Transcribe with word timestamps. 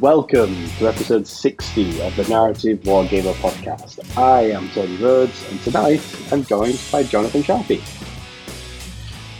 welcome 0.00 0.54
to 0.78 0.88
episode 0.88 1.26
60 1.26 2.00
of 2.00 2.16
the 2.16 2.26
Narrative 2.26 2.78
Wargamer 2.80 3.34
podcast. 3.34 4.00
I 4.16 4.50
am 4.50 4.70
Tony 4.70 4.96
Rhodes, 4.96 5.46
and 5.50 5.60
tonight 5.60 6.00
I'm 6.32 6.42
joined 6.42 6.80
by 6.90 7.02
Jonathan 7.02 7.42
Sharpie. 7.42 7.82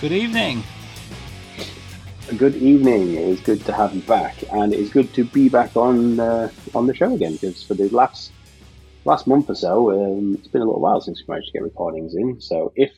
Good 0.03 0.13
evening. 0.13 0.63
Good 2.37 2.57
evening. 2.57 3.15
It 3.15 3.29
is 3.29 3.41
good 3.41 3.65
to 3.65 3.73
have 3.73 3.95
you 3.95 4.03
back, 4.03 4.37
and 4.53 4.75
it 4.75 4.81
is 4.81 4.91
good 4.91 5.15
to 5.15 5.25
be 5.25 5.49
back 5.49 5.75
on 5.79 6.21
uh, 6.21 6.51
on 6.75 6.87
the 6.87 6.95
show 6.95 7.15
again. 7.15 7.33
Because 7.33 7.63
for 7.63 7.73
the 7.73 7.89
last 7.89 8.31
last 9.07 9.27
month 9.27 9.49
or 9.49 9.55
so, 9.55 9.91
um, 9.93 10.35
it's 10.35 10.49
been 10.49 10.61
a 10.61 10.67
little 10.67 10.83
while 10.83 11.01
since 11.01 11.21
we 11.21 11.33
managed 11.33 11.49
to 11.49 11.53
get 11.55 11.63
recordings 11.63 12.15
in. 12.15 12.39
So 12.39 12.71
if 12.77 12.93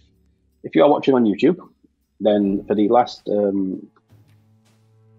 if 0.64 0.74
you 0.74 0.82
are 0.82 0.90
watching 0.90 1.14
on 1.14 1.24
YouTube, 1.24 1.60
then 2.18 2.64
for 2.66 2.74
the 2.74 2.88
last 2.88 3.28
um, 3.28 3.86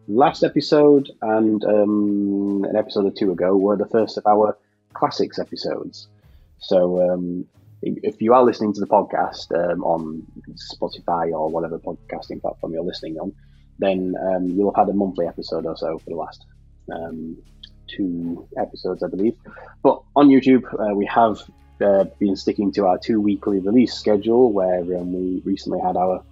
last 0.08 0.44
episode 0.44 1.10
and 1.22 1.64
um, 1.64 2.66
an 2.70 2.76
episode 2.76 3.06
or 3.06 3.12
two 3.12 3.32
ago 3.32 3.56
were 3.56 3.78
the 3.78 3.88
first 3.88 4.18
of 4.18 4.26
our 4.26 4.58
classics 4.94 5.40
episodes. 5.40 6.08
So 6.60 7.12
um, 7.12 7.46
if 7.82 8.22
you 8.22 8.34
are 8.34 8.44
listening 8.44 8.74
to 8.74 8.80
the 8.80 8.88
podcast 8.88 9.52
um, 9.52 9.84
on 9.84 10.26
Spotify 10.74 11.32
or 11.32 11.50
whatever 11.50 11.80
podcasting 11.80 12.42
platform 12.42 12.74
you're 12.74 12.84
listening 12.84 13.18
on, 13.18 13.34
then 13.80 14.16
um, 14.22 14.48
you'll 14.48 14.74
have 14.74 14.88
had 14.88 14.94
a 14.94 14.98
monthly 14.98 15.28
episode 15.28 15.66
or 15.66 15.76
so 15.76 15.98
for 16.00 16.10
the 16.10 16.16
last 16.16 16.46
um, 16.94 17.38
two 17.88 18.48
episodes, 18.58 19.04
I 19.04 19.08
believe. 19.08 19.36
But 19.84 20.02
on 20.16 20.30
YouTube, 20.30 20.64
uh, 20.74 20.96
we 20.96 21.06
have 21.08 21.42
uh, 21.82 22.06
been 22.20 22.36
sticking 22.36 22.72
to 22.74 22.86
our 22.86 22.98
two 22.98 23.20
weekly 23.20 23.60
release 23.60 23.94
schedule, 23.94 24.52
where 24.52 24.80
um, 24.80 25.14
we 25.14 25.42
recently 25.44 25.80
had 25.80 25.98
our 25.98 26.24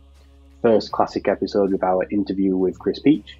first 0.62 0.92
classic 0.92 1.28
episode 1.28 1.72
with 1.72 1.84
our 1.84 2.06
interview 2.12 2.56
with 2.56 2.78
Chris 2.80 3.00
Peach. 3.00 3.38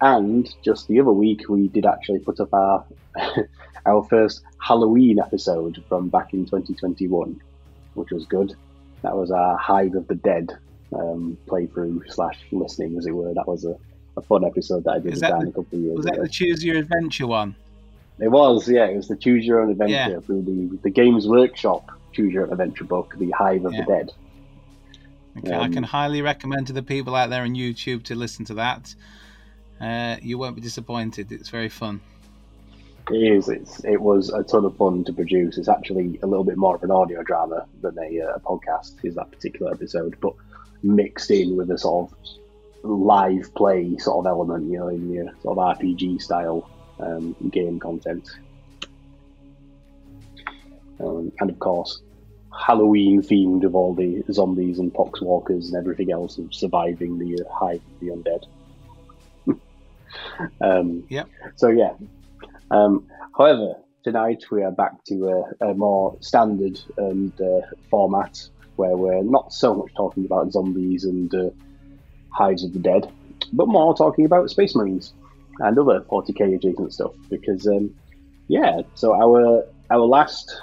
And 0.00 0.48
just 0.64 0.86
the 0.88 1.00
other 1.00 1.12
week, 1.12 1.48
we 1.48 1.68
did 1.68 1.84
actually 1.84 2.20
put 2.20 2.40
up 2.40 2.52
our 2.52 2.84
our 3.86 4.04
first 4.04 4.42
Halloween 4.60 5.18
episode 5.18 5.82
from 5.88 6.08
back 6.08 6.32
in 6.34 6.44
2021, 6.44 7.40
which 7.94 8.10
was 8.10 8.26
good. 8.26 8.54
That 9.02 9.16
was 9.16 9.30
our 9.30 9.56
Hive 9.56 9.94
of 9.94 10.06
the 10.08 10.14
Dead 10.14 10.56
um, 10.92 11.36
playthrough 11.46 12.12
slash 12.12 12.38
listening, 12.52 12.96
as 12.98 13.06
it 13.06 13.12
were. 13.12 13.32
That 13.34 13.46
was 13.46 13.64
a, 13.64 13.76
a 14.16 14.22
fun 14.22 14.44
episode 14.44 14.84
that 14.84 14.90
I 14.90 14.98
did 14.98 15.12
with 15.12 15.20
Dan 15.20 15.40
the, 15.40 15.48
a 15.48 15.52
couple 15.52 15.78
of 15.78 15.84
years 15.84 15.96
was 15.96 16.06
ago. 16.06 16.10
Was 16.10 16.18
that 16.18 16.22
the 16.22 16.28
Choose 16.28 16.64
Your 16.64 16.76
Adventure 16.76 17.26
one? 17.26 17.56
It 18.20 18.28
was, 18.28 18.68
yeah. 18.68 18.86
It 18.86 18.96
was 18.96 19.08
the 19.08 19.16
Choose 19.16 19.44
Your 19.44 19.60
Own 19.60 19.70
Adventure 19.70 19.94
yeah. 19.94 20.20
through 20.20 20.42
the 20.42 20.78
the 20.82 20.90
Games 20.90 21.26
Workshop 21.26 21.90
Choose 22.12 22.32
Your 22.32 22.44
Own 22.44 22.52
Adventure 22.52 22.84
book, 22.84 23.14
The 23.18 23.30
Hive 23.30 23.64
of 23.64 23.72
yeah. 23.72 23.84
the 23.84 23.86
Dead. 23.86 24.12
Okay, 25.38 25.52
um, 25.52 25.62
I 25.62 25.68
can 25.68 25.84
highly 25.84 26.20
recommend 26.20 26.66
to 26.66 26.72
the 26.72 26.82
people 26.82 27.14
out 27.14 27.30
there 27.30 27.42
on 27.42 27.54
YouTube 27.54 28.02
to 28.04 28.14
listen 28.14 28.44
to 28.46 28.54
that. 28.54 28.94
Uh, 29.80 30.16
you 30.22 30.38
won't 30.38 30.56
be 30.56 30.60
disappointed. 30.60 31.30
It's 31.32 31.48
very 31.48 31.68
fun. 31.68 32.00
It 33.10 33.16
is. 33.16 33.48
It's, 33.48 33.84
it 33.84 34.00
was 34.00 34.30
a 34.30 34.42
ton 34.42 34.64
of 34.64 34.76
fun 34.76 35.04
to 35.04 35.12
produce. 35.12 35.56
It's 35.56 35.68
actually 35.68 36.18
a 36.22 36.26
little 36.26 36.44
bit 36.44 36.56
more 36.56 36.74
of 36.74 36.82
an 36.82 36.90
audio 36.90 37.22
drama 37.22 37.66
than 37.80 37.96
a, 37.98 38.20
uh, 38.20 38.38
podcast. 38.40 39.04
Is 39.04 39.14
that 39.14 39.30
particular 39.30 39.72
episode, 39.72 40.16
but 40.20 40.34
mixed 40.82 41.30
in 41.30 41.56
with 41.56 41.70
a 41.70 41.78
sort 41.78 42.10
of 42.10 42.18
live 42.82 43.54
play 43.54 43.96
sort 43.98 44.26
of 44.26 44.26
element, 44.26 44.70
you 44.70 44.78
know, 44.78 44.88
in 44.88 45.10
your 45.10 45.32
sort 45.42 45.58
of 45.58 45.78
RPG 45.78 46.20
style 46.20 46.68
um, 47.00 47.34
game 47.50 47.78
content. 47.78 48.28
Um, 51.00 51.32
and 51.40 51.50
of 51.50 51.58
course, 51.60 52.02
Halloween 52.52 53.22
themed 53.22 53.64
of 53.64 53.74
all 53.74 53.94
the 53.94 54.22
zombies 54.32 54.78
and 54.78 54.92
poxwalkers 54.92 55.66
and 55.66 55.76
everything 55.76 56.10
else 56.10 56.38
of 56.38 56.52
surviving 56.52 57.18
the 57.18 57.42
uh, 57.42 57.48
hive 57.52 57.76
of 57.76 58.00
the 58.00 58.08
undead. 58.08 58.44
Um, 60.60 61.04
yeah. 61.08 61.24
So 61.56 61.68
yeah. 61.68 61.92
Um, 62.70 63.06
however, 63.36 63.74
tonight 64.04 64.44
we 64.50 64.62
are 64.62 64.70
back 64.70 65.04
to 65.04 65.28
a, 65.60 65.70
a 65.70 65.74
more 65.74 66.16
standard 66.20 66.80
and 66.96 67.32
uh, 67.40 67.60
format 67.90 68.48
where 68.76 68.96
we're 68.96 69.22
not 69.22 69.52
so 69.52 69.74
much 69.74 69.92
talking 69.94 70.24
about 70.24 70.52
zombies 70.52 71.04
and 71.04 71.34
uh, 71.34 71.50
hives 72.30 72.64
of 72.64 72.72
the 72.72 72.78
dead, 72.78 73.10
but 73.52 73.68
more 73.68 73.94
talking 73.96 74.24
about 74.24 74.48
space 74.50 74.74
marines 74.74 75.12
and 75.60 75.78
other 75.78 76.00
40k 76.00 76.54
adjacent 76.54 76.92
stuff. 76.92 77.12
Because 77.28 77.66
um, 77.66 77.94
yeah, 78.46 78.82
so 78.94 79.14
our 79.14 79.64
our 79.90 80.06
last 80.06 80.60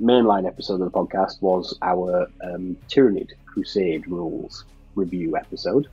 mainline 0.00 0.46
episode 0.46 0.80
of 0.80 0.90
the 0.92 0.98
podcast 0.98 1.40
was 1.40 1.76
our 1.82 2.28
um, 2.42 2.76
Tyranid 2.88 3.30
Crusade 3.46 4.06
rules 4.08 4.64
review 4.96 5.36
episode, 5.36 5.88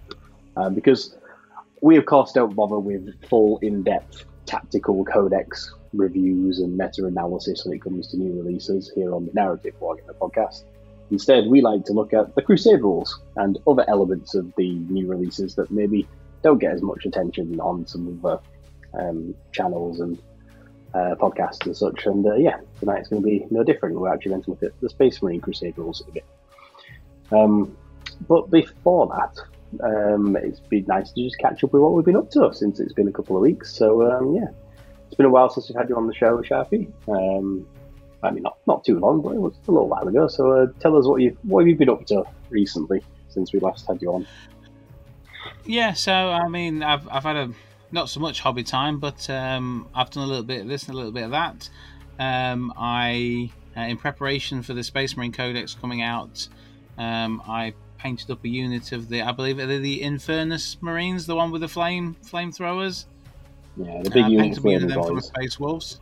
um, 0.57 0.73
because 0.73 1.15
we 1.81 1.97
of 1.97 2.05
course 2.05 2.31
don't 2.31 2.55
bother 2.55 2.79
with 2.79 3.13
full 3.29 3.57
in-depth 3.59 4.25
tactical 4.45 5.05
codex 5.05 5.73
reviews 5.93 6.59
and 6.59 6.77
meta-analysis 6.77 7.65
when 7.65 7.75
it 7.75 7.81
comes 7.81 8.07
to 8.07 8.17
new 8.17 8.41
releases 8.41 8.91
here 8.95 9.13
on 9.13 9.25
the 9.25 9.31
Narrative 9.33 9.73
Wargamer 9.79 10.15
podcast. 10.19 10.63
Instead, 11.11 11.47
we 11.47 11.61
like 11.61 11.85
to 11.85 11.93
look 11.93 12.13
at 12.13 12.35
the 12.35 12.41
Crusade 12.41 12.81
rules 12.81 13.19
and 13.35 13.57
other 13.65 13.83
elements 13.87 14.35
of 14.35 14.53
the 14.57 14.73
new 14.89 15.07
releases 15.07 15.55
that 15.55 15.71
maybe 15.71 16.07
don't 16.43 16.59
get 16.59 16.73
as 16.73 16.81
much 16.81 17.05
attention 17.05 17.59
on 17.59 17.85
some 17.87 18.07
of 18.07 18.21
the 18.21 18.99
um, 18.99 19.35
channels 19.51 19.99
and 19.99 20.19
uh, 20.93 21.15
podcasts 21.15 21.65
and 21.65 21.75
such. 21.75 22.05
And 22.05 22.25
uh, 22.25 22.35
yeah, 22.35 22.57
tonight's 22.79 23.09
going 23.09 23.21
to 23.21 23.25
be 23.25 23.45
no 23.49 23.63
different. 23.63 23.99
We're 23.99 24.13
actually 24.13 24.31
going 24.31 24.43
to 24.43 24.49
look 24.51 24.63
at 24.63 24.79
the 24.81 24.89
Space 24.89 25.21
Marine 25.21 25.41
Crusade 25.41 25.77
rules 25.77 26.03
a 26.07 26.11
bit. 26.11 26.25
Um, 27.31 27.75
but 28.27 28.49
before 28.51 29.07
that, 29.07 29.39
um, 29.83 30.35
it's 30.35 30.59
been 30.59 30.85
nice 30.87 31.11
to 31.11 31.23
just 31.23 31.37
catch 31.39 31.63
up 31.63 31.73
with 31.73 31.81
what 31.81 31.93
we've 31.93 32.05
been 32.05 32.15
up 32.15 32.29
to 32.31 32.51
since 32.53 32.79
it's 32.79 32.93
been 32.93 33.07
a 33.07 33.11
couple 33.11 33.35
of 33.35 33.41
weeks. 33.41 33.73
So 33.73 34.09
um, 34.11 34.35
yeah, 34.35 34.47
it's 35.07 35.15
been 35.15 35.25
a 35.25 35.29
while 35.29 35.49
since 35.49 35.69
we've 35.69 35.77
had 35.77 35.89
you 35.89 35.95
on 35.95 36.07
the 36.07 36.13
show, 36.13 36.41
Sharpie. 36.41 36.91
Um, 37.07 37.67
I 38.21 38.31
mean, 38.31 38.43
not 38.43 38.57
not 38.67 38.83
too 38.83 38.99
long, 38.99 39.21
but 39.21 39.35
it 39.35 39.39
was 39.39 39.53
a 39.67 39.71
little 39.71 39.87
while 39.87 40.07
ago. 40.07 40.27
So 40.27 40.51
uh, 40.51 40.67
tell 40.79 40.97
us 40.97 41.07
what 41.07 41.21
you 41.21 41.37
what 41.43 41.61
have 41.61 41.67
you 41.67 41.75
been 41.75 41.89
up 41.89 42.05
to 42.07 42.23
recently 42.49 43.01
since 43.29 43.53
we 43.53 43.59
last 43.59 43.87
had 43.87 44.01
you 44.01 44.13
on. 44.13 44.27
Yeah, 45.65 45.93
so 45.93 46.13
I 46.13 46.47
mean, 46.47 46.83
I've 46.83 47.07
I've 47.09 47.23
had 47.23 47.35
a 47.35 47.51
not 47.91 48.09
so 48.09 48.19
much 48.19 48.39
hobby 48.41 48.63
time, 48.63 48.99
but 48.99 49.29
um, 49.29 49.87
I've 49.93 50.09
done 50.09 50.23
a 50.23 50.27
little 50.27 50.43
bit 50.43 50.61
of 50.61 50.67
this 50.67 50.83
and 50.83 50.93
a 50.93 50.97
little 50.97 51.11
bit 51.11 51.23
of 51.23 51.31
that. 51.31 51.69
Um, 52.19 52.73
I, 52.77 53.51
uh, 53.75 53.81
in 53.81 53.97
preparation 53.97 54.61
for 54.61 54.73
the 54.73 54.83
Space 54.83 55.15
Marine 55.15 55.31
Codex 55.31 55.73
coming 55.73 56.01
out, 56.01 56.47
um, 56.97 57.41
I 57.47 57.73
painted 57.99 58.31
up 58.31 58.43
a 58.43 58.49
unit 58.49 58.91
of 58.91 59.09
the, 59.09 59.21
I 59.21 59.31
believe 59.31 59.57
they're 59.57 59.67
the 59.67 60.01
Infernus 60.01 60.81
Marines, 60.81 61.27
the 61.27 61.35
one 61.35 61.51
with 61.51 61.61
the 61.61 61.67
flame 61.67 62.15
flamethrowers. 62.25 63.05
Yeah, 63.77 64.01
the 64.01 64.09
big 64.09 64.23
uh, 64.25 64.27
units. 64.27 64.59
Painted 64.59 64.83
a 64.83 64.85
unit 64.85 64.97
of 64.97 65.05
them 65.05 65.15
from 65.15 65.21
Space 65.21 65.59
Wolves. 65.59 65.99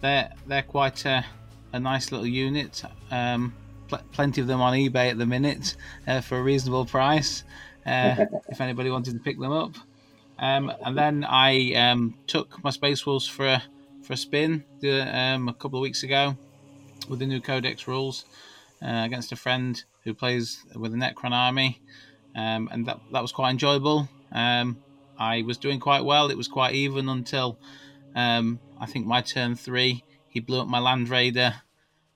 They're 0.00 0.30
they're 0.46 0.62
quite 0.62 1.04
a, 1.04 1.24
a 1.72 1.80
nice 1.80 2.10
little 2.10 2.26
unit. 2.26 2.82
Um, 3.10 3.54
pl- 3.88 4.02
plenty 4.12 4.40
of 4.40 4.46
them 4.46 4.60
on 4.60 4.72
eBay 4.74 5.10
at 5.10 5.18
the 5.18 5.26
minute 5.26 5.76
uh, 6.06 6.20
for 6.20 6.38
a 6.38 6.42
reasonable 6.42 6.84
price. 6.84 7.44
Uh, 7.86 8.26
if 8.48 8.60
anybody 8.60 8.90
wanted 8.90 9.14
to 9.14 9.20
pick 9.20 9.38
them 9.38 9.52
up. 9.52 9.74
Um, 10.38 10.72
and 10.84 10.98
then 10.98 11.24
I 11.24 11.72
um, 11.74 12.14
took 12.26 12.62
my 12.62 12.70
Space 12.70 13.06
Wolves 13.06 13.26
for 13.26 13.46
a, 13.46 13.62
for 14.02 14.12
a 14.12 14.16
spin 14.16 14.64
um, 14.84 15.48
a 15.48 15.54
couple 15.54 15.78
of 15.78 15.82
weeks 15.82 16.02
ago 16.02 16.36
with 17.08 17.20
the 17.20 17.26
new 17.26 17.40
Codex 17.40 17.88
rules 17.88 18.26
uh, 18.82 19.02
against 19.04 19.32
a 19.32 19.36
friend 19.36 19.82
who 20.06 20.14
plays 20.14 20.64
with 20.74 20.92
the 20.92 20.98
Necron 20.98 21.32
army, 21.32 21.82
um, 22.34 22.68
and 22.72 22.86
that 22.86 23.00
that 23.12 23.20
was 23.20 23.32
quite 23.32 23.50
enjoyable. 23.50 24.08
Um, 24.32 24.78
I 25.18 25.42
was 25.42 25.58
doing 25.58 25.80
quite 25.80 26.04
well. 26.04 26.30
It 26.30 26.36
was 26.36 26.48
quite 26.48 26.74
even 26.74 27.08
until 27.08 27.58
um, 28.14 28.60
I 28.80 28.86
think 28.86 29.06
my 29.06 29.20
turn 29.20 29.54
three. 29.56 30.04
He 30.28 30.40
blew 30.40 30.60
up 30.60 30.68
my 30.68 30.78
Land 30.78 31.08
Raider, 31.08 31.54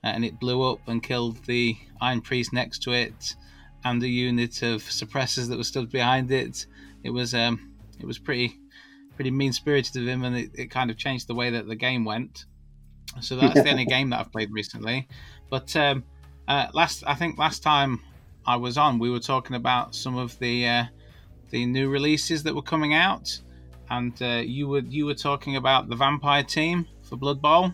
uh, 0.03 0.07
and 0.07 0.23
it 0.23 0.39
blew 0.39 0.63
up 0.63 0.87
and 0.87 1.01
killed 1.01 1.43
the 1.45 1.75
Iron 1.99 2.21
Priest 2.21 2.53
next 2.53 2.83
to 2.83 2.91
it, 2.91 3.35
and 3.83 4.01
the 4.01 4.09
unit 4.09 4.61
of 4.61 4.81
suppressors 4.83 5.49
that 5.49 5.57
was 5.57 5.67
stood 5.67 5.89
behind 5.89 6.31
it. 6.31 6.65
It 7.03 7.09
was 7.09 7.33
um, 7.33 7.73
it 7.99 8.05
was 8.05 8.17
pretty 8.17 8.57
pretty 9.15 9.31
mean 9.31 9.53
spirited 9.53 10.01
of 10.01 10.07
him, 10.07 10.23
and 10.23 10.37
it, 10.37 10.51
it 10.55 10.71
kind 10.71 10.89
of 10.89 10.97
changed 10.97 11.27
the 11.27 11.35
way 11.35 11.49
that 11.49 11.67
the 11.67 11.75
game 11.75 12.05
went. 12.05 12.45
So 13.19 13.35
that's 13.35 13.61
the 13.61 13.69
only 13.69 13.85
game 13.95 14.09
that 14.11 14.19
I've 14.19 14.31
played 14.31 14.51
recently. 14.51 15.07
But 15.49 15.75
um, 15.75 16.03
uh, 16.51 16.67
last, 16.73 17.03
I 17.07 17.15
think 17.15 17.37
last 17.37 17.63
time 17.63 18.01
I 18.45 18.57
was 18.57 18.77
on, 18.77 18.99
we 18.99 19.09
were 19.09 19.21
talking 19.21 19.55
about 19.55 19.95
some 19.95 20.17
of 20.17 20.37
the 20.39 20.67
uh, 20.67 20.83
the 21.49 21.65
new 21.65 21.89
releases 21.89 22.43
that 22.43 22.53
were 22.53 22.61
coming 22.61 22.93
out, 22.93 23.39
and 23.89 24.13
uh, 24.21 24.41
you 24.43 24.67
were 24.67 24.79
you 24.79 25.05
were 25.05 25.15
talking 25.15 25.55
about 25.55 25.87
the 25.87 25.95
Vampire 25.95 26.43
Team 26.43 26.85
for 27.03 27.15
Blood 27.15 27.41
Bowl. 27.41 27.71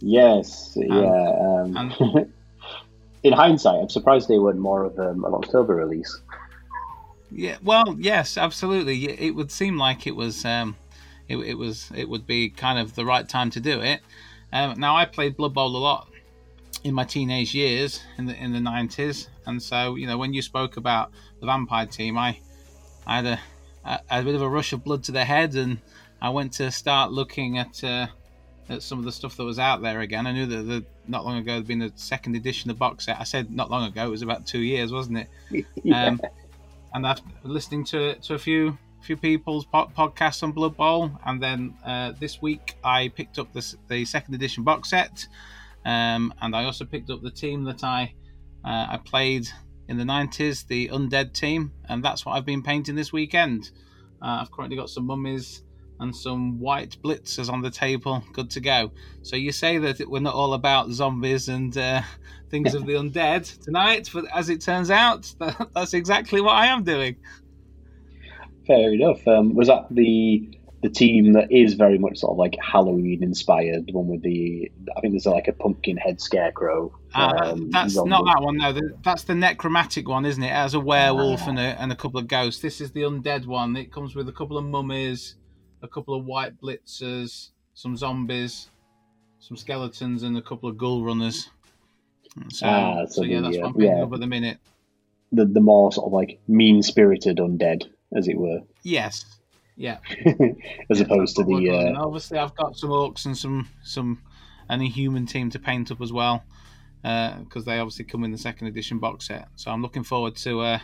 Yes, 0.00 0.74
and, 0.74 0.88
yeah. 0.88 1.32
Um, 1.40 1.76
and, 1.76 2.32
in 3.22 3.32
hindsight, 3.32 3.80
I'm 3.80 3.88
surprised 3.88 4.28
they 4.28 4.38
weren't 4.38 4.58
more 4.58 4.82
of 4.84 4.98
um, 4.98 5.24
an 5.24 5.32
October 5.34 5.76
release. 5.76 6.20
Yeah, 7.30 7.58
well, 7.62 7.94
yes, 7.96 8.36
absolutely. 8.36 9.08
It 9.08 9.36
would 9.36 9.52
seem 9.52 9.78
like 9.78 10.08
it 10.08 10.16
was, 10.16 10.44
um, 10.44 10.74
it, 11.28 11.36
it, 11.36 11.54
was, 11.54 11.92
it 11.94 12.08
would 12.08 12.26
be 12.26 12.48
kind 12.48 12.76
of 12.80 12.96
the 12.96 13.04
right 13.04 13.28
time 13.28 13.50
to 13.50 13.60
do 13.60 13.80
it. 13.80 14.00
Um, 14.52 14.80
now, 14.80 14.96
I 14.96 15.04
played 15.04 15.36
Blood 15.36 15.54
Bowl 15.54 15.76
a 15.76 15.78
lot 15.78 16.09
in 16.84 16.94
my 16.94 17.04
teenage 17.04 17.54
years 17.54 18.02
in 18.18 18.26
the 18.26 18.34
in 18.36 18.52
the 18.52 18.60
nineties, 18.60 19.28
and 19.46 19.62
so 19.62 19.96
you 19.96 20.06
know 20.06 20.18
when 20.18 20.32
you 20.32 20.42
spoke 20.42 20.76
about 20.76 21.10
the 21.40 21.46
vampire 21.46 21.86
team, 21.86 22.16
I 22.16 22.38
I 23.06 23.16
had 23.16 23.26
a, 23.26 23.40
a, 23.84 24.00
a 24.20 24.22
bit 24.22 24.34
of 24.34 24.42
a 24.42 24.48
rush 24.48 24.72
of 24.72 24.84
blood 24.84 25.04
to 25.04 25.12
the 25.12 25.24
head, 25.24 25.54
and 25.54 25.78
I 26.20 26.30
went 26.30 26.52
to 26.54 26.70
start 26.70 27.12
looking 27.12 27.58
at 27.58 27.82
uh, 27.84 28.06
at 28.68 28.82
some 28.82 28.98
of 28.98 29.04
the 29.04 29.12
stuff 29.12 29.36
that 29.36 29.44
was 29.44 29.58
out 29.58 29.82
there 29.82 30.00
again. 30.00 30.26
I 30.26 30.32
knew 30.32 30.46
that 30.46 30.62
the, 30.62 30.84
not 31.08 31.24
long 31.24 31.38
ago 31.38 31.52
there'd 31.52 31.66
been 31.66 31.82
a 31.82 31.92
second 31.96 32.36
edition 32.36 32.70
of 32.70 32.76
the 32.76 32.78
box 32.80 33.06
set. 33.06 33.20
I 33.20 33.24
said 33.24 33.50
not 33.50 33.70
long 33.70 33.86
ago; 33.86 34.06
it 34.06 34.10
was 34.10 34.22
about 34.22 34.46
two 34.46 34.60
years, 34.60 34.92
wasn't 34.92 35.18
it? 35.18 35.66
yeah. 35.82 36.06
Um, 36.06 36.20
and 36.94 37.06
after 37.06 37.24
listening 37.42 37.84
to 37.86 38.14
to 38.14 38.34
a 38.34 38.38
few 38.38 38.78
few 39.02 39.16
people's 39.16 39.64
po- 39.64 39.90
podcasts 39.96 40.42
on 40.42 40.52
Blood 40.52 40.76
Bowl, 40.76 41.10
and 41.26 41.42
then 41.42 41.74
uh, 41.84 42.12
this 42.18 42.42
week 42.42 42.76
I 42.84 43.08
picked 43.08 43.38
up 43.38 43.52
the, 43.52 43.74
the 43.88 44.04
second 44.04 44.34
edition 44.34 44.62
box 44.62 44.90
set, 44.90 45.26
um, 45.84 46.34
and 46.40 46.54
I 46.54 46.64
also 46.64 46.84
picked 46.84 47.10
up 47.10 47.22
the 47.22 47.30
team 47.30 47.64
that 47.64 47.84
I 47.84 48.14
uh, 48.64 48.86
I 48.90 49.00
played 49.04 49.48
in 49.88 49.96
the 49.96 50.04
nineties, 50.04 50.64
the 50.64 50.88
Undead 50.88 51.32
team, 51.32 51.72
and 51.88 52.04
that's 52.04 52.24
what 52.24 52.32
I've 52.32 52.46
been 52.46 52.62
painting 52.62 52.94
this 52.94 53.12
weekend. 53.12 53.70
Uh, 54.22 54.38
I've 54.40 54.50
currently 54.50 54.76
got 54.76 54.90
some 54.90 55.06
mummies 55.06 55.62
and 56.00 56.16
some 56.16 56.58
wight 56.58 56.96
blitzers 57.04 57.52
on 57.52 57.60
the 57.60 57.70
table, 57.70 58.24
good 58.32 58.50
to 58.50 58.60
go. 58.60 58.90
So 59.22 59.36
you 59.36 59.52
say 59.52 59.78
that 59.78 60.08
we're 60.08 60.20
not 60.20 60.34
all 60.34 60.54
about 60.54 60.90
zombies 60.90 61.48
and 61.48 61.76
uh, 61.76 62.02
things 62.50 62.74
of 62.74 62.86
the 62.86 62.92
undead 62.94 63.62
tonight, 63.62 64.08
but 64.12 64.24
as 64.34 64.48
it 64.48 64.60
turns 64.60 64.90
out, 64.90 65.32
that, 65.38 65.68
that's 65.74 65.94
exactly 65.94 66.40
what 66.40 66.54
I 66.54 66.66
am 66.66 66.84
doing. 66.84 67.16
Fair 68.66 68.92
enough. 68.92 69.26
Um, 69.26 69.54
was 69.54 69.68
that 69.68 69.86
the 69.90 70.58
the 70.82 70.88
team 70.90 71.34
that 71.34 71.52
is 71.52 71.74
very 71.74 71.98
much 71.98 72.18
sort 72.18 72.32
of 72.32 72.38
like 72.38 72.56
Halloween 72.62 73.22
inspired? 73.22 73.86
The 73.86 73.92
one 73.92 74.08
with 74.08 74.22
the 74.22 74.70
I 74.96 75.00
think 75.00 75.12
there's 75.12 75.26
like 75.26 75.48
a 75.48 75.52
pumpkin 75.52 75.96
head 75.96 76.20
scarecrow. 76.20 76.92
Uh, 77.14 77.32
um, 77.42 77.70
that's 77.70 77.94
zombie. 77.94 78.10
not 78.10 78.24
that 78.24 78.42
one, 78.42 78.56
no. 78.56 78.72
That's 79.04 79.24
the 79.24 79.34
necromantic 79.34 80.08
one, 80.08 80.24
isn't 80.24 80.42
it? 80.42 80.46
It 80.48 80.52
has 80.54 80.74
a 80.74 80.80
werewolf 80.80 81.46
and, 81.46 81.58
a, 81.58 81.62
and 81.80 81.90
a 81.92 81.96
couple 81.96 82.18
of 82.20 82.28
ghosts. 82.28 82.62
This 82.62 82.80
is 82.80 82.92
the 82.92 83.02
undead 83.02 83.46
one. 83.46 83.76
It 83.76 83.92
comes 83.92 84.14
with 84.14 84.28
a 84.28 84.32
couple 84.32 84.56
of 84.56 84.64
mummies, 84.64 85.34
a 85.82 85.88
couple 85.88 86.14
of 86.14 86.24
wight 86.24 86.60
blitzers, 86.60 87.50
some 87.74 87.96
zombies, 87.96 88.68
some 89.40 89.56
skeletons, 89.56 90.22
and 90.22 90.36
a 90.36 90.42
couple 90.42 90.68
of 90.68 90.76
ghoul 90.78 91.04
runners. 91.04 91.50
So, 92.52 92.66
Ah, 92.66 93.04
so, 93.06 93.22
so 93.22 93.22
yeah, 93.24 93.38
the, 93.40 93.42
that's 93.42 93.56
uh, 93.56 93.60
what 93.60 93.66
I'm 93.66 93.74
picking 93.74 93.96
yeah. 93.96 94.02
up 94.04 94.12
at 94.12 94.20
the 94.20 94.26
minute. 94.26 94.58
the 95.32 95.44
the 95.46 95.60
more 95.60 95.92
sort 95.92 96.06
of 96.06 96.12
like 96.12 96.40
mean 96.46 96.82
spirited 96.82 97.38
undead, 97.38 97.88
as 98.16 98.28
it 98.28 98.36
were, 98.38 98.60
Yes. 98.84 99.24
Yeah. 99.80 99.96
as 100.90 101.00
opposed 101.00 101.36
to 101.36 101.42
the 101.44 101.70
uh, 101.70 102.04
obviously 102.04 102.36
I've 102.36 102.54
got 102.54 102.76
some 102.76 102.90
orcs 102.90 103.24
and 103.24 103.36
some 103.36 103.66
some 103.82 104.20
and 104.68 104.82
a 104.82 104.84
human 104.84 105.24
team 105.24 105.48
to 105.52 105.58
paint 105.58 105.90
up 105.90 106.02
as 106.02 106.12
well 106.12 106.44
because 107.02 107.64
they 107.64 107.78
obviously 107.78 108.04
come 108.04 108.22
in 108.24 108.30
the 108.30 108.36
second 108.36 108.66
edition 108.66 108.98
box 108.98 109.28
set. 109.28 109.48
So 109.56 109.70
I'm 109.70 109.80
looking 109.80 110.04
forward 110.04 110.36
to 110.36 110.60
uh, 110.60 110.78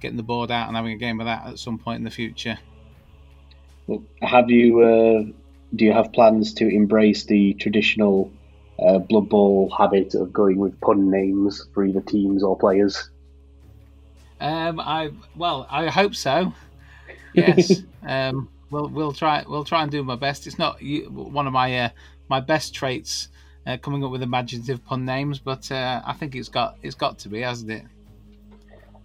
getting 0.00 0.16
the 0.16 0.22
board 0.22 0.50
out 0.50 0.68
and 0.68 0.76
having 0.78 0.92
a 0.92 0.96
game 0.96 1.20
of 1.20 1.26
that 1.26 1.46
at 1.46 1.58
some 1.58 1.78
point 1.78 1.98
in 1.98 2.04
the 2.04 2.10
future. 2.10 2.58
Have 4.22 4.48
you? 4.48 4.80
Uh, 4.80 5.32
do 5.76 5.84
you 5.84 5.92
have 5.92 6.10
plans 6.14 6.54
to 6.54 6.66
embrace 6.66 7.24
the 7.24 7.52
traditional 7.52 8.32
uh, 8.78 8.96
Blood 8.96 9.28
Bowl 9.28 9.70
habit 9.76 10.14
of 10.14 10.32
going 10.32 10.56
with 10.56 10.80
pun 10.80 11.10
names 11.10 11.68
for 11.74 11.84
either 11.84 12.00
teams 12.00 12.42
or 12.42 12.56
players? 12.56 13.10
Um, 14.40 14.80
I 14.80 15.10
well, 15.36 15.66
I 15.70 15.90
hope 15.90 16.14
so. 16.14 16.54
Yes. 17.34 17.82
um, 18.06 18.48
we'll 18.70 18.88
we'll 18.88 19.12
try 19.12 19.44
we'll 19.48 19.64
try 19.64 19.82
and 19.82 19.90
do 19.90 20.02
my 20.02 20.16
best. 20.16 20.46
It's 20.46 20.58
not 20.58 20.80
you- 20.82 21.10
one 21.10 21.46
of 21.46 21.52
my 21.52 21.78
uh, 21.78 21.88
my 22.28 22.40
best 22.40 22.74
traits. 22.74 23.28
Uh, 23.66 23.78
coming 23.78 24.04
up 24.04 24.10
with 24.10 24.22
imaginative 24.22 24.84
pun 24.84 25.06
names, 25.06 25.38
but 25.38 25.72
uh, 25.72 26.02
I 26.04 26.12
think 26.12 26.34
it's 26.34 26.50
got 26.50 26.76
it's 26.82 26.94
got 26.94 27.18
to 27.20 27.30
be, 27.30 27.40
hasn't 27.40 27.70
it? 27.70 27.84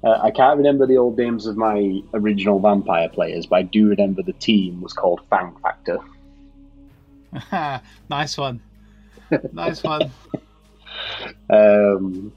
Uh, 0.04 0.20
I 0.22 0.32
can't 0.32 0.58
remember 0.58 0.86
the 0.86 0.98
old 0.98 1.18
names 1.18 1.46
of 1.46 1.56
my 1.56 2.02
original 2.14 2.60
vampire 2.60 3.08
players, 3.08 3.46
but 3.46 3.56
I 3.56 3.62
do 3.64 3.88
remember 3.88 4.22
the 4.22 4.34
team 4.34 4.82
was 4.82 4.92
called 4.92 5.22
Fang 5.30 5.56
Factor. 5.62 6.00
nice 8.10 8.38
one. 8.38 8.62
Nice 9.54 9.84
one. 9.84 10.12
Um, 11.50 12.34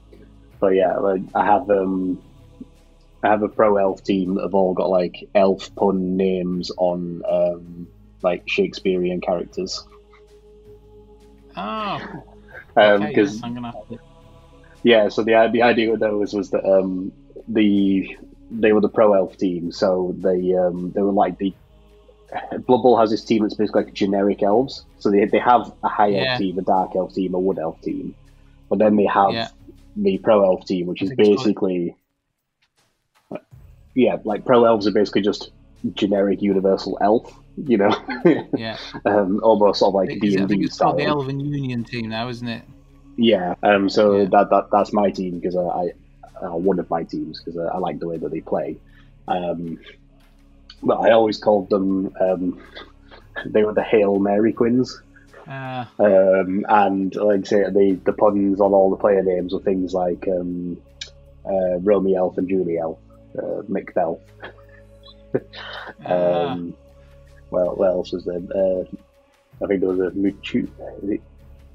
but 0.59 0.69
yeah, 0.69 0.97
like, 0.97 1.21
I 1.35 1.45
have 1.45 1.69
um, 1.69 2.21
I 3.23 3.29
have 3.29 3.43
a 3.43 3.47
pro 3.49 3.77
elf 3.77 4.03
team 4.03 4.35
that 4.35 4.43
have 4.43 4.53
all 4.53 4.73
got 4.73 4.89
like 4.89 5.29
elf 5.33 5.73
pun 5.75 6.17
names 6.17 6.71
on 6.77 7.21
um, 7.29 7.87
like 8.21 8.43
Shakespearean 8.47 9.21
characters. 9.21 9.83
Oh, 11.55 12.01
Um, 12.75 13.03
okay, 13.03 13.13
yes, 13.15 13.39
I'm 13.43 13.53
gonna 13.53 13.71
have 13.71 13.87
to. 13.89 13.99
Yeah, 14.83 15.09
so 15.09 15.23
the 15.23 15.49
the 15.51 15.61
idea 15.61 15.91
with 15.91 15.99
those 16.01 16.33
was 16.33 16.49
that 16.51 16.65
um, 16.65 17.11
the 17.47 18.17
they 18.51 18.73
were 18.73 18.81
the 18.81 18.89
pro 18.89 19.13
elf 19.13 19.37
team, 19.37 19.71
so 19.71 20.13
they 20.17 20.53
um, 20.55 20.91
they 20.93 21.01
were 21.01 21.11
like 21.13 21.37
the 21.37 21.53
Blood 22.67 22.81
Bowl 22.81 22.97
has 22.97 23.11
this 23.11 23.23
team 23.23 23.43
that's 23.43 23.53
basically 23.55 23.83
like 23.83 23.93
generic 23.93 24.41
elves. 24.43 24.85
So 24.99 25.11
they 25.11 25.25
they 25.25 25.39
have 25.39 25.71
a 25.83 25.87
high 25.87 26.09
Yeah. 26.09 26.31
elf 26.31 26.39
team, 26.39 26.57
a 26.57 26.61
dark 26.63 26.95
elf 26.95 27.13
team, 27.13 27.33
a 27.33 27.39
wood 27.39 27.59
elf 27.59 27.79
team, 27.81 28.15
but 28.69 28.79
then 28.79 28.95
they 28.95 29.05
have 29.05 29.33
Yeah. 29.33 29.47
the 29.95 30.17
pro 30.17 30.43
elf 30.43 30.65
team, 30.65 30.87
which 30.87 31.01
is 31.01 31.11
basically 31.11 31.95
yeah, 33.95 34.17
like 34.25 34.45
pro 34.45 34.65
elves 34.65 34.87
are 34.87 34.91
basically 34.91 35.21
just 35.21 35.51
generic 35.93 36.41
universal 36.41 36.97
elf, 37.01 37.31
you 37.57 37.77
know, 37.77 37.91
Yeah, 38.57 38.77
um, 39.05 39.39
almost 39.43 39.79
sort 39.79 39.89
of 39.89 39.95
like 39.95 40.19
D 40.19 40.35
and 40.35 40.47
D 40.47 40.67
called 40.79 40.97
the. 40.97 41.05
Elven 41.05 41.39
Union 41.39 41.83
team 41.83 42.09
now, 42.09 42.29
isn't 42.29 42.47
it? 42.47 42.63
Yeah, 43.17 43.53
um, 43.63 43.89
so 43.89 44.17
Yeah. 44.17 44.29
that, 44.31 44.49
that 44.49 44.65
that's 44.71 44.93
my 44.93 45.11
team 45.11 45.39
because 45.39 45.55
I, 45.55 45.61
I 45.61 45.91
uh, 46.47 46.55
one 46.57 46.79
of 46.79 46.89
my 46.89 47.03
teams 47.03 47.41
because 47.43 47.59
I, 47.59 47.75
I 47.75 47.77
like 47.77 47.99
the 47.99 48.07
way 48.07 48.17
that 48.17 48.31
they 48.31 48.41
play. 48.41 48.77
Um, 49.27 49.77
but 50.81 50.95
I 50.95 51.11
always 51.11 51.37
called 51.37 51.69
them. 51.69 52.11
Um, 52.19 52.61
they 53.45 53.63
were 53.63 53.73
the 53.73 53.83
Hail 53.83 54.19
Mary 54.19 54.53
Quins, 54.53 55.01
Uh, 55.47 55.85
um, 55.99 56.65
and 56.67 57.15
like 57.15 57.41
I 57.41 57.43
say, 57.43 57.63
the 57.63 57.99
the 58.05 58.13
puns 58.13 58.59
on 58.59 58.73
all 58.73 58.89
the 58.89 58.97
player 58.97 59.21
names 59.23 59.53
were 59.53 59.61
things 59.61 59.93
like 59.93 60.27
um, 60.27 60.77
uh, 61.45 61.77
Romy 61.79 62.15
Elf 62.15 62.37
and 62.37 62.47
Julie 62.49 62.77
Elf, 62.77 62.99
uh, 63.37 63.61
Mick 63.69 63.93
Belf. 63.93 64.19
uh, 66.05 66.13
Um, 66.13 66.73
well, 67.49 67.75
what 67.75 67.87
else 67.89 68.11
was 68.11 68.25
there? 68.25 68.37
Uh, 68.37 68.83
I 69.63 69.67
think 69.67 69.81
there 69.81 69.89
was 69.89 69.99
a 69.99 70.11
Muchu, 70.17 70.67
is 71.03 71.09
it 71.09 71.21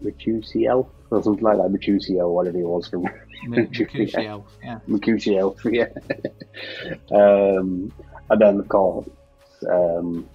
Muchusi 0.03 0.67
Elf 0.69 0.89
or 1.11 1.23
something 1.23 1.43
like 1.45 1.57
that. 1.57 1.69
Muchusi 1.71 2.17
or 2.19 2.35
whatever 2.35 2.59
it 2.59 2.67
was 2.67 2.89
from 2.89 3.07
M- 3.07 3.15
Mercutio 3.51 4.21
Elf, 4.23 4.45
yeah. 4.65 4.79
Mucusi 4.89 5.39
Elf, 5.39 5.61
yeah. 5.65 5.87
um, 7.13 7.93
and 8.31 8.41
then 8.41 8.61
of 8.61 8.69
course, 8.69 9.09
um, 9.71 10.29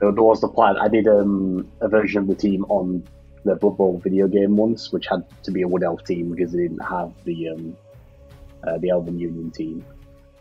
there, 0.00 0.12
there 0.12 0.22
was 0.22 0.40
the 0.40 0.48
plan. 0.48 0.76
I 0.78 0.88
did 0.88 1.06
um, 1.08 1.70
a 1.80 1.88
version 1.88 2.22
of 2.22 2.28
the 2.28 2.34
team 2.34 2.64
on 2.68 3.04
the 3.44 3.54
Blood 3.56 3.76
Bowl 3.76 3.98
video 3.98 4.26
game 4.26 4.56
once, 4.56 4.92
which 4.92 5.06
had 5.06 5.24
to 5.42 5.50
be 5.50 5.62
a 5.62 5.68
Wood 5.68 5.82
Elf 5.82 6.04
team 6.04 6.30
because 6.30 6.52
they 6.52 6.62
didn't 6.62 6.80
have 6.84 7.12
the 7.24 7.50
um, 7.50 7.76
uh, 8.66 8.78
the 8.78 8.90
Elven 8.90 9.18
Union 9.18 9.50
team. 9.50 9.84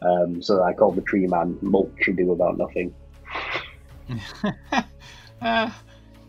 Um, 0.04 0.42
so 0.42 0.64
I 0.64 0.74
called 0.74 0.96
the 0.96 1.02
Tree 1.02 1.28
Man 1.28 1.58
Mulch 1.62 2.10
Do 2.16 2.32
About 2.32 2.58
Nothing. 2.58 2.94
uh, 5.42 5.72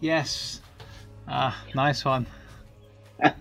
yes. 0.01 0.61
Ah, 1.29 1.65
nice 1.75 2.05
one. 2.05 2.27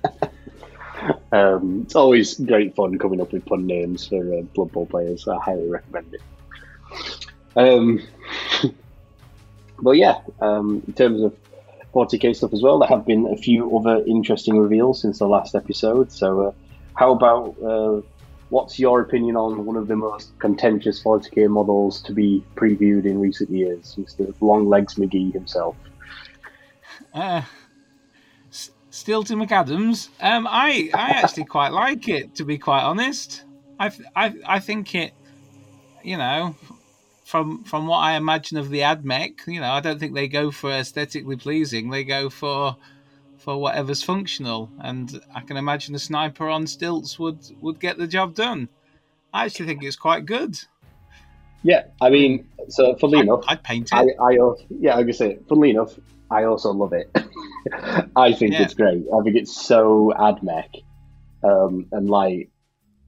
Um, 1.34 1.82
it's 1.84 1.96
always 1.96 2.36
great 2.36 2.76
fun 2.76 3.00
coming 3.00 3.20
up 3.20 3.34
with 3.34 3.44
pun 3.46 3.66
names 3.66 4.08
for 4.08 4.22
uh, 4.36 4.42
Blood 4.54 4.72
Bowl 4.72 4.86
players. 4.86 5.28
I 5.28 5.38
highly 5.40 5.68
recommend 5.68 6.14
it. 6.14 6.22
Um, 7.56 8.02
but 9.82 9.92
yeah, 9.92 10.22
um, 10.42 10.84
in 10.86 10.94
terms 10.94 11.22
of 11.22 11.36
40k 11.94 12.36
stuff 12.36 12.54
as 12.54 12.62
well, 12.62 12.78
there 12.78 12.88
have 12.88 13.08
been 13.08 13.26
a 13.26 13.36
few 13.36 13.76
other 13.76 14.04
interesting 14.06 14.58
reveals 14.58 15.02
since 15.02 15.18
the 15.18 15.28
last 15.28 15.56
episode. 15.56 16.12
So, 16.12 16.42
uh, 16.42 16.52
how 16.94 17.14
about 17.14 17.56
uh, 17.64 18.02
what's 18.50 18.80
your 18.80 19.02
opinion 19.02 19.36
on 19.36 19.66
one 19.66 19.76
of 19.76 19.88
the 19.88 19.96
most 19.96 20.38
contentious 20.40 21.02
40k 21.02 21.50
models 21.50 22.02
to 22.04 22.14
be 22.14 22.44
previewed 22.56 23.06
in 23.06 23.20
recent 23.20 23.50
years, 23.50 23.96
Mr. 23.98 24.34
Long 24.42 24.68
Legs 24.68 24.96
McGee 24.96 25.34
himself? 25.34 25.76
Uh, 27.14 27.42
S- 28.50 28.72
Stilton 28.90 29.40
McAdams. 29.40 30.10
Um, 30.22 30.48
I 30.50 30.90
I 30.94 31.10
actually 31.12 31.46
quite 31.46 31.72
like 31.72 32.08
it, 32.08 32.36
to 32.36 32.46
be 32.46 32.58
quite 32.58 32.84
honest. 32.84 33.44
I 33.80 33.92
I 34.16 34.34
I 34.46 34.60
think 34.60 34.94
it, 34.96 35.14
you 36.04 36.18
know, 36.18 36.56
from 37.24 37.64
from 37.64 37.88
what 37.88 38.00
I 38.00 38.14
imagine 38.14 38.58
of 38.58 38.70
the 38.70 38.80
AdMech, 38.80 39.48
you 39.48 39.60
know, 39.60 39.72
I 39.72 39.80
don't 39.80 40.00
think 40.00 40.14
they 40.14 40.28
go 40.28 40.52
for 40.52 40.72
aesthetically 40.72 41.36
pleasing. 41.36 41.90
They 41.90 42.04
go 42.04 42.30
for 42.30 42.78
for 43.44 43.58
whatever's 43.60 44.02
functional, 44.02 44.70
and 44.80 45.20
I 45.36 45.42
can 45.42 45.58
imagine 45.58 45.94
a 45.96 46.00
sniper 46.00 46.48
on 46.48 46.66
stilts 46.66 47.20
would 47.20 47.40
would 47.62 47.80
get 47.80 47.98
the 47.98 48.08
job 48.08 48.34
done. 48.36 48.70
I 49.34 49.46
actually 49.46 49.66
think 49.66 49.84
it's 49.84 49.96
quite 49.98 50.26
good. 50.26 50.58
Yeah, 51.64 51.84
I 52.02 52.10
mean, 52.10 52.48
so 52.70 52.96
funnily 52.96 53.20
I, 53.20 53.24
enough, 53.24 53.44
I'd 53.48 53.64
paint 53.64 53.90
it. 53.94 54.16
I 54.20 54.36
al- 54.38 54.58
yeah, 54.70 54.96
I 54.98 55.04
can 55.04 55.14
say, 55.14 55.40
funnily 55.48 55.70
enough, 55.72 55.98
I 56.30 56.44
also 56.44 56.72
love 56.72 56.94
it. 56.94 57.10
I 58.16 58.34
think 58.34 58.54
Yeah. 58.54 58.64
it's 58.64 58.74
great. 58.74 59.04
I 59.14 59.24
think 59.24 59.36
it's 59.36 59.56
so 59.56 60.14
AdMech, 60.18 60.84
um, 61.44 61.88
and 61.92 62.10
like, 62.10 62.50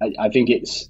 I, 0.02 0.14
I 0.20 0.30
think 0.30 0.50
it's 0.50 0.90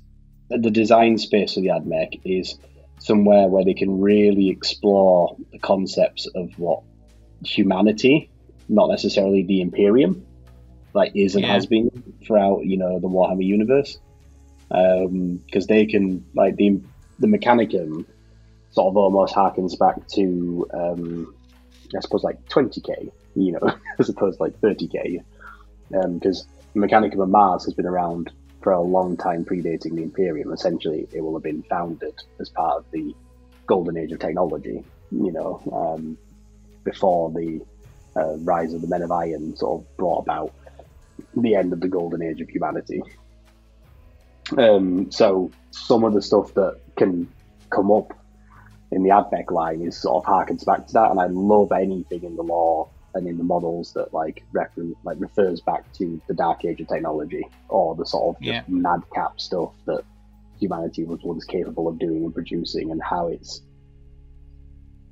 the 0.50 0.70
design 0.72 1.18
space 1.18 1.58
of 1.58 1.64
the 1.64 1.70
AdMech 1.70 2.22
is 2.24 2.58
somewhere 3.00 3.48
where 3.48 3.66
they 3.66 3.74
can 3.74 4.00
really 4.00 4.50
explore 4.50 5.36
the 5.52 5.60
concepts 5.60 6.28
of 6.36 6.58
what 6.58 6.82
humanity, 7.44 8.30
not 8.68 8.90
necessarily 8.90 9.44
the 9.44 9.62
Imperium, 9.62 10.26
like 10.94 11.12
is 11.16 11.36
and 11.36 11.44
Yeah. 11.44 11.54
has 11.54 11.66
been 11.66 11.90
throughout, 12.26 12.66
you 12.66 12.78
know, 12.78 13.00
the 13.00 13.08
Warhammer 13.08 13.46
universe. 13.46 13.98
Because 14.70 15.68
they 15.68 15.86
can, 15.86 16.26
like, 16.34 16.56
the, 16.56 16.82
the 17.20 17.28
Mechanicum 17.28 18.06
sort 18.72 18.88
of 18.88 18.98
almost 18.98 19.36
harkens 19.36 19.78
back 19.78 19.96
to, 20.16 20.68
um, 20.74 21.36
I 21.96 22.00
suppose, 22.02 22.24
like 22.24 22.38
20k, 22.50 23.10
you 23.36 23.52
know, 23.54 23.78
as 24.00 24.10
opposed 24.10 24.38
to 24.38 24.44
like 24.44 24.60
30k. 24.62 25.20
Because 25.90 26.48
the 26.74 26.82
Mechanicum 26.82 27.22
of 27.22 27.30
Mars 27.30 27.66
has 27.66 27.74
been 27.74 27.86
around 27.86 28.32
for 28.62 28.74
a 28.74 28.82
long 28.82 29.16
time 29.16 29.46
predating 29.46 29.96
the 29.96 30.04
Imperium. 30.04 30.52
Essentially, 30.52 31.08
it 31.14 31.22
will 31.22 31.36
have 31.36 31.44
been 31.44 31.64
founded 31.70 32.14
as 32.40 32.50
part 32.50 32.80
of 32.80 32.86
the 32.92 33.14
golden 33.68 33.98
age 33.98 34.12
of 34.12 34.20
technology, 34.20 34.84
you 35.12 35.32
know, 35.32 35.62
um, 35.72 36.18
before 36.84 37.32
the 37.32 37.62
uh, 38.16 38.38
rise 38.38 38.74
of 38.74 38.82
the 38.82 38.88
Men 38.88 39.02
of 39.02 39.12
Iron 39.12 39.56
sort 39.56 39.82
of 39.82 39.98
brought 39.98 40.20
about 40.20 40.54
the 41.36 41.56
end 41.56 41.74
of 41.74 41.80
the 41.80 41.88
golden 41.88 42.22
age 42.22 42.42
of 42.42 42.50
humanity. 42.50 43.02
Um, 44.58 45.12
so 45.12 45.52
some 45.72 46.04
of 46.04 46.14
the 46.14 46.22
stuff 46.22 46.54
that 46.54 46.80
can 46.98 47.28
come 47.70 47.92
up 47.92 48.14
in 48.92 49.04
the 49.04 49.10
AdMech 49.10 49.52
line 49.52 49.82
is 49.82 49.98
sort 49.98 50.24
of 50.24 50.32
harkens 50.32 50.66
back 50.66 50.88
to 50.88 50.94
that, 50.94 51.12
and 51.12 51.20
I 51.20 51.26
love 51.28 51.72
anything 51.72 52.24
in 52.24 52.36
the 52.36 52.44
lore 52.44 52.90
and 53.16 53.28
in 53.28 53.38
the 53.38 53.44
models 53.44 53.94
that 53.94 54.14
like 54.14 54.44
refer- 54.52 54.94
like 55.04 55.18
refers 55.20 55.62
back 55.62 55.92
to 55.94 56.22
the 56.28 56.34
dark 56.34 56.66
age 56.66 56.82
of 56.82 56.88
technology 56.88 57.46
or 57.70 57.96
the 57.96 58.06
sort 58.06 58.36
of 58.36 58.42
just 58.42 58.54
Yeah. 58.54 58.64
madcap 58.68 59.40
stuff 59.40 59.74
that 59.86 60.04
humanity 60.60 61.04
was 61.06 61.22
once 61.24 61.44
capable 61.46 61.88
of 61.88 61.98
doing 61.98 62.24
and 62.24 62.34
producing, 62.34 62.92
and 62.92 63.02
how 63.02 63.28
it's 63.28 63.62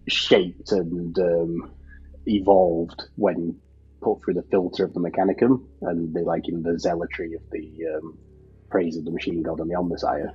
shaped 0.08 0.72
and 0.72 1.18
um, 1.18 1.72
evolved 2.26 3.04
when 3.16 3.60
put 4.02 4.24
through 4.24 4.36
the 4.36 4.44
filter 4.44 4.84
of 4.84 4.94
the 4.94 5.00
Mechanicum 5.00 5.66
and 5.82 6.14
the 6.14 6.22
like 6.22 6.48
in 6.48 6.62
the 6.62 6.78
zealotry 6.78 7.34
of 7.34 7.42
the 7.52 7.86
um, 7.96 8.18
praise 8.70 8.98
of 8.98 9.06
the 9.06 9.12
machine 9.12 9.42
god 9.42 9.60
and 9.60 9.70
the 9.70 9.76
Omnissiah. 9.76 10.34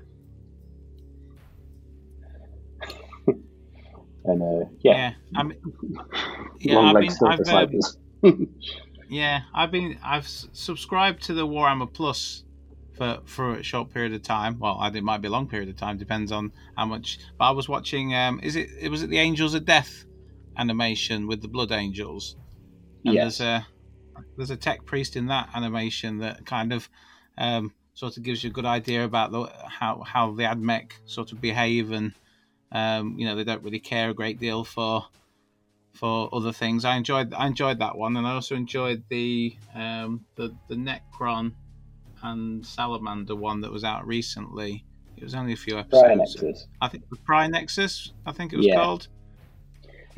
and 4.24 4.42
uh, 4.42 4.68
yeah, 4.80 4.92
Yeah, 4.92 5.12
I 5.36 5.42
mean, 5.42 5.58
yeah, 6.60 6.74
long 6.74 6.96
I've 6.96 7.02
been, 7.02 7.48
I've, 7.52 7.74
um, 8.24 8.48
yeah, 9.08 9.42
I've 9.54 9.70
been, 9.70 9.98
I've 10.02 10.26
subscribed 10.26 11.22
to 11.24 11.34
the 11.34 11.46
Warhammer 11.46 11.92
Plus 11.92 12.44
for 12.94 13.20
for 13.24 13.54
a 13.54 13.62
short 13.62 13.92
period 13.92 14.12
of 14.12 14.22
time. 14.22 14.58
Well, 14.58 14.76
I, 14.80 14.88
it 14.88 15.04
might 15.04 15.20
be 15.20 15.28
a 15.28 15.30
long 15.30 15.48
period 15.48 15.68
of 15.68 15.76
time, 15.76 15.98
depends 15.98 16.32
on 16.32 16.52
how 16.76 16.86
much. 16.86 17.18
But 17.38 17.46
I 17.46 17.50
was 17.52 17.68
watching, 17.68 18.14
um, 18.14 18.40
is 18.42 18.56
it, 18.56 18.68
it 18.80 18.90
was 18.90 19.02
it 19.02 19.10
the 19.10 19.18
Angels 19.18 19.54
of 19.54 19.64
Death 19.64 20.04
animation 20.58 21.26
with 21.26 21.42
the 21.42 21.48
Blood 21.48 21.72
Angels? 21.72 22.36
And 23.04 23.14
Yes. 23.14 23.38
there's 23.38 23.40
a 23.48 23.66
there's 24.36 24.50
a 24.50 24.56
tech 24.56 24.84
priest 24.84 25.16
in 25.16 25.26
that 25.26 25.48
animation 25.54 26.18
that 26.18 26.44
kind 26.44 26.72
of 26.72 26.88
um, 27.38 27.72
sort 27.94 28.16
of 28.16 28.22
gives 28.22 28.42
you 28.42 28.50
a 28.50 28.52
good 28.52 28.64
idea 28.66 29.04
about 29.04 29.30
the, 29.30 29.44
how 29.68 30.02
how 30.02 30.32
the 30.32 30.42
AdMech 30.42 30.92
sort 31.06 31.32
of 31.32 31.40
behave 31.40 31.92
and 31.92 32.12
um, 32.72 33.16
you 33.18 33.24
know 33.26 33.34
they 33.36 33.44
don't 33.44 33.62
really 33.62 33.80
care 33.80 34.10
a 34.10 34.14
great 34.14 34.38
deal 34.38 34.64
for 34.64 35.06
for 35.94 36.28
other 36.32 36.52
things. 36.52 36.84
I 36.84 36.96
enjoyed 36.96 37.32
I 37.34 37.46
enjoyed 37.46 37.78
that 37.80 37.96
one, 37.96 38.16
and 38.16 38.26
I 38.26 38.32
also 38.34 38.54
enjoyed 38.54 39.04
the 39.08 39.56
um, 39.74 40.26
the 40.36 40.54
the 40.68 40.74
Necron 40.76 41.54
and 42.22 42.66
Salamander 42.66 43.36
one 43.36 43.60
that 43.62 43.72
was 43.72 43.84
out 43.84 44.06
recently. 44.06 44.84
It 45.16 45.24
was 45.24 45.34
only 45.34 45.52
a 45.52 45.56
few 45.56 45.78
episodes. 45.78 46.36
Nexus. 46.36 46.66
I 46.80 46.88
think 46.88 47.08
the 47.10 47.16
Pariah 47.16 47.48
Nexus. 47.48 48.12
I 48.26 48.32
think 48.32 48.52
it 48.52 48.56
was 48.56 48.66
Yeah. 48.66 48.76
called. 48.76 49.08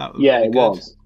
That 0.00 0.14
was 0.14 0.23
Yeah, 0.23 0.37
really 0.37 0.49
it 0.49 0.52
good. 0.52 0.59
was. 0.71 0.97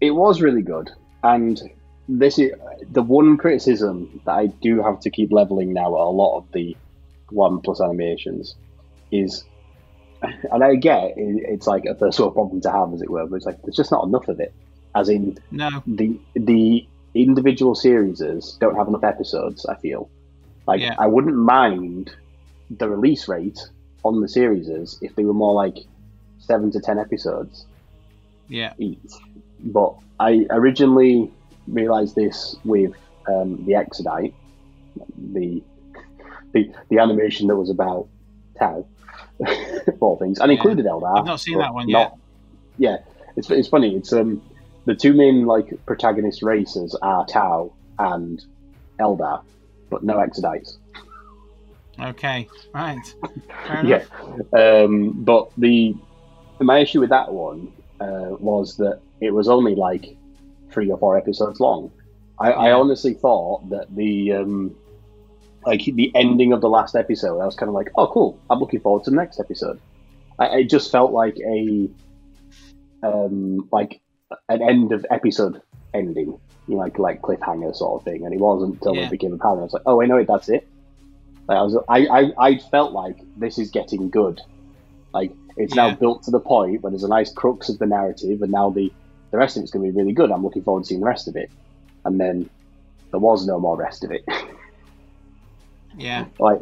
It 0.00 0.10
was 0.12 0.40
really 0.40 0.62
good, 0.62 0.90
and 1.24 1.60
this 2.08 2.38
is 2.38 2.52
the 2.92 3.02
one 3.02 3.36
criticism 3.36 4.20
that 4.26 4.32
I 4.32 4.46
do 4.46 4.80
have 4.82 5.00
to 5.00 5.10
keep 5.10 5.32
leveling 5.32 5.72
now 5.72 5.86
at 5.94 6.00
a 6.00 6.10
lot 6.22 6.38
of 6.38 6.44
the 6.52 6.76
one 7.30 7.60
plus 7.60 7.80
animations 7.80 8.54
is, 9.10 9.44
and 10.22 10.62
I 10.62 10.76
get 10.76 11.02
it, 11.04 11.14
it's 11.16 11.66
like 11.66 11.84
a 11.86 11.96
first 11.96 12.20
world 12.20 12.34
problem 12.34 12.60
to 12.60 12.70
have, 12.70 12.92
as 12.92 13.02
it 13.02 13.10
were, 13.10 13.26
but 13.26 13.36
it's 13.36 13.46
like 13.46 13.60
there's 13.62 13.76
just 13.76 13.90
not 13.90 14.04
enough 14.04 14.28
of 14.28 14.38
it. 14.38 14.54
As 14.94 15.08
in 15.08 15.36
No, 15.50 15.82
the 15.86 16.16
the 16.34 16.86
individual 17.14 17.74
series 17.74 18.18
don't 18.60 18.76
have 18.76 18.86
enough 18.86 19.02
episodes. 19.04 19.66
I 19.66 19.74
feel 19.76 20.08
like 20.68 20.80
Yeah. 20.80 20.94
I 20.98 21.08
wouldn't 21.08 21.36
mind 21.36 22.14
the 22.70 22.88
release 22.88 23.26
rate 23.26 23.58
on 24.04 24.20
the 24.20 24.28
series 24.28 24.68
if 25.02 25.14
they 25.16 25.24
were 25.24 25.34
more 25.34 25.54
like 25.54 25.78
seven 26.38 26.70
to 26.70 26.80
ten 26.80 26.98
episodes 27.00 27.66
yeah, 28.48 28.72
each. 28.78 28.98
But 29.60 29.94
I 30.20 30.46
originally 30.50 31.30
realized 31.66 32.14
this 32.14 32.56
with 32.64 32.92
um, 33.28 33.64
the 33.64 33.74
Exodite, 33.74 34.34
the, 35.32 35.62
the 36.52 36.72
the 36.90 36.98
animation 36.98 37.46
that 37.48 37.56
was 37.56 37.70
about 37.70 38.06
Tau, 38.58 38.86
all 40.00 40.16
things, 40.18 40.38
and 40.38 40.50
Yeah. 40.50 40.56
included 40.56 40.84
Eldar. 40.86 41.18
I've 41.18 41.24
not 41.26 41.40
seen 41.40 41.58
that 41.58 41.72
one 41.74 41.88
not- 41.90 42.16
Yeah, 42.78 42.98
it's 43.36 43.50
it's 43.50 43.68
funny. 43.68 43.96
It's 43.96 44.12
um 44.12 44.42
the 44.84 44.94
two 44.94 45.14
main 45.14 45.46
like 45.46 45.72
protagonist 45.86 46.42
races 46.42 46.94
are 47.00 47.24
Tau 47.26 47.72
and 47.98 48.44
Eldar, 49.00 49.42
but 49.90 50.02
no 50.04 50.16
Exodites. 50.18 50.76
okay, 51.98 52.46
right, 52.74 53.14
fair. 53.66 53.84
Yeah, 53.86 54.04
um, 54.52 55.12
but 55.24 55.50
the 55.56 55.94
my 56.60 56.78
issue 56.78 57.00
with 57.00 57.10
that 57.10 57.32
one 57.32 57.72
uh, 58.00 58.36
was 58.38 58.76
that 58.78 59.00
it 59.20 59.32
was 59.32 59.48
only 59.48 59.74
like 59.74 60.16
three 60.70 60.90
or 60.90 60.98
four 60.98 61.16
episodes 61.16 61.60
long. 61.60 61.90
I, 62.38 62.50
I 62.50 62.72
honestly 62.72 63.14
thought 63.14 63.68
that 63.70 63.94
the 63.94 64.32
um, 64.32 64.74
like 65.64 65.84
the 65.84 66.10
ending 66.14 66.52
of 66.52 66.60
the 66.60 66.68
last 66.68 66.94
episode, 66.96 67.40
I 67.40 67.46
was 67.46 67.54
kind 67.54 67.68
of 67.68 67.74
like, 67.74 67.90
oh, 67.96 68.08
cool. 68.08 68.38
I'm 68.50 68.58
looking 68.58 68.80
forward 68.80 69.04
to 69.04 69.10
the 69.10 69.16
next 69.16 69.38
episode. 69.40 69.80
I, 70.38 70.58
it 70.58 70.70
just 70.70 70.90
felt 70.90 71.12
like 71.12 71.36
a 71.38 71.88
um, 73.02 73.68
like 73.72 74.00
an 74.48 74.62
end 74.62 74.92
of 74.92 75.06
episode 75.10 75.60
ending, 75.92 76.38
you 76.66 76.74
know, 76.74 76.76
like 76.76 76.98
like 76.98 77.22
cliffhanger 77.22 77.74
sort 77.74 78.00
of 78.00 78.04
thing. 78.04 78.24
And 78.24 78.34
it 78.34 78.40
wasn't 78.40 78.74
until 78.74 78.96
Yeah. 78.96 79.02
it 79.04 79.10
became 79.10 79.32
apparent. 79.34 79.60
I 79.60 79.62
was 79.64 79.72
like, 79.72 79.82
oh, 79.86 80.02
I 80.02 80.06
know 80.06 80.16
it. 80.16 80.26
that's 80.26 80.48
it. 80.48 80.66
Like, 81.46 81.58
I 81.58 81.62
was, 81.62 81.76
I, 81.88 82.06
I, 82.06 82.32
I 82.48 82.58
felt 82.58 82.92
like 82.92 83.18
this 83.36 83.58
is 83.58 83.70
getting 83.70 84.08
good. 84.10 84.40
Like 85.12 85.32
it's 85.56 85.74
now 85.74 85.94
built 85.94 86.24
to 86.24 86.30
the 86.30 86.40
point 86.40 86.82
where 86.82 86.90
there's 86.90 87.04
a 87.04 87.08
nice 87.08 87.32
crux 87.32 87.68
of 87.68 87.78
the 87.78 87.86
narrative, 87.86 88.42
and 88.42 88.50
now 88.52 88.70
the 88.70 88.92
the 89.34 89.38
rest 89.38 89.56
of 89.56 89.64
it's 89.64 89.72
going 89.72 89.84
to 89.84 89.92
be 89.92 89.98
really 89.98 90.12
good. 90.12 90.30
I'm 90.30 90.44
looking 90.44 90.62
forward 90.62 90.84
to 90.84 90.86
seeing 90.86 91.00
the 91.00 91.06
rest 91.06 91.26
of 91.26 91.34
it. 91.34 91.50
And 92.04 92.20
then 92.20 92.48
there 93.10 93.18
was 93.18 93.46
no 93.46 93.58
more 93.58 93.76
rest 93.76 94.04
of 94.04 94.12
it. 94.12 94.24
Yeah, 95.96 96.24
like 96.40 96.60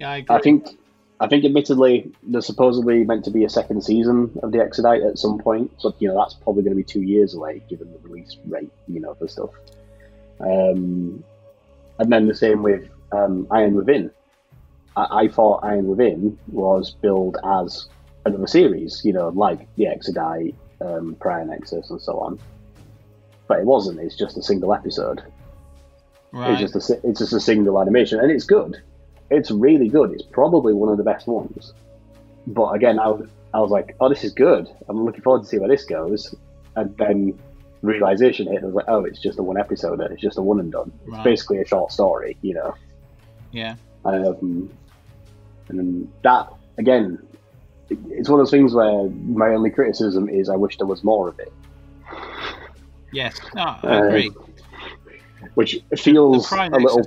yeah, 0.00 0.10
I. 0.10 0.24
I 0.30 0.38
think, 0.40 0.78
I 1.20 1.26
think, 1.26 1.44
admittedly, 1.44 2.10
there's 2.22 2.46
supposedly 2.46 3.04
meant 3.04 3.26
to 3.26 3.30
be 3.30 3.44
a 3.44 3.48
second 3.50 3.84
season 3.84 4.38
of 4.42 4.50
the 4.50 4.60
Exodite 4.60 5.02
at 5.02 5.18
some 5.18 5.38
point. 5.38 5.70
So 5.76 5.94
you 5.98 6.08
know 6.08 6.14
that's 6.16 6.32
probably 6.32 6.62
going 6.62 6.72
to 6.72 6.76
be 6.76 6.84
two 6.84 7.02
years 7.02 7.34
away, 7.34 7.62
given 7.68 7.92
the 7.92 7.98
release 7.98 8.34
rate, 8.46 8.70
you 8.88 8.98
know, 8.98 9.12
for 9.12 9.28
stuff. 9.28 9.50
Um, 10.40 11.22
and 11.98 12.10
then 12.10 12.28
the 12.28 12.34
same 12.34 12.62
with 12.62 12.88
um, 13.12 13.46
Iron 13.50 13.74
Within. 13.74 14.10
I, 14.96 15.24
I 15.24 15.28
thought 15.28 15.64
Iron 15.64 15.86
Within 15.88 16.38
was 16.48 16.92
billed 16.92 17.36
as 17.44 17.88
another 18.24 18.46
series, 18.46 19.02
you 19.04 19.12
know, 19.12 19.28
like 19.30 19.66
the 19.76 19.86
Exodite, 19.86 20.54
um, 20.80 21.16
Pariah 21.20 21.44
Nexus, 21.46 21.90
and 21.90 22.00
so 22.00 22.18
on. 22.18 22.38
But 23.48 23.58
it 23.60 23.66
wasn't. 23.66 24.00
It's 24.00 24.16
just 24.16 24.36
a 24.36 24.42
single 24.42 24.72
episode. 24.74 25.22
right. 26.32 26.52
It's 26.60 26.72
just 26.72 26.90
a 26.90 27.08
it's 27.08 27.18
just 27.20 27.32
a 27.32 27.40
single 27.40 27.80
animation, 27.80 28.20
and 28.20 28.30
it's 28.30 28.44
good. 28.44 28.80
It's 29.30 29.50
really 29.50 29.88
good. 29.88 30.12
It's 30.12 30.22
probably 30.24 30.74
one 30.74 30.90
of 30.90 30.98
the 30.98 31.04
best 31.04 31.26
ones. 31.26 31.72
But 32.46 32.70
again, 32.74 32.98
I 32.98 33.08
was, 33.08 33.28
I 33.54 33.60
was 33.60 33.70
like, 33.70 33.96
oh, 34.00 34.08
this 34.08 34.24
is 34.24 34.32
good. 34.32 34.68
I'm 34.88 35.04
looking 35.04 35.22
forward 35.22 35.42
to 35.42 35.48
see 35.48 35.58
where 35.58 35.68
this 35.68 35.84
goes. 35.84 36.34
And 36.76 36.96
then 36.96 37.38
realization 37.82 38.46
hit, 38.50 38.62
I 38.62 38.66
was 38.66 38.74
like, 38.74 38.86
oh, 38.88 39.04
it's 39.04 39.20
just 39.20 39.38
a 39.38 39.42
one 39.42 39.56
episode. 39.58 40.00
It's 40.00 40.20
just 40.20 40.38
a 40.38 40.42
one 40.42 40.60
and 40.60 40.70
done. 40.72 40.92
It's 41.06 41.12
basically 41.24 41.58
a 41.60 41.66
short 41.66 41.92
story, 41.92 42.36
you 42.42 42.54
know. 42.54 42.74
yeah, 43.52 43.76
Um, 44.04 44.70
and 45.68 45.78
then 45.78 46.12
that 46.22 46.52
again, 46.78 47.18
it's 47.90 48.28
one 48.28 48.40
of 48.40 48.46
those 48.46 48.50
things 48.50 48.74
where 48.74 49.08
my 49.26 49.48
only 49.48 49.70
criticism 49.70 50.28
is 50.28 50.48
I 50.48 50.56
wish 50.56 50.76
there 50.78 50.86
was 50.86 51.02
more 51.04 51.28
of 51.28 51.38
it, 51.38 51.52
yes, 53.12 53.38
no, 53.54 53.62
I 53.82 53.86
Uh, 53.86 54.02
agree. 54.04 54.30
which 55.54 55.78
feels 55.96 56.50
a 56.52 56.68
little. 56.70 57.02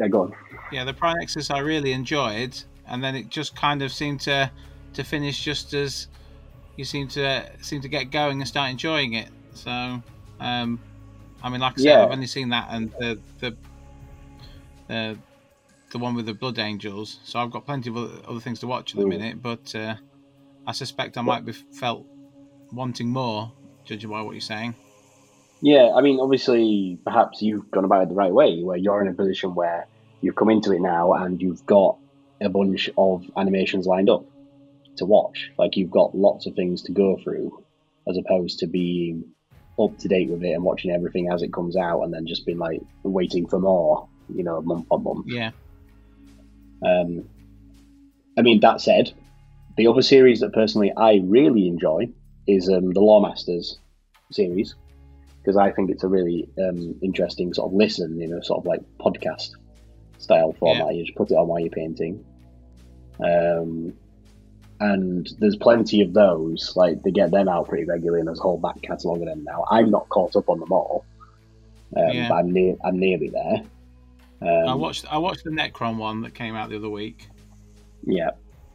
Yeah, 0.00 0.08
go 0.08 0.22
on. 0.22 0.34
yeah, 0.72 0.84
the 0.84 0.92
Pariah 0.92 1.26
I 1.50 1.58
really 1.60 1.92
enjoyed, 1.92 2.60
and 2.88 3.02
then 3.04 3.14
it 3.14 3.28
just 3.28 3.54
kind 3.54 3.82
of 3.82 3.92
seemed 3.92 4.20
to 4.22 4.50
to 4.94 5.04
finish 5.04 5.42
just 5.42 5.72
as 5.74 6.08
you 6.76 6.84
seem 6.84 7.08
to 7.08 7.44
seem 7.60 7.80
to 7.82 7.88
get 7.88 8.10
going 8.10 8.40
and 8.40 8.48
start 8.48 8.70
enjoying 8.70 9.14
it. 9.14 9.28
So, 9.54 9.70
um, 10.40 10.80
I 11.42 11.48
mean, 11.50 11.60
like 11.60 11.74
I 11.74 11.76
said, 11.76 11.84
Yeah. 11.84 12.04
I've 12.04 12.10
only 12.10 12.26
seen 12.26 12.48
that 12.50 12.68
and 12.70 12.90
the 12.98 13.18
the 13.40 13.56
the, 14.88 15.18
the 15.92 15.98
one 15.98 16.14
with 16.14 16.26
the 16.26 16.34
Blood 16.34 16.58
Angels, 16.58 17.20
so 17.22 17.38
I've 17.38 17.50
got 17.50 17.64
plenty 17.66 17.90
of 17.90 17.96
other, 17.96 18.40
things 18.40 18.58
to 18.60 18.66
watch 18.66 18.94
at 18.94 18.98
the 18.98 19.06
Mm. 19.06 19.08
minute. 19.08 19.42
But 19.42 19.74
uh, 19.74 19.94
I 20.66 20.72
suspect 20.72 21.16
I 21.18 21.22
might 21.22 21.44
be 21.44 21.52
felt 21.52 22.06
wanting 22.72 23.08
more, 23.10 23.52
judging 23.84 24.10
by 24.10 24.22
what 24.22 24.32
you're 24.32 24.40
saying. 24.40 24.74
Yeah, 25.60 25.92
I 25.94 26.00
mean, 26.00 26.18
obviously, 26.18 26.98
perhaps 27.04 27.40
you've 27.40 27.70
gone 27.70 27.84
about 27.84 28.02
it 28.02 28.08
the 28.08 28.14
right 28.14 28.32
way, 28.32 28.62
where 28.62 28.76
you're 28.76 29.00
in 29.02 29.08
a 29.08 29.14
position 29.14 29.54
where 29.54 29.86
you've 30.20 30.34
come 30.34 30.50
into 30.50 30.72
it 30.72 30.80
now 30.80 31.12
and 31.12 31.40
you've 31.40 31.64
got 31.66 31.98
a 32.40 32.48
bunch 32.48 32.90
of 32.96 33.24
animations 33.36 33.86
lined 33.86 34.10
up 34.10 34.24
to 34.96 35.04
watch. 35.04 35.50
Like, 35.58 35.76
you've 35.76 35.90
got 35.90 36.16
lots 36.16 36.46
of 36.46 36.54
things 36.54 36.82
to 36.82 36.92
go 36.92 37.16
through, 37.22 37.62
as 38.08 38.16
opposed 38.16 38.58
to 38.60 38.66
being 38.66 39.24
up 39.78 39.96
to 39.98 40.08
date 40.08 40.30
with 40.30 40.42
it 40.42 40.52
and 40.52 40.64
watching 40.64 40.90
everything 40.90 41.30
as 41.30 41.42
it 41.42 41.52
comes 41.52 41.76
out 41.76 42.02
and 42.02 42.12
then 42.12 42.26
just 42.26 42.44
being 42.44 42.58
like 42.58 42.80
waiting 43.04 43.46
for 43.46 43.58
more, 43.60 44.08
you 44.34 44.42
know, 44.42 44.60
month 44.62 44.86
on 44.90 45.04
month. 45.04 45.26
Yeah, 45.28 45.52
Um, 46.84 47.28
I 48.38 48.42
mean, 48.42 48.60
that 48.60 48.80
said, 48.80 49.12
the 49.76 49.86
other 49.86 50.02
series 50.02 50.40
that 50.40 50.52
personally 50.52 50.92
I 50.96 51.20
really 51.24 51.68
enjoy 51.68 52.08
is 52.46 52.68
um, 52.68 52.92
the 52.92 53.00
Loremasters 53.00 53.78
series 54.30 54.74
because 55.38 55.56
I 55.56 55.72
think 55.72 55.90
it's 55.90 56.04
a 56.04 56.08
really 56.08 56.48
um, 56.58 56.94
interesting 57.02 57.52
sort 57.52 57.70
of 57.70 57.74
listen, 57.74 58.20
you 58.20 58.28
know, 58.28 58.40
sort 58.42 58.60
of 58.60 58.66
like 58.66 58.80
podcast 59.00 59.50
style 60.18 60.52
format. 60.58 60.94
You 60.94 61.04
just 61.04 61.16
put 61.16 61.30
it 61.30 61.34
on 61.34 61.48
while 61.48 61.58
you're 61.60 61.70
painting. 61.70 62.24
Um, 63.22 63.92
and 64.80 65.28
there's 65.38 65.56
plenty 65.56 66.00
of 66.02 66.12
those. 66.12 66.72
Like 66.76 67.02
they 67.02 67.10
get 67.10 67.30
them 67.30 67.48
out 67.48 67.68
pretty 67.68 67.84
regularly, 67.84 68.20
and 68.20 68.28
there's 68.28 68.38
a 68.40 68.42
whole 68.42 68.58
back 68.58 68.80
catalogue 68.82 69.20
of 69.20 69.26
them 69.26 69.44
now. 69.44 69.64
I'm 69.70 69.90
not 69.90 70.08
caught 70.08 70.36
up 70.36 70.48
on 70.48 70.60
them 70.60 70.72
all, 70.72 71.04
um, 71.96 72.08
Yeah. 72.12 72.28
but 72.28 72.34
I'm 72.36 72.52
near. 72.52 72.76
I'm 72.84 72.98
nearly 72.98 73.28
there. 73.28 73.62
Um, 74.42 74.68
I 74.68 74.74
watched 74.74 75.04
I 75.10 75.18
watched 75.18 75.44
the 75.44 75.50
Necron 75.50 75.96
one 75.96 76.22
that 76.22 76.34
came 76.34 76.54
out 76.56 76.68
the 76.70 76.76
other 76.76 76.90
week. 76.90 77.28
Yeah, 78.04 78.30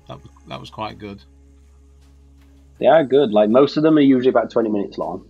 That 0.07 0.21
was, 0.21 0.31
that 0.47 0.59
was 0.59 0.69
quite 0.69 0.97
good. 0.97 1.21
They 2.79 2.86
are 2.88 3.03
good. 3.03 3.31
Like 3.31 3.50
most 3.50 3.75
of 3.77 3.83
them 3.83 3.97
are 3.97 4.01
usually 4.01 4.29
about 4.29 4.50
twenty 4.51 4.69
minutes 4.69 4.97
long. 4.97 5.25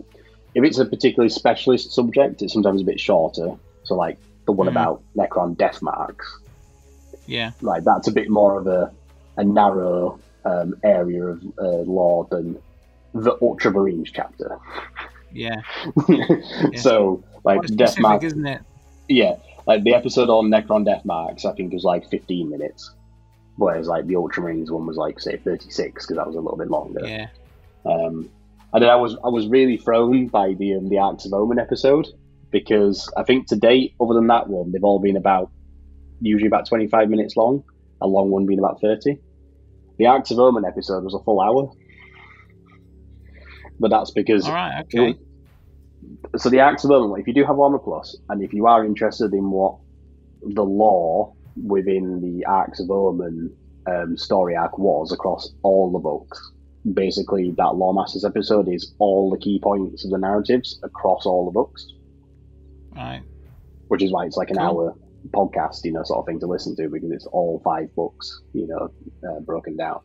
If 0.54 0.64
it's 0.64 0.78
a 0.80 0.86
particularly 0.86 1.30
specialist 1.30 1.92
subject, 1.92 2.42
it's 2.42 2.54
sometimes 2.54 2.82
a 2.82 2.86
bit 2.86 3.00
shorter. 3.00 3.54
So 3.84 3.96
like 3.96 4.18
the 4.46 4.52
one 4.52 4.68
Mhm. 4.68 4.72
about 4.72 5.02
Necron 5.16 5.58
death 5.58 5.82
marks, 5.82 6.40
Yeah, 7.26 7.52
like 7.62 7.84
that's 7.84 8.08
a 8.08 8.12
bit 8.12 8.30
more 8.30 8.60
of 8.60 8.68
a, 8.68 8.92
a 9.38 9.44
narrow 9.44 10.20
um, 10.46 10.76
area 10.84 11.26
of 11.26 11.44
uh, 11.60 11.68
lore 11.92 12.28
than 12.32 12.58
the 13.14 13.36
Ultramarines 13.38 14.10
chapter. 14.14 14.58
yeah. 15.34 15.62
so 16.76 17.24
like 17.44 17.60
Quite 17.60 17.78
death 17.78 18.00
marks, 18.00 18.26
isn't 18.26 18.46
it? 18.46 18.62
yeah, 19.10 19.36
like 19.68 19.84
the 19.84 19.94
episode 19.94 20.30
on 20.30 20.50
Necron 20.50 20.86
death 20.86 21.04
marks, 21.06 21.46
I 21.46 21.54
think 21.54 21.74
was 21.74 21.84
like 21.84 22.10
fifteen 22.10 22.50
minutes, 22.50 22.92
whereas 23.58 23.88
like 23.88 24.08
the 24.08 24.16
Ultramarines 24.16 24.72
one 24.72 24.88
was 24.88 24.98
like 24.98 25.20
say 25.20 25.38
thirty 25.38 25.70
six 25.70 26.06
because 26.06 26.18
that 26.18 26.26
was 26.26 26.36
a 26.36 26.40
little 26.40 26.58
bit 26.58 26.70
longer. 26.70 27.02
Yeah, 27.06 27.28
Um, 27.86 28.30
and 28.74 28.82
then 28.84 28.90
I 28.90 28.96
was 28.96 29.16
I 29.24 29.30
was 29.30 29.48
really 29.48 29.78
thrown 29.78 30.28
by 30.28 30.54
the 30.54 30.76
um, 30.76 30.90
the 30.90 30.98
Arks 30.98 31.26
of 31.26 31.34
Omen 31.34 31.60
episode 31.60 32.08
because 32.50 33.12
I 33.18 33.24
think 33.24 33.48
to 33.48 33.56
date, 33.56 33.94
other 34.00 34.14
than 34.14 34.28
that 34.28 34.48
one, 34.48 34.72
they've 34.72 34.84
all 34.84 35.00
been 35.00 35.18
about 35.18 35.52
usually 36.22 36.48
about 36.48 36.68
twenty 36.68 36.88
five 36.88 37.10
minutes 37.10 37.36
long. 37.36 37.64
A 38.02 38.08
long 38.08 38.30
one 38.30 38.46
being 38.46 38.60
about 38.60 38.80
thirty. 38.80 39.20
The 39.98 40.06
Arks 40.06 40.32
of 40.32 40.40
Omen 40.40 40.64
episode 40.64 41.04
was 41.04 41.14
a 41.14 41.20
full 41.20 41.42
hour, 41.42 41.72
but 43.80 43.90
that's 43.90 44.12
because 44.12 44.46
all 44.46 44.54
right, 44.54 44.86
okay. 44.86 45.16
So 46.38 46.50
the 46.50 46.60
Arks 46.60 46.84
of 46.84 46.92
Omen. 46.92 47.20
If 47.20 47.28
you 47.28 47.34
do 47.34 47.44
have 47.46 47.56
Warhammer 47.56 47.84
Plus, 47.84 48.16
and 48.30 48.42
if 48.42 48.54
you 48.54 48.68
are 48.68 48.86
interested 48.86 49.34
in 49.34 49.50
what 49.52 49.78
the 50.42 50.64
lore 50.64 51.34
within 51.66 52.22
the 52.22 52.46
Arks 52.46 52.80
of 52.80 52.90
Omen 52.92 53.56
um, 53.88 54.18
story 54.18 54.56
arc 54.56 54.78
was 54.78 55.12
across 55.12 55.50
all 55.64 55.92
the 55.92 56.00
books, 56.00 56.52
basically 56.94 57.52
that 57.58 57.74
Loremasters 57.74 58.26
episode 58.26 58.68
is 58.70 58.94
all 59.00 59.30
the 59.32 59.38
key 59.40 59.60
points 59.62 60.06
of 60.06 60.12
the 60.12 60.18
narratives 60.18 60.80
across 60.84 61.26
all 61.26 61.46
the 61.46 61.52
books, 61.52 61.86
Right, 62.96 63.24
which 63.88 64.04
is 64.04 64.12
why 64.12 64.26
it's 64.26 64.38
like 64.38 64.50
an 64.52 64.58
Cool. 64.58 64.66
hour 64.66 64.96
podcast, 65.32 65.84
you 65.84 65.92
know, 65.92 66.04
sort 66.04 66.20
of 66.20 66.26
thing 66.26 66.40
to 66.42 66.48
listen 66.48 66.76
to 66.78 66.90
because 66.90 67.12
it's 67.12 67.26
all 67.28 67.60
five 67.64 67.94
books, 67.96 68.42
you 68.54 68.68
know, 68.68 68.90
uh, 69.30 69.40
broken 69.42 69.76
down. 69.76 70.00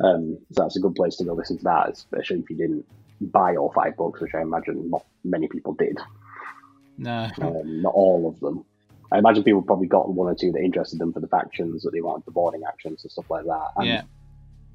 Um, 0.00 0.38
so 0.52 0.62
that's 0.62 0.76
a 0.76 0.80
good 0.80 0.94
place 0.94 1.16
to 1.16 1.24
go 1.24 1.34
listen 1.34 1.58
to 1.58 1.64
that, 1.64 1.90
especially 1.90 2.40
if 2.40 2.50
you 2.50 2.56
didn't 2.56 2.84
buy 3.26 3.56
all 3.56 3.72
five 3.72 3.96
books, 3.96 4.20
which 4.20 4.34
I 4.34 4.42
imagine 4.42 4.90
not 4.90 5.04
many 5.24 5.48
people 5.48 5.74
did. 5.74 5.98
no, 6.98 7.30
Um, 7.40 7.82
not 7.82 7.94
all 7.94 8.28
of 8.28 8.40
them. 8.40 8.64
I 9.12 9.18
imagine 9.18 9.44
people 9.44 9.62
probably 9.62 9.88
got 9.88 10.12
one 10.12 10.28
or 10.28 10.34
two 10.34 10.52
that 10.52 10.60
interested 10.60 10.98
them 10.98 11.12
for 11.12 11.20
the 11.20 11.28
factions 11.28 11.82
that 11.82 11.90
they 11.92 12.00
wanted, 12.00 12.24
the 12.24 12.30
boarding 12.30 12.62
actions 12.66 13.04
and 13.04 13.12
stuff 13.12 13.28
like 13.28 13.44
that. 13.44 13.68
And 13.76 13.86
yeah, 13.86 14.02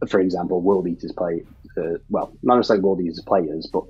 for 0.07 0.19
example, 0.19 0.61
World 0.61 0.87
Eaters 0.87 1.11
play, 1.11 1.43
uh, 1.77 1.97
well, 2.09 2.31
not 2.43 2.57
necessarily 2.57 2.83
World 2.83 3.01
Eaters 3.01 3.21
players, 3.21 3.67
but 3.71 3.83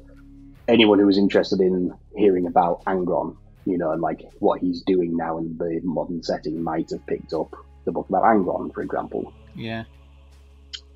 anyone 0.70 1.00
who 1.00 1.06
was 1.06 1.18
interested 1.18 1.60
in 1.60 1.94
hearing 2.16 2.48
about 2.48 2.84
Angron, 2.86 3.36
you 3.66 3.78
know, 3.78 3.92
and 3.92 4.02
like 4.02 4.22
what 4.40 4.62
he's 4.62 4.82
doing 4.84 5.18
now 5.18 5.38
in 5.38 5.58
the 5.58 5.82
modern 5.84 6.24
setting 6.24 6.64
might 6.64 6.90
have 6.92 7.06
picked 7.08 7.34
up 7.34 7.54
the 7.84 7.92
book 7.92 8.08
about 8.08 8.24
Angron, 8.24 8.74
for 8.74 8.82
example. 8.82 9.34
yeah, 9.56 9.84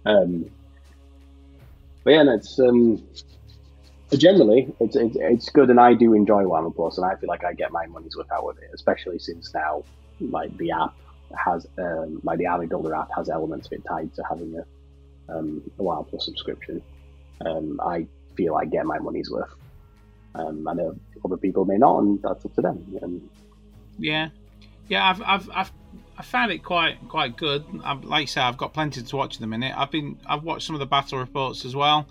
Um, 0.05 0.49
but 2.03 2.11
yeah, 2.11 2.23
no, 2.23 2.35
it's 2.35 2.59
um, 2.59 3.03
generally 4.17 4.73
it's, 4.79 4.95
it's 4.95 5.15
it's 5.19 5.49
good, 5.49 5.69
and 5.69 5.79
I 5.79 5.93
do 5.93 6.13
enjoy 6.13 6.43
Warhammer 6.43 6.75
Plus, 6.75 6.97
and 6.97 7.05
I 7.05 7.15
feel 7.15 7.29
like 7.29 7.43
I 7.43 7.53
get 7.53 7.71
my 7.71 7.85
money's 7.87 8.15
worth 8.15 8.31
out 8.31 8.43
of 8.43 8.57
it, 8.57 8.69
especially 8.73 9.19
since 9.19 9.53
now 9.53 9.83
like 10.19 10.55
the 10.57 10.71
app 10.71 10.93
has 11.37 11.65
um, 11.77 12.19
like 12.23 12.37
the 12.39 12.47
Army 12.47 12.67
Builder 12.67 12.93
app 12.93 13.09
has 13.15 13.29
elements 13.29 13.67
of 13.67 13.73
it 13.73 13.83
tied 13.87 14.13
to 14.15 14.23
having 14.29 14.55
a 14.57 14.65
um, 15.33 15.61
a 15.79 15.81
Warhammer 15.81 16.09
Plus 16.09 16.25
subscription. 16.25 16.81
Um, 17.45 17.79
I 17.83 18.05
feel 18.35 18.55
I 18.55 18.65
get 18.65 18.85
my 18.85 18.99
money's 18.99 19.31
worth. 19.31 19.53
Um, 20.35 20.67
I 20.67 20.73
know 20.73 20.95
other 21.25 21.37
people 21.37 21.65
may 21.65 21.77
not, 21.77 21.99
and 21.99 22.21
that's 22.21 22.45
up 22.45 22.53
to 22.55 22.61
them. 22.61 22.99
Um, 23.01 23.29
yeah, 23.97 24.29
yeah. 24.87 25.09
I've, 25.09 25.21
I've, 25.21 25.49
I've, 25.53 25.71
I 26.17 26.23
found 26.23 26.51
it 26.51 26.59
quite, 26.59 26.97
quite 27.09 27.35
good. 27.35 27.65
I've, 27.83 28.03
like 28.03 28.21
you 28.21 28.27
say, 28.27 28.41
I've 28.41 28.57
got 28.57 28.73
plenty 28.73 29.01
to 29.01 29.15
watch 29.15 29.35
at 29.35 29.41
the 29.41 29.47
minute. 29.47 29.73
I've 29.75 29.91
been, 29.91 30.19
I've 30.25 30.43
watched 30.43 30.65
some 30.65 30.75
of 30.75 30.79
the 30.79 30.85
battle 30.85 31.19
reports 31.19 31.65
as 31.65 31.75
well. 31.75 32.07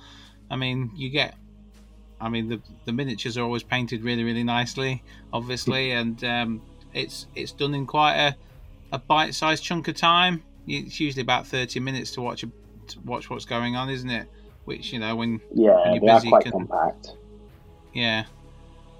I 0.51 0.57
mean, 0.57 0.91
you 0.97 1.11
get, 1.11 1.35
I 2.21 2.29
mean, 2.29 2.49
the 2.49 2.61
the 2.85 2.93
miniatures 2.93 3.37
are 3.39 3.43
always 3.43 3.63
painted 3.63 4.03
really, 4.03 4.25
really 4.25 4.45
nicely, 4.45 5.03
obviously, 5.33 5.93
and 5.93 6.23
um, 6.25 6.63
it's 6.93 7.27
it's 7.35 7.53
done 7.53 7.75
in 7.75 7.87
quite 7.87 8.17
a, 8.17 8.37
a 8.93 8.99
bite-sized 8.99 9.65
chunk 9.65 9.89
of 9.89 9.97
time. 9.97 10.43
It's 10.67 11.01
usually 11.01 11.23
about 11.23 11.47
thirty 11.47 11.81
minutes 11.81 12.11
to 12.13 12.21
watch 12.21 12.43
a, 12.43 12.51
to 12.89 13.01
watch 13.05 13.31
what's 13.31 13.45
going 13.45 13.77
on, 13.77 13.89
isn't 13.89 14.11
it? 14.11 14.29
Which 14.67 14.93
you 14.93 14.99
know 14.99 15.17
when 15.17 15.41
yeah, 15.55 15.75
When 15.91 15.95
you're 15.95 16.01
they 16.01 16.09
are 16.09 16.17
busy, 16.19 16.29
quite 16.29 16.43
can- 16.43 16.53
compact. 16.53 17.13
Yeah. 17.93 18.25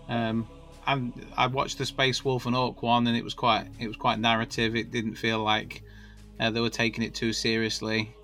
Um, 0.09 0.49
and 0.87 1.13
I 1.37 1.47
watched 1.47 1.79
the 1.79 1.87
Space 1.87 2.25
Wolf 2.25 2.47
and 2.47 2.57
Orc 2.57 2.83
one, 2.83 3.07
and 3.07 3.17
it 3.17 3.23
was 3.23 3.35
quite 3.35 3.67
it 3.79 3.87
was 3.87 3.97
quite 3.97 4.19
narrative. 4.19 4.75
It 4.75 4.91
didn't 4.91 5.15
feel 5.17 5.41
like 5.41 5.83
uh, 6.41 6.51
they 6.51 6.61
were 6.61 6.71
taking 6.71 7.05
it 7.05 7.15
too 7.15 7.33
seriously 7.33 8.15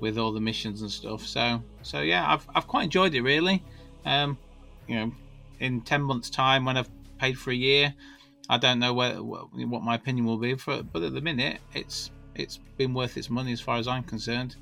with 0.00 0.18
all 0.18 0.32
the 0.32 0.40
missions 0.40 0.82
and 0.82 0.90
stuff. 0.90 1.24
So 1.26 1.62
so 1.82 2.00
yeah, 2.00 2.30
I've 2.30 2.46
I've 2.54 2.66
quite 2.66 2.84
enjoyed 2.84 3.14
it 3.14 3.22
really. 3.22 3.62
Um, 4.04 4.38
you 4.86 4.96
know, 4.96 5.12
in 5.58 5.80
ten 5.82 6.02
months' 6.02 6.30
time 6.30 6.64
when 6.64 6.76
I've 6.76 6.90
paid 7.18 7.38
for 7.38 7.50
a 7.50 7.54
year, 7.54 7.94
I 8.48 8.58
don't 8.58 8.78
know 8.78 8.94
where, 8.94 9.22
what, 9.22 9.52
what 9.54 9.82
my 9.82 9.94
opinion 9.94 10.24
will 10.26 10.38
be 10.38 10.54
for 10.54 10.82
but 10.82 11.02
at 11.02 11.12
the 11.14 11.20
minute, 11.20 11.60
it's 11.74 12.10
it's 12.34 12.58
been 12.78 12.94
worth 12.94 13.16
its 13.16 13.28
money 13.30 13.52
as 13.52 13.60
far 13.60 13.76
as 13.76 13.86
I'm 13.86 14.02
concerned. 14.02 14.56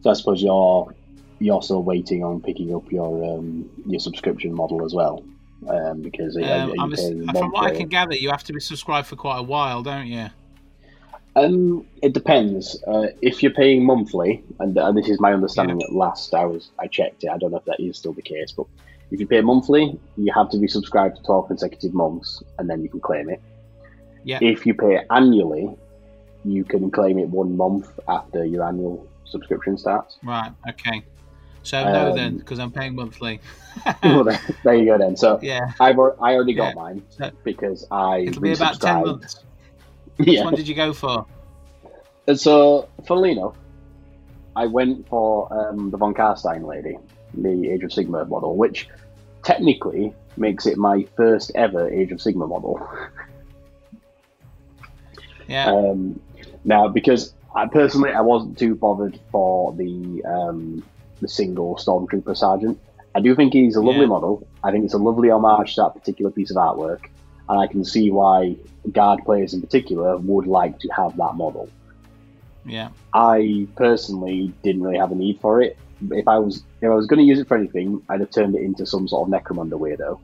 So 0.00 0.10
I 0.10 0.12
suppose 0.14 0.42
you're 0.42 0.94
you're 1.38 1.62
still 1.62 1.82
waiting 1.82 2.22
on 2.24 2.40
picking 2.40 2.74
up 2.74 2.90
your 2.90 3.38
um, 3.38 3.68
your 3.86 4.00
subscription 4.00 4.52
model 4.54 4.84
as 4.84 4.94
well, 4.94 5.24
um, 5.68 6.02
because 6.02 6.36
Um, 6.36 6.42
are 6.42 6.74
I'm 6.78 6.92
a- 6.92 7.32
from 7.32 7.50
what 7.52 7.64
I 7.64 7.70
can 7.76 7.88
gather, 7.88 8.14
you 8.14 8.30
have 8.30 8.44
to 8.44 8.52
be 8.52 8.60
subscribed 8.60 9.06
for 9.06 9.16
quite 9.16 9.38
a 9.38 9.42
while, 9.42 9.82
don't 9.82 10.06
you? 10.06 10.28
Um, 11.34 11.86
it 12.02 12.12
depends. 12.12 12.82
Uh, 12.86 13.06
if 13.22 13.42
you're 13.42 13.52
paying 13.52 13.84
monthly, 13.86 14.42
and 14.60 14.76
uh, 14.76 14.92
this 14.92 15.08
is 15.08 15.18
my 15.20 15.32
understanding 15.32 15.80
at 15.82 15.92
last 15.92 16.34
I 16.34 16.44
was 16.44 16.70
I 16.78 16.86
checked 16.86 17.24
it. 17.24 17.30
I 17.30 17.38
don't 17.38 17.50
know 17.52 17.56
if 17.58 17.64
that 17.64 17.80
is 17.80 17.96
still 17.96 18.12
the 18.12 18.22
case, 18.22 18.52
but 18.52 18.66
if 19.10 19.18
you 19.20 19.26
pay 19.26 19.40
monthly, 19.40 19.98
you 20.16 20.32
have 20.34 20.50
to 20.50 20.58
be 20.58 20.68
subscribed 20.68 21.16
to 21.16 21.22
12 21.22 21.48
consecutive 21.48 21.94
months, 21.94 22.42
and 22.58 22.68
then 22.68 22.82
you 22.82 22.88
can 22.88 23.00
claim 23.00 23.30
it. 23.30 23.40
Yeah. 24.24 24.38
If 24.42 24.66
you 24.66 24.74
pay 24.74 25.00
annually, 25.10 25.74
you 26.44 26.64
can 26.64 26.90
claim 26.90 27.18
it 27.18 27.28
one 27.28 27.56
month 27.56 27.88
after 28.08 28.44
your 28.44 28.64
annual 28.64 29.06
subscription 29.24 29.78
starts. 29.78 30.18
Right. 30.22 30.52
Okay. 30.68 31.02
So 31.62 31.82
no, 31.84 32.10
Um, 32.10 32.16
then, 32.16 32.36
because 32.38 32.58
I'm 32.58 32.70
paying 32.72 32.94
monthly. 32.94 33.40
well, 34.02 34.24
there, 34.24 34.40
there 34.64 34.74
you 34.74 34.84
go 34.86 34.98
then. 34.98 35.16
So 35.16 35.38
yeah, 35.42 35.60
I've 35.80 35.98
I 35.98 36.34
already 36.34 36.54
got 36.54 36.74
Yeah. 36.74 36.82
mine 36.82 37.02
because 37.44 37.86
I 37.90 38.18
it'll 38.18 38.42
be 38.42 38.52
about 38.52 38.80
ten 38.80 39.02
months. 39.02 39.44
Which 40.16 40.28
Yeah. 40.28 40.44
one 40.44 40.54
did 40.54 40.68
you 40.68 40.74
go 40.74 40.92
for? 40.92 41.26
And 42.26 42.38
so, 42.38 42.88
funnily 43.06 43.32
enough, 43.32 43.56
I 44.54 44.66
went 44.66 45.08
for 45.08 45.52
um, 45.52 45.90
the 45.90 45.96
von 45.96 46.14
Karstein 46.14 46.64
lady, 46.66 46.98
the 47.34 47.70
Age 47.70 47.82
of 47.82 47.90
Sigmar 47.90 48.28
model, 48.28 48.56
which 48.56 48.88
technically 49.42 50.14
makes 50.36 50.66
it 50.66 50.76
my 50.78 51.06
first 51.16 51.50
ever 51.54 51.88
Age 51.88 52.12
of 52.12 52.18
Sigmar 52.18 52.48
model. 52.48 52.80
Yeah. 55.48 55.70
Um, 55.70 56.20
now, 56.64 56.88
because 56.88 57.34
I 57.54 57.66
personally 57.66 58.12
I 58.12 58.20
wasn't 58.20 58.58
too 58.58 58.74
bothered 58.74 59.18
for 59.30 59.72
the 59.72 60.22
um, 60.24 60.84
the 61.20 61.28
single 61.28 61.76
Stormtrooper 61.76 62.36
Sergeant. 62.36 62.78
I 63.14 63.20
do 63.20 63.34
think 63.34 63.52
he's 63.52 63.76
a 63.76 63.82
lovely 63.82 64.02
Yeah. 64.02 64.06
model. 64.06 64.46
I 64.64 64.70
think 64.70 64.84
it's 64.84 64.94
a 64.94 64.98
lovely 64.98 65.30
homage 65.30 65.74
to 65.74 65.82
that 65.82 65.94
particular 65.94 66.30
piece 66.30 66.50
of 66.50 66.56
artwork, 66.56 67.00
and 67.52 67.60
I 67.60 67.66
can 67.66 67.84
see 67.84 68.10
why 68.10 68.56
guard 68.92 69.20
players 69.26 69.52
in 69.52 69.60
particular 69.60 70.16
would 70.16 70.46
like 70.46 70.78
to 70.80 70.88
have 70.88 71.16
that 71.18 71.34
model. 71.34 71.68
yeah. 72.64 72.88
I 73.12 73.68
personally 73.76 74.52
didn't 74.64 74.82
really 74.82 74.96
have 74.96 75.12
a 75.12 75.14
need 75.14 75.38
for 75.40 75.60
it. 75.60 75.76
If 76.10 76.26
I 76.26 76.38
was 76.38 76.64
if 76.80 76.90
I 76.90 76.94
was 76.94 77.06
going 77.06 77.18
to 77.18 77.24
use 77.24 77.38
it 77.38 77.46
for 77.46 77.56
anything, 77.56 78.02
I'd 78.08 78.20
have 78.20 78.30
turned 78.30 78.56
it 78.56 78.62
into 78.62 78.86
some 78.86 79.06
sort 79.06 79.28
of 79.28 79.34
Necromunda 79.34 79.78
weirdo 79.78 80.18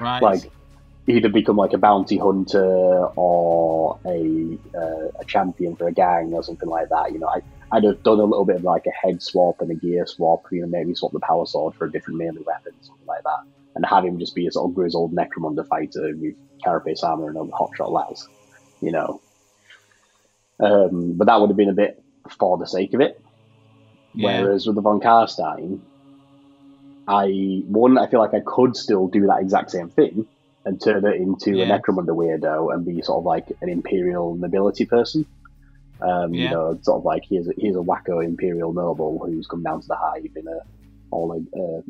Right. 0.00 0.22
like 0.22 0.50
either 1.08 1.28
become 1.28 1.56
like 1.56 1.72
a 1.72 1.78
bounty 1.78 2.18
hunter 2.18 3.06
or 3.16 3.98
a 4.06 4.58
uh, 4.76 5.08
a 5.20 5.24
champion 5.26 5.74
for 5.74 5.88
a 5.88 5.92
gang 5.92 6.32
or 6.34 6.42
something 6.42 6.68
like 6.68 6.88
that. 6.90 7.12
You 7.12 7.18
know, 7.18 7.28
I 7.28 7.40
I'd 7.72 7.84
have 7.84 8.02
done 8.04 8.20
a 8.20 8.24
little 8.24 8.44
bit 8.44 8.56
of 8.56 8.64
like 8.64 8.86
a 8.86 8.90
head 8.90 9.22
swap 9.22 9.60
and 9.60 9.70
a 9.72 9.74
gear 9.74 10.06
swap. 10.06 10.44
You 10.52 10.62
know, 10.62 10.68
maybe 10.68 10.94
swap 10.94 11.12
the 11.12 11.20
power 11.20 11.46
sword 11.46 11.74
for 11.74 11.86
a 11.86 11.90
different 11.90 12.18
melee 12.18 12.42
weapon, 12.46 12.72
something 12.82 13.06
like 13.06 13.24
that, 13.24 13.40
and 13.76 13.86
have 13.86 14.04
him 14.04 14.18
just 14.18 14.34
be 14.34 14.48
a 14.48 14.50
sort 14.52 14.68
of 14.70 14.74
grizzled 14.74 15.14
Necromunda 15.14 15.64
fighter 15.68 16.12
with 16.16 16.34
carapace 16.64 17.04
armor 17.04 17.28
and 17.28 17.36
a 17.36 17.42
hotshot 17.52 17.90
las. 17.92 18.26
You 18.80 18.90
know, 18.90 19.20
um, 20.60 21.12
but 21.16 21.26
that 21.26 21.40
would 21.40 21.50
have 21.50 21.56
been 21.56 21.68
a 21.68 21.74
bit 21.74 22.02
for 22.38 22.58
the 22.58 22.66
sake 22.66 22.94
of 22.94 23.00
it. 23.00 23.20
yeah. 24.14 24.42
Whereas 24.42 24.66
with 24.66 24.74
the 24.76 24.82
Von 24.82 25.00
Karstein, 25.00 25.80
I 27.06 27.62
one 27.68 27.98
I 27.98 28.08
feel 28.08 28.20
like 28.20 28.34
I 28.34 28.40
could 28.44 28.74
still 28.76 29.06
do 29.08 29.26
that 29.28 29.40
exact 29.40 29.70
same 29.70 29.90
thing 29.90 30.26
and 30.64 30.80
turn 30.82 31.06
it 31.06 31.16
into 31.20 31.52
Yeah. 31.56 31.64
a 31.74 31.78
Necromunda 31.78 32.08
weirdo 32.16 32.74
and 32.74 32.84
be 32.84 33.00
sort 33.02 33.18
of 33.18 33.24
like 33.24 33.46
an 33.60 33.68
Imperial 33.68 34.34
nobility 34.34 34.84
person. 34.86 35.24
Um, 36.00 36.34
Yeah. 36.34 36.44
You 36.44 36.50
know, 36.50 36.78
sort 36.82 36.98
of 36.98 37.04
like 37.04 37.22
here's 37.28 37.48
a, 37.48 37.52
here's 37.56 37.76
a 37.76 37.80
wacko 37.80 38.24
Imperial 38.24 38.72
noble 38.72 39.22
who's 39.24 39.46
come 39.46 39.62
down 39.62 39.80
to 39.82 39.86
the 39.88 39.96
hive 39.96 40.26
in 40.34 40.48
a 40.48 40.60
all 41.12 41.32
a 41.32 41.58
uh, 41.58 41.82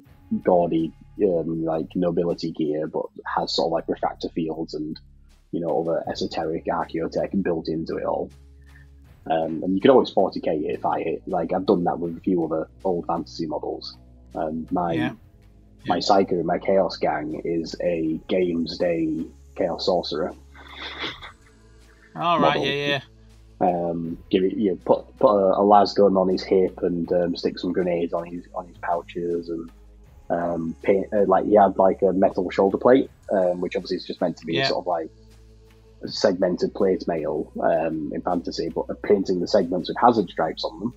gaudy 0.45 0.93
um, 1.23 1.65
like 1.65 1.87
nobility 1.95 2.53
gear, 2.53 2.87
but 2.87 3.07
has 3.25 3.55
sort 3.55 3.67
of 3.69 3.73
like 3.73 3.89
refractor 3.89 4.29
fields 4.31 4.75
and 4.75 4.99
you 5.53 5.61
know 5.61 5.81
other 5.81 6.05
esoteric 6.11 6.67
archaeotech 6.67 7.43
built 7.43 7.69
into 7.69 7.97
it 7.97 8.05
all. 8.05 8.31
Um, 9.29 9.63
and 9.65 9.75
you 9.75 9.81
can 9.81 9.91
always 9.91 10.13
40k 10.13 10.47
it 10.47 10.75
if 10.79 10.87
I 10.87 11.03
hit. 11.03 11.23
Like 11.27 11.53
I've 11.53 11.67
done 11.67 11.85
that 11.85 11.99
with 11.99 12.17
a 12.17 12.21
few 12.21 12.45
other 12.45 12.69
old 12.85 13.07
fantasy 13.07 13.47
models. 13.47 13.97
Um, 14.35 14.67
my 14.71 14.93
Yeah. 14.93 15.13
my 15.87 15.99
psyker, 15.99 16.45
my 16.45 16.59
chaos 16.59 16.97
gang 16.97 17.41
is 17.45 17.75
a 17.83 18.21
games 18.29 18.79
day 18.79 19.25
chaos 19.57 19.87
sorcerer. 19.87 20.33
All 22.15 22.41
right. 22.41 22.57
model. 22.57 22.67
Yeah. 22.67 22.87
Yeah. 22.87 23.01
Um, 23.59 24.19
give 24.31 24.45
it, 24.45 24.53
you 24.57 24.73
know, 24.73 24.79
put 24.85 25.17
put 25.19 25.35
a, 25.35 25.61
a 25.61 25.65
las 25.65 25.95
gun 25.95 26.17
on 26.17 26.29
his 26.29 26.43
hip 26.43 26.83
and 26.83 27.11
um, 27.13 27.37
stick 27.37 27.59
some 27.59 27.73
grenades 27.73 28.13
on 28.13 28.27
his 28.27 28.45
on 28.55 28.69
his 28.69 28.77
pouches 28.79 29.49
and 29.49 29.71
um, 30.31 30.75
paint 30.83 31.07
uh, 31.13 31.25
like 31.27 31.45
he 31.47 31.55
had 31.55 31.77
like 31.79 32.03
a 32.03 32.13
metal 32.13 32.51
shoulder 32.51 32.79
plate, 32.79 33.11
um, 33.33 33.61
which 33.61 33.77
obviously 33.77 33.97
is 33.99 34.05
just 34.07 34.21
meant 34.21 34.37
to 34.39 34.47
be 34.47 34.55
Yeah. 34.55 34.69
sort 34.69 34.81
of 34.83 34.87
like 34.87 35.11
a 36.03 36.09
segmented 36.09 36.75
plate 36.75 37.07
mail 37.09 37.51
um, 37.63 38.11
in 38.15 38.21
fantasy, 38.23 38.69
but 38.69 39.01
painting 39.03 39.41
the 39.41 39.49
segments 39.49 39.89
with 39.89 39.97
hazard 39.99 40.29
stripes 40.29 40.65
on 40.65 40.79
them 40.81 40.95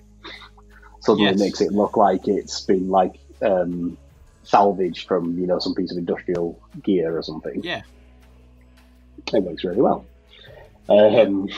suddenly 1.00 1.30
Yes. 1.30 1.38
makes 1.40 1.60
it 1.62 1.72
look 1.72 1.96
like 1.96 2.28
it's 2.28 2.60
been 2.60 2.90
like 2.90 3.18
um, 3.42 3.96
salvaged 4.42 5.08
from 5.08 5.38
you 5.38 5.46
know 5.46 5.58
some 5.58 5.74
piece 5.74 5.90
of 5.92 5.98
industrial 5.98 6.60
gear 6.82 7.16
or 7.16 7.22
something. 7.22 7.62
Yeah. 7.64 7.82
It 9.32 9.42
works 9.42 9.64
really 9.64 9.80
well. 9.80 10.04
Um, 10.88 11.48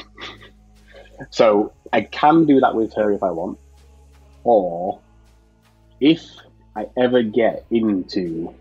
so 1.31 1.73
I 1.93 2.03
can 2.03 2.45
do 2.45 2.61
that 2.61 2.75
with 2.75 2.93
her 2.95 3.13
if 3.13 3.23
I 3.23 3.31
want, 3.31 3.59
or 4.45 5.01
if 6.01 6.23
I 6.77 6.87
ever 6.97 7.23
get 7.23 7.65
into 7.71 8.55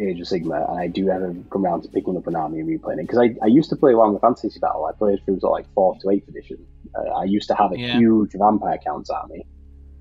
Age 0.00 0.20
of 0.20 0.26
Sigmar 0.28 0.68
and 0.70 0.78
I 0.80 0.86
do 0.86 1.10
ever 1.10 1.34
come 1.50 1.64
around 1.64 1.82
to 1.82 1.88
picking 1.88 2.16
up 2.16 2.26
an 2.26 2.36
army 2.36 2.60
and 2.60 2.68
replaying 2.68 3.00
it, 3.00 3.06
because 3.08 3.18
I, 3.18 3.34
I 3.42 3.46
used 3.46 3.68
to 3.70 3.76
play 3.76 3.94
one 3.94 4.12
the 4.14 4.20
Fantasy 4.20 4.58
Battle. 4.60 4.84
I 4.86 4.92
played 4.92 5.24
through 5.24 5.40
sort 5.40 5.50
of 5.52 5.64
like 5.64 5.74
fourth 5.74 5.98
to 6.00 6.10
eighth 6.10 6.28
edition. 6.28 6.64
Uh, 6.96 7.10
I 7.10 7.24
used 7.24 7.48
to 7.48 7.54
have 7.54 7.72
a 7.72 7.78
Yeah. 7.78 7.98
huge 7.98 8.32
Vampire 8.34 8.78
Counts 8.84 9.10
army. 9.10 9.44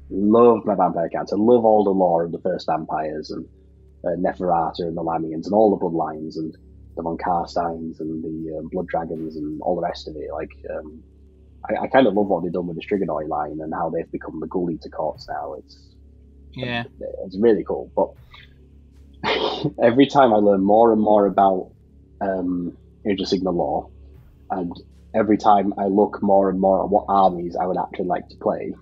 Loved 0.09 0.65
my 0.65 0.75
Vampire 0.75 1.09
Counts. 1.09 1.33
I 1.33 1.35
love 1.35 1.65
all 1.65 1.83
the 1.83 1.89
lore 1.89 2.23
of 2.23 2.31
the 2.31 2.39
first 2.39 2.67
vampires 2.67 3.31
and 3.31 3.45
uh, 4.05 4.09
Neferata 4.17 4.79
and 4.79 4.95
the 4.95 5.03
Lamians 5.03 5.45
and 5.45 5.53
all 5.53 5.75
the 5.75 5.83
bloodlines 5.83 6.37
and 6.37 6.55
the 6.95 7.01
Von 7.01 7.17
Karsteins 7.17 7.99
and 7.99 8.23
the 8.23 8.57
um, 8.57 8.69
Blood 8.69 8.87
Dragons 8.87 9.35
and 9.35 9.59
all 9.61 9.75
the 9.75 9.81
rest 9.81 10.07
of 10.07 10.15
it. 10.15 10.31
Like, 10.31 10.51
um, 10.75 11.03
I, 11.69 11.83
I 11.83 11.87
kind 11.87 12.07
of 12.07 12.13
love 12.13 12.27
what 12.27 12.43
they've 12.43 12.51
done 12.53 12.67
with 12.67 12.77
the 12.77 12.83
Strigonoi 12.83 13.27
line 13.27 13.59
and 13.61 13.73
how 13.73 13.89
they've 13.89 14.11
become 14.11 14.39
the 14.39 14.47
Ghoul 14.47 14.69
Eater 14.71 14.89
courts 14.89 15.27
now. 15.27 15.55
It's 15.57 15.95
Yeah. 16.53 16.83
it's 17.25 17.37
really 17.39 17.63
cool. 17.63 17.91
But 17.95 19.73
every 19.81 20.07
time 20.07 20.33
I 20.33 20.37
learn 20.37 20.63
more 20.63 20.91
and 20.91 21.01
more 21.01 21.25
about 21.25 21.71
um, 22.21 22.77
Age 23.07 23.21
of 23.21 23.27
Sigmar 23.27 23.53
lore, 23.53 23.89
and 24.49 24.71
every 25.13 25.37
time 25.37 25.73
I 25.77 25.85
look 25.85 26.21
more 26.21 26.49
and 26.49 26.59
more 26.59 26.83
at 26.83 26.89
what 26.89 27.05
armies 27.07 27.55
I 27.55 27.65
would 27.65 27.77
actually 27.77 28.05
like 28.05 28.27
to 28.29 28.35
play, 28.37 28.73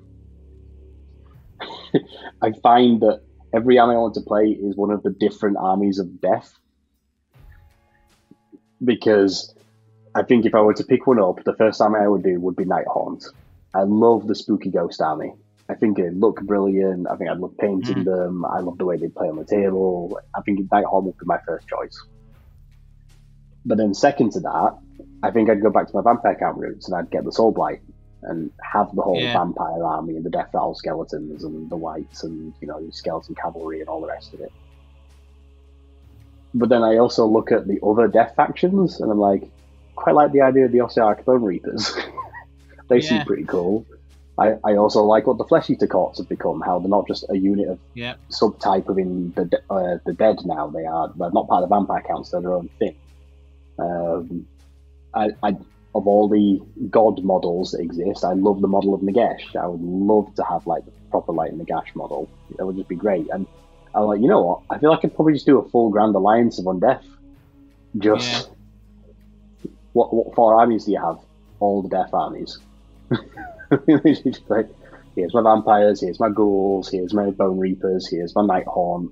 I 2.42 2.52
find 2.64 3.02
that 3.02 3.22
every 3.54 3.78
army 3.78 3.96
I 3.96 4.00
want 4.00 4.16
to 4.16 4.22
play 4.22 4.48
is 4.48 4.76
one 4.76 4.92
of 4.92 5.04
the 5.04 5.12
different 5.12 5.58
armies 5.58 6.00
of 6.00 6.22
death. 6.22 6.58
Because 8.84 9.56
I 10.14 10.24
think 10.24 10.46
if 10.46 10.54
I 10.54 10.62
were 10.62 10.74
to 10.74 10.84
pick 10.84 11.08
one 11.08 11.20
up, 11.20 11.44
the 11.44 11.56
first 11.56 11.82
army 11.82 12.00
I 12.00 12.08
would 12.08 12.24
do 12.24 12.40
would 12.40 12.56
be 12.56 12.66
Night 12.66 12.86
Haunt. 12.88 13.26
I 13.74 13.84
love 13.84 14.28
the 14.28 14.36
spooky 14.36 14.70
ghost 14.70 15.02
army. 15.02 15.34
I 15.68 15.74
think 15.74 15.98
it 15.98 16.14
look 16.16 16.42
brilliant. 16.42 17.08
I 17.10 17.16
think 17.16 17.30
I'd 17.30 17.40
love 17.40 17.58
painting 17.58 17.98
mm. 17.98 18.06
them. 18.06 18.46
I 18.46 18.60
love 18.60 18.78
the 18.78 18.86
way 18.86 18.98
they 18.98 19.08
play 19.08 19.28
on 19.30 19.38
the 19.38 19.46
table. 19.46 20.20
I 20.36 20.42
think 20.42 20.60
Nighthaunt 20.70 21.04
would 21.04 21.18
be 21.18 21.26
my 21.26 21.40
first 21.46 21.68
choice. 21.68 22.00
But 23.66 23.80
then 23.80 23.96
second 23.96 24.32
to 24.34 24.42
that, 24.42 24.78
I 25.24 25.32
think 25.32 25.50
I'd 25.50 25.62
go 25.62 25.72
back 25.72 25.88
to 25.88 25.96
my 25.96 26.04
vampire 26.04 26.36
count 26.36 26.58
roots 26.58 26.88
and 26.88 26.96
I'd 26.96 27.10
get 27.10 27.24
the 27.26 27.32
Soul 27.32 27.52
Blight 27.52 27.82
and 28.22 28.52
have 28.62 28.96
the 28.96 29.02
whole 29.02 29.20
Yeah. 29.20 29.34
vampire 29.34 29.84
army 29.84 30.16
and 30.16 30.24
the 30.24 30.30
Death 30.30 30.50
Rattle 30.54 30.76
skeletons 30.76 31.44
and 31.44 31.68
the 31.70 31.76
wights 31.76 32.24
and 32.24 32.54
you 32.62 32.68
know 32.68 32.88
skeleton 32.92 33.34
cavalry 33.36 33.80
and 33.80 33.90
all 33.90 34.02
the 34.02 34.08
rest 34.08 34.34
of 34.36 34.42
it. 34.42 34.52
But 36.54 36.70
then 36.70 36.84
I 36.84 36.98
also 36.98 37.26
look 37.26 37.52
at 37.52 37.68
the 37.68 37.80
other 37.84 38.08
death 38.08 38.34
factions 38.36 39.02
and 39.02 39.12
I'm 39.12 39.20
like, 39.20 39.50
quite 39.96 40.16
like 40.16 40.32
the 40.32 40.42
idea 40.42 40.66
of 40.66 40.72
the 40.72 40.80
Ossiarch 40.80 41.26
Bone 41.26 41.44
Reapers. 41.44 41.92
they 42.88 42.98
Yeah. 42.98 43.10
seem 43.10 43.26
pretty 43.26 43.46
cool. 43.46 43.86
I, 44.38 44.56
I 44.66 44.76
also 44.76 45.04
like 45.04 45.28
what 45.28 45.38
the 45.38 45.46
Flesh 45.46 45.70
Eater 45.70 45.88
courts 45.88 46.18
have 46.20 46.28
become. 46.28 46.60
How 46.62 46.80
they're 46.80 46.90
not 46.90 47.08
just 47.08 47.24
a 47.30 47.38
unit 47.38 47.70
of 47.70 47.80
Yeah. 47.94 48.16
subtype 48.30 48.86
within 48.86 49.32
the 49.36 49.46
de- 49.46 49.62
uh, 49.70 49.98
the 50.06 50.14
dead 50.14 50.40
now. 50.46 50.68
They 50.68 50.86
are 50.86 51.12
they're 51.16 51.32
not 51.32 51.48
part 51.48 51.64
of 51.64 51.70
the 51.70 51.76
vampire 51.76 52.04
counts. 52.06 52.32
They're 52.32 52.42
their 52.42 52.54
own 52.54 52.70
thing. 52.80 52.96
Um, 53.80 54.46
I, 55.14 55.30
I 55.42 55.50
of 55.96 56.08
all 56.08 56.28
the 56.28 56.60
god 56.90 57.24
models 57.24 57.72
that 57.72 57.80
exist, 57.82 58.26
I 58.26 58.34
love 58.34 58.60
the 58.60 58.68
model 58.68 58.94
of 58.94 59.00
Nagash. 59.02 59.56
I 59.56 59.68
would 59.68 59.82
love 59.82 60.34
to 60.36 60.44
have 60.44 60.68
like 60.68 60.84
the 60.86 60.92
proper 61.12 61.32
like 61.32 61.54
Nagash 61.54 61.96
model. 61.96 62.30
That 62.58 62.66
would 62.66 62.76
just 62.76 62.90
be 62.90 62.96
great. 62.96 63.30
And 63.32 63.48
I'm 63.94 64.04
like, 64.04 64.20
you 64.20 64.28
know 64.28 64.42
what? 64.42 64.60
I 64.70 64.78
feel 64.78 64.90
like 64.90 65.00
I 65.00 65.02
could 65.04 65.16
probably 65.16 65.34
just 65.34 65.46
do 65.46 65.60
a 65.60 65.70
full 65.70 65.90
Grand 65.90 66.14
Alliance 66.14 66.60
of 66.60 66.66
Undeath. 66.66 67.04
Just 68.00 68.50
what 69.94 70.14
what 70.14 70.36
four 70.36 70.56
armies 70.60 70.84
do 70.84 70.92
you 70.92 71.00
have? 71.02 71.20
All 71.62 71.82
the 71.82 71.88
Death 71.88 72.14
armies. 72.14 72.58
Just 74.06 74.50
like, 74.50 74.70
here's 75.16 75.34
my 75.34 75.42
vampires, 75.42 76.02
here's 76.02 76.20
my 76.20 76.30
ghouls, 76.30 76.90
here's 76.90 77.14
my 77.14 77.32
bone 77.32 77.58
reapers, 77.58 78.08
here's 78.10 78.36
my 78.36 78.42
nighthaunt. 78.42 79.12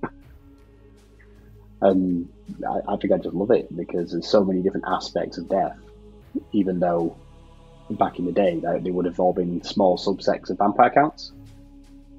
And 1.82 2.30
I, 2.68 2.94
I 2.94 2.98
think 2.98 3.14
I 3.14 3.18
just 3.18 3.36
love 3.36 3.52
it 3.52 3.76
because 3.76 4.12
there's 4.12 4.28
so 4.28 4.44
many 4.46 4.62
different 4.62 4.86
aspects 4.88 5.38
of 5.38 5.50
death. 5.50 5.78
Even 6.54 6.80
though 6.80 7.16
back 7.90 8.20
in 8.20 8.26
the 8.26 8.32
day 8.32 8.60
they, 8.60 8.80
they 8.80 8.92
would 8.92 9.06
have 9.06 9.20
all 9.20 9.34
been 9.34 9.62
small 9.64 9.98
subsects 9.98 10.50
of 10.50 10.58
vampire 10.58 10.90
counts. 10.90 11.32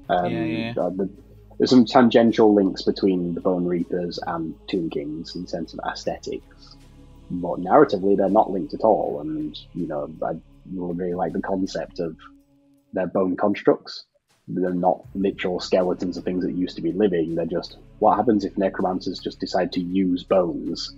Um, 0.09 0.31
Yeah, 0.31 0.43
yeah. 0.43 0.73
uh, 0.77 0.89
the, 0.91 1.09
there's 1.57 1.69
some 1.69 1.85
tangential 1.85 2.53
links 2.53 2.83
between 2.83 3.33
the 3.33 3.41
Bone 3.41 3.65
Reapers 3.65 4.19
and 4.27 4.53
Tomb 4.67 4.89
Kings 4.89 5.35
in 5.35 5.47
sense 5.47 5.73
of 5.73 5.79
aesthetics, 5.89 6.75
but 7.31 7.59
narratively 7.59 8.15
they're 8.17 8.29
not 8.29 8.51
linked 8.51 8.73
at 8.73 8.81
all. 8.81 9.21
And 9.21 9.57
you 9.73 9.87
know, 9.87 10.11
I 10.21 10.35
really 10.73 11.13
like 11.13 11.33
the 11.33 11.41
concept 11.41 11.99
of 11.99 12.15
their 12.93 13.07
bone 13.07 13.35
constructs. 13.35 14.05
They're 14.47 14.73
not 14.73 15.01
literal 15.15 15.59
skeletons 15.59 16.17
of 16.17 16.23
things 16.23 16.43
that 16.45 16.53
used 16.53 16.75
to 16.75 16.81
be 16.81 16.91
living. 16.91 17.35
They're 17.35 17.45
just 17.45 17.77
what 17.99 18.15
happens 18.17 18.45
if 18.45 18.57
necromancers 18.57 19.19
just 19.19 19.39
decide 19.39 19.71
to 19.73 19.81
use 19.81 20.23
bones 20.23 20.95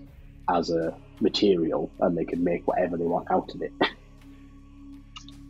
as 0.49 0.69
a 0.69 0.95
material 1.21 1.89
and 1.99 2.17
they 2.17 2.25
can 2.25 2.43
make 2.43 2.67
whatever 2.67 2.97
they 2.97 3.05
want 3.05 3.29
out 3.31 3.53
of 3.53 3.61
it. 3.61 3.71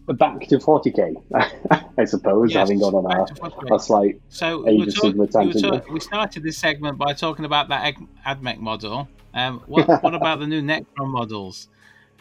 But 0.05 0.17
back 0.19 0.47
to 0.47 0.57
40k, 0.57 1.21
I 1.97 2.05
suppose, 2.05 2.53
Yes, 2.53 2.59
having 2.59 2.79
gone 2.79 2.95
on 2.95 3.05
a, 3.11 3.25
to 3.25 3.33
40K. 3.33 3.75
a 3.75 3.79
slight 3.79 4.21
So 4.29 4.63
we, 4.63 4.85
talk- 4.85 5.15
we, 5.15 5.27
talk- 5.61 5.89
we 5.89 5.99
started 5.99 6.43
this 6.43 6.57
segment 6.57 6.97
by 6.97 7.11
talking 7.11 7.43
about 7.43 7.67
that 7.67 7.95
AdMech 8.25 8.59
model. 8.59 9.09
Um, 9.33 9.61
what, 9.67 9.85
what 10.01 10.15
about 10.15 10.39
the 10.39 10.47
new 10.47 10.61
Necron 10.61 10.85
models? 11.09 11.67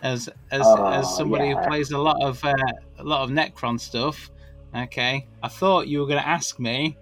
As 0.03 0.29
as 0.51 0.63
Oh, 0.65 0.87
as 0.87 1.17
somebody 1.17 1.49
yeah. 1.49 1.63
who 1.63 1.69
plays 1.69 1.91
a 1.91 1.99
lot 1.99 2.23
of 2.23 2.45
uh, 2.45 2.55
a 2.99 3.05
lot 3.05 3.23
of 3.23 3.31
Necron 3.31 3.79
stuff. 3.81 4.31
Okay, 4.75 5.27
I 5.43 5.49
thought 5.49 5.89
you 5.89 6.01
were 6.01 6.07
going 6.07 6.21
to 6.21 6.29
ask 6.29 6.59
me 6.59 6.97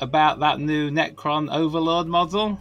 about 0.00 0.38
that 0.40 0.60
new 0.60 0.90
Necron 0.90 1.52
Overlord 1.54 2.06
model, 2.06 2.58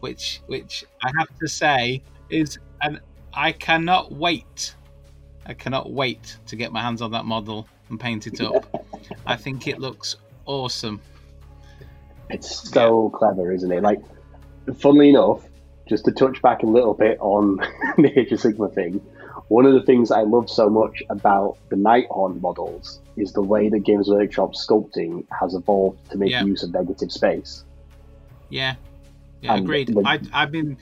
which 0.00 0.40
which 0.46 0.84
I 1.02 1.10
have 1.18 1.28
to 1.38 1.48
say 1.48 2.02
is 2.30 2.58
and 2.82 3.00
I 3.32 3.52
cannot 3.52 4.12
wait. 4.12 4.74
I 5.46 5.54
cannot 5.54 5.92
wait 5.92 6.36
to 6.46 6.56
get 6.56 6.72
my 6.72 6.80
hands 6.80 7.02
on 7.02 7.10
that 7.12 7.24
model 7.24 7.68
and 7.88 7.98
paint 7.98 8.26
it 8.26 8.40
up. 8.40 8.86
I 9.26 9.36
think 9.36 9.66
it 9.66 9.78
looks 9.80 10.16
awesome. 10.46 11.00
It's 12.28 12.70
so 12.70 13.10
clever, 13.10 13.52
isn't 13.52 13.72
it? 13.72 13.82
Like, 13.82 14.00
funnily 14.78 15.08
enough, 15.08 15.48
just 15.90 16.04
to 16.06 16.12
touch 16.12 16.40
back 16.40 16.62
a 16.62 16.66
little 16.66 16.94
bit 16.94 17.18
on 17.20 17.56
the 17.98 18.18
Age 18.18 18.32
of 18.32 18.40
Sigmar 18.40 18.72
thing, 18.72 19.00
one 19.48 19.66
of 19.66 19.74
the 19.74 19.82
things 19.82 20.10
I 20.12 20.22
love 20.22 20.48
so 20.48 20.70
much 20.70 21.02
about 21.10 21.58
the 21.68 21.76
Nighthaunt 21.76 22.40
models 22.40 23.00
is 23.16 23.32
the 23.32 23.42
way 23.42 23.68
the 23.68 23.80
Games 23.80 24.08
Workshop 24.08 24.54
sculpting 24.54 25.26
has 25.38 25.54
evolved 25.54 26.08
to 26.12 26.16
make 26.16 26.30
Yeah. 26.30 26.44
use 26.44 26.62
of 26.62 26.72
negative 26.72 27.10
space. 27.10 27.64
Yeah, 28.48 28.76
yeah, 29.42 29.54
And 29.54 29.64
agreed. 29.64 29.94
I, 30.06 30.20
I've 30.32 30.52
been 30.52 30.78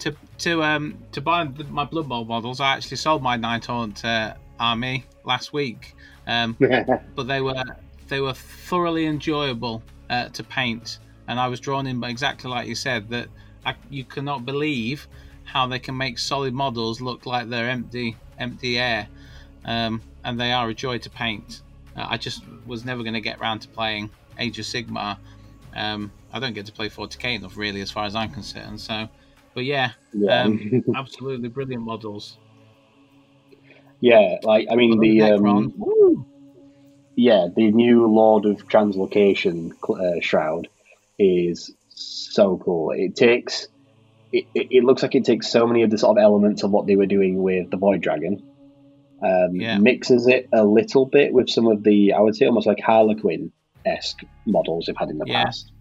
to 0.00 0.14
to 0.38 0.62
um 0.62 0.98
to 1.12 1.22
buy 1.22 1.44
the, 1.44 1.64
my 1.64 1.84
Blood 1.84 2.08
Bowl 2.08 2.26
models. 2.26 2.60
I 2.60 2.74
actually 2.74 2.98
sold 2.98 3.22
my 3.22 3.36
Night 3.36 3.64
Haunt 3.64 4.04
uh, 4.04 4.34
army 4.60 5.04
last 5.24 5.54
week, 5.54 5.94
um, 6.26 6.56
but 7.14 7.26
they 7.26 7.40
were 7.40 7.64
they 8.08 8.20
were 8.20 8.34
thoroughly 8.34 9.06
enjoyable 9.06 9.82
uh, 10.10 10.28
to 10.28 10.44
paint, 10.44 10.98
and 11.28 11.40
I 11.40 11.48
was 11.48 11.58
drawn 11.60 11.86
in 11.86 11.98
by 12.00 12.10
exactly 12.10 12.50
like 12.50 12.68
you 12.68 12.74
said 12.74 13.08
that 13.08 13.28
I, 13.66 13.74
you 13.90 14.04
cannot 14.04 14.46
believe 14.46 15.08
how 15.44 15.66
they 15.66 15.78
can 15.78 15.96
make 15.96 16.18
solid 16.18 16.54
models 16.54 17.00
look 17.00 17.26
like 17.26 17.48
they're 17.48 17.68
empty 17.68 18.16
empty 18.38 18.78
air, 18.78 19.08
um, 19.64 20.00
and 20.24 20.40
they 20.40 20.52
are 20.52 20.68
a 20.68 20.74
joy 20.74 20.98
to 20.98 21.10
paint. 21.10 21.62
Uh, 21.96 22.06
I 22.08 22.16
just 22.16 22.42
was 22.66 22.84
never 22.84 23.02
going 23.02 23.14
to 23.14 23.20
get 23.20 23.40
round 23.40 23.62
to 23.62 23.68
playing 23.68 24.10
Age 24.38 24.58
of 24.58 24.64
Sigmar. 24.64 25.18
Um, 25.74 26.12
I 26.32 26.38
don't 26.38 26.54
get 26.54 26.66
to 26.66 26.72
play 26.72 26.88
40k 26.88 27.36
enough, 27.36 27.56
really, 27.56 27.80
as 27.80 27.90
far 27.90 28.04
as 28.04 28.14
I'm 28.14 28.30
concerned. 28.30 28.80
So, 28.80 29.08
but 29.54 29.64
yeah, 29.64 29.92
yeah. 30.12 30.42
um, 30.42 30.84
absolutely 30.96 31.48
brilliant 31.48 31.82
models. 31.82 32.38
yeah, 34.00 34.36
like, 34.42 34.68
I 34.70 34.76
mean, 34.76 35.00
the. 35.00 35.22
Um, 35.22 36.26
yeah, 37.16 37.48
the 37.54 37.70
new 37.70 38.06
Lord 38.06 38.44
of 38.44 38.68
Translocation 38.68 39.72
uh, 39.88 40.20
shroud 40.20 40.68
is 41.18 41.72
so 41.96 42.58
cool. 42.58 42.92
It 42.92 43.16
takes, 43.16 43.66
it, 44.32 44.44
it, 44.54 44.68
it 44.70 44.84
looks 44.84 45.02
like 45.02 45.14
it 45.14 45.24
takes 45.24 45.48
so 45.48 45.66
many 45.66 45.82
of 45.82 45.90
the 45.90 45.98
sort 45.98 46.18
of 46.18 46.22
elements 46.22 46.62
of 46.62 46.70
what 46.70 46.86
they 46.86 46.96
were 46.96 47.06
doing 47.06 47.42
with 47.42 47.70
the 47.70 47.76
Void 47.76 48.00
Dragon, 48.02 48.42
um, 49.22 49.54
Yeah. 49.56 49.78
mixes 49.78 50.26
it 50.26 50.48
a 50.52 50.64
little 50.64 51.06
bit 51.06 51.32
with 51.32 51.48
some 51.48 51.66
of 51.66 51.82
the, 51.82 52.12
I 52.12 52.20
would 52.20 52.36
say, 52.36 52.46
almost 52.46 52.66
like 52.66 52.80
Harlequin 52.80 53.50
esque 53.84 54.20
models 54.46 54.86
they've 54.86 54.96
had 54.96 55.10
in 55.10 55.18
the 55.18 55.26
Yeah. 55.26 55.44
past. 55.44 55.72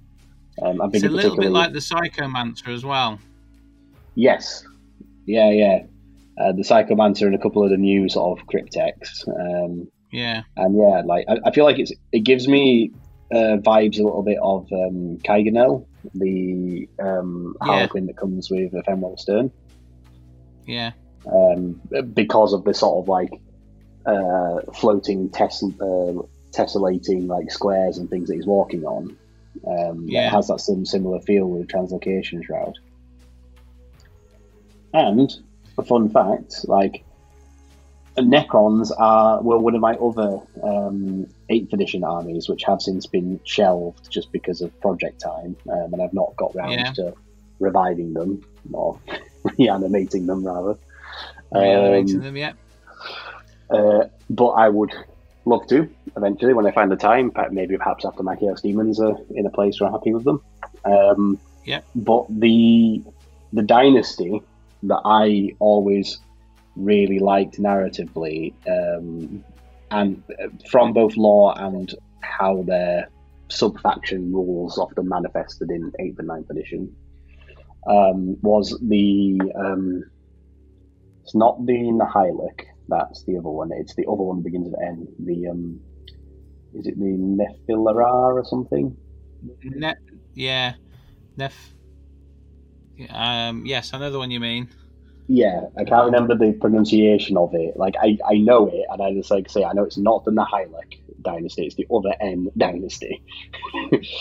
Um, 0.62 0.80
It's 0.93 1.04
a 1.04 1.10
little 1.10 1.36
bit 1.36 1.51
like 1.51 1.73
the 1.73 1.80
Psychomancer 1.80 2.69
as 2.69 2.86
well. 2.86 3.19
Yes. 4.15 4.63
Yeah, 5.25 5.49
yeah. 5.51 5.80
Uh, 6.39 6.51
the 6.54 6.62
Psychomancer 6.63 7.23
and 7.25 7.36
a 7.36 7.38
couple 7.38 7.63
of 7.63 7.69
the 7.69 7.78
new 7.78 8.08
sort 8.08 8.39
of 8.39 8.47
crypteks. 8.47 9.28
Um, 9.28 9.88
Yeah, 10.12 10.43
and 10.56 10.78
yeah, 10.78 11.01
like 11.06 11.25
I, 11.28 11.39
I 11.45 11.51
feel 11.51 11.65
like 11.65 11.80
it's 11.80 11.91
it 12.13 12.19
gives 12.19 12.47
me 12.47 12.91
uh, 13.34 13.58
vibes 13.58 13.99
a 13.99 14.04
little 14.04 14.23
bit 14.23 14.38
of 14.41 14.67
um, 14.71 15.17
the 16.13 16.88
um, 17.00 17.56
Yeah. 17.62 17.65
Harlequin 17.68 18.08
that 18.08 18.18
comes 18.18 18.50
with 18.50 18.74
Ephemeral 18.74 19.18
Stern, 19.18 19.52
yeah, 20.65 20.91
um, 21.26 21.80
because 22.13 22.54
of 22.54 22.63
the 22.63 22.74
sort 22.74 23.04
of 23.04 23.08
like 23.08 23.32
uh, 24.06 24.62
floating 24.74 25.30
tess- 25.30 25.63
uh, 25.63 26.13
tessellating 26.52 27.28
like 27.28 27.52
squares 27.52 27.98
and 27.98 28.10
things 28.10 28.28
that 28.30 28.36
he's 28.36 28.46
walking 28.46 28.84
on. 28.86 29.15
Um, 29.65 30.06
Yeah. 30.08 30.28
It 30.28 30.32
has 30.32 30.48
that 30.48 30.60
sim- 30.60 30.86
similar 30.86 31.20
feel 31.22 31.46
with 31.48 31.68
Translocation 31.68 32.44
Shroud. 32.44 32.76
And 34.94 35.32
a 35.78 35.84
fun 35.84 36.10
fact, 36.10 36.65
like 36.68 37.05
Necrons 38.17 38.91
are 38.97 39.41
were 39.41 39.58
one 39.58 39.75
of 39.75 39.82
my 39.82 39.93
other 39.95 40.39
um, 40.63 41.28
eighth 41.49 41.73
edition 41.73 42.04
armies, 42.04 42.47
which 42.47 42.63
have 42.63 42.82
since 42.82 43.06
been 43.06 43.39
shelved 43.43 44.10
just 44.10 44.32
because 44.32 44.62
of 44.62 44.78
project 44.82 45.21
time, 45.21 45.56
um, 45.69 45.93
and 45.93 46.01
I've 46.01 46.13
not 46.13 46.36
got 46.38 46.56
round 46.56 46.71
Yeah. 46.73 46.91
to 46.93 47.13
reviving 47.60 48.13
them 48.13 48.43
or 48.73 48.99
reanimating 49.58 50.25
them 50.28 50.45
rather. 50.45 50.78
reanimating 51.51 52.17
Um, 52.17 52.21
them. 52.23 52.38
Yeah, 52.38 52.54
uh, 53.69 54.06
but 54.30 54.47
I 54.49 54.69
would 54.69 54.93
love 55.45 55.67
to 55.67 55.88
eventually 56.17 56.54
when 56.54 56.65
I 56.65 56.71
find 56.71 56.91
the 56.91 56.95
time. 56.95 57.32
Maybe 57.51 57.78
perhaps 57.78 58.06
after 58.06 58.23
my 58.23 58.36
Chaos 58.36 58.62
Demons 58.62 58.99
are 58.99 59.17
in 59.32 59.45
a 59.45 59.49
place 59.51 59.80
where 59.80 59.88
I'm 59.89 59.93
happy 59.93 60.13
with 60.13 60.23
them. 60.23 60.41
Um, 60.86 61.39
Yep. 61.65 61.84
But 61.95 62.25
the 62.30 63.01
the 63.51 63.63
dynasty 63.63 64.41
that 64.84 65.01
I 65.04 65.56
always 65.58 66.19
really 66.76 67.20
liked 67.20 67.60
narratively, 67.60 68.54
um, 68.68 69.44
and 69.92 70.24
uh, 70.42 70.48
from 70.70 70.94
both 70.94 71.16
lore 71.18 71.54
and 71.58 71.94
how 72.22 72.64
their 72.64 73.10
sub 73.50 73.80
faction 73.82 74.34
rules 74.34 74.78
often 74.78 75.08
manifested 75.08 75.70
in 75.70 75.92
eighth 76.00 76.20
and 76.20 76.28
ninth 76.28 76.50
edition, 76.50 76.96
um, 77.88 78.38
was 78.42 78.78
the 78.88 79.40
um, 79.58 80.04
it's 81.24 81.36
not 81.36 81.66
the 81.66 81.74
Nihilakh, 81.74 82.66
that's 82.88 83.24
the 83.26 83.38
other 83.38 83.50
one. 83.50 83.72
It's 83.74 83.96
the 83.96 84.06
other 84.06 84.22
one 84.22 84.44
begins 84.44 84.68
with 84.70 84.80
N. 84.82 85.08
The 85.24 85.48
um, 85.48 85.82
is 86.74 86.88
it 86.88 87.00
the 87.00 87.06
Nephilara 87.06 88.34
or 88.34 88.44
something? 88.46 88.98
ne- 89.64 89.96
yeah, 90.34 90.76
Nef. 91.38 91.74
Um, 93.10 93.66
yes, 93.66 93.94
I 93.94 94.00
know 94.00 94.12
the 94.12 94.20
one 94.20 94.32
you 94.32 94.40
mean. 94.40 94.70
Yeah, 95.28 95.62
I 95.78 95.84
can't 95.86 96.06
remember 96.06 96.36
the 96.36 96.54
pronunciation 96.54 97.36
of 97.36 97.50
it. 97.54 97.76
Like 97.78 97.96
I, 98.00 98.18
I 98.30 98.36
know 98.36 98.68
it, 98.68 98.86
and 98.90 99.02
I 99.02 99.14
just 99.14 99.32
like 99.32 99.50
say 99.50 99.64
I 99.64 99.74
know 99.74 99.84
it's 99.84 99.98
not 99.98 100.24
the 100.24 100.32
Nihilakh 100.32 101.00
dynasty. 101.22 101.66
It's 101.66 101.76
the 101.76 101.88
other 101.92 102.14
N 102.20 102.50
dynasty. 102.56 103.24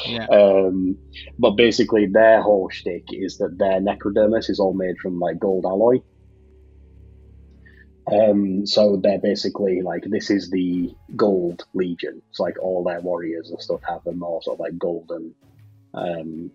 Yeah, 0.06 0.26
Um, 0.30 0.96
but 1.38 1.52
basically, 1.52 2.06
their 2.06 2.40
whole 2.40 2.70
shtick 2.70 3.04
is 3.12 3.36
that 3.38 3.58
their 3.58 3.80
necrodermis 3.80 4.48
is 4.48 4.58
all 4.58 4.72
made 4.72 4.98
from 4.98 5.18
like 5.20 5.38
gold 5.38 5.66
alloy. 5.66 6.00
Um, 8.10 8.66
so 8.66 8.96
they're 8.96 9.18
basically 9.18 9.82
like 9.82 10.04
this 10.06 10.30
is 10.30 10.50
the 10.50 10.94
gold 11.16 11.64
legion. 11.74 12.22
It's 12.30 12.40
like 12.40 12.58
all 12.62 12.82
their 12.82 13.00
warriors 13.00 13.50
and 13.50 13.60
stuff 13.60 13.80
have 13.88 14.04
them 14.04 14.22
all 14.22 14.40
sort 14.42 14.56
of 14.56 14.60
like 14.60 14.78
golden 14.78 15.34
um, 15.92 16.50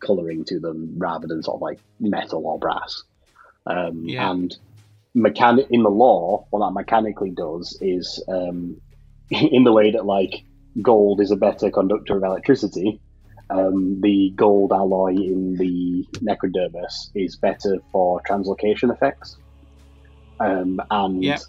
coloring 0.00 0.44
to 0.46 0.58
them 0.58 0.94
rather 0.98 1.26
than 1.26 1.42
sort 1.42 1.56
of 1.56 1.62
like 1.62 1.80
metal 2.00 2.46
or 2.46 2.58
brass. 2.58 3.02
Um, 3.66 4.04
Yeah. 4.06 4.30
And 4.30 4.54
mechanic 5.14 5.66
in 5.70 5.82
the 5.82 5.90
lore, 5.90 6.46
what 6.50 6.60
that 6.66 6.74
mechanically 6.74 7.30
does 7.30 7.78
is 7.80 8.22
um, 8.28 8.80
in 9.30 9.64
the 9.64 9.72
way 9.72 9.90
that 9.92 10.06
like 10.06 10.44
gold 10.82 11.20
is 11.20 11.30
a 11.30 11.36
better 11.36 11.70
conductor 11.70 12.16
of 12.16 12.22
electricity. 12.24 13.00
Um, 13.50 14.00
the 14.00 14.32
gold 14.36 14.72
alloy 14.72 15.10
in 15.10 15.56
the 15.58 16.04
necrodermis 16.22 17.10
is 17.14 17.36
better 17.36 17.78
for 17.92 18.20
translocation 18.28 18.92
effects. 18.92 19.36
Um, 20.40 20.80
and 20.90 21.22
Yep. 21.22 21.40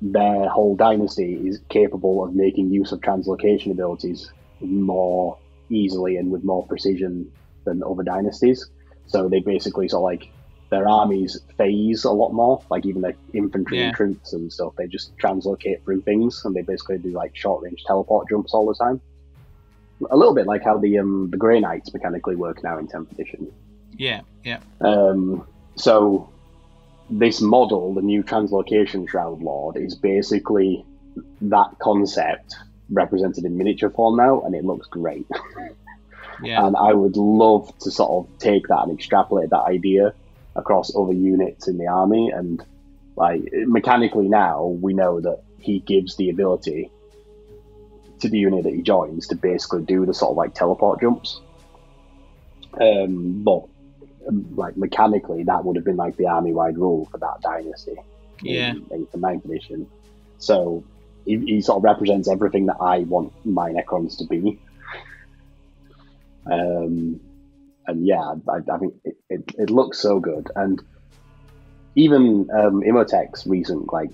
their 0.00 0.48
whole 0.48 0.76
dynasty 0.76 1.34
is 1.46 1.60
capable 1.68 2.24
of 2.24 2.34
making 2.34 2.70
use 2.72 2.92
of 2.92 3.00
translocation 3.00 3.72
abilities 3.72 4.32
more 4.60 5.36
easily 5.70 6.16
and 6.16 6.30
with 6.30 6.44
more 6.44 6.66
precision 6.66 7.30
than 7.66 7.82
other 7.82 8.02
dynasties. 8.04 8.64
So 9.06 9.28
they 9.28 9.40
basically 9.40 9.88
sort 9.88 10.00
of 10.00 10.04
like 10.04 10.32
their 10.70 10.88
armies 10.88 11.40
phase 11.56 12.04
a 12.04 12.10
lot 12.10 12.32
more, 12.32 12.60
like 12.70 12.84
even 12.86 13.02
their 13.02 13.14
infantry 13.32 13.78
Yeah. 13.78 13.86
and 13.88 13.96
troops 13.96 14.32
and 14.32 14.52
stuff. 14.52 14.74
They 14.76 14.86
just 14.86 15.16
translocate 15.18 15.82
through 15.84 16.02
things, 16.02 16.42
and 16.44 16.54
they 16.54 16.62
basically 16.62 16.98
do 16.98 17.10
like 17.10 17.36
short 17.36 17.62
range 17.62 17.84
teleport 17.86 18.28
jumps 18.28 18.52
all 18.54 18.66
the 18.66 18.74
time. 18.74 19.00
A 20.10 20.16
little 20.16 20.34
bit 20.34 20.46
like 20.46 20.62
how 20.62 20.76
the 20.78 20.98
um, 20.98 21.30
the 21.30 21.36
Grey 21.36 21.60
Knights 21.60 21.92
mechanically 21.94 22.36
work 22.36 22.62
now 22.62 22.78
in 22.78 22.86
10th 22.88 23.12
edition. 23.12 23.50
yeah, 23.96 24.20
yeah, 24.44 24.58
Um, 24.80 25.46
so 25.76 26.28
this 27.08 27.40
model, 27.40 27.94
the 27.94 28.02
new 28.02 28.22
Translocation 28.22 29.08
Shroud 29.08 29.40
Lord, 29.42 29.76
is 29.76 29.94
basically 29.94 30.84
that 31.40 31.78
concept 31.78 32.56
represented 32.90 33.44
in 33.44 33.56
miniature 33.56 33.88
form 33.90 34.16
now, 34.16 34.42
and 34.42 34.54
it 34.54 34.64
looks 34.64 34.86
great. 34.88 35.26
yeah, 36.42 36.66
And 36.66 36.76
I 36.76 36.92
would 36.92 37.16
love 37.16 37.72
to 37.78 37.90
sort 37.90 38.10
of 38.10 38.38
take 38.38 38.66
that 38.68 38.82
and 38.82 38.92
extrapolate 38.92 39.50
that 39.50 39.62
idea 39.62 40.12
across 40.56 40.94
other 40.96 41.12
units 41.12 41.68
in 41.68 41.78
the 41.78 41.86
army. 41.86 42.30
And 42.30 42.64
like 43.16 43.42
mechanically 43.52 44.28
now, 44.28 44.64
we 44.66 44.94
know 44.94 45.20
that 45.20 45.42
he 45.58 45.80
gives 45.80 46.16
the 46.16 46.30
ability 46.30 46.90
to 48.20 48.28
the 48.28 48.38
unit 48.38 48.64
that 48.64 48.72
he 48.72 48.82
joins 48.82 49.28
to 49.28 49.34
basically 49.34 49.82
do 49.82 50.06
the 50.06 50.14
sort 50.14 50.30
of 50.30 50.36
like 50.36 50.54
teleport 50.54 51.00
jumps. 51.00 51.40
Um, 52.80 53.42
but 53.42 53.64
um, 54.28 54.54
like 54.54 54.76
mechanically, 54.76 55.44
that 55.44 55.64
would 55.64 55.76
have 55.76 55.84
been 55.84 55.96
like 55.96 56.16
the 56.16 56.26
army 56.26 56.52
wide 56.52 56.78
rule 56.78 57.06
for 57.10 57.18
that 57.18 57.40
dynasty. 57.42 57.96
Yeah. 58.42 58.74
Eighth 58.92 59.12
and 59.12 59.22
ninth 59.22 59.44
edition. 59.44 59.88
So 60.38 60.84
he, 61.24 61.38
he 61.38 61.60
sort 61.60 61.78
of 61.78 61.84
represents 61.84 62.28
everything 62.28 62.66
that 62.66 62.76
I 62.80 63.00
want 63.00 63.32
my 63.44 63.72
Necrons 63.72 64.18
to 64.18 64.24
be. 64.26 64.58
Um, 66.50 67.20
and 67.86 68.06
yeah, 68.06 68.34
I, 68.48 68.58
I 68.72 68.78
think 68.78 68.94
it, 69.04 69.16
it, 69.30 69.54
it, 69.58 69.70
looks 69.70 69.98
so 69.98 70.20
good. 70.20 70.48
And 70.56 70.82
even 71.94 72.48
um, 72.56 72.82
Imotekh's 72.82 73.46
recent 73.46 73.92
like 73.92 74.10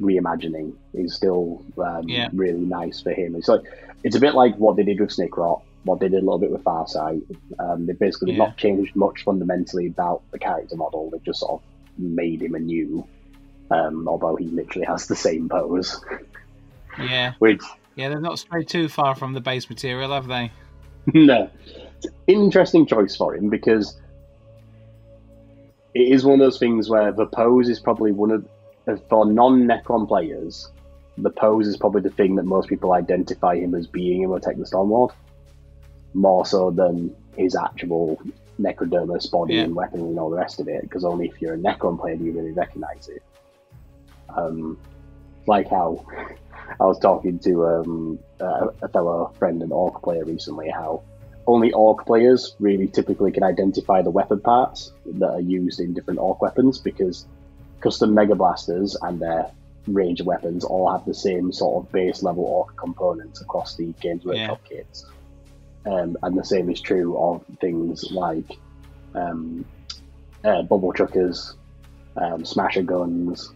reimagining 0.00 0.74
is 0.94 1.14
still 1.14 1.64
um, 1.78 2.08
yeah. 2.08 2.28
really 2.32 2.60
nice 2.60 3.00
for 3.00 3.12
him. 3.12 3.36
It's 3.36 3.48
like 3.48 3.62
it's 4.04 4.16
a 4.16 4.20
bit 4.20 4.34
like 4.34 4.56
what 4.56 4.76
they 4.76 4.82
did 4.82 5.00
with 5.00 5.10
Snikrot, 5.10 5.62
what 5.84 6.00
they 6.00 6.08
did 6.08 6.22
a 6.22 6.24
little 6.24 6.38
bit 6.38 6.50
with 6.50 6.64
Farsight. 6.64 7.22
Um, 7.58 7.86
they 7.86 7.92
basically 7.92 8.32
Yeah. 8.32 8.38
not 8.38 8.56
changed 8.56 8.94
much 8.96 9.24
fundamentally 9.24 9.86
about 9.86 10.22
the 10.30 10.38
character 10.38 10.76
model. 10.76 11.10
They've 11.10 11.22
just 11.22 11.40
sort 11.40 11.60
of 11.62 11.68
made 11.98 12.42
him 12.42 12.54
anew. 12.54 13.06
Um, 13.70 14.06
although 14.06 14.36
he 14.36 14.46
literally 14.46 14.86
has 14.86 15.06
the 15.06 15.16
same 15.16 15.48
pose, 15.48 16.04
Yeah. 16.98 17.32
which 17.38 17.62
Yeah, 17.96 18.10
they've 18.10 18.20
not 18.20 18.38
strayed 18.38 18.68
too 18.68 18.88
far 18.88 19.14
from 19.14 19.32
the 19.32 19.40
base 19.40 19.70
material, 19.70 20.12
have 20.12 20.26
they? 20.26 20.50
no, 21.14 21.48
interesting 22.26 22.86
choice 22.86 23.16
for 23.16 23.34
him 23.34 23.48
because 23.48 23.98
it 25.94 26.08
is 26.12 26.24
one 26.24 26.34
of 26.34 26.40
those 26.40 26.58
things 26.58 26.88
where 26.88 27.12
the 27.12 27.26
pose 27.26 27.68
is 27.68 27.80
probably 27.80 28.12
one 28.12 28.30
of 28.30 28.46
for 29.08 29.26
non-Necron 29.26 30.08
players. 30.08 30.70
The 31.18 31.30
pose 31.30 31.66
is 31.66 31.76
probably 31.76 32.00
the 32.00 32.10
thing 32.10 32.36
that 32.36 32.44
most 32.44 32.68
people 32.68 32.92
identify 32.92 33.56
him 33.56 33.74
as 33.74 33.86
being 33.86 34.22
Imotekh 34.22 34.56
the 34.56 34.64
Stormlord, 34.64 35.12
more 36.14 36.44
so 36.46 36.70
than 36.70 37.14
his 37.36 37.54
actual 37.54 38.20
Necrodermis 38.60 39.30
body 39.30 39.54
Yeah. 39.54 39.62
and 39.64 39.74
weaponry 39.74 40.08
and 40.08 40.18
all 40.18 40.30
the 40.30 40.36
rest 40.36 40.58
of 40.60 40.68
it. 40.68 40.82
Because 40.82 41.04
only 41.04 41.28
if 41.28 41.40
you're 41.40 41.54
a 41.54 41.58
Necron 41.58 42.00
player 42.00 42.16
do 42.16 42.24
you 42.24 42.32
really 42.32 42.52
recognize 42.52 43.08
it. 43.08 43.22
Um, 44.34 44.78
like 45.46 45.68
how 45.68 46.04
I 46.80 46.84
was 46.86 46.98
talking 46.98 47.38
to 47.40 47.66
um, 47.66 48.18
a, 48.40 48.68
a 48.82 48.88
fellow 48.88 49.32
friend, 49.38 49.62
an 49.62 49.70
Orc 49.72 50.02
player, 50.02 50.24
recently, 50.24 50.70
how 50.70 51.02
only 51.46 51.72
Orc 51.72 52.06
players 52.06 52.54
really 52.60 52.86
typically 52.86 53.32
can 53.32 53.42
identify 53.42 54.02
the 54.02 54.10
weapon 54.10 54.40
parts 54.40 54.92
that 55.06 55.30
are 55.30 55.40
used 55.40 55.80
in 55.80 55.94
different 55.94 56.20
Orc 56.20 56.40
weapons 56.40 56.78
because 56.78 57.26
custom 57.80 58.14
Mega 58.14 58.34
Blasters 58.34 58.96
and 59.02 59.20
their 59.20 59.50
range 59.86 60.20
of 60.20 60.26
weapons 60.26 60.64
all 60.64 60.90
have 60.90 61.04
the 61.04 61.14
same 61.14 61.52
sort 61.52 61.84
of 61.84 61.92
base 61.92 62.22
level 62.22 62.44
Orc 62.44 62.76
components 62.76 63.40
across 63.40 63.76
the 63.76 63.92
Games 64.00 64.24
Workshop 64.24 64.60
kits. 64.64 65.06
Um, 65.84 66.16
and 66.22 66.38
the 66.38 66.44
same 66.44 66.70
is 66.70 66.80
true 66.80 67.18
of 67.18 67.44
things 67.60 68.12
like 68.12 68.58
um, 69.14 69.64
uh, 70.44 70.62
bubble 70.62 70.92
truckers, 70.92 71.54
um, 72.16 72.44
smasher 72.44 72.82
guns, 72.82 73.52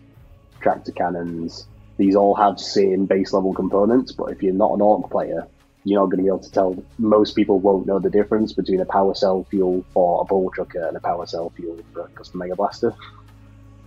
tractor 0.60 0.90
cannons. 0.90 1.68
These 1.98 2.16
all 2.16 2.34
have 2.34 2.58
same 2.58 3.06
base 3.06 3.32
level 3.32 3.54
components, 3.54 4.10
but 4.10 4.32
if 4.32 4.42
you're 4.42 4.52
not 4.52 4.72
an 4.72 4.80
orc 4.80 5.08
player, 5.08 5.46
you're 5.86 6.00
not 6.00 6.06
going 6.06 6.16
to 6.18 6.22
be 6.24 6.28
able 6.28 6.40
to 6.40 6.50
tell. 6.50 6.76
Most 6.98 7.36
people 7.36 7.60
won't 7.60 7.86
know 7.86 8.00
the 8.00 8.10
difference 8.10 8.52
between 8.52 8.80
a 8.80 8.84
power 8.86 9.14
cell 9.14 9.46
fuel 9.48 9.86
for 9.94 10.20
a 10.20 10.24
bubble 10.24 10.50
trucker 10.52 10.84
and 10.84 10.96
a 10.96 11.00
power 11.00 11.26
cell 11.26 11.52
fuel 11.54 11.78
for 11.92 12.02
a 12.02 12.08
custom 12.08 12.40
mega 12.40 12.56
blaster. 12.56 12.92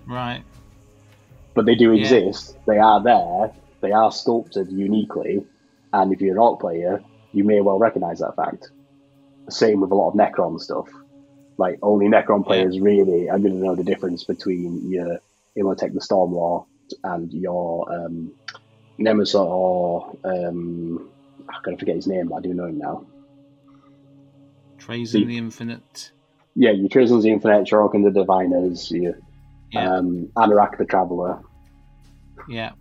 Right. 0.07 0.41
But 1.55 1.65
they 1.65 1.75
do 1.75 1.91
Yeah. 1.91 1.99
exist. 1.99 2.57
They 2.65 2.77
are 2.77 3.03
there. 3.03 3.51
They 3.81 3.91
are 3.91 4.13
sculpted 4.13 4.71
uniquely, 4.71 5.45
and 5.91 6.13
if 6.13 6.21
you're 6.21 6.35
an 6.35 6.39
orc 6.41 6.61
player, 6.61 7.03
you 7.33 7.43
may 7.43 7.59
well 7.59 7.77
recognize 7.77 8.19
that 8.19 8.37
fact. 8.37 8.71
Same 9.49 9.81
with 9.81 9.91
a 9.91 9.95
lot 9.95 10.09
of 10.09 10.15
Necron 10.15 10.57
stuff. 10.57 10.87
Like 11.57 11.79
only 11.81 12.07
Necron 12.07 12.45
players 12.45 12.79
really 12.79 13.29
are 13.29 13.39
going 13.39 13.59
to 13.59 13.65
know 13.65 13.75
the 13.75 13.83
difference 13.83 14.23
between 14.23 14.89
your 14.89 15.19
Imotekh 15.57 15.93
the 15.93 15.99
Stormlord 15.99 16.65
and 17.03 17.33
your 17.33 17.91
um, 17.93 18.31
Nemesis 18.97 19.35
or 19.35 20.17
um, 20.23 21.09
I'm 21.53 21.61
gonna 21.63 21.77
forget 21.77 21.95
his 21.95 22.07
name, 22.07 22.27
but 22.29 22.35
I 22.37 22.41
do 22.41 22.53
know 22.53 22.65
him 22.65 22.77
now. 22.77 23.05
Trazyn 24.77 25.27
the 25.27 25.37
Infinite. 25.37 26.11
Yeah, 26.55 26.71
your 26.71 26.89
Trazyn's 26.89 27.23
the 27.23 27.29
Infinite, 27.31 27.67
Shorok 27.67 27.93
and 27.93 28.05
the 28.05 28.11
Diviners, 28.11 28.91
your 28.91 29.15
Yeah. 29.71 29.95
um, 29.95 30.29
Anorak 30.35 30.77
the 30.77 30.85
Traveller. 30.85 31.39
Yeah. 32.47 32.71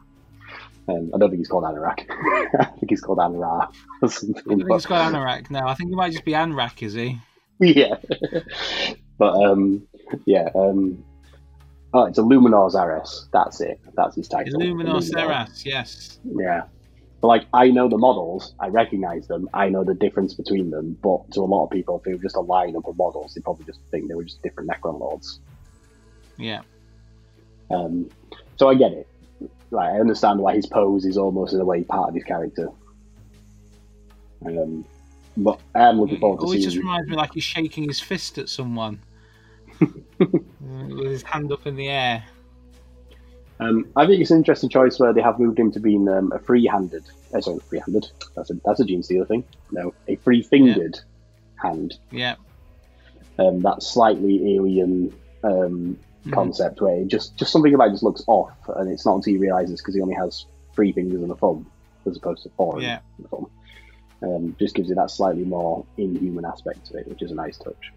Um, 0.89 1.11
I 1.15 1.19
don't 1.19 1.29
think 1.31 1.41
he's 1.41 1.49
called 1.49 1.65
Anorak. 1.65 2.07
I 2.61 2.65
think 2.65 2.91
he's 2.91 3.01
called 3.03 3.19
or 3.19 4.09
something. 4.09 4.37
I 4.39 4.41
think 4.55 4.69
but- 4.69 4.75
it's 4.77 4.87
got 4.87 5.13
Anorak 5.13 5.51
now. 5.51 5.69
I 5.69 5.75
think 5.75 5.91
he 5.91 5.97
might 5.97 6.13
just 6.13 6.25
be 6.25 6.33
Anrak, 6.33 6.83
is 6.83 6.95
he? 6.95 7.19
yeah. 7.61 7.97
but 9.19 9.35
um, 9.35 9.87
yeah. 10.25 10.49
Um, 10.55 11.05
oh, 11.93 12.05
it's 12.05 12.19
Illuminor 12.19 12.69
Szeras. 12.71 13.29
That's 13.33 13.61
it. 13.61 13.81
That's 13.97 14.17
his 14.17 14.29
title. 14.29 14.55
Illuminor 14.61 14.91
Illuminor. 14.97 15.47
Yes. 15.65 16.21
Yeah. 16.25 16.63
But 17.21 17.29
like, 17.29 17.47
I 17.53 17.71
know 17.71 17.89
the 17.89 17.99
models. 17.99 18.55
I 18.61 18.69
recognize 18.69 19.27
them. 19.27 19.49
I 19.53 19.69
know 19.69 19.83
the 19.83 19.95
difference 19.95 20.35
between 20.35 20.71
them. 20.71 20.97
But 21.03 21.33
to 21.33 21.41
a 21.41 21.43
lot 21.43 21.65
of 21.65 21.71
people, 21.71 21.99
if 21.99 22.05
they 22.05 22.13
were 22.13 22.23
just 22.23 22.37
a 22.37 22.41
lineup 22.41 22.89
of 22.89 22.97
models, 22.97 23.35
they 23.35 23.41
probably 23.41 23.65
just 23.65 23.81
think 23.91 24.09
they 24.09 24.15
were 24.15 24.25
just 24.25 24.43
different 24.43 24.71
Necron 24.71 25.01
lords. 25.01 25.41
Yeah. 26.37 26.63
Um, 27.71 28.09
so 28.57 28.69
I 28.69 28.75
get 28.75 28.93
it. 28.93 29.09
Like, 29.71 29.95
I 29.95 30.01
understand 30.01 30.41
why 30.41 30.55
his 30.55 30.67
pose 30.67 31.05
is 31.05 31.19
almost 31.19 31.55
in 31.55 31.61
a 31.61 31.65
way 31.65 31.83
part 31.83 32.09
of 32.09 32.15
his 32.15 32.25
character. 32.25 32.69
Um, 34.47 34.85
but 35.37 35.61
I 35.75 35.89
am 35.89 36.01
looking 36.01 36.21
forward 36.21 36.39
to 36.39 36.45
always 36.45 36.61
seeing. 36.61 36.71
just 36.71 36.77
reminds 36.77 37.09
me 37.09 37.17
like 37.17 37.35
he's 37.35 37.45
shaking 37.45 37.85
his 37.85 38.01
fist 38.01 38.39
at 38.39 38.49
someone. 38.49 39.01
With 39.81 41.07
his 41.07 41.23
hand 41.23 41.53
up 41.53 41.67
in 41.67 41.77
the 41.77 41.89
air. 41.89 42.25
Um, 43.61 43.87
I 43.97 44.07
think 44.07 44.21
it's 44.21 44.31
an 44.31 44.39
interesting 44.39 44.69
choice 44.71 44.99
where 45.01 45.13
they 45.13 45.21
have 45.23 45.39
moved 45.41 45.59
him 45.59 45.73
to 45.73 45.81
being 45.81 46.09
um, 46.09 46.31
a 46.33 46.39
free-handed. 46.39 47.05
Uh, 47.35 47.41
sorry, 47.41 47.59
free-handed. 47.69 48.07
That's 48.37 48.51
a 48.51 48.55
that's 48.65 48.81
a 48.81 48.85
Genestealer 48.85 49.27
thing. 49.27 49.45
No, 49.73 49.93
a 50.07 50.17
free-fingered 50.17 51.01
hand. 51.57 51.99
Yeah. 52.13 52.37
Um, 53.39 53.61
that 53.63 53.83
slightly 53.83 54.55
alien 54.57 55.13
um, 55.45 55.99
Mhm. 56.27 56.33
concept 56.33 56.81
where 56.81 56.97
it 57.01 57.07
just 57.09 57.37
just 57.37 57.53
something 57.53 57.73
about 57.75 57.89
it 57.89 57.93
just 57.93 58.03
looks 58.03 58.23
off, 58.27 58.53
and 58.77 58.91
it's 58.91 59.07
not 59.07 59.15
until 59.17 59.33
you 59.33 59.39
realise 59.41 59.71
it's 59.71 59.81
because 59.81 59.95
he 59.95 60.01
only 60.01 60.15
has 60.17 60.47
three 60.75 60.93
fingers 60.93 61.23
and 61.23 61.31
a 61.31 61.37
thumb 61.37 61.65
as 62.07 62.17
opposed 62.17 62.43
to 62.43 62.51
four 62.57 62.81
Yeah. 62.83 62.99
and 63.17 63.27
a 63.27 63.29
thumb. 63.29 63.51
Um, 64.23 64.57
just 64.59 64.75
gives 64.75 64.89
you 64.89 64.97
that 64.97 65.11
slightly 65.13 65.45
more 65.45 65.85
inhuman 65.97 66.45
aspect 66.45 66.87
to 66.87 66.97
it, 66.99 67.07
which 67.09 67.23
is 67.23 67.31
a 67.31 67.35
nice 67.37 67.57
touch. 67.59 67.93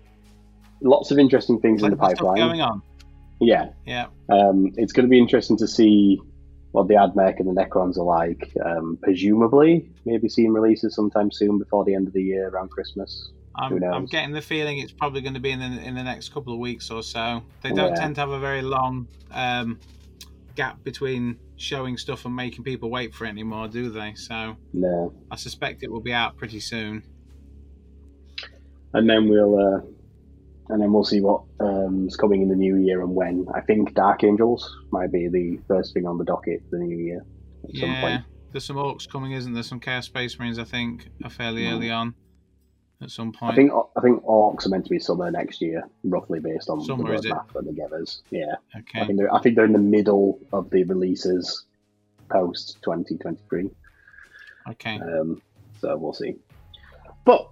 Lots 0.82 1.10
of 1.12 1.18
interesting 1.20 1.60
things 1.60 1.82
in 1.84 1.90
the 1.92 1.98
pipeline. 1.98 2.38
going 2.38 2.62
on. 2.62 2.82
Yeah, 3.42 3.70
Yeah. 3.86 4.06
um, 4.30 4.72
it's 4.78 4.94
going 4.94 5.06
to 5.06 5.10
be 5.10 5.18
interesting 5.18 5.58
to 5.58 5.68
see 5.68 6.20
what 6.74 6.88
the 6.88 6.94
Admech 6.94 7.40
and 7.40 7.50
the 7.50 7.60
Necrons 7.62 7.98
are 7.98 8.04
like. 8.04 8.50
Um, 8.64 8.98
presumably, 9.02 9.90
maybe 10.06 10.30
seeing 10.30 10.54
releases 10.54 10.96
sometime 10.96 11.32
soon 11.32 11.58
before 11.58 11.84
the 11.84 11.94
end 11.96 12.08
of 12.08 12.14
the 12.14 12.22
year, 12.22 12.50
around 12.50 12.70
Christmas. 12.70 13.32
I'm? 13.56 13.84
I'm 13.84 14.06
getting 14.06 14.32
the 14.32 14.42
feeling 14.42 14.78
it's 14.78 14.94
probably 14.94 15.20
going 15.22 15.34
to 15.34 15.40
be 15.42 15.52
in 15.52 15.60
the, 15.60 15.82
in 15.84 15.96
the 15.96 16.04
next 16.04 16.30
couple 16.34 16.54
of 16.54 16.60
weeks 16.60 16.90
or 16.92 17.04
so. 17.04 17.44
They 17.64 17.72
don't 17.74 17.90
Yeah. 17.90 17.96
tend 17.96 18.16
to 18.16 18.22
have 18.22 18.30
a 18.30 18.40
very 18.40 18.62
long 18.62 19.08
um, 19.32 19.80
gap 20.56 20.82
between 20.84 21.38
showing 21.58 21.98
stuff 21.98 22.26
and 22.26 22.36
making 22.36 22.64
people 22.64 22.90
wait 22.90 23.14
for 23.14 23.26
it 23.26 23.30
anymore, 23.30 23.68
do 23.68 23.90
they? 23.90 24.14
So 24.16 24.56
No, 24.72 25.14
I 25.32 25.36
suspect 25.36 25.84
it 25.84 25.92
will 25.92 26.00
be 26.02 26.14
out 26.14 26.38
pretty 26.38 26.60
soon. 26.60 27.04
and 28.94 29.10
then 29.10 29.28
we'll 29.30 29.58
uh, 29.58 29.80
and 30.72 30.82
then 30.82 30.92
we'll 30.94 31.04
see 31.04 31.22
what's 31.22 31.46
um, 31.60 32.10
coming 32.18 32.42
in 32.42 32.50
the 32.50 32.56
new 32.56 32.78
year 32.78 33.02
and 33.02 33.14
when. 33.14 33.46
I 33.54 33.62
think 33.62 33.94
Dark 33.94 34.24
Angels 34.24 34.76
might 34.92 35.12
be 35.12 35.28
the 35.28 35.60
first 35.68 35.94
thing 35.94 36.06
on 36.08 36.18
the 36.18 36.24
docket 36.26 36.64
for 36.70 36.78
the 36.80 36.86
new 36.86 36.98
year 36.98 37.26
at 37.66 37.76
some 37.76 37.90
Yeah. 37.90 38.02
point. 38.02 38.24
There's 38.52 38.66
some 38.66 38.78
orcs 38.78 39.08
coming, 39.08 39.32
isn't 39.34 39.54
there? 39.54 39.64
Some 39.64 39.80
Chaos 39.80 40.06
Space 40.08 40.38
Marines, 40.40 40.60
I 40.60 40.64
think, 40.64 41.10
are 41.24 41.30
fairly 41.30 41.64
Mm. 41.64 41.74
early 41.74 41.92
on 41.92 42.16
at 43.02 43.10
some 43.12 43.32
point. 43.32 43.54
I 43.54 43.56
think 43.56 43.72
I 43.96 44.02
think 44.02 44.24
Orcs 44.24 44.66
are 44.66 44.70
meant 44.70 44.86
to 44.86 44.90
be 44.90 45.00
summer 45.00 45.30
next 45.32 45.62
year, 45.62 45.84
roughly 46.04 46.40
based 46.40 46.70
on 46.70 46.82
Summer, 46.84 47.08
the 47.10 47.14
is 47.14 47.26
roadmap 47.26 47.52
that 47.54 47.66
they 47.66 47.74
give 47.74 47.92
us. 47.94 48.22
Yeah. 48.30 48.56
okay. 48.76 49.00
I 49.00 49.00
okay. 49.00 49.08
think 49.08 49.20
they're 49.20 49.34
I 49.34 49.40
think 49.42 49.56
they're 49.56 49.66
in 49.66 49.74
the 49.74 49.80
middle 49.80 50.40
of 50.54 50.70
the 50.70 50.84
releases 50.84 51.66
post 52.30 52.78
2023. 52.84 53.70
Okay. 54.70 55.00
Um, 55.00 55.42
so 55.80 55.98
we'll 55.98 56.14
see. 56.14 56.36
But 57.26 57.50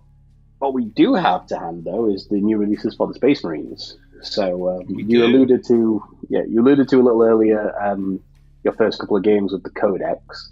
what 0.59 0.73
we 0.73 0.85
do 0.85 1.15
have 1.15 1.47
to 1.47 1.59
hand 1.59 1.85
though 1.85 2.09
is 2.09 2.27
the 2.27 2.39
new 2.39 2.57
releases 2.57 2.95
for 2.95 3.07
the 3.07 3.13
Space 3.13 3.43
Marines. 3.43 3.97
So 4.21 4.69
um, 4.69 4.85
you 4.89 5.05
do. 5.05 5.25
alluded 5.25 5.65
to 5.67 6.03
yeah 6.29 6.43
you 6.47 6.61
alluded 6.61 6.89
to 6.89 6.97
a 6.97 7.03
little 7.03 7.23
earlier 7.23 7.73
um, 7.81 8.19
your 8.63 8.73
first 8.73 8.99
couple 8.99 9.17
of 9.17 9.23
games 9.23 9.51
with 9.51 9.63
the 9.63 9.69
Codex. 9.71 10.51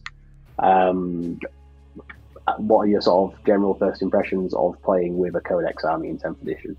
Um, 0.59 1.39
what 2.57 2.79
are 2.79 2.87
your 2.87 3.01
sort 3.01 3.33
of 3.33 3.45
general 3.45 3.73
first 3.73 4.01
impressions 4.01 4.53
of 4.53 4.81
playing 4.81 5.17
with 5.17 5.35
a 5.35 5.41
Codex 5.41 5.83
army 5.83 6.09
in 6.09 6.17
10th 6.17 6.41
edition? 6.41 6.77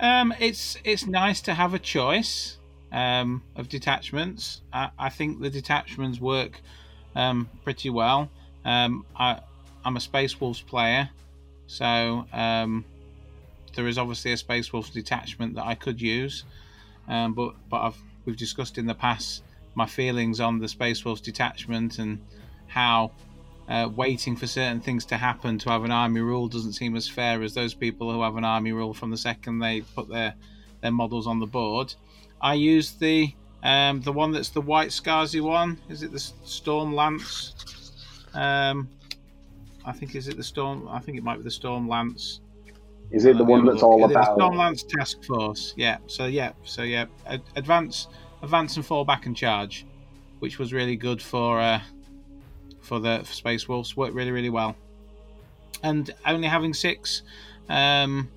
Um, 0.00 0.34
it's 0.40 0.76
it's 0.84 1.06
nice 1.06 1.40
to 1.42 1.54
have 1.54 1.74
a 1.74 1.78
choice 1.78 2.58
um, 2.90 3.42
of 3.54 3.68
detachments. 3.68 4.62
I, 4.72 4.90
I 4.98 5.08
think 5.08 5.40
the 5.40 5.50
detachments 5.50 6.20
work 6.20 6.60
um, 7.14 7.48
pretty 7.62 7.90
well. 7.90 8.28
Um, 8.64 9.06
I 9.16 9.40
I'm 9.84 9.96
a 9.96 10.00
Space 10.00 10.40
Wolves 10.40 10.60
player, 10.60 11.08
so 11.72 12.26
um, 12.34 12.84
there 13.74 13.88
is 13.88 13.96
obviously 13.96 14.32
a 14.32 14.36
Space 14.36 14.74
Wolf 14.74 14.92
detachment 14.92 15.54
that 15.54 15.64
I 15.64 15.74
could 15.74 16.02
use, 16.02 16.44
um, 17.08 17.32
but 17.32 17.54
but 17.70 17.80
I've 17.80 17.96
we've 18.26 18.36
discussed 18.36 18.76
in 18.76 18.84
the 18.84 18.94
past 18.94 19.42
my 19.74 19.86
feelings 19.86 20.38
on 20.38 20.58
the 20.58 20.68
Space 20.68 21.02
Wolves 21.02 21.22
detachment 21.22 21.98
and 21.98 22.20
how 22.66 23.12
uh, 23.70 23.88
waiting 23.96 24.36
for 24.36 24.46
certain 24.46 24.82
things 24.82 25.06
to 25.06 25.16
happen 25.16 25.56
to 25.60 25.70
have 25.70 25.84
an 25.84 25.90
army 25.90 26.20
rule 26.20 26.46
doesn't 26.46 26.74
seem 26.74 26.94
as 26.94 27.08
fair 27.08 27.42
as 27.42 27.54
those 27.54 27.72
people 27.72 28.12
who 28.12 28.20
have 28.20 28.36
an 28.36 28.44
army 28.44 28.72
rule 28.72 28.92
from 28.92 29.10
the 29.10 29.16
second 29.16 29.60
they 29.60 29.80
put 29.80 30.10
their 30.10 30.34
their 30.82 30.92
models 30.92 31.26
on 31.26 31.38
the 31.38 31.46
board. 31.46 31.94
I 32.38 32.52
used 32.52 33.00
the 33.00 33.32
um, 33.62 34.02
the 34.02 34.12
one 34.12 34.32
that's 34.32 34.50
the 34.50 34.60
white 34.60 34.90
Scarzy 34.90 35.40
one. 35.40 35.78
Is 35.88 36.02
it 36.02 36.12
the 36.12 36.20
Storm 36.20 36.94
Lance? 36.94 37.54
Um, 38.34 38.90
I 39.84 39.92
think 39.92 40.14
is 40.14 40.28
it 40.28 40.36
the 40.36 40.44
Storm. 40.44 40.88
I 40.88 41.00
think 41.00 41.18
it 41.18 41.24
might 41.24 41.38
be 41.38 41.42
the 41.42 41.50
Storm 41.50 41.88
Lance. 41.88 42.40
Is 43.10 43.26
it 43.26 43.36
the 43.36 43.44
one 43.44 43.66
that's 43.66 43.82
all 43.82 44.04
about 44.04 44.36
Storm 44.36 44.56
Lance 44.56 44.82
Task 44.82 45.22
Force? 45.24 45.74
Yeah. 45.76 45.98
So 46.06 46.26
yeah. 46.26 46.52
So 46.64 46.82
yeah. 46.82 47.06
Advance, 47.56 48.08
advance, 48.42 48.76
and 48.76 48.86
fall 48.86 49.04
back 49.04 49.26
and 49.26 49.36
charge, 49.36 49.86
which 50.38 50.58
was 50.58 50.72
really 50.72 50.96
good 50.96 51.20
for 51.20 51.60
uh, 51.60 51.80
for 52.80 53.00
the 53.00 53.20
for 53.24 53.32
Space 53.32 53.68
Wolves. 53.68 53.96
Worked 53.96 54.14
really 54.14 54.30
really 54.30 54.50
well. 54.50 54.76
And 55.82 56.14
only 56.26 56.48
having 56.48 56.72
six 56.72 57.22
um, 57.68 58.30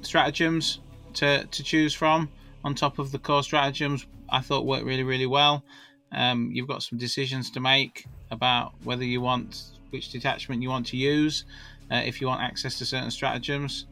stratagems 0.00 0.80
to 1.14 1.44
to 1.44 1.62
choose 1.62 1.92
from 1.92 2.30
on 2.64 2.74
top 2.74 2.98
of 2.98 3.12
the 3.12 3.18
core 3.18 3.42
stratagems, 3.42 4.06
I 4.30 4.40
thought 4.40 4.64
worked 4.64 4.84
really 4.84 5.04
really 5.04 5.26
well. 5.26 5.64
Um, 6.12 6.50
you've 6.52 6.68
got 6.68 6.82
some 6.82 6.98
decisions 6.98 7.50
to 7.50 7.60
make 7.60 8.06
about 8.30 8.72
whether 8.84 9.04
you 9.04 9.20
want 9.20 9.75
which 9.96 10.10
detachment 10.10 10.62
you 10.62 10.68
want 10.68 10.86
to 10.86 10.96
use, 10.96 11.44
uh, 11.90 12.02
if 12.04 12.20
you 12.20 12.26
want 12.26 12.42
access 12.42 12.78
to 12.78 12.84
certain 12.84 13.10
stratagems. 13.10 13.86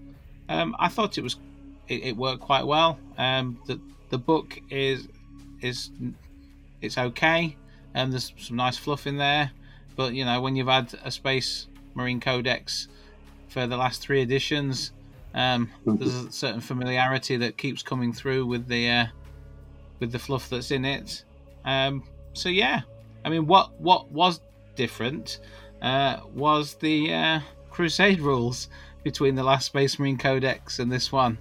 Um, 0.51 0.77
I 0.79 0.89
thought 0.89 1.17
it 1.17 1.23
was 1.23 1.37
it, 1.89 2.03
it 2.05 2.17
worked 2.17 2.43
quite 2.43 2.67
well. 2.67 2.99
Um, 3.17 3.59
the 3.67 3.81
the 4.11 4.19
book 4.19 4.61
is 4.71 5.09
is 5.63 5.91
it's 6.83 6.99
okay, 6.99 7.57
and 7.95 8.13
there's 8.13 8.35
some 8.37 8.57
nice 8.57 8.77
fluff 8.77 9.07
in 9.07 9.17
there. 9.17 9.51
But 9.97 10.13
you 10.13 10.27
know, 10.27 10.43
when 10.43 10.57
you've 10.57 10.69
had 10.69 10.95
a 11.03 11.11
Space 11.11 11.69
Marine 11.95 12.21
Codex 12.21 12.89
for 13.49 13.67
the 13.67 13.79
last 13.79 14.03
three 14.03 14.21
editions, 14.21 14.93
um, 15.33 15.71
there's 15.87 16.15
a 16.15 16.33
certain 16.33 16.61
familiarity 16.61 17.39
that 17.39 17.57
keeps 17.57 17.83
coming 17.83 18.13
through 18.13 18.45
with 18.45 18.69
the 18.69 18.91
uh, 18.91 19.07
with 20.01 20.13
the 20.13 20.19
fluff 20.19 20.51
that's 20.51 20.71
in 20.71 20.85
it. 20.85 21.25
Um, 21.65 22.03
so 22.35 22.51
yeah, 22.51 22.83
I 23.25 23.31
mean, 23.31 23.47
what 23.47 23.81
what 23.81 24.11
was 24.11 24.41
different 24.77 25.39
uh, 25.85 26.21
was 26.33 26.75
the 26.77 27.13
uh, 27.13 27.41
Crusade 27.71 28.21
rules 28.21 28.69
between 29.03 29.35
the 29.35 29.45
last 29.45 29.67
Space 29.67 29.99
Marine 29.99 30.17
Codex 30.17 30.79
and 30.79 30.91
this 30.91 31.13
one. 31.13 31.39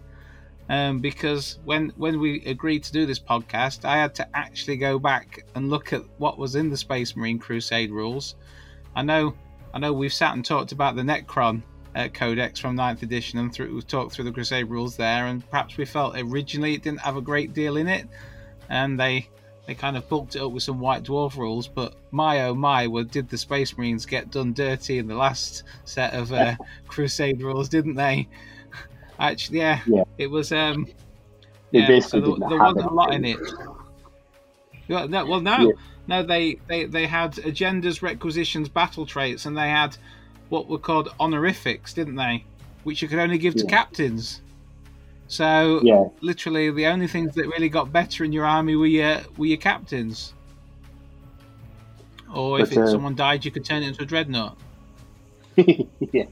Um, 0.69 0.99
because 0.99 1.59
when 1.63 1.93
when 1.95 2.19
we 2.19 2.43
agreed 2.45 2.83
to 2.83 2.91
do 2.91 3.05
this 3.05 3.19
podcast, 3.19 3.85
I 3.85 3.97
had 3.97 4.13
to 4.15 4.27
actually 4.35 4.77
go 4.77 4.99
back 4.99 5.45
and 5.55 5.69
look 5.69 5.93
at 5.93 6.03
what 6.17 6.37
was 6.37 6.55
in 6.55 6.69
the 6.69 6.77
Space 6.77 7.15
Marine 7.15 7.39
Crusade 7.39 7.91
rules. 7.91 8.35
I 8.95 9.01
know, 9.01 9.33
I 9.73 9.79
know, 9.79 9.93
we've 9.93 10.13
sat 10.13 10.33
and 10.33 10.43
talked 10.43 10.73
about 10.73 10.95
the 10.95 11.01
Necron 11.01 11.63
uh, 11.95 12.09
Codex 12.09 12.59
from 12.59 12.77
9th 12.77 13.01
edition, 13.01 13.39
and 13.39 13.53
through, 13.53 13.73
we've 13.73 13.87
talked 13.87 14.13
through 14.13 14.25
the 14.25 14.31
Crusade 14.31 14.69
rules 14.69 14.95
there, 14.97 15.27
and 15.27 15.49
perhaps 15.49 15.77
we 15.77 15.85
felt 15.85 16.15
originally 16.17 16.73
it 16.73 16.83
didn't 16.83 17.01
have 17.01 17.17
a 17.17 17.21
great 17.21 17.53
deal 17.53 17.77
in 17.77 17.87
it, 17.87 18.07
and 18.69 18.99
they 18.99 19.29
they 19.65 19.75
kind 19.75 19.95
of 19.95 20.07
bulked 20.09 20.35
it 20.35 20.41
up 20.41 20.51
with 20.51 20.63
some 20.63 20.79
White 20.79 21.03
Dwarf 21.03 21.37
rules, 21.37 21.67
but 21.67 21.93
my 22.11 22.41
oh 22.41 22.53
my, 22.53 22.87
well, 22.87 23.05
did 23.05 23.29
the 23.29 23.37
Space 23.37 23.77
Marines 23.77 24.05
get 24.05 24.29
done 24.29 24.53
dirty 24.53 24.97
in 24.97 25.07
the 25.07 25.15
last 25.15 25.63
set 25.85 26.13
of 26.13 26.33
uh, 26.33 26.55
Crusade 26.87 27.41
rules, 27.41 27.69
didn't 27.69 27.95
they? 27.95 28.27
Actually, 29.19 29.59
yeah, 29.59 29.79
yeah. 29.85 30.03
it 30.17 30.27
was. 30.27 30.51
Um, 30.51 30.87
yeah, 31.71 31.99
so 32.01 32.19
there, 32.19 32.49
there 32.49 32.59
wasn't 32.59 32.85
a 32.85 32.93
lot 32.93 33.13
in 33.13 33.25
it. 33.25 33.39
no, 34.89 35.25
well, 35.25 35.39
no, 35.39 35.57
yeah. 35.57 35.71
no, 36.07 36.23
they, 36.23 36.59
they 36.67 36.85
they 36.85 37.07
had 37.07 37.33
agendas, 37.35 38.01
requisitions, 38.01 38.69
battle 38.69 39.05
traits, 39.05 39.45
and 39.45 39.57
they 39.57 39.69
had 39.69 39.97
what 40.49 40.67
were 40.67 40.77
called 40.77 41.09
honorifics, 41.19 41.93
didn't 41.93 42.15
they? 42.15 42.43
Which 42.83 43.01
you 43.01 43.07
could 43.07 43.17
only 43.17 43.37
give 43.37 43.55
to 43.55 43.65
captains. 43.65 44.41
So 45.33 45.81
yeah. 45.83 46.03
literally, 46.21 46.69
the 46.69 46.85
only 46.85 47.07
things 47.07 47.33
that 47.33 47.47
really 47.47 47.67
got 47.67 47.91
better 47.91 48.23
in 48.23 48.31
your 48.31 48.45
army 48.45 48.75
were 48.75 48.85
your 48.85 49.19
were 49.35 49.47
your 49.47 49.57
captains. 49.57 50.31
Or 52.31 52.59
if 52.59 52.69
but, 52.69 52.83
uh, 52.83 52.91
someone 52.91 53.15
died, 53.15 53.43
you 53.43 53.49
could 53.49 53.65
turn 53.65 53.81
it 53.81 53.87
into 53.87 54.03
a 54.03 54.05
dreadnought. 54.05 54.59
yeah, 55.55 56.25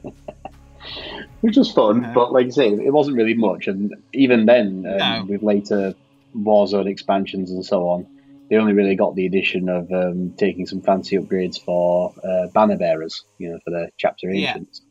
which 1.41 1.57
was 1.57 1.71
fun, 1.71 2.05
uh, 2.05 2.11
but 2.13 2.31
like 2.31 2.45
I 2.45 2.49
say, 2.49 2.67
it 2.67 2.93
wasn't 2.93 3.17
really 3.17 3.33
much. 3.33 3.65
And 3.65 3.95
even 4.13 4.45
then, 4.45 4.85
um, 4.85 4.97
no. 4.97 5.25
with 5.27 5.41
later 5.41 5.95
Warzone 6.37 6.87
expansions 6.87 7.49
and 7.49 7.65
so 7.65 7.87
on, 7.87 8.05
they 8.51 8.57
only 8.57 8.73
really 8.73 8.95
got 8.95 9.15
the 9.15 9.25
addition 9.25 9.67
of 9.67 9.91
um, 9.91 10.35
taking 10.37 10.67
some 10.67 10.79
fancy 10.79 11.17
upgrades 11.17 11.59
for 11.59 12.13
uh, 12.23 12.49
banner 12.53 12.77
bearers, 12.77 13.25
you 13.39 13.49
know, 13.49 13.57
for 13.65 13.71
the 13.71 13.89
chapter 13.97 14.29
agents, 14.29 14.83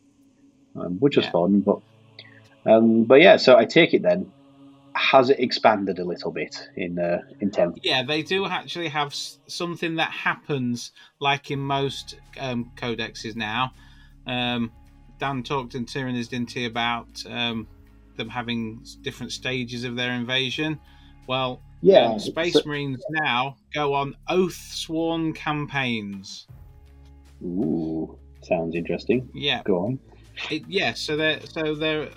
yeah. 0.74 0.82
um, 0.82 0.98
which 0.98 1.16
was 1.16 1.26
yeah. 1.26 1.30
fun. 1.30 1.61
But 1.61 1.78
um, 2.66 3.04
but 3.04 3.20
yeah, 3.20 3.36
so 3.36 3.56
I 3.56 3.64
take 3.64 3.94
it 3.94 4.02
then. 4.02 4.30
Has 4.94 5.30
it 5.30 5.38
expanded 5.38 5.98
a 5.98 6.04
little 6.04 6.32
bit 6.32 6.68
in 6.76 6.98
uh, 6.98 7.22
in 7.40 7.50
ten? 7.50 7.74
Yeah, 7.82 8.02
they 8.02 8.22
do 8.22 8.46
actually 8.46 8.88
have 8.88 9.14
something 9.14 9.96
that 9.96 10.11
happens 10.11 10.92
like 11.20 11.50
in 11.50 11.61
most 11.61 12.16
um, 12.38 12.72
codexes 12.76 13.36
now. 13.36 13.72
Um, 14.26 14.72
Dan 15.18 15.42
talked 15.42 15.74
in 15.74 15.86
Tyranids, 15.86 16.28
didn't 16.28 16.50
he, 16.50 16.64
about 16.64 17.06
um, 17.28 17.68
them 18.16 18.28
having 18.28 18.84
different 19.02 19.32
stages 19.32 19.84
of 19.84 19.94
their 19.94 20.12
invasion. 20.12 20.78
Well, 21.26 21.62
yeah, 21.82 22.06
um, 22.06 22.18
Space 22.18 22.54
so... 22.54 22.62
Marines 22.66 23.02
now 23.11 23.56
go 23.72 23.94
on 23.94 24.16
oath 24.28 24.61
sworn 24.72 25.32
campaigns. 25.32 26.48
Ooh, 27.42 28.18
sounds 28.42 28.74
interesting. 28.74 29.30
Yeah, 29.32 29.62
go 29.62 29.84
on. 29.84 29.98
It, 30.50 30.64
yeah, 30.68 30.94
so 30.94 31.16
they're 31.16 31.40
so 31.46 31.74
they're 31.74 32.08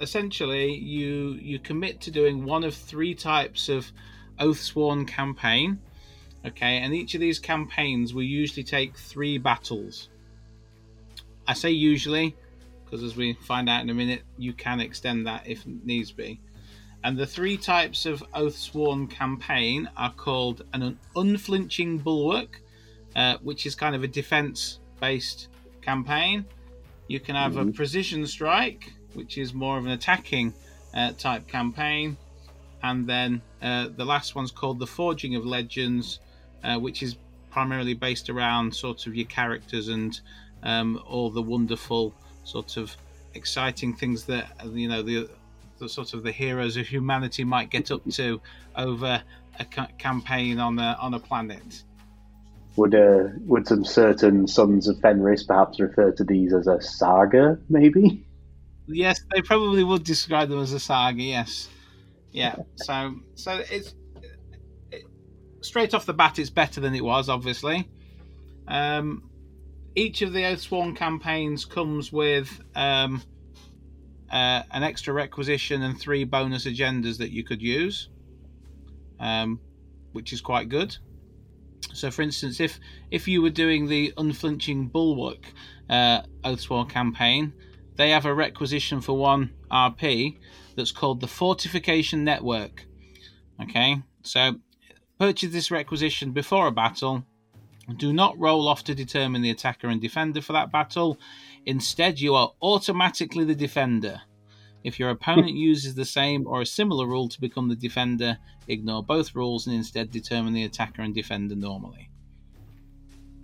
essentially 0.00 0.74
you 0.74 1.38
you 1.40 1.58
commit 1.58 2.00
to 2.02 2.10
doing 2.10 2.44
one 2.44 2.64
of 2.64 2.74
three 2.74 3.14
types 3.14 3.68
of 3.68 3.90
oath 4.38 4.60
sworn 4.60 5.06
campaign 5.06 5.78
okay? 6.46 6.78
And 6.78 6.94
each 6.94 7.14
of 7.14 7.20
these 7.20 7.38
campaigns 7.38 8.14
will 8.14 8.22
usually 8.22 8.62
take 8.62 8.96
three 8.96 9.36
battles. 9.38 10.08
I 11.46 11.54
say 11.54 11.70
usually 11.70 12.34
because 12.84 13.02
as 13.02 13.16
we 13.16 13.34
find 13.34 13.68
out 13.68 13.82
in 13.82 13.90
a 13.90 13.94
minute 13.94 14.22
you 14.38 14.52
can 14.52 14.80
extend 14.80 15.26
that 15.26 15.46
if 15.46 15.64
needs 15.66 16.12
be. 16.12 16.40
And 17.04 17.16
the 17.16 17.26
three 17.26 17.56
types 17.56 18.06
of 18.06 18.24
oath 18.34 18.56
sworn 18.56 19.06
campaign 19.06 19.88
are 19.96 20.12
called 20.12 20.64
an 20.72 20.98
unflinching 21.14 21.98
bulwark 21.98 22.62
uh, 23.14 23.38
which 23.42 23.64
is 23.66 23.74
kind 23.74 23.94
of 23.94 24.02
a 24.02 24.08
defense 24.08 24.80
based 25.00 25.48
campaign. 25.82 26.44
You 27.08 27.20
can 27.20 27.36
have 27.36 27.52
mm-hmm. 27.52 27.70
a 27.70 27.72
precision 27.72 28.26
strike 28.26 28.92
which 29.16 29.38
is 29.38 29.54
more 29.54 29.78
of 29.78 29.86
an 29.86 29.92
attacking 29.92 30.54
uh, 30.94 31.12
type 31.12 31.48
campaign. 31.48 32.16
And 32.82 33.06
then 33.06 33.42
uh, 33.62 33.88
the 33.96 34.04
last 34.04 34.34
one's 34.34 34.50
called 34.50 34.78
The 34.78 34.86
Forging 34.86 35.34
of 35.34 35.44
Legends, 35.44 36.20
uh, 36.62 36.78
which 36.78 37.02
is 37.02 37.16
primarily 37.50 37.94
based 37.94 38.28
around 38.28 38.74
sort 38.74 39.06
of 39.06 39.16
your 39.16 39.26
characters 39.26 39.88
and 39.88 40.20
um, 40.62 41.02
all 41.06 41.30
the 41.30 41.42
wonderful 41.42 42.14
sort 42.44 42.76
of 42.76 42.94
exciting 43.34 43.94
things 43.94 44.24
that 44.24 44.46
you 44.72 44.88
know 44.88 45.02
the 45.02 45.28
the 45.78 45.88
sort 45.88 46.14
of 46.14 46.22
the 46.22 46.32
heroes 46.32 46.76
of 46.76 46.86
humanity 46.86 47.44
might 47.44 47.70
get 47.70 47.90
up 47.90 48.02
to 48.10 48.40
over 48.76 49.22
a 49.58 49.64
ca- 49.64 49.88
campaign 49.98 50.58
on 50.58 50.78
a 50.78 50.96
on 51.00 51.14
a 51.14 51.18
planet. 51.18 51.82
Would 52.76 52.94
uh, 52.94 53.28
would 53.46 53.66
some 53.66 53.84
certain 53.84 54.46
sons 54.46 54.86
of 54.88 55.00
Fenris 55.00 55.44
perhaps 55.44 55.80
refer 55.80 56.12
to 56.12 56.24
these 56.24 56.52
as 56.52 56.66
a 56.66 56.80
saga, 56.80 57.58
maybe? 57.68 58.22
Yes, 58.88 59.20
they 59.34 59.42
probably 59.42 59.82
would 59.82 60.04
describe 60.04 60.48
them 60.48 60.60
as 60.60 60.72
a 60.72 60.80
saga. 60.80 61.22
Yes, 61.22 61.68
yeah. 62.32 62.56
So, 62.76 63.16
so 63.34 63.62
it's 63.70 63.94
it, 64.92 65.04
straight 65.60 65.94
off 65.94 66.06
the 66.06 66.14
bat, 66.14 66.38
it's 66.38 66.50
better 66.50 66.80
than 66.80 66.94
it 66.94 67.04
was. 67.04 67.28
Obviously, 67.28 67.88
um, 68.68 69.30
each 69.94 70.22
of 70.22 70.32
the 70.32 70.42
Oathsworn 70.42 70.94
campaigns 70.94 71.64
comes 71.64 72.12
with 72.12 72.60
um, 72.74 73.22
uh, 74.30 74.62
an 74.70 74.82
extra 74.82 75.12
requisition 75.12 75.82
and 75.82 75.98
three 75.98 76.24
bonus 76.24 76.66
agendas 76.66 77.18
that 77.18 77.30
you 77.30 77.42
could 77.42 77.62
use, 77.62 78.08
um, 79.18 79.58
which 80.12 80.32
is 80.32 80.40
quite 80.40 80.68
good. 80.68 80.96
So, 81.92 82.10
for 82.10 82.22
instance, 82.22 82.60
if 82.60 82.78
if 83.10 83.26
you 83.26 83.42
were 83.42 83.50
doing 83.50 83.86
the 83.86 84.12
unflinching 84.18 84.88
bulwark 84.88 85.46
uh, 85.88 86.22
Oathsworn 86.44 86.88
campaign, 86.90 87.52
they 87.96 88.10
have 88.10 88.26
a 88.26 88.34
requisition 88.34 89.00
for 89.00 89.16
one 89.16 89.50
RP 89.70 90.36
that's 90.76 90.92
called 90.92 91.20
the 91.20 91.26
Fortification 91.26 92.24
Network. 92.24 92.84
Okay, 93.62 94.02
so 94.22 94.56
purchase 95.18 95.52
this 95.52 95.70
requisition 95.70 96.32
before 96.32 96.66
a 96.66 96.72
battle. 96.72 97.24
Do 97.96 98.12
not 98.12 98.38
roll 98.38 98.68
off 98.68 98.84
to 98.84 98.94
determine 98.94 99.42
the 99.42 99.50
attacker 99.50 99.88
and 99.88 100.00
defender 100.00 100.42
for 100.42 100.52
that 100.52 100.72
battle. 100.72 101.18
Instead, 101.64 102.20
you 102.20 102.34
are 102.34 102.52
automatically 102.60 103.44
the 103.44 103.54
defender. 103.54 104.20
If 104.84 104.98
your 104.98 105.10
opponent 105.10 105.50
uses 105.54 105.94
the 105.94 106.04
same 106.04 106.46
or 106.46 106.60
a 106.60 106.66
similar 106.66 107.06
rule 107.06 107.28
to 107.28 107.40
become 107.40 107.68
the 107.68 107.76
defender, 107.76 108.38
ignore 108.68 109.02
both 109.02 109.34
rules 109.34 109.66
and 109.66 109.74
instead 109.74 110.10
determine 110.10 110.52
the 110.52 110.64
attacker 110.64 111.02
and 111.02 111.14
defender 111.14 111.54
normally. 111.54 112.10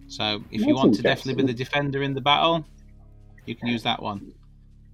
So 0.09 0.43
if 0.51 0.61
you 0.61 0.75
want 0.75 0.95
to 0.97 1.03
definitely 1.03 1.43
be 1.43 1.53
the 1.53 1.57
defender 1.57 2.03
in 2.03 2.13
the 2.13 2.21
battle, 2.21 2.67
you 3.47 3.55
can 3.55 3.69
use 3.69 3.83
that 3.85 4.03
one. 4.03 4.35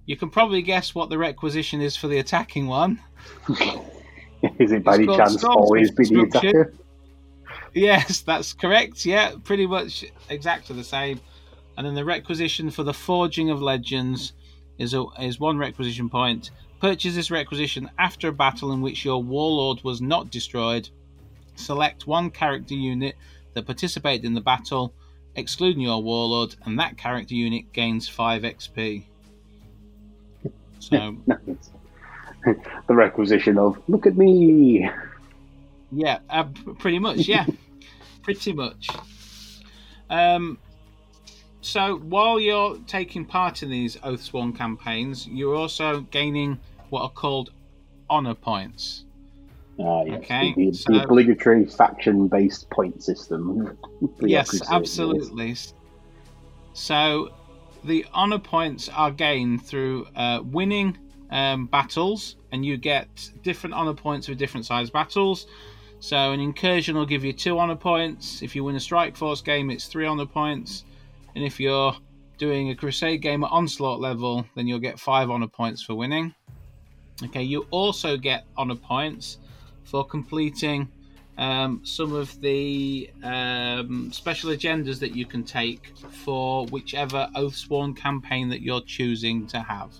You 0.09 0.17
can 0.17 0.31
probably 0.31 0.63
guess 0.63 0.95
what 0.95 1.11
the 1.11 1.19
requisition 1.19 1.81
is 1.81 1.95
for 1.95 2.07
the 2.07 2.17
attacking 2.17 2.65
one. 2.65 2.99
Is 4.57 4.71
it 4.71 4.83
by 4.83 4.95
any 4.95 5.05
chance 5.05 5.43
always 5.43 5.91
be 5.91 6.03
the 6.05 6.21
attacker? 6.21 6.73
Yes, 7.75 8.21
that's 8.21 8.51
correct. 8.53 9.05
Yeah, 9.05 9.35
pretty 9.43 9.67
much 9.67 10.03
exactly 10.27 10.75
the 10.75 10.83
same. 10.83 11.21
And 11.77 11.85
then 11.85 11.93
the 11.93 12.03
requisition 12.03 12.71
for 12.71 12.81
the 12.81 12.91
Forging 12.91 13.51
of 13.51 13.61
Legends 13.61 14.33
is 14.79 14.95
a, 14.95 15.05
is 15.21 15.39
one 15.39 15.59
requisition 15.59 16.09
point. 16.09 16.49
Purchase 16.81 17.13
this 17.13 17.29
requisition 17.29 17.87
after 17.99 18.29
a 18.29 18.33
battle 18.33 18.71
in 18.71 18.81
which 18.81 19.05
your 19.05 19.21
warlord 19.21 19.83
was 19.83 20.01
not 20.01 20.31
destroyed. 20.31 20.89
Select 21.53 22.07
one 22.07 22.31
character 22.31 22.73
unit 22.73 23.15
that 23.53 23.67
participated 23.67 24.25
in 24.25 24.33
the 24.33 24.41
battle, 24.41 24.91
excluding 25.35 25.83
your 25.83 26.01
warlord, 26.01 26.55
and 26.65 26.79
that 26.79 26.97
character 26.97 27.35
unit 27.35 27.71
gains 27.73 28.09
5 28.09 28.41
XP. 28.41 29.03
So, 30.79 31.17
the 32.45 32.95
requisition 32.95 33.57
of 33.57 33.81
look 33.87 34.05
at 34.05 34.15
me. 34.17 34.89
Yeah, 35.91 36.19
uh, 36.29 36.45
pretty 36.77 36.99
much. 36.99 37.27
Yeah, 37.27 37.45
pretty 38.23 38.53
much. 38.53 38.89
Um, 40.09 40.57
so 41.61 41.97
while 41.97 42.39
you're 42.39 42.77
taking 42.87 43.25
part 43.25 43.63
in 43.63 43.69
these 43.69 43.97
Oathsworn 43.97 44.57
campaigns, 44.57 45.27
you're 45.27 45.55
also 45.55 46.01
gaining 46.01 46.59
what 46.89 47.01
are 47.01 47.09
called 47.09 47.51
honor 48.09 48.33
points. 48.33 49.05
Ah, 49.79 50.03
yes. 50.03 50.19
Okay, 50.19 50.53
the, 50.55 50.71
the 50.71 50.77
so- 50.77 50.99
obligatory 51.01 51.65
faction-based 51.65 52.69
point 52.69 53.03
system. 53.03 53.77
yes, 54.19 54.61
absolutely. 54.69 55.55
So 56.73 57.29
the 57.83 58.05
honor 58.13 58.39
points 58.39 58.89
are 58.89 59.11
gained 59.11 59.65
through 59.65 60.07
uh, 60.15 60.41
winning 60.43 60.97
um, 61.29 61.65
battles, 61.67 62.35
and 62.51 62.65
you 62.65 62.77
get 62.77 63.29
different 63.43 63.73
honor 63.75 63.93
points 63.93 64.27
for 64.27 64.33
different 64.33 64.65
size 64.65 64.89
battles. 64.89 65.47
So 65.99 66.31
an 66.31 66.39
incursion 66.39 66.95
will 66.95 67.05
give 67.05 67.25
you 67.25 67.33
two 67.33 67.59
honor 67.59 67.75
points. 67.75 68.41
If 68.41 68.55
you 68.55 68.63
win 68.63 68.75
a 68.75 68.79
strike 68.79 69.17
force 69.17 69.41
game, 69.41 69.69
it's 69.69 69.85
three 69.85 70.05
honor 70.05 70.25
points, 70.25 70.83
and 71.35 71.43
if 71.43 71.59
you're 71.59 71.95
doing 72.37 72.69
a 72.69 72.75
crusade 72.75 73.21
game 73.21 73.43
at 73.43 73.51
onslaught 73.51 73.99
level, 73.99 74.45
then 74.55 74.65
you'll 74.67 74.79
get 74.79 74.99
five 74.99 75.29
honor 75.29 75.47
points 75.47 75.83
for 75.83 75.93
winning. 75.93 76.33
Okay, 77.21 77.43
you 77.43 77.67
also 77.69 78.15
get 78.15 78.45
honor 78.55 78.75
points 78.75 79.39
for 79.83 80.05
completing 80.05 80.87
um, 81.39 81.79
some 81.85 82.13
of 82.13 82.39
the 82.41 83.09
um, 83.23 84.11
special 84.11 84.51
agendas 84.51 84.99
that 84.99 85.15
you 85.15 85.25
can 85.25 85.43
take 85.45 85.93
for 86.23 86.65
whichever 86.65 87.29
Oathsworn 87.33 87.95
campaign 87.95 88.49
that 88.49 88.61
you're 88.61 88.81
choosing 88.81 89.47
to 89.47 89.61
have. 89.61 89.93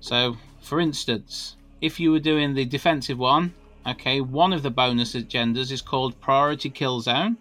So, 0.00 0.36
for 0.60 0.80
instance, 0.80 1.56
if 1.80 2.00
you 2.00 2.10
were 2.10 2.18
doing 2.18 2.54
the 2.54 2.64
defensive 2.64 3.18
one, 3.18 3.54
okay, 3.86 4.20
one 4.20 4.52
of 4.52 4.64
the 4.64 4.70
bonus 4.70 5.14
agendas 5.14 5.70
is 5.70 5.80
called 5.80 6.20
Priority 6.20 6.68
Kill 6.68 7.00
Zone. 7.00 7.36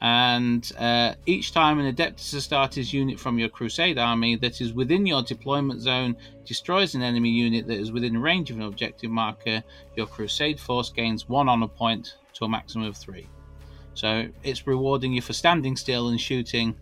And 0.00 0.70
uh, 0.78 1.14
each 1.26 1.52
time 1.52 1.80
an 1.80 1.92
Adeptus 1.92 2.34
Astartes 2.34 2.92
unit 2.92 3.18
from 3.18 3.38
your 3.38 3.48
Crusade 3.48 3.98
army 3.98 4.36
that 4.36 4.60
is 4.60 4.72
within 4.72 5.06
your 5.06 5.22
deployment 5.22 5.80
zone 5.80 6.16
destroys 6.44 6.94
an 6.94 7.02
enemy 7.02 7.30
unit 7.30 7.66
that 7.66 7.78
is 7.78 7.90
within 7.90 8.16
range 8.22 8.50
of 8.50 8.58
an 8.58 8.62
objective 8.62 9.10
marker, 9.10 9.62
your 9.96 10.06
Crusade 10.06 10.60
force 10.60 10.90
gains 10.90 11.28
one 11.28 11.48
honor 11.48 11.66
point 11.66 12.16
to 12.34 12.44
a 12.44 12.48
maximum 12.48 12.86
of 12.86 12.96
three. 12.96 13.26
So 13.94 14.28
it's 14.44 14.68
rewarding 14.68 15.12
you 15.12 15.20
for 15.20 15.32
standing 15.32 15.74
still 15.74 16.08
and 16.08 16.20
shooting 16.20 16.76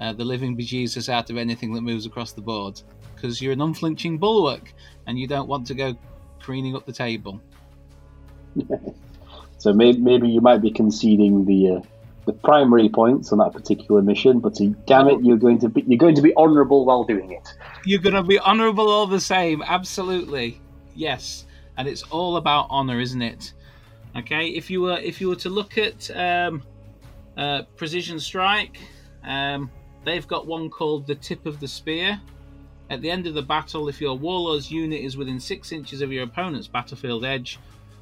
uh, 0.00 0.12
the 0.12 0.24
living 0.24 0.56
bejesus 0.56 1.08
out 1.08 1.30
of 1.30 1.36
anything 1.36 1.72
that 1.74 1.82
moves 1.82 2.04
across 2.04 2.32
the 2.32 2.40
board 2.40 2.82
because 3.14 3.40
you're 3.40 3.52
an 3.52 3.60
unflinching 3.60 4.18
bulwark 4.18 4.74
and 5.06 5.16
you 5.16 5.28
don't 5.28 5.48
want 5.48 5.68
to 5.68 5.74
go 5.74 5.94
careening 6.40 6.74
up 6.74 6.84
the 6.84 6.92
table. 6.92 7.40
So 9.58 9.72
maybe, 9.72 9.98
maybe 9.98 10.28
you 10.28 10.40
might 10.40 10.58
be 10.58 10.70
conceding 10.70 11.44
the 11.44 11.76
uh, 11.76 11.80
the 12.26 12.32
primary 12.32 12.88
points 12.88 13.30
on 13.32 13.38
that 13.38 13.52
particular 13.52 14.02
mission, 14.02 14.40
but 14.40 14.58
damn 14.86 15.08
it, 15.08 15.24
you're 15.24 15.36
going 15.36 15.60
to 15.60 15.68
be 15.68 15.82
you're 15.86 15.98
going 15.98 16.16
to 16.16 16.22
be 16.22 16.34
honourable 16.36 16.84
while 16.84 17.04
doing 17.04 17.30
it. 17.30 17.54
You're 17.84 18.00
going 18.00 18.14
to 18.14 18.22
be 18.22 18.38
honourable 18.38 18.88
all 18.88 19.06
the 19.06 19.20
same, 19.20 19.62
absolutely. 19.62 20.60
Yes, 20.94 21.46
and 21.76 21.86
it's 21.86 22.02
all 22.04 22.36
about 22.36 22.68
honour, 22.68 23.00
isn't 23.00 23.22
it? 23.22 23.52
Okay, 24.16 24.48
if 24.48 24.70
you 24.70 24.82
were 24.82 24.98
if 24.98 25.20
you 25.20 25.28
were 25.28 25.36
to 25.36 25.48
look 25.48 25.78
at 25.78 26.10
um, 26.16 26.62
uh, 27.36 27.62
Precision 27.76 28.18
Strike, 28.18 28.78
um, 29.22 29.70
they've 30.04 30.26
got 30.26 30.46
one 30.46 30.68
called 30.68 31.06
the 31.06 31.14
Tip 31.14 31.46
of 31.46 31.60
the 31.60 31.68
Spear. 31.68 32.20
At 32.88 33.02
the 33.02 33.10
end 33.10 33.26
of 33.26 33.34
the 33.34 33.42
battle, 33.42 33.88
if 33.88 34.00
your 34.00 34.16
warlord's 34.16 34.70
unit 34.70 35.00
is 35.00 35.16
within 35.16 35.40
six 35.40 35.72
inches 35.72 36.02
of 36.02 36.12
your 36.12 36.22
opponent's 36.24 36.68
battlefield 36.68 37.24
edge, 37.24 37.58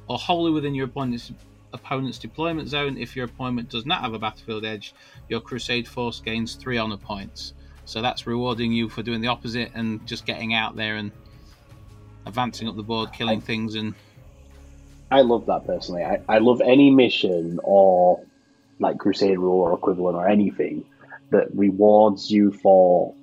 or 0.07 0.17
wholly 0.17 0.51
within 0.51 0.75
your 0.75 0.85
opponent's 0.85 1.31
opponent's 1.75 2.17
deployment 2.17 2.69
zone, 2.69 2.97
if 2.97 3.15
your 3.15 3.25
opponent 3.25 3.69
does 3.69 3.85
not 3.85 4.01
have 4.01 4.13
a 4.13 4.19
battlefield 4.19 4.65
edge, 4.65 4.93
your 5.29 5.41
Crusade 5.41 5.87
force 5.87 6.19
gains 6.19 6.55
three 6.55 6.77
honor 6.77 6.97
points. 6.97 7.53
So 7.85 8.01
that's 8.01 8.25
rewarding 8.25 8.71
you 8.71 8.89
for 8.89 9.03
doing 9.03 9.21
the 9.21 9.27
opposite 9.27 9.71
and 9.75 10.05
just 10.07 10.25
getting 10.25 10.53
out 10.53 10.75
there 10.75 10.95
and 10.95 11.11
advancing 12.25 12.67
up 12.67 12.75
the 12.75 12.83
board, 12.83 13.13
killing 13.13 13.41
things, 13.41 13.75
and 13.75 13.93
I 15.11 15.21
love 15.21 15.45
that 15.45 15.65
personally. 15.65 16.03
I, 16.03 16.19
I 16.27 16.39
love 16.39 16.61
any 16.61 16.89
mission 16.89 17.59
or 17.63 18.23
like 18.79 18.97
Crusade 18.97 19.37
rule 19.37 19.61
or 19.61 19.73
equivalent 19.73 20.17
or 20.17 20.27
anything 20.27 20.83
that 21.29 21.47
rewards 21.53 22.29
you 22.29 22.51
for 22.51 23.13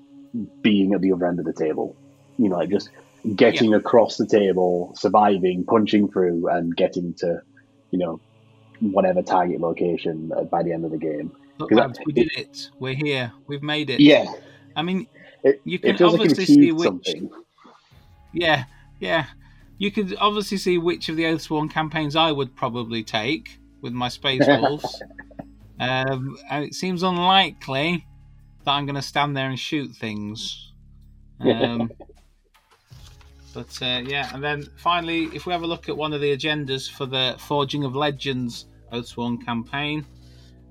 being 0.62 0.94
at 0.94 1.00
the 1.00 1.12
other 1.12 1.26
end 1.26 1.38
of 1.38 1.44
the 1.44 1.52
table. 1.52 1.96
You 2.38 2.48
know, 2.48 2.56
like 2.56 2.70
just 2.70 2.90
getting 3.36 3.74
across 3.74 4.16
the 4.16 4.26
table, 4.26 4.92
surviving, 4.96 5.64
punching 5.64 6.08
through, 6.10 6.48
and 6.48 6.74
getting 6.74 7.14
to, 7.14 7.42
you 7.90 7.98
know, 7.98 8.20
whatever 8.90 9.22
target 9.22 9.60
location 9.60 10.32
uh, 10.36 10.42
by 10.44 10.62
the 10.62 10.72
end 10.72 10.84
of 10.84 10.90
the 10.90 10.98
game. 10.98 11.32
look, 11.58 11.70
lads, 11.72 11.98
we 12.04 12.12
did 12.12 12.30
it. 12.36 12.70
We're 12.78 12.94
here. 12.94 13.32
We've 13.46 13.62
made 13.62 13.90
it. 13.90 14.00
Yeah, 14.00 14.26
I 14.76 14.82
mean, 14.82 15.06
it, 15.44 15.60
You 15.64 15.78
can 15.78 15.96
feels 15.96 16.12
like 16.14 16.22
obviously 16.30 16.46
see 16.46 16.72
which- 16.72 16.84
something. 16.86 17.30
yeah, 18.32 18.64
yeah. 19.00 19.26
You 19.78 19.90
could 19.90 20.14
obviously 20.20 20.58
see 20.58 20.78
which 20.78 21.08
of 21.08 21.16
the 21.16 21.24
Oathsworn 21.24 21.68
campaigns 21.70 22.14
I 22.14 22.30
would 22.30 22.54
probably 22.54 23.02
take 23.02 23.58
with 23.80 23.92
my 23.92 24.08
Space 24.08 24.44
Wolves. 24.46 25.02
um, 25.80 26.36
it 26.50 26.74
seems 26.74 27.02
unlikely 27.02 28.06
that 28.64 28.70
I'm 28.70 28.86
going 28.86 28.94
to 28.96 29.02
stand 29.02 29.36
there 29.36 29.48
and 29.48 29.58
shoot 29.58 29.90
things. 29.96 30.72
Um, 31.40 31.90
but 33.54 33.76
uh, 33.82 34.02
yeah, 34.06 34.30
and 34.32 34.42
then 34.42 34.68
finally, 34.76 35.24
if 35.34 35.46
we 35.46 35.52
have 35.52 35.62
a 35.62 35.66
look 35.66 35.88
at 35.88 35.96
one 35.96 36.12
of 36.12 36.20
the 36.20 36.36
agendas 36.36 36.88
for 36.90 37.04
the 37.06 37.34
Forging 37.38 37.82
of 37.84 37.96
Legends 37.96 38.66
Oathsworn 38.92 39.44
campaign, 39.44 40.04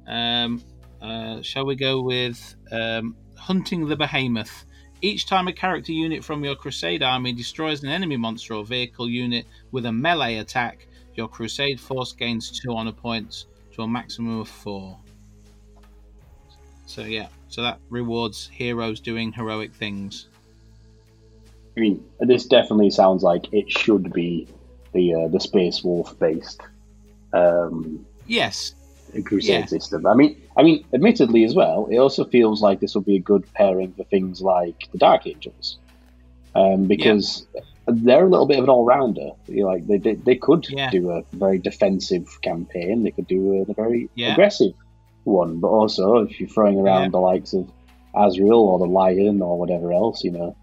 um, 0.07 0.61
uh, 1.01 1.41
shall 1.41 1.65
we 1.65 1.75
go 1.75 2.01
with 2.01 2.55
um, 2.71 3.15
Hunting 3.35 3.87
the 3.87 3.95
Behemoth? 3.95 4.65
Each 5.01 5.25
time 5.25 5.47
a 5.47 5.53
character 5.53 5.91
unit 5.91 6.23
from 6.23 6.43
your 6.43 6.55
Crusade 6.55 7.01
army 7.01 7.33
destroys 7.33 7.81
an 7.83 7.89
enemy 7.89 8.17
monster 8.17 8.53
or 8.53 8.63
vehicle 8.63 9.09
unit 9.09 9.45
with 9.71 9.87
a 9.87 9.91
melee 9.91 10.37
attack, 10.37 10.87
your 11.15 11.27
Crusade 11.27 11.79
force 11.79 12.13
gains 12.13 12.59
two 12.59 12.75
honor 12.75 12.91
points 12.91 13.47
to 13.73 13.81
a 13.81 13.87
maximum 13.87 14.39
of 14.39 14.47
four. 14.47 14.99
So 16.85 17.03
yeah, 17.03 17.27
so 17.47 17.61
that 17.61 17.79
rewards 17.89 18.47
heroes 18.47 18.99
doing 18.99 19.31
heroic 19.31 19.73
things. 19.73 20.27
I 21.75 21.79
mean, 21.79 22.05
this 22.19 22.45
definitely 22.45 22.89
sounds 22.91 23.23
like 23.23 23.53
it 23.53 23.71
should 23.71 24.11
be 24.11 24.47
the 24.93 25.15
uh, 25.15 25.27
the 25.29 25.39
Space 25.39 25.83
Wolf 25.83 26.19
based 26.19 26.61
um, 27.33 28.05
Yes, 28.31 28.73
Crusade 29.25 29.59
Yeah. 29.61 29.65
system. 29.65 30.07
I 30.07 30.15
mean, 30.15 30.35
I 30.57 30.63
mean, 30.63 30.85
admittedly 30.93 31.43
as 31.43 31.53
well, 31.53 31.87
it 31.91 31.97
also 31.97 32.23
feels 32.25 32.61
like 32.61 32.79
this 32.79 32.95
will 32.95 33.01
be 33.13 33.17
a 33.17 33.19
good 33.31 33.43
pairing 33.53 33.91
for 33.97 34.05
things 34.05 34.41
like 34.41 34.77
the 34.93 34.97
Dark 34.97 35.27
Angels, 35.27 35.77
um, 36.55 36.87
because 36.87 37.45
they're 37.87 38.25
a 38.25 38.29
little 38.29 38.45
bit 38.47 38.59
of 38.59 38.63
an 38.63 38.69
all 38.69 38.85
rounder. 38.85 39.31
You 39.47 39.63
know, 39.63 39.69
like 39.73 39.85
they 39.87 39.97
they, 39.97 40.15
they 40.15 40.35
could 40.35 40.65
Yeah. 40.69 40.89
do 40.91 41.11
a 41.11 41.23
very 41.33 41.59
defensive 41.59 42.27
campaign. 42.41 43.03
They 43.03 43.11
could 43.11 43.27
do 43.27 43.41
a, 43.57 43.71
a 43.71 43.73
very 43.73 44.09
Yeah. 44.15 44.31
aggressive 44.31 44.73
one, 45.25 45.59
but 45.59 45.67
also 45.67 46.17
if 46.25 46.39
you're 46.39 46.49
throwing 46.55 46.79
around 46.79 47.03
Yeah. 47.03 47.09
the 47.17 47.19
likes 47.19 47.53
of 47.53 47.69
Azrael 48.15 48.63
or 48.71 48.79
the 48.79 48.85
Lion 48.99 49.41
or 49.41 49.59
whatever 49.59 49.91
else, 49.93 50.23
you 50.23 50.31
know, 50.31 50.55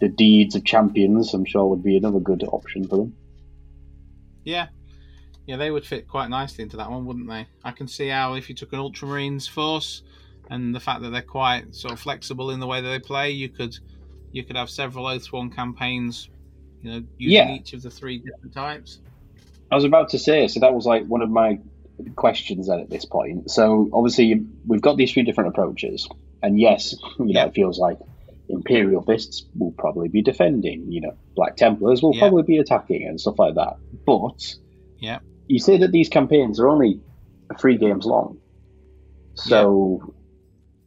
the 0.00 0.08
deeds 0.08 0.54
of 0.54 0.64
champions, 0.64 1.34
I'm 1.34 1.44
sure 1.44 1.66
would 1.66 1.82
be 1.82 1.96
another 1.96 2.20
good 2.20 2.44
option 2.44 2.86
for 2.88 2.96
them. 2.98 3.12
yeah, 4.44 4.68
yeah. 5.48 5.56
They 5.56 5.70
would 5.72 5.84
fit 5.84 6.06
quite 6.06 6.28
nicely 6.30 6.62
into 6.62 6.76
that 6.76 6.88
one, 6.90 7.04
wouldn't 7.06 7.28
they? 7.28 7.46
I 7.64 7.72
can 7.72 7.88
see 7.88 8.08
how 8.08 8.34
if 8.34 8.48
you 8.48 8.54
took 8.54 8.72
an 8.72 8.78
Ultramarines 8.78 9.48
force 9.48 10.02
and 10.50 10.74
the 10.74 10.80
fact 10.80 11.02
that 11.02 11.10
they're 11.10 11.22
quite 11.22 11.74
sort 11.74 11.92
of 11.92 11.98
flexible 12.00 12.50
in 12.50 12.60
the 12.60 12.66
way 12.66 12.80
that 12.80 12.88
they 12.88 13.00
play, 13.00 13.30
you 13.32 13.48
could 13.48 13.76
you 14.30 14.44
could 14.44 14.56
have 14.56 14.68
several 14.70 15.06
Oathsworn 15.06 15.52
campaigns, 15.54 16.28
you 16.82 16.90
know, 16.90 17.02
using 17.16 17.48
Yeah. 17.48 17.54
each 17.54 17.72
of 17.72 17.82
the 17.82 17.90
three 17.90 18.18
different 18.18 18.52
types. 18.52 19.00
I 19.70 19.74
was 19.74 19.84
about 19.84 20.10
to 20.10 20.18
say, 20.18 20.46
so 20.48 20.60
that 20.60 20.72
was 20.74 20.84
like 20.86 21.04
one 21.06 21.22
of 21.22 21.30
my 21.30 21.58
questions 22.14 22.68
then 22.68 22.78
at 22.80 22.90
this 22.90 23.04
point. 23.04 23.50
So 23.50 23.88
obviously 23.92 24.44
we've 24.66 24.80
got 24.82 24.96
these 24.98 25.12
three 25.12 25.22
different 25.24 25.48
approaches, 25.48 26.06
and 26.42 26.60
yes, 26.60 26.94
you 27.18 27.24
know, 27.32 27.40
Yeah. 27.40 27.46
it 27.46 27.54
feels 27.54 27.78
like 27.78 27.98
Imperial 28.50 29.02
Fists 29.02 29.44
will 29.58 29.72
probably 29.72 30.08
be 30.08 30.22
defending, 30.22 30.90
you 30.92 31.00
know, 31.00 31.14
Black 31.34 31.56
Templars 31.56 32.02
will 32.02 32.14
Yeah. 32.14 32.20
probably 32.20 32.42
be 32.44 32.58
attacking 32.58 33.06
and 33.06 33.20
stuff 33.20 33.38
like 33.38 33.54
that. 33.56 33.76
But 34.06 34.54
Yeah. 34.98 35.18
You 35.48 35.58
say 35.58 35.78
that 35.78 35.92
these 35.92 36.08
campaigns 36.08 36.60
are 36.60 36.68
only 36.68 37.00
three 37.58 37.76
games 37.76 38.06
long, 38.06 38.38
so 39.34 40.14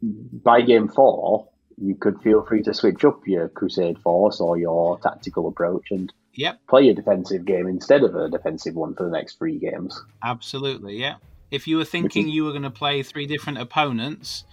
by 0.02 0.62
game 0.62 0.88
four. 0.88 1.48
You 1.78 1.96
could 1.96 2.20
feel 2.20 2.44
free 2.44 2.62
to 2.64 2.74
switch 2.74 3.02
up 3.04 3.26
your 3.26 3.48
Crusade 3.48 3.98
Force 3.98 4.40
or 4.40 4.58
your 4.58 4.98
tactical 5.00 5.48
approach 5.48 5.86
and 5.90 6.12
Yep, 6.34 6.60
play 6.68 6.88
a 6.88 6.94
defensive 6.94 7.44
game 7.44 7.66
instead 7.66 8.02
of 8.02 8.14
a 8.14 8.28
defensive 8.28 8.74
one 8.74 8.94
for 8.94 9.04
the 9.04 9.10
next 9.10 9.36
three 9.36 9.58
games. 9.58 10.00
absolutely. 10.24 10.96
Yeah. 10.96 11.16
If 11.50 11.66
you 11.66 11.76
were 11.76 11.84
thinking 11.84 12.28
you 12.28 12.44
were 12.44 12.52
going 12.52 12.62
to 12.62 12.70
play 12.70 13.02
three 13.02 13.26
different 13.26 13.58
opponents, 13.58 14.44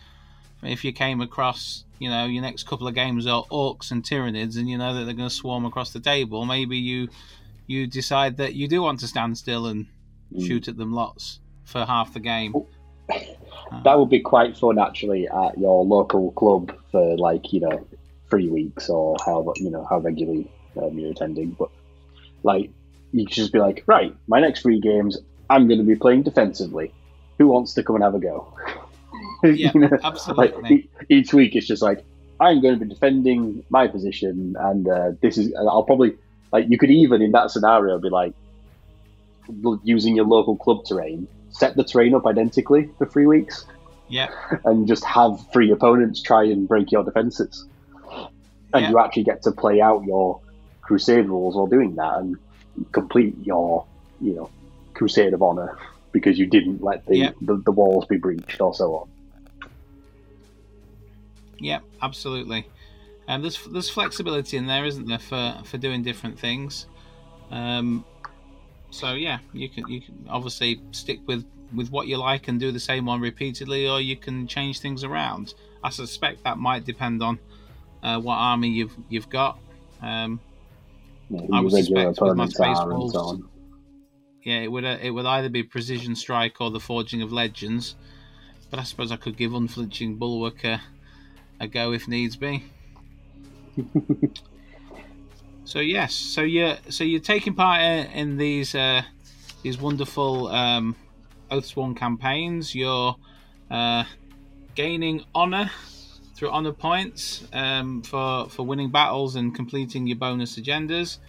if 0.61 0.83
you 0.83 0.91
came 0.91 1.21
across, 1.21 1.85
you 1.97 2.09
know, 2.09 2.25
your 2.25 2.41
next 2.41 2.67
couple 2.67 2.87
of 2.87 2.95
games 2.95 3.25
are 3.25 3.45
orcs 3.49 3.91
and 3.91 4.03
tyranids, 4.03 4.57
and 4.57 4.69
you 4.69 4.77
know 4.77 4.93
that 4.93 5.05
they're 5.05 5.13
going 5.13 5.29
to 5.29 5.33
swarm 5.35 5.65
across 5.65 5.93
the 5.93 6.01
table, 6.01 6.45
maybe 6.45 6.77
you 6.77 7.07
you 7.67 7.87
decide 7.87 8.35
that 8.37 8.55
you 8.55 8.67
do 8.67 8.81
want 8.81 8.99
to 8.99 9.07
stand 9.07 9.37
still 9.37 9.67
and 9.67 9.85
Mm. 10.33 10.45
shoot 10.45 10.67
at 10.67 10.77
them 10.77 10.93
lots 10.93 11.39
for 11.63 11.85
half 11.85 12.13
the 12.13 12.19
game. 12.19 12.53
That 13.83 13.99
would 13.99 14.09
be 14.09 14.19
quite 14.19 14.57
fun, 14.57 14.79
actually, 14.79 15.27
at 15.27 15.57
your 15.57 15.85
local 15.85 16.31
club 16.31 16.75
for 16.91 17.17
like 17.17 17.53
you 17.53 17.59
know 17.59 17.85
three 18.29 18.47
weeks 18.49 18.89
or 18.89 19.15
how 19.25 19.53
you 19.57 19.69
know 19.69 19.85
how 19.89 19.99
regularly 19.99 20.49
um, 20.81 20.97
you're 20.97 21.11
attending. 21.11 21.51
But 21.51 21.69
like 22.43 22.69
you 23.11 23.25
could 23.25 23.33
just 23.35 23.53
be 23.53 23.59
like, 23.59 23.83
right, 23.87 24.15
my 24.27 24.39
next 24.39 24.61
three 24.61 24.79
games, 24.79 25.17
I'm 25.49 25.67
going 25.67 25.79
to 25.79 25.85
be 25.85 25.95
playing 25.95 26.23
defensively. 26.23 26.93
Who 27.37 27.47
wants 27.47 27.73
to 27.75 27.83
come 27.83 27.95
and 27.95 28.03
have 28.03 28.15
a 28.15 28.19
go? 28.19 28.53
Yeah, 29.43 29.71
You 29.73 29.79
know, 29.81 29.87
like 29.87 30.03
absolutely. 30.03 30.73
e- 30.75 30.89
each 31.09 31.33
week, 31.33 31.55
it's 31.55 31.65
just 31.67 31.81
like 31.81 32.03
I'm 32.39 32.61
going 32.61 32.77
to 32.77 32.85
be 32.85 32.89
defending 32.93 33.63
my 33.69 33.87
position, 33.87 34.55
and 34.59 34.87
uh, 34.87 35.11
this 35.21 35.37
is. 35.37 35.53
I'll 35.55 35.83
probably 35.83 36.15
like 36.51 36.65
you 36.69 36.77
could 36.77 36.91
even 36.91 37.21
in 37.21 37.31
that 37.31 37.49
scenario 37.51 37.97
be 37.99 38.09
like 38.09 38.33
using 39.83 40.15
your 40.15 40.25
local 40.25 40.55
club 40.57 40.79
terrain, 40.87 41.27
set 41.51 41.75
the 41.75 41.83
terrain 41.83 42.13
up 42.13 42.25
identically 42.25 42.89
for 42.97 43.07
three 43.07 43.25
weeks 43.25 43.65
Yeah, 44.07 44.29
and 44.65 44.87
just 44.87 45.03
have 45.05 45.39
three 45.51 45.71
opponents 45.71 46.21
try 46.21 46.43
and 46.43 46.67
break 46.67 46.91
your 46.91 47.03
defenses. 47.03 47.65
And 48.73 48.83
Yeah. 48.83 48.89
you 48.91 48.99
actually 48.99 49.23
get 49.23 49.41
to 49.43 49.51
play 49.51 49.81
out 49.81 50.03
your 50.05 50.41
crusade 50.81 51.25
rules 51.27 51.55
while 51.55 51.67
doing 51.67 51.95
that 51.95 52.17
and 52.19 52.35
complete 52.91 53.35
your, 53.43 53.85
you 54.21 54.35
know, 54.35 54.49
crusade 54.93 55.33
of 55.33 55.41
honor 55.41 55.77
because 56.11 56.37
you 56.37 56.45
didn't 56.45 56.83
let 56.83 57.05
the, 57.07 57.17
Yeah. 57.17 57.31
the, 57.41 57.61
the 57.65 57.71
walls 57.71 58.05
be 58.07 58.17
breached 58.17 58.61
or 58.61 58.73
so 58.73 58.95
on. 58.95 59.07
yeah, 61.59 61.79
absolutely. 62.01 62.67
And 63.27 63.43
there's 63.43 63.63
there's 63.65 63.89
flexibility 63.89 64.57
in 64.57 64.65
there, 64.67 64.85
isn't 64.85 65.07
there, 65.07 65.19
for 65.19 65.57
for 65.65 65.77
doing 65.77 66.01
different 66.03 66.39
things. 66.39 66.87
Um, 67.51 68.05
so 68.91 69.13
yeah, 69.13 69.39
you 69.53 69.69
can 69.69 69.87
you 69.87 70.01
can 70.01 70.25
obviously 70.29 70.81
stick 70.91 71.19
with 71.27 71.45
with 71.75 71.91
what 71.91 72.07
you 72.07 72.17
like 72.17 72.47
and 72.47 72.59
do 72.59 72.71
the 72.71 72.79
same 72.79 73.05
one 73.05 73.21
repeatedly, 73.21 73.87
or 73.87 74.01
you 74.01 74.15
can 74.15 74.47
change 74.47 74.79
things 74.79 75.03
around. 75.03 75.53
I 75.83 75.89
suspect 75.89 76.43
that 76.43 76.57
might 76.57 76.85
depend 76.85 77.21
on 77.21 77.39
uh, 78.03 78.19
what 78.19 78.35
army 78.35 78.69
you've 78.69 78.95
you've 79.09 79.29
got. 79.29 79.59
Um, 80.01 80.39
who 81.29 81.47
I 81.53 81.61
would 81.61 81.71
suspect 81.71 82.19
with 82.21 82.35
my 82.35 82.47
Space 82.47 82.79
Wolves, 82.83 83.13
so 83.13 83.43
yeah, 84.43 84.59
it 84.61 84.71
would 84.71 84.85
uh, 84.85 84.97
it 85.01 85.11
would 85.11 85.25
either 85.25 85.49
be 85.49 85.63
Precision 85.63 86.15
Strike 86.15 86.59
or 86.59 86.71
the 86.71 86.79
Forging 86.79 87.21
of 87.21 87.31
Legends, 87.31 87.95
but 88.69 88.79
I 88.79 88.83
suppose 88.83 89.11
I 89.11 89.17
could 89.17 89.37
give 89.37 89.53
Unflinching 89.53 90.17
Bulwark 90.17 90.63
a, 90.63 90.81
a 91.59 91.67
go 91.67 91.93
if 91.93 92.07
needs 92.07 92.35
be. 92.35 92.63
so 95.69 95.77
yes, 95.77 96.15
so 96.15 96.41
you're 96.41 96.77
so 96.89 97.03
you're 97.03 97.19
taking 97.19 97.53
part 97.53 97.79
in, 97.79 98.07
in 98.07 98.37
these 98.37 98.73
uh, 98.73 99.03
these 99.61 99.79
wonderful 99.79 100.47
um, 100.47 100.95
Oathsworn 101.51 101.95
campaigns. 101.95 102.73
You're 102.73 103.15
uh, 103.69 104.03
gaining 104.73 105.25
honor 105.35 105.69
through 106.33 106.49
honor 106.49 106.71
points 106.71 107.45
um, 107.53 108.01
for 108.01 108.49
for 108.49 108.65
winning 108.65 108.89
battles 108.89 109.35
and 109.35 109.53
completing 109.53 110.07
your 110.07 110.17
bonus 110.17 110.57
agendas. 110.57 111.19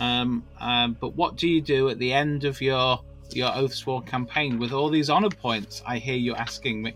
Um, 0.00 0.42
um, 0.58 0.96
but 1.00 1.14
what 1.14 1.36
do 1.36 1.46
you 1.46 1.60
do 1.60 1.88
at 1.88 2.00
the 2.00 2.12
end 2.12 2.42
of 2.42 2.60
your 2.60 2.98
your 3.30 3.50
Oathsworn 3.50 4.04
campaign 4.04 4.58
with 4.58 4.72
all 4.72 4.90
these 4.90 5.08
honor 5.08 5.30
points? 5.30 5.84
I 5.86 5.98
hear 5.98 6.16
you 6.16 6.34
asking 6.34 6.82
me. 6.82 6.94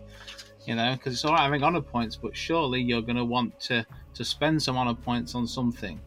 You 0.66 0.74
know, 0.74 0.93
because 0.95 1.12
it's 1.12 1.24
all 1.24 1.34
right 1.34 1.43
having 1.43 1.62
honor 1.62 1.82
points, 1.82 2.16
but 2.16 2.36
surely 2.36 2.82
you're 2.82 3.01
going 3.01 3.14
to 3.14 3.24
want 3.24 3.61
to 3.61 3.86
to 4.14 4.24
spend 4.24 4.61
some 4.61 4.76
honor 4.76 4.95
points 4.95 5.36
on 5.36 5.47
something. 5.47 6.01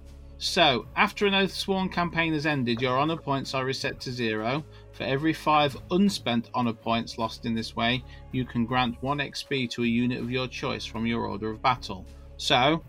So, 0.43 0.87
after 0.97 1.25
an 1.25 1.33
oath 1.33 1.53
sworn 1.53 1.87
campaign 1.87 2.33
has 2.33 2.45
ended, 2.45 2.81
your 2.81 2.97
honor 2.97 3.15
points 3.15 3.53
are 3.53 3.63
reset 3.63 4.01
to 4.01 4.11
zero. 4.11 4.65
For 4.91 5.05
every 5.05 5.31
five 5.31 5.77
unspent 5.89 6.49
honor 6.53 6.73
points 6.73 7.17
lost 7.17 7.45
in 7.45 7.55
this 7.55 7.77
way, 7.77 8.03
you 8.33 8.43
can 8.43 8.65
grant 8.65 9.01
one 9.01 9.19
XP 9.19 9.69
to 9.69 9.83
a 9.83 9.87
unit 9.87 10.19
of 10.19 10.29
your 10.29 10.49
choice 10.49 10.83
from 10.85 11.05
your 11.05 11.27
order 11.27 11.49
of 11.49 11.61
battle. 11.61 12.05
So, 12.35 12.83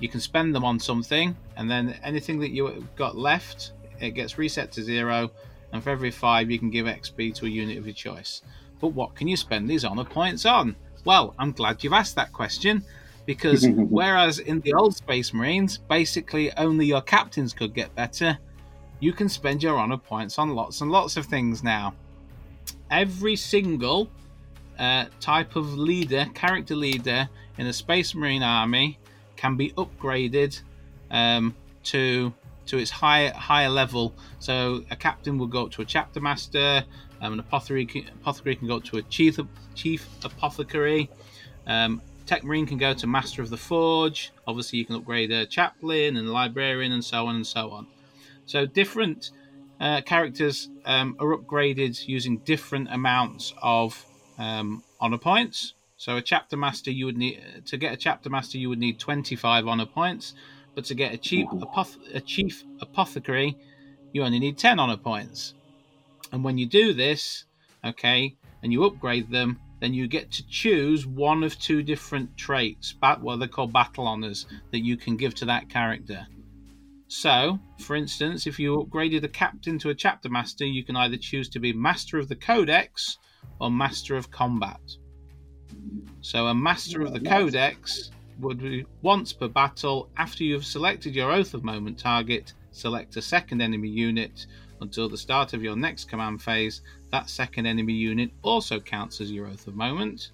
you 0.00 0.08
can 0.08 0.18
spend 0.18 0.54
them 0.54 0.64
on 0.64 0.80
something, 0.80 1.36
and 1.58 1.70
then 1.70 1.94
anything 2.02 2.40
that 2.40 2.52
you 2.52 2.68
have 2.68 2.96
got 2.96 3.18
left, 3.18 3.72
it 4.00 4.12
gets 4.12 4.38
reset 4.38 4.72
to 4.72 4.82
zero. 4.82 5.30
And 5.72 5.84
for 5.84 5.90
every 5.90 6.10
five, 6.10 6.50
you 6.50 6.58
can 6.58 6.70
give 6.70 6.86
XP 6.86 7.34
to 7.34 7.44
a 7.44 7.50
unit 7.50 7.76
of 7.76 7.86
your 7.86 7.94
choice. 7.94 8.40
But 8.80 8.94
what 8.94 9.14
can 9.14 9.28
you 9.28 9.36
spend 9.36 9.68
these 9.68 9.84
honor 9.84 10.04
points 10.04 10.46
on? 10.46 10.74
Well, 11.04 11.34
I'm 11.38 11.52
glad 11.52 11.84
you've 11.84 11.92
asked 11.92 12.16
that 12.16 12.32
question 12.32 12.82
because 13.26 13.66
whereas 13.68 14.38
in 14.38 14.60
the 14.60 14.74
old 14.74 14.96
Space 14.96 15.32
Marines, 15.32 15.78
basically 15.78 16.52
only 16.56 16.86
your 16.86 17.02
captains 17.02 17.52
could 17.52 17.74
get 17.74 17.94
better, 17.94 18.38
you 19.00 19.12
can 19.12 19.28
spend 19.28 19.62
your 19.62 19.78
honor 19.78 19.96
points 19.96 20.38
on 20.38 20.54
lots 20.54 20.80
and 20.80 20.90
lots 20.90 21.16
of 21.16 21.26
things 21.26 21.62
now. 21.62 21.94
Every 22.90 23.36
single 23.36 24.08
uh, 24.78 25.06
type 25.20 25.56
of 25.56 25.74
leader, 25.74 26.26
character 26.34 26.74
leader 26.74 27.28
in 27.58 27.66
a 27.66 27.72
Space 27.72 28.14
Marine 28.14 28.42
army 28.42 28.98
can 29.36 29.56
be 29.56 29.70
upgraded 29.72 30.60
um, 31.10 31.54
to 31.84 32.32
to 32.66 32.78
its 32.78 32.90
higher 32.90 33.32
higher 33.32 33.68
level. 33.68 34.14
So 34.38 34.84
a 34.90 34.96
captain 34.96 35.38
will 35.38 35.46
go 35.46 35.64
up 35.64 35.72
to 35.72 35.82
a 35.82 35.84
chapter 35.84 36.20
master. 36.20 36.84
Um, 37.20 37.34
an 37.34 37.40
apothecary 37.40 37.86
can, 37.86 38.08
apothecary 38.08 38.56
can 38.56 38.68
go 38.68 38.76
up 38.76 38.84
to 38.84 38.98
a 38.98 39.02
chief 39.02 39.38
chief 39.74 40.08
apothecary. 40.24 41.10
Um, 41.66 42.02
Tech 42.26 42.42
Marine 42.42 42.66
can 42.66 42.78
go 42.78 42.94
to 42.94 43.06
Master 43.06 43.42
of 43.42 43.50
the 43.50 43.56
Forge. 43.56 44.32
Obviously, 44.46 44.78
you 44.78 44.86
can 44.86 44.96
upgrade 44.96 45.30
a 45.30 45.44
chaplain 45.44 46.16
and 46.16 46.30
librarian 46.30 46.92
and 46.92 47.04
so 47.04 47.26
on 47.26 47.36
and 47.36 47.46
so 47.46 47.70
on. 47.70 47.86
So 48.46 48.64
different 48.66 49.30
uh, 49.80 50.00
characters 50.02 50.70
um, 50.86 51.16
are 51.18 51.36
upgraded 51.36 52.06
using 52.08 52.38
different 52.38 52.88
amounts 52.90 53.52
of 53.60 54.06
um, 54.38 54.82
honor 55.00 55.18
points. 55.18 55.74
So 55.96 56.16
a 56.16 56.22
chapter 56.22 56.56
master, 56.56 56.90
you 56.90 57.06
would 57.06 57.16
need 57.16 57.40
to 57.66 57.76
get 57.76 57.92
a 57.92 57.96
chapter 57.96 58.30
master, 58.30 58.58
you 58.58 58.68
would 58.68 58.78
need 58.78 58.98
25 58.98 59.66
honor 59.66 59.86
points, 59.86 60.34
but 60.74 60.84
to 60.86 60.94
get 60.94 61.14
a 61.14 61.18
chief 61.18 61.46
apoth- 61.48 62.14
a 62.14 62.20
chief 62.20 62.64
apothecary, 62.80 63.56
you 64.12 64.22
only 64.22 64.38
need 64.38 64.58
10 64.58 64.78
honor 64.78 64.96
points. 64.96 65.54
And 66.32 66.42
when 66.42 66.58
you 66.58 66.66
do 66.66 66.92
this, 66.92 67.44
okay, 67.84 68.34
and 68.62 68.72
you 68.72 68.84
upgrade 68.84 69.30
them, 69.30 69.60
then 69.80 69.94
you 69.94 70.06
get 70.06 70.30
to 70.32 70.46
choose 70.46 71.06
one 71.06 71.42
of 71.42 71.58
two 71.58 71.82
different 71.82 72.36
traits, 72.36 72.92
bat- 72.92 73.20
what 73.20 73.38
they're 73.38 73.48
called 73.48 73.72
battle 73.72 74.06
honors, 74.06 74.46
that 74.70 74.80
you 74.80 74.96
can 74.96 75.16
give 75.16 75.34
to 75.36 75.44
that 75.44 75.68
character. 75.68 76.26
So, 77.08 77.58
for 77.80 77.96
instance, 77.96 78.46
if 78.46 78.58
you 78.58 78.76
upgraded 78.76 79.24
a 79.24 79.28
captain 79.28 79.78
to 79.80 79.90
a 79.90 79.94
chapter 79.94 80.28
master, 80.28 80.64
you 80.64 80.84
can 80.84 80.96
either 80.96 81.16
choose 81.16 81.48
to 81.50 81.60
be 81.60 81.72
master 81.72 82.18
of 82.18 82.28
the 82.28 82.36
codex 82.36 83.18
or 83.60 83.70
master 83.70 84.16
of 84.16 84.30
combat. 84.30 84.80
So, 86.22 86.46
a 86.46 86.54
master 86.54 87.02
of 87.02 87.12
the 87.12 87.20
codex 87.20 88.10
would 88.40 88.58
be 88.58 88.84
once 89.02 89.32
per 89.32 89.48
battle 89.48 90.08
after 90.16 90.44
you've 90.44 90.64
selected 90.64 91.14
your 91.14 91.30
Oath 91.30 91.54
of 91.54 91.62
Moment 91.62 91.98
target, 91.98 92.52
select 92.72 93.16
a 93.16 93.22
second 93.22 93.60
enemy 93.60 93.88
unit 93.88 94.46
until 94.80 95.08
the 95.08 95.16
start 95.16 95.52
of 95.52 95.62
your 95.62 95.76
next 95.76 96.08
command 96.08 96.42
phase. 96.42 96.82
That 97.10 97.30
second 97.30 97.66
enemy 97.66 97.92
unit 97.92 98.30
also 98.42 98.80
counts 98.80 99.20
as 99.20 99.30
your 99.30 99.46
Oath 99.46 99.66
of 99.66 99.76
Moment. 99.76 100.30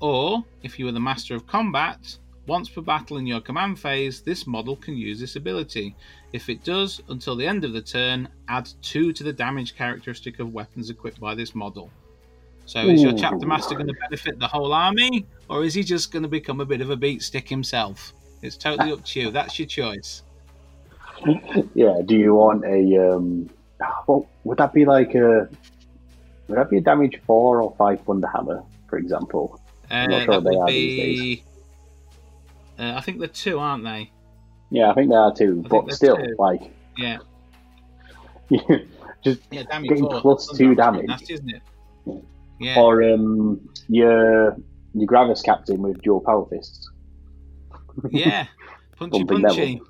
Or, 0.00 0.44
if 0.62 0.78
you 0.78 0.88
are 0.88 0.92
the 0.92 1.00
Master 1.00 1.34
of 1.34 1.46
Combat, 1.46 2.18
once 2.46 2.68
per 2.68 2.80
battle 2.80 3.16
in 3.16 3.26
your 3.26 3.40
command 3.40 3.78
phase, 3.78 4.20
this 4.20 4.46
model 4.46 4.76
can 4.76 4.96
use 4.96 5.18
this 5.18 5.36
ability. 5.36 5.96
If 6.32 6.48
it 6.48 6.62
does, 6.62 7.00
until 7.08 7.34
the 7.34 7.46
end 7.46 7.64
of 7.64 7.72
the 7.72 7.82
turn, 7.82 8.28
add 8.48 8.68
2 8.82 9.12
to 9.12 9.24
the 9.24 9.32
damage 9.32 9.74
characteristic 9.74 10.38
of 10.38 10.52
weapons 10.52 10.90
equipped 10.90 11.20
by 11.20 11.34
this 11.34 11.54
model. 11.54 11.90
So, 12.66 12.80
is 12.80 13.02
your 13.02 13.12
chapter 13.12 13.46
master 13.46 13.74
going 13.74 13.86
to 13.86 13.94
benefit 13.94 14.38
the 14.38 14.48
whole 14.48 14.72
army, 14.72 15.24
or 15.48 15.64
is 15.64 15.72
he 15.72 15.84
just 15.84 16.10
going 16.10 16.24
to 16.24 16.28
become 16.28 16.60
a 16.60 16.66
bit 16.66 16.80
of 16.80 16.90
a 16.90 16.96
beat 16.96 17.22
stick 17.22 17.48
himself? 17.48 18.12
It's 18.42 18.56
totally 18.56 18.92
up 18.92 19.04
to 19.06 19.20
you. 19.20 19.30
That's 19.30 19.58
your 19.58 19.68
choice. 19.68 20.22
Yeah. 21.74 22.00
Do 22.04 22.16
you 22.16 22.34
want 22.34 22.64
a 22.64 23.12
um? 23.14 23.48
Well, 24.06 24.26
would 24.44 24.58
that 24.58 24.72
be 24.72 24.84
like 24.84 25.14
a? 25.14 25.48
Would 26.48 26.58
that 26.58 26.70
be 26.70 26.78
a 26.78 26.80
damage 26.80 27.20
four 27.26 27.60
or 27.62 27.74
five 27.76 28.00
thunder 28.02 28.28
hammer, 28.28 28.62
for 28.88 28.98
example? 28.98 29.60
Uh, 29.90 30.06
not 30.06 30.24
sure 30.24 30.40
what 30.40 30.44
they 30.44 30.56
are 30.56 30.66
these 30.66 30.96
be. 31.38 31.44
Uh, 32.78 32.94
I 32.96 33.00
think 33.00 33.18
they're 33.18 33.28
two, 33.28 33.58
aren't 33.58 33.84
they? 33.84 34.10
Yeah, 34.70 34.90
I 34.90 34.94
think 34.94 35.10
they 35.10 35.16
are 35.16 35.32
two, 35.34 35.62
I 35.64 35.68
But 35.68 35.92
still, 35.92 36.16
two. 36.16 36.34
like, 36.38 36.60
Yeah. 36.96 37.18
just 39.24 39.40
Yeah, 39.50 39.62
damage 39.64 39.88
Getting 39.88 40.08
four. 40.08 40.38
two 40.56 40.74
damage. 40.74 41.06
Nasty, 41.06 41.34
isn't 41.34 41.50
it? 41.50 41.62
Yeah. 42.58 42.78
or 42.80 43.02
um 43.02 43.60
your 43.88 44.56
your 44.94 45.06
Gravis 45.06 45.42
captain 45.42 45.82
with 45.82 46.00
dual 46.02 46.20
power 46.20 46.46
fists. 46.48 46.88
yeah. 48.10 48.46
Punchy 48.98 49.24
punchy. 49.24 49.80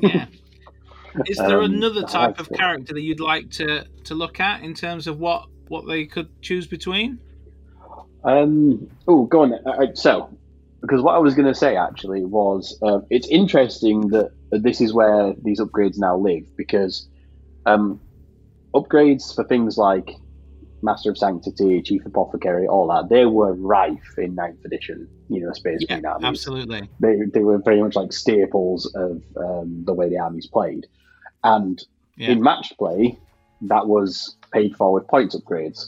Yeah. 0.00 0.26
Is 1.26 1.36
there 1.36 1.60
Um, 1.60 1.74
another 1.74 2.02
type 2.02 2.40
of 2.40 2.48
character 2.50 2.94
that 2.94 3.02
you'd 3.02 3.20
like 3.20 3.50
to, 3.52 3.84
to 4.04 4.14
look 4.14 4.40
at 4.40 4.62
in 4.62 4.72
terms 4.74 5.06
of 5.06 5.18
what, 5.20 5.46
what 5.68 5.86
they 5.86 6.06
could 6.06 6.28
choose 6.40 6.66
between? 6.66 7.18
Um. 8.24 8.88
Oh, 9.08 9.24
go 9.24 9.42
on. 9.42 9.52
Uh, 9.52 9.70
uh, 9.70 9.86
so, 9.94 10.30
because 10.80 11.02
what 11.02 11.14
I 11.14 11.18
was 11.18 11.34
going 11.34 11.48
to 11.48 11.54
say 11.54 11.76
actually 11.76 12.24
was, 12.24 12.78
um, 12.82 13.04
it's 13.10 13.26
interesting 13.28 14.08
that 14.08 14.30
this 14.50 14.80
is 14.80 14.94
where 14.94 15.34
these 15.42 15.60
upgrades 15.60 15.98
now 15.98 16.16
live 16.16 16.44
because 16.56 17.08
um, 17.66 18.00
upgrades 18.74 19.34
for 19.34 19.44
things 19.44 19.76
like 19.76 20.16
Master 20.82 21.10
of 21.10 21.18
Sanctity, 21.18 21.80
Chief 21.82 22.04
Apothecary, 22.04 22.66
all 22.66 22.88
that, 22.88 23.08
they 23.08 23.24
were 23.26 23.54
rife 23.54 24.14
in 24.18 24.34
9th 24.36 24.64
edition. 24.64 25.08
You 25.28 25.46
know, 25.46 25.52
Space 25.52 25.84
Yeah, 25.88 26.00
armies. 26.06 26.24
absolutely. 26.24 26.90
They 27.00 27.16
they 27.32 27.40
were 27.40 27.58
very 27.64 27.80
much 27.82 27.94
like 27.96 28.12
staples 28.12 28.90
of 28.94 29.22
um, 29.36 29.84
the 29.86 29.94
way 29.94 30.08
the 30.08 30.18
armies 30.18 30.48
played, 30.52 30.86
and 31.44 31.78
Yeah. 32.16 32.30
in 32.32 32.42
match 32.42 32.72
play, 32.78 33.18
that 33.62 33.86
was 33.86 34.36
paid 34.52 34.76
for 34.76 34.92
with 34.92 35.08
points 35.08 35.34
upgrades. 35.36 35.86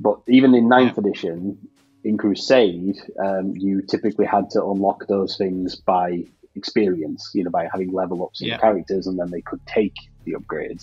But 0.00 0.18
even 0.28 0.54
in 0.54 0.68
ninth 0.68 0.98
edition, 0.98 1.56
in 2.04 2.18
Crusade, 2.18 2.96
um, 3.24 3.54
you 3.56 3.80
typically 3.82 4.26
had 4.26 4.50
to 4.50 4.64
unlock 4.64 5.06
those 5.08 5.36
things 5.36 5.76
by 5.76 6.24
experience, 6.56 7.30
you 7.32 7.44
know, 7.44 7.50
by 7.50 7.68
having 7.72 7.92
level 7.92 8.24
ups 8.24 8.42
in 8.42 8.48
Yeah. 8.48 8.58
characters, 8.58 9.06
and 9.06 9.18
then 9.18 9.30
they 9.30 9.42
could 9.42 9.60
take 9.66 9.94
the 10.24 10.34
upgrades. 10.34 10.82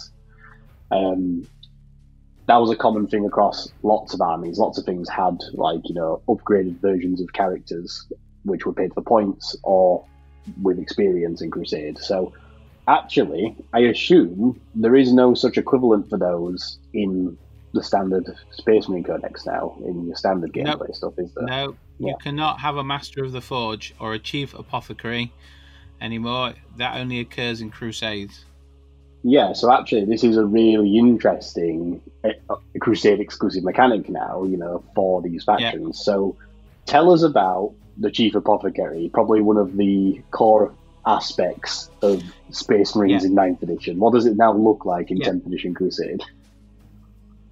Um, 0.91 1.47
that 2.49 2.57
was 2.57 2.71
a 2.71 2.75
common 2.75 3.07
thing 3.07 3.25
across 3.25 3.71
lots 3.83 4.15
of 4.15 4.21
armies. 4.21 4.57
Lots 4.57 4.79
of 4.79 4.85
things 4.85 5.07
had 5.07 5.37
like 5.53 5.81
you 5.83 5.93
know 5.93 6.21
upgraded 6.27 6.81
versions 6.81 7.21
of 7.21 7.31
characters, 7.33 8.07
which 8.43 8.65
were 8.65 8.73
paid 8.73 8.91
for 8.93 9.03
points 9.03 9.55
or 9.63 10.03
with 10.63 10.79
experience 10.79 11.43
in 11.43 11.51
Crusade. 11.51 11.99
So 11.99 12.33
actually, 12.87 13.55
I 13.73 13.81
assume 13.81 14.59
there 14.73 14.95
is 14.95 15.13
no 15.13 15.35
such 15.35 15.59
equivalent 15.59 16.09
for 16.09 16.17
those 16.17 16.79
in 16.93 17.37
the 17.73 17.83
standard 17.83 18.25
Space 18.51 18.89
Marine 18.89 19.03
Codex 19.03 19.45
now, 19.45 19.77
in 19.85 20.07
your 20.07 20.15
standard 20.15 20.51
gameplay 20.51 20.93
stuff, 20.95 21.13
is 21.19 21.31
there? 21.35 21.45
No, 21.45 21.77
you 21.99 22.07
Yeah. 22.07 22.13
cannot 22.19 22.61
have 22.61 22.77
a 22.77 22.83
Master 22.83 23.23
of 23.23 23.31
the 23.31 23.41
Forge 23.41 23.93
or 23.99 24.13
a 24.13 24.19
Chief 24.19 24.55
Apothecary 24.55 25.31
anymore. 26.01 26.53
That 26.77 26.99
only 26.99 27.19
occurs 27.19 27.61
in 27.61 27.69
Crusades. 27.69 28.45
Yeah, 29.23 29.53
so 29.53 29.71
actually, 29.71 30.05
this 30.05 30.23
is 30.23 30.37
a 30.37 30.45
really 30.45 30.97
interesting 30.97 32.01
uh, 32.23 32.55
Crusade 32.79 33.19
exclusive 33.19 33.63
mechanic 33.63 34.07
now, 34.09 34.43
you 34.45 34.55
know, 34.57 34.83
for 34.95 35.21
these 35.21 35.43
factions. 35.43 35.99
So 36.03 36.37
tell 36.85 37.11
us 37.11 37.23
about 37.23 37.73
the 37.97 38.09
Chief 38.09 38.33
Apothecary, 38.35 39.09
probably 39.13 39.41
one 39.41 39.57
of 39.57 39.75
the 39.75 40.21
core 40.31 40.73
aspects 41.05 41.89
of 42.01 42.23
Space 42.51 42.95
Marines 42.95 43.23
Yeah. 43.23 43.29
in 43.29 43.35
9th 43.35 43.61
edition. 43.63 43.99
What 43.99 44.13
does 44.13 44.25
it 44.25 44.37
now 44.37 44.53
look 44.53 44.85
like 44.85 45.11
in 45.11 45.17
Yeah. 45.17 45.29
10th 45.29 45.47
edition 45.47 45.73
Crusade? 45.73 46.23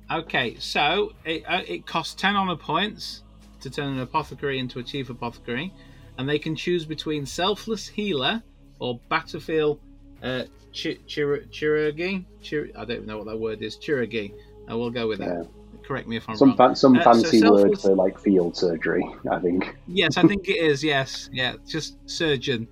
Okay, 0.09 0.55
so 0.59 1.11
it, 1.25 1.43
uh, 1.47 1.63
it 1.67 1.85
costs 1.85 2.13
10 2.15 2.35
honor 2.37 2.55
points 2.55 3.23
to 3.59 3.69
turn 3.69 3.89
an 3.93 3.99
apothecary 3.99 4.57
into 4.57 4.79
a 4.79 4.83
chief 4.83 5.09
apothecary, 5.09 5.73
and 6.17 6.29
they 6.29 6.39
can 6.39 6.55
choose 6.55 6.85
between 6.85 7.25
selfless 7.25 7.89
healer 7.89 8.41
or 8.79 8.99
battlefield 9.09 9.79
uh, 10.23 10.43
chi- 10.81 10.97
chir- 11.07 12.71
I 12.75 12.85
don't 12.85 12.91
even 12.91 13.05
know 13.07 13.17
what 13.17 13.27
that 13.27 13.37
word 13.39 13.61
is. 13.61 13.77
Chirurgy. 13.77 14.33
I 14.67 14.73
will 14.75 14.89
go 14.91 15.07
with 15.07 15.19
that. 15.19 15.47
Correct 15.83 16.07
me 16.07 16.17
if 16.17 16.27
I'm 16.27 16.35
Some 16.35 16.49
wrong. 16.55 16.57
fa- 16.71 16.75
some 16.75 16.97
Uh, 16.97 17.03
so 17.03 17.13
fancy 17.13 17.49
word 17.49 17.79
for 17.79 17.95
like 17.95 18.19
field 18.19 18.55
surgery, 18.57 19.03
I 19.31 19.39
think. 19.39 19.77
Yes, 19.87 20.17
I 20.17 20.23
think 20.23 20.47
it 20.49 20.57
is. 20.57 20.83
Yes, 20.83 21.29
yeah, 21.31 21.53
just 21.65 21.97
surgeon, 22.09 22.67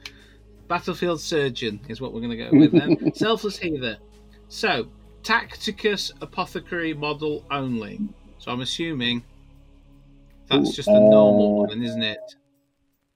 battlefield 0.67 1.21
surgeon 1.21 1.79
is 1.87 2.01
what 2.01 2.13
we're 2.13 2.19
going 2.21 2.37
to 2.37 2.49
go 2.49 2.49
with 2.51 2.71
then. 2.73 3.13
Selfless 3.15 3.57
healer. 3.57 3.97
So, 4.49 4.87
Tacticus 5.23 6.11
apothecary 6.21 6.93
model 6.93 7.45
only. 7.51 7.99
So 8.37 8.51
I'm 8.51 8.61
assuming 8.61 9.23
that's 10.49 10.75
just 10.75 10.87
a 10.89 10.91
normal 10.93 11.61
uh, 11.63 11.67
one, 11.69 11.81
isn't 11.81 12.03
it? 12.03 12.19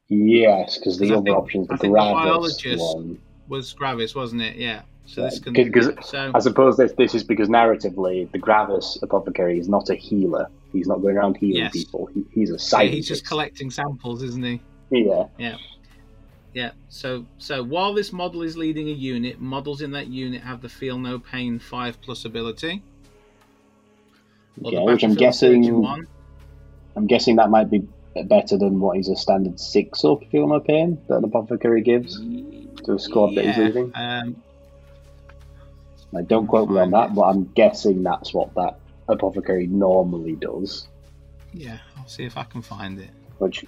Yes, 0.08 0.78
because 0.78 0.98
the 0.98 1.12
other 1.14 1.24
think- 1.24 1.38
option's 1.38 1.68
the 1.68 1.76
Biologis- 1.76 2.96
one. 2.96 3.20
Was 3.50 3.74
Gravis, 3.74 4.16
wasn't 4.16 4.41
it? 4.43 4.56
Yeah. 4.56 4.82
So 5.06 5.24
Yeah, 5.24 5.30
this 5.30 5.39
can. 5.39 6.04
So 6.04 6.32
I 6.36 6.39
suppose 6.39 6.78
this 6.78 6.93
this 6.93 7.16
is 7.16 7.24
because 7.24 7.50
narratively, 7.50 8.32
the 8.32 8.38
Gravis 8.38 9.00
apothecary 9.02 9.60
is 9.60 9.68
not 9.68 9.89
a 9.89 9.95
healer. 9.95 10.47
He's 10.72 10.88
not 10.88 11.02
going 11.02 11.18
around 11.18 11.38
healing 11.38 11.64
Yes. 11.64 11.74
people. 11.74 12.06
He, 12.14 12.24
he's 12.32 12.52
a 12.52 12.60
scientist. 12.60 12.91
yeah, 12.91 12.95
he's 12.95 13.08
just 13.08 13.26
collecting 13.28 13.72
samples, 13.72 14.22
isn't 14.22 14.43
he? 14.43 14.62
Yeah. 14.91 15.24
Yeah. 15.39 15.58
Yeah. 16.54 16.72
So 16.89 17.26
so 17.39 17.64
while 17.64 17.93
this 17.95 18.14
model 18.14 18.43
is 18.43 18.56
leading 18.56 18.88
a 18.89 18.93
unit, 18.93 19.41
models 19.41 19.82
in 19.82 19.91
that 19.91 20.08
unit 20.08 20.41
have 20.43 20.62
the 20.62 20.70
feel 20.70 21.00
no 21.00 21.18
pain 21.18 21.58
five 21.58 22.00
plus 22.02 22.26
ability. 22.26 22.84
The 24.62 24.82
which 24.84 25.04
I'm 25.04 25.16
guessing- 25.16 25.82
one. 25.82 26.08
I'm 26.95 27.08
guessing 27.08 27.38
that 27.38 27.50
might 27.50 27.70
be 27.72 27.88
better 28.26 28.58
than 28.58 28.80
what 28.80 28.97
is 28.97 29.08
a 29.08 29.16
standard 29.16 29.60
six 29.60 30.04
up 30.04 30.20
feel 30.32 30.47
no 30.47 30.60
pain 30.60 31.00
that 31.08 31.18
an 31.18 31.24
apothecary 31.24 31.82
gives 31.82 32.20
to 32.90 32.96
a 32.96 33.00
squad 33.00 33.36
that 33.36 33.46
he's 33.46 33.58
Yeah, 33.58 33.64
leading. 33.66 33.92
Um, 33.96 34.36
Like, 36.12 36.28
don't 36.28 36.48
quote 36.48 36.70
me 36.70 36.80
on 36.80 36.92
that, 36.92 37.14
but 37.14 37.22
I'm 37.22 37.46
guessing 37.54 38.02
that's 38.02 38.34
what 38.34 38.54
that 38.56 38.80
apothecary 39.08 39.68
normally 39.68 40.36
does. 40.36 40.88
yeah, 41.54 41.78
I'll 41.98 42.08
see 42.08 42.24
if 42.26 42.36
I 42.38 42.44
can 42.44 42.62
find 42.62 43.00
it. 43.00 43.12
Which, 43.38 43.64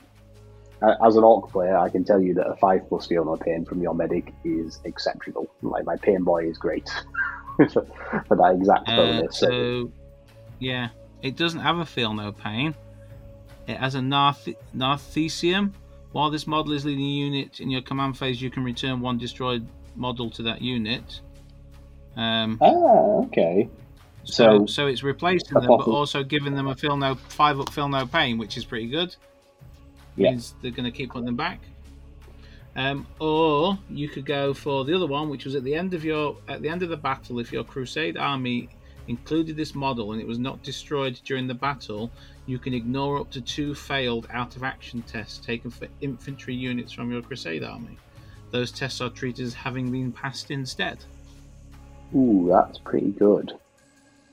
uh, 0.81 0.95
as 1.05 1.15
an 1.15 1.23
orc 1.23 1.51
player, 1.51 1.77
I 1.77 1.89
can 1.89 2.03
tell 2.03 2.19
you 2.21 2.33
that 2.35 2.47
a 2.47 2.55
five 2.55 2.87
plus 2.89 3.05
feel 3.07 3.25
no 3.25 3.37
pain 3.37 3.63
from 3.65 3.81
your 3.81 3.93
medic 3.93 4.33
is 4.43 4.79
exceptional. 4.85 5.47
Like 5.61 5.85
my 5.85 5.95
pain 5.97 6.23
boy 6.23 6.47
is 6.49 6.57
great 6.57 6.89
for, 7.71 7.85
that 8.37 8.55
exact 8.57 8.89
Uh, 8.89 8.95
bonus. 8.97 9.37
so, 9.37 9.91
yeah, 10.59 10.89
it 11.21 11.35
doesn't 11.37 11.59
have 11.59 11.77
a 11.77 11.85
feel 11.85 12.13
no 12.13 12.31
pain. 12.31 12.73
It 13.67 13.77
has 13.77 13.93
a 13.95 13.99
Narth- 14.01 14.55
Narthecium. 14.75 15.73
While 16.11 16.29
this 16.29 16.45
model 16.45 16.73
is 16.73 16.85
leading 16.85 17.05
a 17.05 17.07
unit 17.07 17.59
in 17.59 17.69
your 17.69 17.81
command 17.81 18.17
phase, 18.17 18.41
you 18.41 18.49
can 18.49 18.63
return 18.63 18.99
one 18.99 19.17
destroyed 19.17 19.65
model 19.95 20.29
to 20.31 20.43
that 20.43 20.61
unit. 20.61 21.21
Um, 22.17 22.57
ah, 22.61 23.23
okay. 23.25 23.69
so, 24.23 24.59
So, 24.59 24.65
so 24.65 24.87
it's 24.87 25.03
replacing 25.03 25.53
them, 25.53 25.67
but 25.67 25.87
also 25.87 26.23
giving 26.23 26.53
them 26.55 26.67
a 26.67 26.75
feel 26.75 26.97
no 26.97 27.15
five 27.15 27.59
up 27.59 27.71
feel 27.71 27.87
no 27.87 28.05
pain, 28.05 28.37
which 28.37 28.57
is 28.57 28.65
pretty 28.65 28.87
good. 28.87 29.15
Yeah. 30.17 30.31
Means 30.31 30.55
they're 30.61 30.71
going 30.71 30.91
to 30.91 30.91
keep 30.91 31.11
putting 31.11 31.25
them 31.25 31.37
back. 31.37 31.61
Um, 32.75 33.05
or 33.19 33.77
you 33.89 34.07
could 34.07 34.25
go 34.25 34.53
for 34.53 34.85
the 34.85 34.93
other 34.93 35.07
one, 35.07 35.29
which 35.29 35.45
was 35.45 35.55
at 35.55 35.63
the 35.63 35.75
end 35.75 35.93
of 35.93 36.05
your 36.05 36.37
at 36.47 36.61
the 36.61 36.69
end 36.69 36.83
of 36.83 36.89
the 36.89 36.97
battle. 36.97 37.39
If 37.39 37.51
your 37.51 37.63
Crusade 37.63 38.17
army 38.17 38.69
included 39.07 39.55
this 39.55 39.75
model 39.75 40.11
and 40.11 40.21
it 40.21 40.27
was 40.27 40.39
not 40.39 40.61
destroyed 40.63 41.19
during 41.25 41.47
the 41.47 41.53
battle, 41.53 42.11
you 42.45 42.59
can 42.59 42.73
ignore 42.73 43.19
up 43.19 43.31
to 43.31 43.41
two 43.41 43.73
failed 43.73 44.27
out 44.31 44.55
of 44.55 44.63
action 44.63 45.01
tests 45.03 45.43
taken 45.45 45.69
for 45.69 45.87
infantry 46.01 46.55
units 46.55 46.91
from 46.91 47.11
your 47.11 47.21
Crusade 47.21 47.63
army. 47.63 47.97
Those 48.51 48.71
tests 48.71 49.01
are 49.01 49.09
treated 49.09 49.45
as 49.45 49.53
having 49.53 49.91
been 49.91 50.11
passed 50.11 50.51
instead. 50.51 51.03
ooh, 52.15 52.47
that's 52.51 52.79
pretty 52.79 53.11
good. 53.11 53.53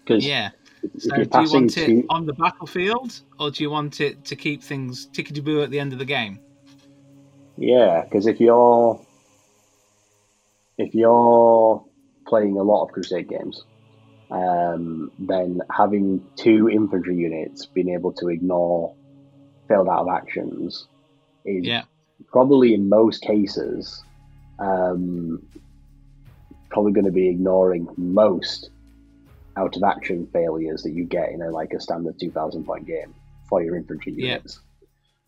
Because 0.04 0.26
Yeah. 0.26 0.50
So 0.98 1.16
do 1.16 1.40
you 1.42 1.52
want 1.52 1.76
it 1.76 1.86
two, 1.86 2.06
on 2.08 2.24
the 2.24 2.32
battlefield, 2.34 3.20
or 3.40 3.50
do 3.50 3.62
you 3.64 3.70
want 3.70 4.00
it 4.00 4.24
to 4.24 4.36
keep 4.36 4.62
things 4.62 5.08
tickety 5.12 5.42
boo 5.42 5.62
at 5.62 5.70
the 5.70 5.80
end 5.80 5.92
of 5.92 5.98
the 5.98 6.04
game? 6.04 6.38
yeah, 7.58 8.02
because 8.02 8.26
if 8.26 8.40
you're 8.40 9.00
if 10.78 10.94
you're 10.94 11.84
playing 12.26 12.56
a 12.56 12.62
lot 12.62 12.84
of 12.84 12.92
Crusade 12.92 13.28
games, 13.28 13.64
um, 14.30 15.10
then 15.18 15.60
having 15.74 16.22
two 16.36 16.68
infantry 16.68 17.16
units 17.16 17.66
being 17.66 17.90
able 17.90 18.12
to 18.12 18.28
ignore 18.28 18.94
failed 19.68 19.88
out 19.88 20.02
of 20.02 20.08
actions 20.08 20.86
is 21.44 21.66
Yeah. 21.66 21.84
probably 22.30 22.74
in 22.74 22.88
most 22.88 23.22
cases 23.22 24.02
um, 24.58 25.42
probably 26.70 26.92
going 26.92 27.04
to 27.06 27.12
be 27.12 27.28
ignoring 27.28 27.86
most 27.96 28.70
out 29.56 29.76
of 29.76 29.82
action 29.82 30.28
failures 30.32 30.82
that 30.82 30.92
you 30.92 31.04
get 31.04 31.30
in 31.30 31.42
a 31.42 31.50
like 31.50 31.72
a 31.72 31.80
standard 31.80 32.18
2000 32.20 32.64
point 32.64 32.86
game 32.86 33.14
for 33.48 33.62
your 33.62 33.76
infantry 33.76 34.12
Yeah. 34.16 34.34
units 34.34 34.60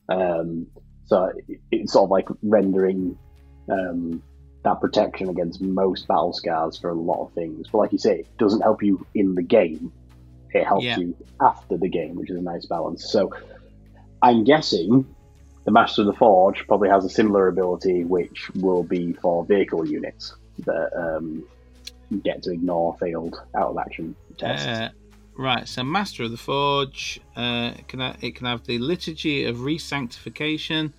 um, 0.09 0.66
so 1.07 1.32
it's 1.70 1.92
sort 1.92 2.05
of 2.05 2.11
like 2.11 2.28
rendering 2.42 3.16
um, 3.70 4.22
that 4.62 4.80
protection 4.80 5.28
against 5.28 5.61
most 5.61 6.06
battle 6.06 6.32
scars 6.32 6.76
for 6.78 6.90
a 6.90 6.94
lot 6.94 7.24
of 7.26 7.32
things. 7.32 7.68
But 7.70 7.78
like 7.78 7.92
you 7.92 7.98
say, 7.98 8.20
it 8.20 8.38
doesn't 8.38 8.61
help 8.61 8.82
you 8.82 9.06
in 9.14 9.34
the 9.34 9.42
game. 9.42 9.92
It 10.52 10.64
helps 10.66 10.84
Yeah. 10.84 10.98
you 10.98 11.16
after 11.40 11.76
the 11.78 11.88
game, 11.88 12.16
which 12.16 12.30
is 12.30 12.36
a 12.36 12.42
nice 12.42 12.66
balance. 12.66 13.11
So 13.11 13.30
I'm 14.22 14.44
guessing 14.44 15.06
the 15.64 15.70
Master 15.70 16.02
of 16.02 16.06
the 16.06 16.12
Forge 16.14 16.66
probably 16.66 16.88
has 16.90 17.04
a 17.04 17.08
similar 17.11 17.48
ability, 17.48 18.04
which 18.04 18.50
will 18.56 18.82
be 18.82 19.12
for 19.14 19.44
vehicle 19.44 19.86
units 19.86 20.34
that 20.66 20.90
um, 20.94 21.44
get 22.22 22.42
to 22.42 22.52
ignore 22.52 22.96
failed 22.98 23.40
out 23.54 23.68
of 23.70 23.78
action 23.78 24.14
tests. 24.36 24.66
Uh, 24.66 24.90
right, 25.38 25.66
so 25.66 25.82
Master 25.82 26.24
of 26.24 26.32
the 26.32 26.36
Forge 26.36 27.20
uh, 27.36 27.72
can 27.88 28.00
ha- 28.00 28.16
it 28.20 28.34
can 28.34 28.46
have 28.46 28.66
the 28.66 28.78
Liturgy 28.78 29.44
of 29.44 29.58
Resanctification. 29.58 30.92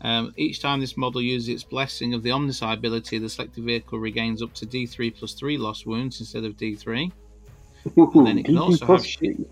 Um, 0.00 0.32
each 0.36 0.60
time 0.60 0.80
this 0.80 0.96
model 0.96 1.20
uses 1.20 1.48
its 1.48 1.64
blessing 1.64 2.14
of 2.14 2.22
the 2.22 2.30
Omnissiah 2.30 2.74
ability, 2.74 3.18
the 3.18 3.28
selected 3.28 3.64
vehicle 3.64 3.98
regains 3.98 4.42
up 4.42 4.54
to 4.54 4.66
D3 4.66 5.16
plus 5.16 5.32
3 5.32 5.58
lost 5.58 5.86
wounds 5.86 6.20
instead 6.20 6.44
of 6.44 6.56
D3. 6.56 7.10
and 7.96 8.26
then 8.26 8.38
it 8.38 8.44
can 8.44 8.54
DP 8.54 8.60
also 8.60 8.86
have 8.86 9.04
three. 9.04 9.44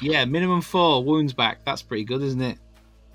Yeah, 0.00 0.24
minimum 0.24 0.60
4 0.60 1.02
wounds 1.02 1.32
back. 1.32 1.64
That's 1.64 1.82
pretty 1.82 2.04
good, 2.04 2.22
isn't 2.22 2.42
it? 2.42 2.58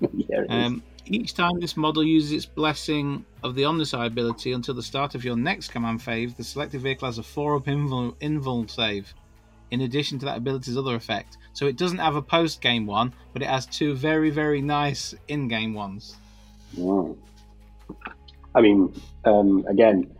yeah, 0.00 0.40
it 0.40 0.44
is. 0.44 0.46
Um, 0.50 0.82
each 1.06 1.34
time 1.34 1.58
this 1.60 1.76
model 1.76 2.04
uses 2.04 2.32
its 2.32 2.46
blessing 2.46 3.24
of 3.42 3.54
the 3.54 3.62
Omnissiah 3.62 4.06
ability 4.06 4.52
until 4.52 4.74
the 4.74 4.82
start 4.82 5.14
of 5.14 5.24
your 5.24 5.36
next 5.36 5.68
command 5.68 6.02
phase, 6.02 6.34
the 6.34 6.44
selected 6.44 6.80
vehicle 6.80 7.06
has 7.06 7.18
a 7.18 7.22
4 7.22 7.56
up 7.56 7.66
invul, 7.66 8.14
invul 8.20 8.70
save, 8.70 9.12
in 9.70 9.82
addition 9.82 10.18
to 10.18 10.26
that 10.26 10.38
ability's 10.38 10.76
other 10.76 10.94
effect. 10.94 11.36
So 11.52 11.66
it 11.66 11.76
doesn't 11.76 11.98
have 11.98 12.16
a 12.16 12.22
post 12.22 12.60
game 12.60 12.86
one, 12.86 13.12
but 13.32 13.42
it 13.42 13.48
has 13.48 13.66
two 13.66 13.94
very, 13.94 14.30
very 14.30 14.60
nice 14.60 15.14
in 15.28 15.48
game 15.48 15.74
ones. 15.74 16.16
Mm. 16.76 17.16
I 18.54 18.60
mean, 18.60 18.92
um, 19.24 19.64
again, 19.68 20.10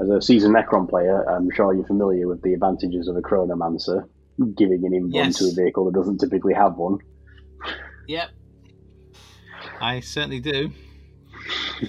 as 0.00 0.08
a 0.08 0.22
seasoned 0.22 0.54
Necron 0.54 0.88
player, 0.88 1.28
I'm 1.28 1.50
sure 1.50 1.74
you're 1.74 1.86
familiar 1.86 2.26
with 2.26 2.42
the 2.42 2.54
advantages 2.54 3.08
of 3.08 3.16
a 3.16 3.20
Chronomancer 3.20 4.08
giving 4.56 4.84
an 4.86 4.92
invuln 4.92 5.14
Yes. 5.14 5.38
to 5.38 5.48
a 5.48 5.52
vehicle 5.52 5.84
that 5.86 5.94
doesn't 5.94 6.18
typically 6.18 6.54
have 6.54 6.76
one. 6.76 6.98
Yep. 8.08 8.30
I 9.80 10.00
certainly 10.00 10.40
do. 10.40 10.72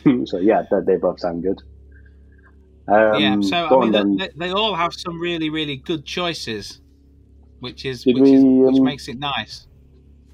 so 0.25 0.37
yeah, 0.37 0.63
they, 0.69 0.77
they 0.85 0.95
both 0.97 1.19
sound 1.19 1.43
good. 1.43 1.61
Um, 2.87 3.21
yeah, 3.21 3.41
so 3.41 3.81
I 3.81 3.85
mean, 3.85 3.95
on 3.95 4.17
they, 4.17 4.29
they 4.35 4.51
all 4.51 4.75
have 4.75 4.93
some 4.93 5.19
really, 5.19 5.49
really 5.49 5.77
good 5.77 6.05
choices, 6.05 6.81
which 7.59 7.85
is 7.85 8.05
which, 8.05 8.17
is, 8.17 8.23
we, 8.23 8.39
which 8.39 8.77
um, 8.77 8.83
makes 8.83 9.07
it 9.07 9.19
nice. 9.19 9.67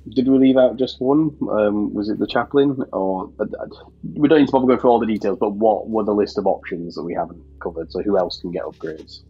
Did 0.10 0.28
we 0.28 0.38
leave 0.38 0.58
out 0.58 0.78
just 0.78 1.01
one? 1.01 1.36
Um, 1.49 1.93
was 1.93 2.10
it 2.10 2.20
the 2.20 2.28
chaplain, 2.28 2.84
or 2.93 3.32
uh, 3.39 3.43
uh, 3.43 3.68
we 4.14 4.28
don't 4.28 4.39
need 4.39 4.47
to 4.47 4.51
bother 4.51 4.68
going 4.68 4.80
through 4.80 4.89
all 4.89 4.99
the 4.99 5.05
details? 5.05 5.38
But 5.39 5.51
what 5.51 5.89
were 5.89 6.03
the 6.03 6.14
list 6.14 6.38
of 6.38 6.47
options 6.47 6.95
that 6.95 7.03
we 7.03 7.14
haven't 7.14 7.43
covered? 7.60 7.91
So 7.91 8.01
who 8.01 8.18
else 8.18 8.39
can 8.39 8.51
get 8.51 8.64
upgrades? 8.64 9.22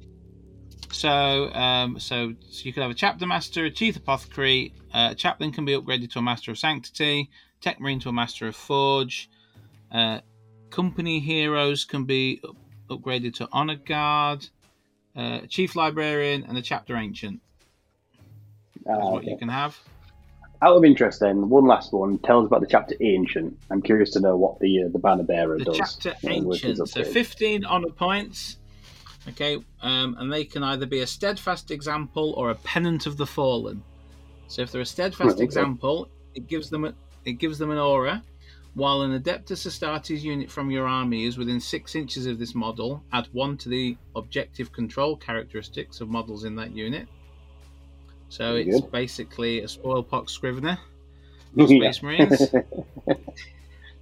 So, 0.91 1.51
um, 1.53 1.99
so, 1.99 2.33
so 2.49 2.63
you 2.63 2.73
could 2.73 2.81
have 2.81 2.91
a 2.91 2.95
chapter 2.95 3.25
master, 3.25 3.65
a 3.65 3.71
chief 3.71 3.97
apothecary. 3.97 4.73
Uh, 4.93 5.09
a 5.11 5.15
chaplain 5.15 5.51
can 5.51 5.65
be 5.65 5.73
upgraded 5.73 6.11
to 6.11 6.19
a 6.19 6.21
master 6.21 6.51
of 6.51 6.57
sanctity. 6.57 7.29
Tech 7.61 7.79
marine 7.79 7.99
to 8.01 8.09
a 8.09 8.13
master 8.13 8.47
of 8.47 8.55
forge. 8.55 9.29
Uh, 9.91 10.19
company 10.69 11.19
heroes 11.19 11.85
can 11.85 12.05
be 12.05 12.39
up- 12.47 12.55
upgraded 12.89 13.33
to 13.35 13.49
honor 13.51 13.75
guard. 13.75 14.47
Uh, 15.15 15.41
chief 15.47 15.75
librarian 15.75 16.43
and 16.43 16.57
a 16.57 16.61
chapter 16.61 16.95
ancient 16.95 17.41
is 18.75 18.83
Ah, 18.87 19.09
what 19.11 19.23
okay. 19.23 19.31
you 19.31 19.37
can 19.37 19.49
have. 19.49 19.77
Out 20.61 20.75
of 20.75 20.83
interest, 20.83 21.19
then 21.19 21.49
one 21.49 21.65
last 21.65 21.93
one. 21.93 22.17
Tell 22.19 22.39
us 22.41 22.47
about 22.47 22.61
the 22.61 22.67
chapter 22.67 22.95
ancient. 22.99 23.55
I'm 23.69 23.81
curious 23.81 24.09
to 24.11 24.19
know 24.19 24.35
what 24.35 24.59
the 24.59 24.83
uh, 24.83 24.87
the 24.91 24.97
banner 24.99 25.23
bearer 25.23 25.59
The 25.59 25.65
does. 25.65 25.77
chapter 25.77 26.15
ancient. 26.27 26.77
So 26.89 27.01
upgrade. 27.01 27.13
15 27.13 27.65
honor 27.65 27.89
points. 27.91 28.57
Okay, 29.29 29.57
um, 29.81 30.15
and 30.19 30.31
they 30.31 30.45
can 30.45 30.63
either 30.63 30.85
be 30.85 31.01
a 31.01 31.07
steadfast 31.07 31.69
example 31.69 32.33
or 32.37 32.49
a 32.49 32.55
pennant 32.55 33.05
of 33.05 33.17
the 33.17 33.25
fallen. 33.27 33.83
So 34.47 34.61
if 34.61 34.71
they're 34.71 34.81
a 34.81 34.85
steadfast 34.85 35.35
Okay. 35.35 35.43
example, 35.43 36.07
it 36.33 36.47
gives 36.47 36.69
them 36.69 36.85
a, 36.85 36.93
it 37.25 37.33
gives 37.33 37.57
them 37.59 37.69
an 37.69 37.77
aura. 37.77 38.23
While 38.73 39.01
an 39.01 39.19
Adeptus 39.19 39.65
Astartes 39.67 40.21
unit 40.21 40.49
from 40.51 40.69
your 40.71 40.87
army 40.87 41.25
is 41.25 41.37
within 41.37 41.59
six 41.59 41.95
inches 41.95 42.25
of 42.27 42.37
this 42.39 42.53
model, 42.55 43.03
add 43.11 43.27
one 43.31 43.57
to 43.57 43.69
the 43.69 43.97
objective 44.15 44.71
control 44.71 45.17
characteristics 45.17 45.99
of 45.99 46.09
models 46.09 46.43
in 46.45 46.55
that 46.55 46.71
unit. 46.71 47.07
So 48.29 48.53
Very 48.53 48.67
it's 48.67 48.81
good. 48.81 48.91
basically 48.91 49.59
a 49.59 49.65
spoilpox 49.65 50.29
scrivener. 50.29 50.77
Space 51.55 52.03
Marines. 52.03 52.49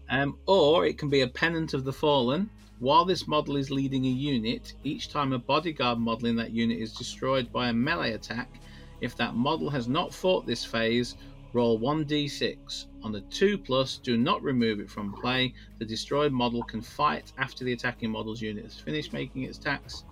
Um, 0.10 0.38
or 0.46 0.86
it 0.86 0.98
can 0.98 1.10
be 1.10 1.22
a 1.22 1.28
pennant 1.28 1.74
of 1.74 1.84
the 1.84 1.94
fallen. 1.94 2.50
While 2.80 3.06
this 3.06 3.28
model 3.28 3.56
is 3.56 3.72
leading 3.72 4.06
a 4.06 4.10
unit, 4.10 4.74
each 4.84 5.10
time 5.10 5.34
a 5.34 5.40
bodyguard 5.40 5.98
model 5.98 6.28
in 6.28 6.36
that 6.36 6.52
unit 6.52 6.78
is 6.78 6.94
destroyed 6.94 7.52
by 7.52 7.70
a 7.70 7.74
melee 7.74 8.14
attack, 8.14 8.60
if 9.02 9.16
that 9.18 9.36
model 9.36 9.70
has 9.70 9.88
not 9.88 10.14
fought 10.14 10.46
this 10.46 10.64
phase, 10.64 11.16
roll 11.54 11.80
1d6. 11.80 12.86
On 13.04 13.16
a 13.16 13.22
2 13.22 13.58
plus, 13.58 13.98
do 13.98 14.18
not 14.18 14.44
remove 14.44 14.80
it 14.80 14.90
from 14.90 15.14
play. 15.14 15.54
The 15.80 15.86
destroyed 15.86 16.32
model 16.32 16.64
can 16.64 16.82
fight 16.82 17.32
after 17.38 17.64
the 17.64 17.74
attacking 17.74 18.12
model's 18.12 18.42
unit 18.42 18.66
has 18.66 18.76
finished 18.76 19.14
making 19.14 19.44
its 19.44 19.58
attacks 19.58 20.04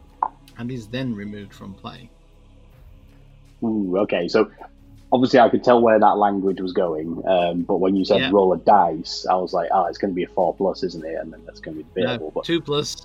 and 0.57 0.71
is 0.71 0.87
then 0.87 1.13
removed 1.13 1.53
from 1.53 1.73
play. 1.73 2.09
Ooh, 3.63 3.97
okay, 3.99 4.27
so 4.27 4.49
obviously 5.11 5.39
I 5.39 5.49
could 5.49 5.63
tell 5.63 5.81
where 5.81 5.99
that 5.99 6.17
language 6.17 6.59
was 6.59 6.73
going, 6.73 7.21
um, 7.27 7.63
but 7.63 7.77
when 7.77 7.95
you 7.95 8.03
said 8.03 8.21
Yeah. 8.21 8.29
roll 8.31 8.51
a 8.53 8.57
dice, 8.57 9.25
I 9.29 9.35
was 9.35 9.53
like, 9.53 9.69
oh, 9.73 9.85
it's 9.85 9.97
going 9.97 10.11
to 10.11 10.15
be 10.15 10.23
a 10.23 10.27
four 10.27 10.55
plus, 10.55 10.83
isn't 10.83 11.05
it? 11.05 11.15
And 11.21 11.31
then 11.31 11.43
that's 11.45 11.59
going 11.59 11.77
to 11.77 11.83
be 11.83 11.89
debatable. 11.95 12.25
No, 12.27 12.31
but 12.35 12.45
2 12.45 12.61
plus. 12.61 12.95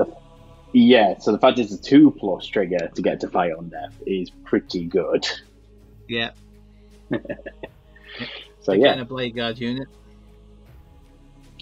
yeah, 0.72 1.18
so 1.18 1.32
the 1.32 1.38
fact 1.38 1.58
it's 1.58 1.72
a 1.72 1.80
two 1.80 2.10
plus 2.18 2.46
trigger 2.46 2.90
to 2.94 3.02
get 3.02 3.20
to 3.20 3.28
fight 3.28 3.52
on 3.52 3.68
death 3.68 3.94
is 4.06 4.30
pretty 4.44 4.86
good. 4.86 5.26
Yeah, 6.08 6.30
So 8.60 8.72
again, 8.72 8.98
yeah, 8.98 9.02
a 9.02 9.06
Bladeguard 9.06 9.58
unit. 9.58 9.88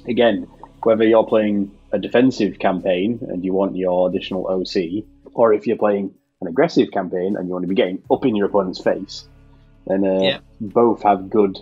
again, 0.07 0.47
whether 0.83 1.05
you're 1.05 1.27
playing 1.27 1.73
a 1.93 1.99
defensive 1.99 2.59
campaign 2.59 3.21
and 3.29 3.45
you 3.45 3.53
want 3.53 3.77
your 3.77 4.09
additional 4.09 4.47
OC, 4.49 5.05
or 5.35 5.53
if 5.53 5.67
you're 5.67 5.77
playing 5.77 6.15
an 6.41 6.49
aggressive 6.49 6.91
campaign 6.91 7.37
and 7.37 7.47
you 7.49 7.53
want 7.53 7.63
to 7.63 7.69
be 7.69 7.75
getting 7.75 8.03
up 8.11 8.25
in 8.25 8.37
your 8.37 8.47
opponent's 8.47 8.81
face, 8.81 9.29
then 9.87 10.05
uh, 10.05 10.21
Yeah. 10.21 10.39
both 10.61 11.03
have 11.03 11.31
good 11.31 11.59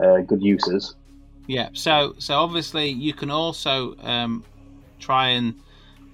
uh, 0.00 0.20
good 0.20 0.42
uses. 0.42 0.94
Yeah, 1.46 1.68
so 1.74 2.14
so 2.18 2.34
obviously 2.34 2.88
you 2.88 3.12
can 3.12 3.30
also 3.30 3.94
um, 3.98 4.44
try 4.98 5.28
and 5.28 5.54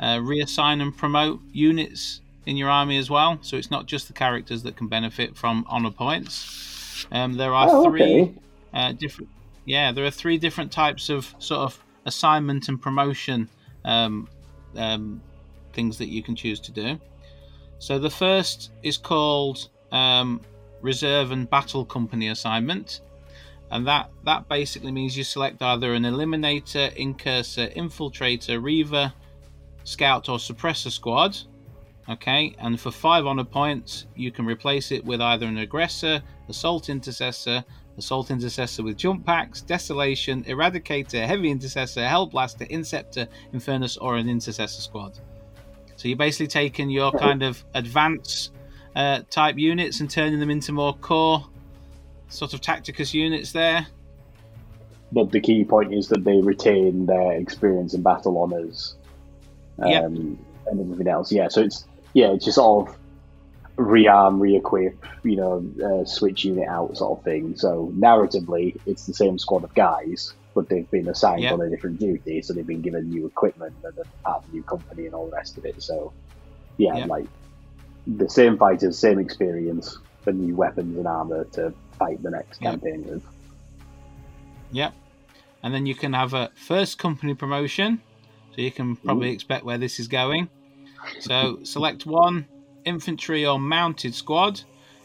uh, 0.01 0.17
reassign 0.17 0.81
and 0.83 0.97
promote 0.97 1.41
units 1.53 2.21
in 2.47 2.57
your 2.57 2.71
army 2.71 2.99
as 2.99 3.09
well. 3.11 3.39
So 3.43 3.57
it's 3.57 3.71
not 3.71 3.87
just 3.87 4.09
the 4.09 4.15
characters 4.15 4.63
that 4.65 4.77
can 4.77 4.89
benefit 4.89 5.37
from 5.37 5.65
honor 5.69 5.91
points. 5.91 7.07
Um, 7.13 7.35
there 7.35 7.53
are 7.55 7.69
Oh, 7.71 7.85
three 7.85 8.23
okay. 8.23 8.35
uh, 8.75 8.93
different. 8.93 9.31
Yeah, 9.65 9.93
there 9.93 10.05
are 10.05 10.11
three 10.11 10.39
different 10.39 10.73
types 10.73 11.09
of 11.09 11.35
sort 11.39 11.61
of 11.61 11.79
assignment 12.07 12.69
and 12.69 12.81
promotion 12.81 13.49
um, 13.85 14.29
um, 14.77 15.21
things 15.73 15.99
that 15.99 16.09
you 16.09 16.23
can 16.23 16.35
choose 16.35 16.59
to 16.61 16.73
do. 16.73 16.99
So 17.79 17.99
the 17.99 18.11
first 18.11 18.73
is 18.83 18.97
called 18.97 19.69
um, 19.93 20.41
Reserve 20.83 21.31
and 21.31 21.49
Battle 21.49 21.85
Company 21.85 22.29
assignment, 22.29 23.01
and 23.71 23.87
that 23.87 24.11
that 24.25 24.49
basically 24.49 24.93
means 24.93 25.17
you 25.17 25.25
select 25.25 25.63
either 25.63 25.95
an 25.95 26.03
Eliminator, 26.03 26.93
Incursor, 26.97 27.69
Infiltrator, 27.69 28.63
Reaver, 28.63 29.13
Scout, 29.85 30.29
or 30.29 30.39
Suppressor 30.39 30.91
squad. 30.91 31.37
Okay, 32.09 32.55
and 32.59 32.81
for 32.81 32.91
five 32.91 33.27
honor 33.27 33.45
points, 33.45 34.07
you 34.17 34.33
can 34.33 34.47
replace 34.47 34.93
it 34.93 35.05
with 35.05 35.21
either 35.21 35.47
an 35.47 35.59
Aggressor, 35.59 36.23
Assault 36.49 36.89
Intercessor, 36.89 37.63
Assault 37.99 38.31
Intercessor 38.31 38.83
with 38.83 38.97
Jump 38.97 39.27
Packs, 39.27 39.61
Desolation, 39.61 40.43
Eradicator, 40.45 41.27
Heavy 41.27 41.51
Intercessor, 41.51 42.01
Hellblaster, 42.01 42.71
Inceptor, 42.71 43.29
Infernus, 43.53 43.99
or 44.01 44.17
an 44.17 44.27
Intercessor 44.27 44.81
squad. 44.81 45.19
So 45.99 46.07
you're 46.07 46.17
basically 46.17 46.47
taking 46.47 46.91
your 46.91 47.11
kind 47.11 47.43
of 47.43 47.65
advanced 47.75 48.53
uh, 48.95 49.23
type 49.31 49.59
units 49.59 49.99
and 49.99 50.09
turning 50.09 50.39
them 50.39 50.49
into 50.49 50.71
more 50.71 50.95
core 50.95 51.45
sort 52.29 52.55
of 52.55 52.61
Tacticus 52.61 53.13
units 53.13 53.51
there. 53.51 53.85
But 55.11 55.33
the 55.33 55.41
key 55.41 55.65
point 55.65 55.93
is 55.93 56.07
that 56.11 56.23
they 56.23 56.41
retain 56.41 57.07
their 57.07 57.33
experience 57.33 57.95
in 57.95 58.03
battle 58.03 58.39
honors 58.39 58.95
um, 59.81 59.91
Yep. 59.91 60.05
and 60.05 60.39
everything 60.69 61.09
else. 61.09 61.33
Yeah, 61.33 61.49
so 61.49 61.63
it's 61.63 61.85
yeah, 62.13 62.29
it's 62.29 62.45
just 62.45 62.55
sort 62.55 62.89
of 62.89 62.97
rearm, 63.77 64.41
re-equip, 64.41 65.05
you 65.25 65.35
know, 65.35 65.65
uh, 65.85 66.05
switch 66.05 66.45
unit 66.45 66.69
out 66.69 66.97
sort 66.97 67.19
of 67.19 67.25
thing. 67.25 67.57
So 67.57 67.93
narratively, 67.99 68.79
it's 68.87 69.07
the 69.07 69.15
same 69.15 69.37
squad 69.37 69.65
of 69.65 69.75
guys, 69.75 70.33
but 70.59 70.69
they've 70.69 70.91
been 70.91 71.09
assigned 71.09 71.43
Yep. 71.45 71.53
on 71.53 71.61
a 71.61 71.71
different 71.71 72.01
duty, 72.01 72.43
so 72.43 72.53
they've 72.53 72.67
been 72.67 72.83
given 72.83 73.09
new 73.09 73.27
equipment 73.27 73.77
and 73.85 73.95
a 73.97 74.29
part 74.29 74.39
of 74.39 74.47
the 74.47 74.57
new 74.57 74.65
company 74.65 75.07
and 75.07 75.15
all 75.15 75.27
the 75.31 75.37
rest 75.37 75.57
of 75.57 75.65
it. 75.65 75.81
So 75.81 76.13
yeah, 76.79 76.97
Yep. 76.97 77.09
like 77.09 77.27
the 78.09 78.29
same 78.29 78.59
fighters, 78.59 78.99
same 78.99 79.21
experience, 79.21 79.97
but 80.25 80.35
new 80.35 80.57
weapons 80.57 80.97
and 80.97 81.07
armor 81.07 81.45
to 81.53 81.73
fight 81.99 82.21
the 82.25 82.31
next 82.31 82.61
Yep. 82.61 82.73
campaign 82.73 83.05
with. 83.07 83.23
Yep. 84.73 84.95
And 85.63 85.73
then 85.73 85.87
you 85.87 85.95
can 85.95 86.13
have 86.13 86.35
a 86.35 86.51
first 86.57 86.99
company 86.99 87.35
promotion, 87.35 88.03
so 88.55 88.61
you 88.61 88.73
can 88.73 88.97
probably 88.97 89.31
expect 89.31 89.65
where 89.65 89.79
this 89.79 90.01
is 90.01 90.09
going. 90.09 90.49
So 91.21 91.61
select 91.63 92.05
one 92.05 92.49
infantry 92.85 93.47
or 93.47 93.61
mounted 93.61 94.15
squad. 94.15 94.63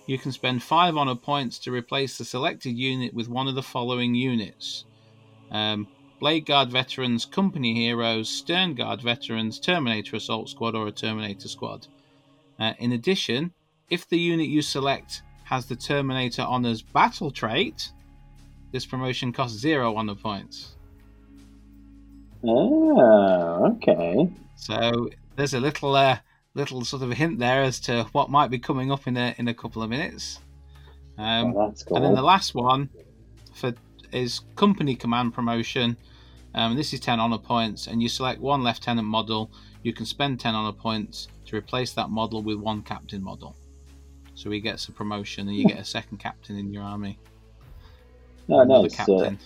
You 0.08 0.18
can 0.18 0.32
spend 0.32 0.64
five 0.64 0.98
honor 0.98 1.16
points 1.16 1.60
to 1.60 1.72
replace 1.72 2.18
the 2.18 2.26
selected 2.26 2.76
unit 2.78 3.14
with 3.14 3.30
one 3.30 3.48
of 3.48 3.56
the 3.56 3.64
following 3.64 4.16
units. 4.16 4.86
Um, 5.52 5.88
Bladeguard 6.22 6.70
veterans, 6.70 7.26
company 7.26 7.74
heroes, 7.76 8.30
Sternguard 8.30 9.02
veterans, 9.02 9.60
Terminator 9.60 10.16
Assault 10.16 10.50
Squad, 10.50 10.76
or 10.76 10.88
a 10.88 10.92
Terminator 10.92 11.48
Squad. 11.48 11.88
Uh, 12.60 12.74
in 12.80 12.94
addition, 12.94 13.52
if 13.90 14.08
the 14.08 14.18
unit 14.18 14.48
you 14.48 14.62
select 14.62 15.22
has 15.44 15.66
the 15.66 15.76
Terminator 15.76 16.44
Honors 16.44 16.82
battle 16.82 17.30
trait, 17.30 17.92
this 18.72 18.86
promotion 18.86 19.34
costs 19.34 19.60
zero 19.60 19.96
honor 19.96 20.16
points. 20.16 20.76
Oh, 22.44 23.74
okay. 23.76 24.30
So 24.56 25.10
there's 25.36 25.54
a 25.54 25.60
little 25.60 25.96
uh, 25.96 26.18
little 26.56 26.84
sort 26.84 27.04
of 27.04 27.12
a 27.12 27.16
hint 27.16 27.40
there 27.40 27.64
as 27.64 27.80
to 27.82 28.06
what 28.12 28.30
might 28.30 28.50
be 28.50 28.60
coming 28.60 28.92
up 28.92 29.08
in 29.08 29.18
a 29.18 29.36
in 29.38 29.48
a 29.48 29.54
couple 29.54 29.84
of 29.84 29.90
minutes. 29.90 30.40
Um, 31.18 31.54
Oh, 31.56 31.68
that's 31.68 31.84
cool. 31.84 31.98
And 31.98 32.06
then 32.06 32.16
the 32.16 32.22
last 32.22 32.56
one 32.56 32.90
for 33.54 33.74
is 34.14 34.42
company 34.56 34.96
command 34.96 35.34
promotion. 35.34 35.98
Um, 36.56 36.76
this 36.76 36.94
is 36.94 37.00
10 37.00 37.20
honor 37.20 37.38
points, 37.38 37.88
and 37.88 38.02
you 38.02 38.10
select 38.10 38.40
one 38.40 38.64
lieutenant 38.64 39.08
model. 39.08 39.52
You 39.82 39.94
can 39.94 40.06
spend 40.06 40.40
10 40.40 40.54
honor 40.54 40.72
points 40.72 41.28
to 41.46 41.56
replace 41.56 41.94
that 41.94 42.10
model 42.10 42.42
with 42.42 42.58
one 42.58 42.84
captain 42.84 43.24
model. 43.24 43.56
So 44.36 44.50
he 44.52 44.60
gets 44.60 44.88
a 44.88 44.92
promotion, 44.92 45.48
and 45.48 45.58
you 45.58 45.66
get 45.66 45.80
a 45.80 45.86
second 45.86 46.20
captain 46.20 46.58
in 46.58 46.74
your 46.74 46.84
army. 46.84 47.18
oh, 48.50 48.64
no, 48.64 48.84
nice. 48.84 49.00
Uh, 49.00 49.06
captain. 49.06 49.40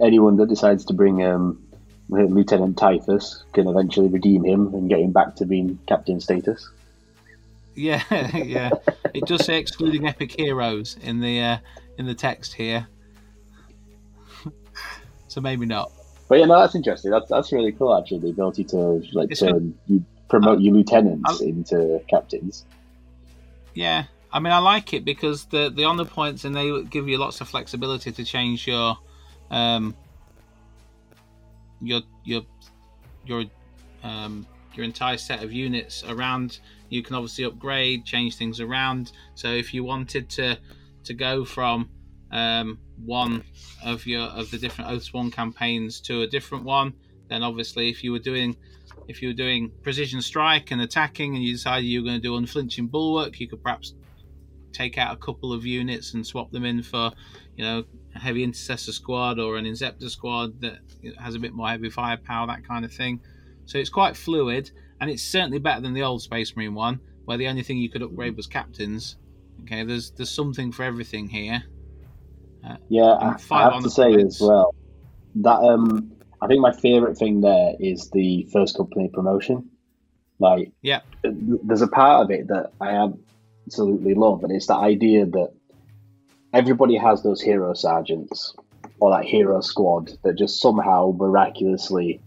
anyone 0.00 0.36
that 0.36 0.48
decides 0.48 0.84
to 0.86 0.94
bring 0.94 1.22
um, 1.24 1.64
Lieutenant 2.08 2.76
Titus 2.76 3.44
can 3.52 3.68
eventually 3.68 4.08
redeem 4.08 4.44
him 4.44 4.74
and 4.74 4.88
get 4.88 5.00
him 5.00 5.12
back 5.12 5.36
to 5.36 5.46
being 5.46 5.78
captain 5.86 6.20
status. 6.20 6.68
Yeah, 7.74 8.02
yeah. 8.36 8.70
It 9.14 9.26
does 9.26 9.44
say 9.44 9.58
excluding 9.58 10.06
epic 10.06 10.38
heroes 10.38 10.96
in 11.02 11.20
the 11.20 11.40
uh, 11.40 11.58
in 11.98 12.06
the 12.06 12.14
text 12.14 12.54
here. 12.54 12.86
So 15.34 15.40
maybe 15.40 15.66
not. 15.66 15.90
But 16.28 16.38
yeah, 16.38 16.46
no, 16.46 16.60
that's 16.60 16.76
interesting. 16.76 17.10
That's 17.10 17.28
that's 17.28 17.52
really 17.52 17.72
cool. 17.72 17.96
Actually, 17.96 18.20
the 18.20 18.30
ability 18.30 18.62
to 18.64 19.02
like 19.12 19.32
It's 19.32 19.40
turn 19.40 19.74
you 19.88 20.04
promote 20.28 20.60
your 20.60 20.74
lieutenants 20.74 21.40
I'll- 21.42 21.48
into 21.48 22.00
captains. 22.08 22.64
Yeah, 23.74 24.04
I 24.32 24.38
mean, 24.38 24.52
I 24.52 24.58
like 24.58 24.94
it 24.94 25.04
because 25.04 25.46
the 25.46 25.70
the 25.70 25.84
honor 25.84 26.04
points 26.04 26.44
and 26.44 26.54
they 26.54 26.82
give 26.84 27.08
you 27.08 27.18
lots 27.18 27.40
of 27.40 27.48
flexibility 27.48 28.12
to 28.12 28.24
change 28.24 28.68
your 28.68 28.96
um 29.50 29.96
your 31.80 32.02
your 32.24 32.42
your 33.26 33.44
um 34.04 34.46
your 34.74 34.84
entire 34.84 35.18
set 35.18 35.42
of 35.42 35.52
units 35.52 36.04
around. 36.04 36.60
You 36.90 37.02
can 37.02 37.16
obviously 37.16 37.44
upgrade, 37.44 38.04
change 38.04 38.36
things 38.36 38.60
around. 38.60 39.10
So 39.34 39.48
if 39.48 39.74
you 39.74 39.82
wanted 39.82 40.30
to 40.30 40.58
to 41.02 41.12
go 41.12 41.44
from 41.44 41.90
um, 42.30 42.78
one 43.04 43.44
of 43.84 44.06
your 44.06 44.22
of 44.22 44.50
the 44.50 44.58
different 44.58 44.90
Oathsworn 44.90 45.32
campaigns 45.32 46.00
to 46.02 46.22
a 46.22 46.26
different 46.26 46.64
one, 46.64 46.94
then 47.28 47.42
obviously 47.42 47.88
if 47.88 48.04
you 48.04 48.12
were 48.12 48.18
doing 48.18 48.56
if 49.08 49.20
you 49.20 49.28
were 49.28 49.34
doing 49.34 49.70
precision 49.82 50.22
strike 50.22 50.70
and 50.70 50.80
attacking 50.80 51.34
and 51.34 51.44
you 51.44 51.52
decided 51.52 51.84
you 51.84 52.00
were 52.00 52.06
going 52.06 52.20
to 52.20 52.22
do 52.22 52.36
unflinching 52.36 52.86
bulwark, 52.86 53.38
you 53.40 53.48
could 53.48 53.62
perhaps 53.62 53.94
take 54.72 54.98
out 54.98 55.14
a 55.14 55.16
couple 55.16 55.52
of 55.52 55.64
units 55.64 56.14
and 56.14 56.26
swap 56.26 56.50
them 56.50 56.64
in 56.64 56.82
for, 56.82 57.12
you 57.56 57.64
know, 57.64 57.84
a 58.14 58.18
heavy 58.18 58.42
intercessor 58.42 58.92
squad 58.92 59.38
or 59.38 59.56
an 59.56 59.64
inceptor 59.64 60.10
squad 60.10 60.60
that 60.60 60.78
has 61.18 61.34
a 61.34 61.38
bit 61.38 61.52
more 61.52 61.68
heavy 61.68 61.88
firepower, 61.88 62.46
that 62.46 62.66
kind 62.66 62.84
of 62.84 62.92
thing. 62.92 63.20
So 63.66 63.78
it's 63.78 63.90
quite 63.90 64.16
fluid, 64.16 64.70
and 65.00 65.10
it's 65.10 65.22
certainly 65.22 65.58
better 65.58 65.80
than 65.80 65.94
the 65.94 66.02
old 66.02 66.22
Space 66.22 66.54
Marine 66.56 66.74
one, 66.74 67.00
where 67.24 67.38
the 67.38 67.48
only 67.48 67.62
thing 67.62 67.78
you 67.78 67.88
could 67.88 68.02
upgrade 68.02 68.36
was 68.36 68.46
captains. 68.46 69.16
Okay, 69.62 69.84
there's 69.84 70.10
there's 70.10 70.30
something 70.30 70.72
for 70.72 70.82
everything 70.82 71.28
here. 71.28 71.62
Yeah, 72.88 73.04
I, 73.04 73.36
I 73.50 73.62
have 73.72 73.82
to 73.82 73.90
say 73.90 74.14
points. 74.14 74.40
as 74.40 74.46
well 74.46 74.74
that 75.36 75.58
um, 75.60 76.12
I 76.40 76.46
think 76.46 76.60
my 76.60 76.72
favorite 76.72 77.16
thing 77.18 77.40
there 77.40 77.74
is 77.80 78.10
the 78.10 78.46
first 78.52 78.76
company 78.76 79.10
promotion. 79.12 79.70
Like, 80.38 80.72
Yeah. 80.82 81.00
there's 81.22 81.82
a 81.82 81.88
part 81.88 82.24
of 82.24 82.30
it 82.30 82.48
that 82.48 82.72
I 82.80 83.08
absolutely 83.66 84.14
love, 84.14 84.42
and 84.44 84.52
it's 84.52 84.66
the 84.66 84.76
idea 84.76 85.26
that 85.26 85.52
everybody 86.52 86.96
has 86.96 87.22
those 87.22 87.40
hero 87.40 87.74
sergeants 87.74 88.54
or 89.00 89.10
that 89.10 89.24
hero 89.24 89.60
squad 89.60 90.12
that 90.22 90.38
just 90.38 90.60
somehow 90.60 91.12
miraculously, 91.16 92.20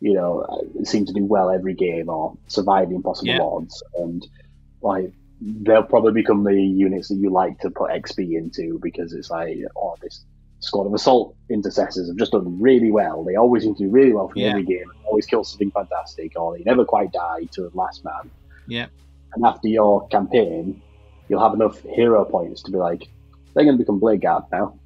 you 0.00 0.12
know, 0.14 0.44
seem 0.84 1.06
to 1.06 1.12
do 1.12 1.24
well 1.24 1.50
every 1.50 1.74
game 1.74 2.08
or 2.08 2.36
survive 2.48 2.88
the 2.90 2.96
impossible 2.96 3.32
Yeah. 3.32 3.40
odds, 3.40 3.82
and 3.96 4.26
like 4.82 5.12
they'll 5.44 5.82
probably 5.82 6.12
become 6.12 6.44
the 6.44 6.54
units 6.54 7.08
that 7.08 7.16
you 7.16 7.30
like 7.30 7.58
to 7.60 7.70
put 7.70 7.90
XP 7.90 8.36
into 8.36 8.78
because 8.82 9.12
it's 9.12 9.30
like, 9.30 9.58
oh, 9.76 9.96
this 10.00 10.24
squad 10.60 10.86
of 10.86 10.94
assault 10.94 11.34
intercessors 11.50 12.08
have 12.08 12.16
just 12.16 12.32
done 12.32 12.60
really 12.60 12.92
well. 12.92 13.24
They 13.24 13.34
always 13.34 13.64
seem 13.64 13.74
to 13.74 13.84
do 13.84 13.90
really 13.90 14.12
well 14.12 14.28
from 14.28 14.42
Yeah. 14.42 14.50
every 14.50 14.62
game, 14.62 14.84
always 15.04 15.26
kill 15.26 15.42
something 15.42 15.72
fantastic, 15.72 16.38
or 16.38 16.56
they 16.56 16.62
never 16.64 16.84
quite 16.84 17.12
die 17.12 17.48
to 17.52 17.62
the 17.62 17.70
last 17.74 18.04
man. 18.04 18.30
Yeah. 18.68 18.86
And 19.34 19.44
after 19.44 19.66
your 19.66 20.06
campaign, 20.08 20.80
you'll 21.28 21.42
have 21.42 21.54
enough 21.54 21.80
hero 21.82 22.24
points 22.24 22.62
to 22.62 22.70
be 22.70 22.78
like, 22.78 23.08
they're 23.54 23.64
going 23.64 23.76
to 23.76 23.82
become 23.82 24.00
Bladeguard 24.00 24.46
now. 24.52 24.78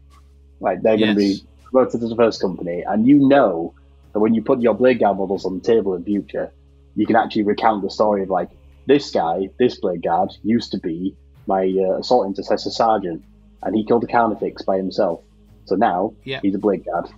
Like, 0.60 0.80
they're 0.80 0.96
going 0.96 1.14
to 1.14 1.16
be 1.16 1.44
promoted 1.64 2.00
to 2.00 2.08
the 2.08 2.16
first 2.16 2.40
company, 2.40 2.82
and 2.82 3.06
you 3.06 3.28
know 3.28 3.74
that 4.14 4.20
when 4.20 4.32
you 4.32 4.40
put 4.40 4.60
your 4.60 4.74
Bladeguard 4.74 5.18
models 5.18 5.44
on 5.44 5.58
the 5.58 5.60
table 5.60 5.94
in 5.94 6.04
future, 6.04 6.50
you 6.94 7.04
can 7.04 7.16
actually 7.16 7.42
recount 7.42 7.82
the 7.82 7.90
story 7.90 8.22
of 8.22 8.30
like, 8.30 8.48
this 8.86 9.10
guy, 9.10 9.48
this 9.58 9.80
Bladeguard, 9.80 10.30
used 10.42 10.70
to 10.72 10.78
be 10.78 11.14
my 11.46 11.64
uh, 11.78 11.98
assault 11.98 12.26
intercessor 12.26 12.70
sergeant, 12.70 13.22
and 13.62 13.74
he 13.74 13.84
killed 13.84 14.04
a 14.04 14.06
Carnifex 14.06 14.62
by 14.62 14.76
himself. 14.76 15.20
So 15.64 15.74
now 15.74 16.14
he's 16.40 16.54
a 16.54 16.58
Bladeguard. 16.58 17.10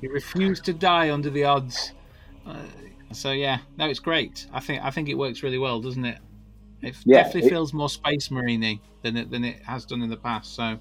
He 0.00 0.06
refused 0.08 0.64
to 0.66 0.72
die 0.72 1.10
under 1.10 1.30
the 1.30 1.44
odds. 1.44 1.92
Uh, 2.46 2.56
so 3.12 3.32
yeah, 3.32 3.58
no, 3.76 3.88
it's 3.88 3.98
great. 3.98 4.46
I 4.52 4.60
think 4.60 4.82
I 4.84 4.90
think 4.90 5.08
it 5.08 5.14
works 5.14 5.42
really 5.42 5.58
well, 5.58 5.80
doesn't 5.80 6.04
it? 6.04 6.18
It 6.82 6.96
Yeah, 7.04 7.24
definitely 7.24 7.48
it- 7.48 7.50
feels 7.50 7.72
more 7.72 7.88
space 7.88 8.30
marine 8.30 8.80
than 9.02 9.16
it 9.16 9.30
than 9.30 9.44
it 9.44 9.62
has 9.64 9.84
done 9.84 10.02
in 10.02 10.10
the 10.10 10.16
past. 10.16 10.54
So, 10.54 10.78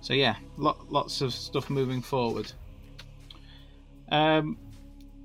so 0.00 0.14
yeah, 0.14 0.36
lot, 0.56 0.90
lots 0.90 1.20
of 1.20 1.32
stuff 1.34 1.68
moving 1.70 2.00
forward. 2.02 2.52
Um, 4.10 4.56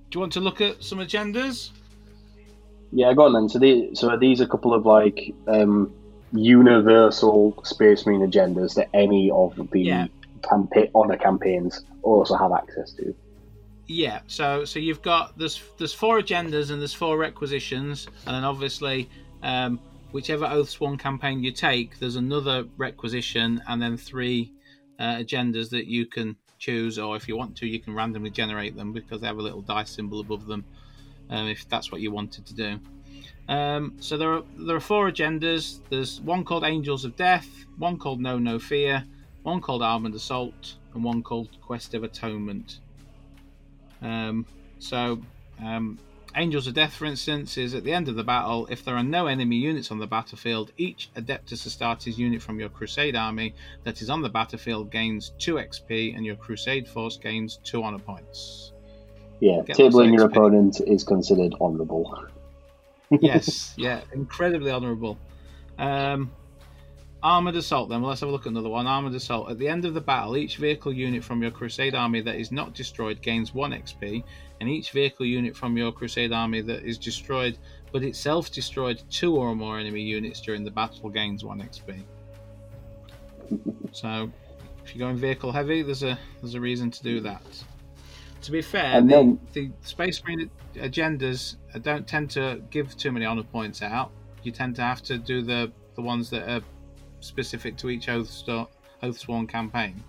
do 0.10 0.18
you 0.18 0.20
want 0.20 0.34
to 0.34 0.40
look 0.40 0.62
at 0.62 0.84
some 0.84 1.00
agendas? 1.00 1.72
Yeah, 2.96 3.14
go 3.14 3.24
on 3.24 3.34
then. 3.34 3.50
So, 3.50 3.60
the, 3.60 3.90
so 3.96 4.10
are 4.10 4.18
these 4.18 4.40
a 4.40 4.48
couple 4.48 4.74
of 4.74 4.86
like 4.86 5.34
um, 5.48 5.92
universal 6.32 7.60
Space 7.64 8.06
Marine 8.06 8.30
agendas 8.30 8.76
that 8.76 8.90
any 8.94 9.32
of 9.32 9.56
the 9.72 9.82
Yeah. 9.82 10.08
campaign 10.44 10.90
honor 10.94 11.18
campaigns 11.18 11.84
also 12.04 12.36
have 12.36 12.52
access 12.52 12.94
to? 12.94 13.16
Yeah, 13.88 14.22
so 14.28 14.64
so 14.64 14.80
you've 14.80 15.02
got 15.02 15.38
there's 15.38 15.62
there's 15.78 15.94
four 15.94 16.22
agendas 16.22 16.72
and 16.72 16.80
there's 16.80 16.94
four 16.94 17.18
requisitions, 17.18 18.08
and 18.26 18.36
then 18.36 18.44
obviously 18.44 19.10
um, 19.42 19.80
whichever 20.12 20.46
Oathsworn 20.46 20.98
campaign 20.98 21.44
you 21.44 21.52
take, 21.52 22.00
there's 22.00 22.16
another 22.16 22.66
requisition 22.78 23.62
and 23.68 23.82
then 23.82 23.98
three 23.98 24.52
uh, 25.00 25.16
agendas 25.16 25.70
that 25.72 25.88
you 25.88 26.06
can 26.06 26.36
choose, 26.60 26.98
or 26.98 27.16
if 27.18 27.28
you 27.28 27.36
want 27.36 27.58
to, 27.58 27.68
you 27.68 27.80
can 27.80 27.94
randomly 27.94 28.30
generate 28.30 28.76
them 28.76 28.94
because 28.94 29.20
they 29.20 29.28
have 29.28 29.38
a 29.38 29.42
little 29.42 29.62
dice 29.62 29.90
symbol 29.90 30.22
above 30.22 30.46
them, 30.46 30.64
um, 31.34 31.48
if 31.48 31.68
that's 31.68 31.92
what 31.92 32.00
you 32.00 32.12
wanted 32.12 32.46
to 32.46 32.54
do. 32.54 32.80
Um, 33.50 33.96
so 34.00 34.16
there 34.16 34.32
are 34.32 34.44
there 34.56 34.76
are 34.76 34.80
four 34.80 35.12
agendas. 35.12 35.80
There's 35.90 36.22
one 36.22 36.46
called 36.46 36.64
Angels 36.64 37.04
of 37.04 37.16
Death, 37.16 37.66
one 37.78 37.98
called 37.98 38.22
No 38.22 38.38
No 38.38 38.60
Fear, 38.60 39.04
one 39.42 39.60
called 39.60 39.82
Armored 39.82 40.14
Assault, 40.14 40.76
and 40.94 41.04
one 41.04 41.24
called 41.24 41.50
Quest 41.62 41.94
of 41.96 42.04
Atonement. 42.04 42.80
Um, 44.02 44.46
so, 44.80 45.22
um, 45.62 45.98
Angels 46.36 46.68
of 46.68 46.74
Death, 46.76 46.94
for 46.94 47.06
instance, 47.06 47.58
is 47.58 47.74
at 47.74 47.84
the 47.84 47.94
end 47.94 48.10
of 48.10 48.16
the 48.16 48.24
battle. 48.24 48.68
If 48.70 48.86
there 48.86 48.96
are 48.96 49.04
no 49.04 49.28
enemy 49.28 49.56
units 49.56 49.92
on 49.92 50.00
the 50.00 50.08
battlefield, 50.08 50.72
each 50.78 51.10
Adeptus 51.16 51.66
Astartes 51.68 52.18
unit 52.18 52.42
from 52.42 52.60
your 52.60 52.70
Crusade 52.70 53.16
army 53.16 53.56
that 53.84 54.02
is 54.02 54.10
on 54.10 54.22
the 54.22 54.30
battlefield 54.30 54.92
gains 54.92 55.32
2 55.40 55.56
XP, 55.56 56.16
and 56.16 56.26
your 56.26 56.36
Crusade 56.36 56.88
force 56.88 57.18
gains 57.18 57.60
2 57.64 57.84
honor 57.84 58.00
points. 58.00 58.73
Yeah, 59.44 59.62
tabling 59.64 60.14
your 60.14 60.28
opponent 60.28 60.80
is 60.88 61.04
considered 61.04 61.54
honourable. 61.60 62.30
yes, 63.10 63.74
yeah, 63.78 64.00
incredibly 64.14 64.72
honourable. 64.72 65.18
Um, 65.78 66.32
Armored 67.22 67.58
Assault, 67.58 67.90
then. 67.90 68.00
Well, 68.02 68.08
let's 68.08 68.22
have 68.22 68.30
a 68.30 68.32
look 68.32 68.46
at 68.46 68.52
another 68.54 68.70
one. 68.70 68.88
Armored 68.88 69.14
Assault. 69.14 69.52
At 69.52 69.60
the 69.60 69.68
end 69.68 69.84
of 69.84 69.96
the 69.96 70.00
battle, 70.00 70.38
each 70.38 70.56
vehicle 70.56 70.94
unit 70.94 71.26
from 71.26 71.42
your 71.42 71.52
Crusade 71.52 71.94
army 71.94 72.22
that 72.22 72.36
is 72.36 72.54
not 72.54 72.74
destroyed 72.74 73.22
gains 73.22 73.54
1 73.54 73.72
XP, 73.72 74.24
and 74.62 74.70
each 74.70 74.92
vehicle 74.92 75.26
unit 75.26 75.58
from 75.58 75.76
your 75.76 75.92
Crusade 75.92 76.32
army 76.32 76.62
that 76.62 76.84
is 76.84 76.98
destroyed 76.98 77.58
but 77.92 78.02
itself 78.02 78.50
destroyed 78.50 79.04
two 79.10 79.36
or 79.36 79.54
more 79.56 79.78
enemy 79.78 80.02
units 80.04 80.40
during 80.40 80.64
the 80.64 80.72
battle 80.72 81.10
gains 81.10 81.44
1 81.44 81.60
XP. 81.60 82.02
So, 83.92 84.32
if 84.86 84.96
you're 84.96 85.06
going 85.06 85.18
vehicle 85.18 85.52
heavy, 85.52 85.82
there's 85.82 86.04
a 86.04 86.18
there's 86.42 86.56
a 86.56 86.62
reason 86.62 86.92
to 86.92 87.04
do 87.04 87.20
that. 87.20 87.42
To 88.44 88.52
be 88.52 88.62
fair, 88.62 88.98
And 88.98 89.10
the, 89.10 89.16
then- 89.16 89.40
the 89.54 89.72
Space 89.82 90.22
Marine 90.24 90.50
agendas 90.76 91.56
don't 91.82 92.06
tend 92.08 92.30
to 92.32 92.62
give 92.70 92.96
too 92.98 93.12
many 93.12 93.26
honor 93.26 93.44
points 93.44 93.82
out. 93.82 94.12
You 94.44 94.52
tend 94.52 94.76
to 94.76 94.82
have 94.82 95.02
to 95.04 95.18
do 95.18 95.42
the 95.42 95.72
the 95.96 96.02
ones 96.02 96.30
that 96.32 96.50
are 96.50 96.62
specific 97.20 97.78
to 97.78 97.90
each 97.90 98.10
Oath 98.10 98.30
Sto- 98.30 98.68
Oathsworn 99.04 99.48
campaign. 99.48 100.04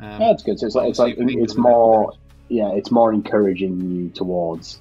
Um, 0.00 0.20
Yeah, 0.20 0.30
it's 0.32 0.42
good. 0.42 0.58
So 0.58 0.66
it's 0.66 0.74
like 0.74 0.88
it's 0.88 0.98
like 0.98 1.14
it's 1.18 1.56
more 1.56 2.12
yeah, 2.48 2.70
it's 2.72 2.90
more 2.90 3.12
encouraging 3.12 3.80
you 3.94 4.08
towards 4.10 4.80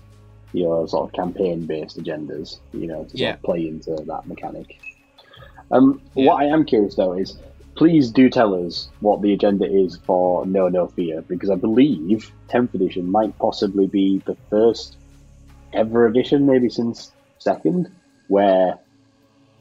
your 0.54 0.88
sort 0.88 1.10
of 1.10 1.14
campaign-based 1.14 2.00
agendas. 2.02 2.60
You 2.74 2.88
know, 2.88 3.04
to 3.04 3.10
sort 3.10 3.20
Yeah. 3.20 3.34
of 3.34 3.44
play 3.44 3.68
into 3.68 3.92
that 4.08 4.26
mechanic. 4.28 4.78
Um, 5.70 6.02
Yeah. 6.16 6.28
what 6.32 6.42
I 6.42 6.46
am 6.46 6.66
curious 6.66 6.96
though 6.96 7.14
is, 7.14 7.38
please 7.78 8.10
do 8.12 8.30
tell 8.30 8.54
us 8.66 8.90
what 9.02 9.22
the 9.22 9.34
agenda 9.34 9.66
is 9.66 9.98
for 10.06 10.46
No 10.46 10.68
No 10.68 10.88
Fear, 10.88 11.22
because 11.24 11.50
I 11.50 11.56
believe 11.56 12.32
10th 12.50 12.74
edition 12.74 13.10
might 13.10 13.38
possibly 13.38 13.88
be 13.88 14.22
the 14.26 14.36
first 14.50 14.98
ever 15.74 16.08
edition, 16.08 16.46
maybe 16.46 16.70
since 16.70 17.12
second, 17.40 17.90
where 18.28 18.78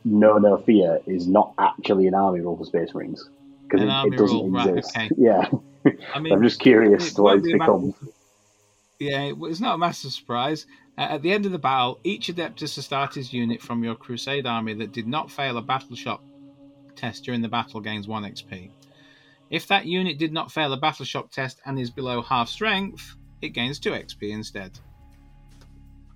No 0.04 0.38
No 0.38 0.56
Fear 0.58 1.00
is 1.06 1.26
not 1.28 1.52
actually 1.58 2.06
an 2.06 2.14
army 2.14 2.40
rule 2.40 2.56
for 2.56 2.64
Space 2.64 2.92
Marines 2.94 3.28
because 3.68 3.82
it, 3.82 3.88
it 3.88 4.16
doesn't 4.16 4.36
rule, 4.36 4.50
right, 4.50 4.68
exist. 4.76 4.96
okay. 4.96 5.10
Yeah. 5.16 5.48
I 6.14 6.18
mean, 6.20 6.32
I'm 6.32 6.42
just 6.42 6.58
curious 6.60 7.12
to 7.14 7.22
what 7.22 7.38
it's 7.38 7.46
become. 7.52 7.86
matter- 7.88 8.12
Yeah, 8.98 9.20
it- 9.22 9.36
it's 9.40 9.60
not 9.60 9.74
a 9.74 9.78
massive 9.78 10.12
surprise. 10.12 10.66
Uh, 10.98 11.02
at 11.02 11.22
the 11.22 11.30
end 11.32 11.44
of 11.44 11.52
the 11.52 11.58
battle, 11.58 12.00
each 12.04 12.28
Adeptus 12.28 12.78
Astartes 12.78 13.30
unit 13.32 13.60
from 13.60 13.84
your 13.84 13.94
Crusade 13.94 14.46
army 14.46 14.72
that 14.74 14.92
did 14.92 15.06
not 15.06 15.30
fail 15.30 15.58
a 15.58 15.62
battle 15.62 15.94
shock 16.96 17.10
test 17.12 17.24
during 17.24 17.42
the 17.42 17.48
battle 17.48 17.80
gains 17.80 18.08
1 18.08 18.22
XP. 18.24 18.70
If 19.50 19.68
that 19.68 19.86
unit 19.86 20.18
did 20.18 20.32
not 20.32 20.50
fail 20.50 20.72
a 20.72 20.76
battle 20.76 21.04
shock 21.04 21.30
test 21.30 21.60
and 21.64 21.78
is 21.78 21.90
below 21.90 22.22
half 22.22 22.48
strength, 22.48 23.14
it 23.42 23.50
gains 23.50 23.78
2 23.78 23.90
XP 23.90 24.30
instead. 24.32 24.78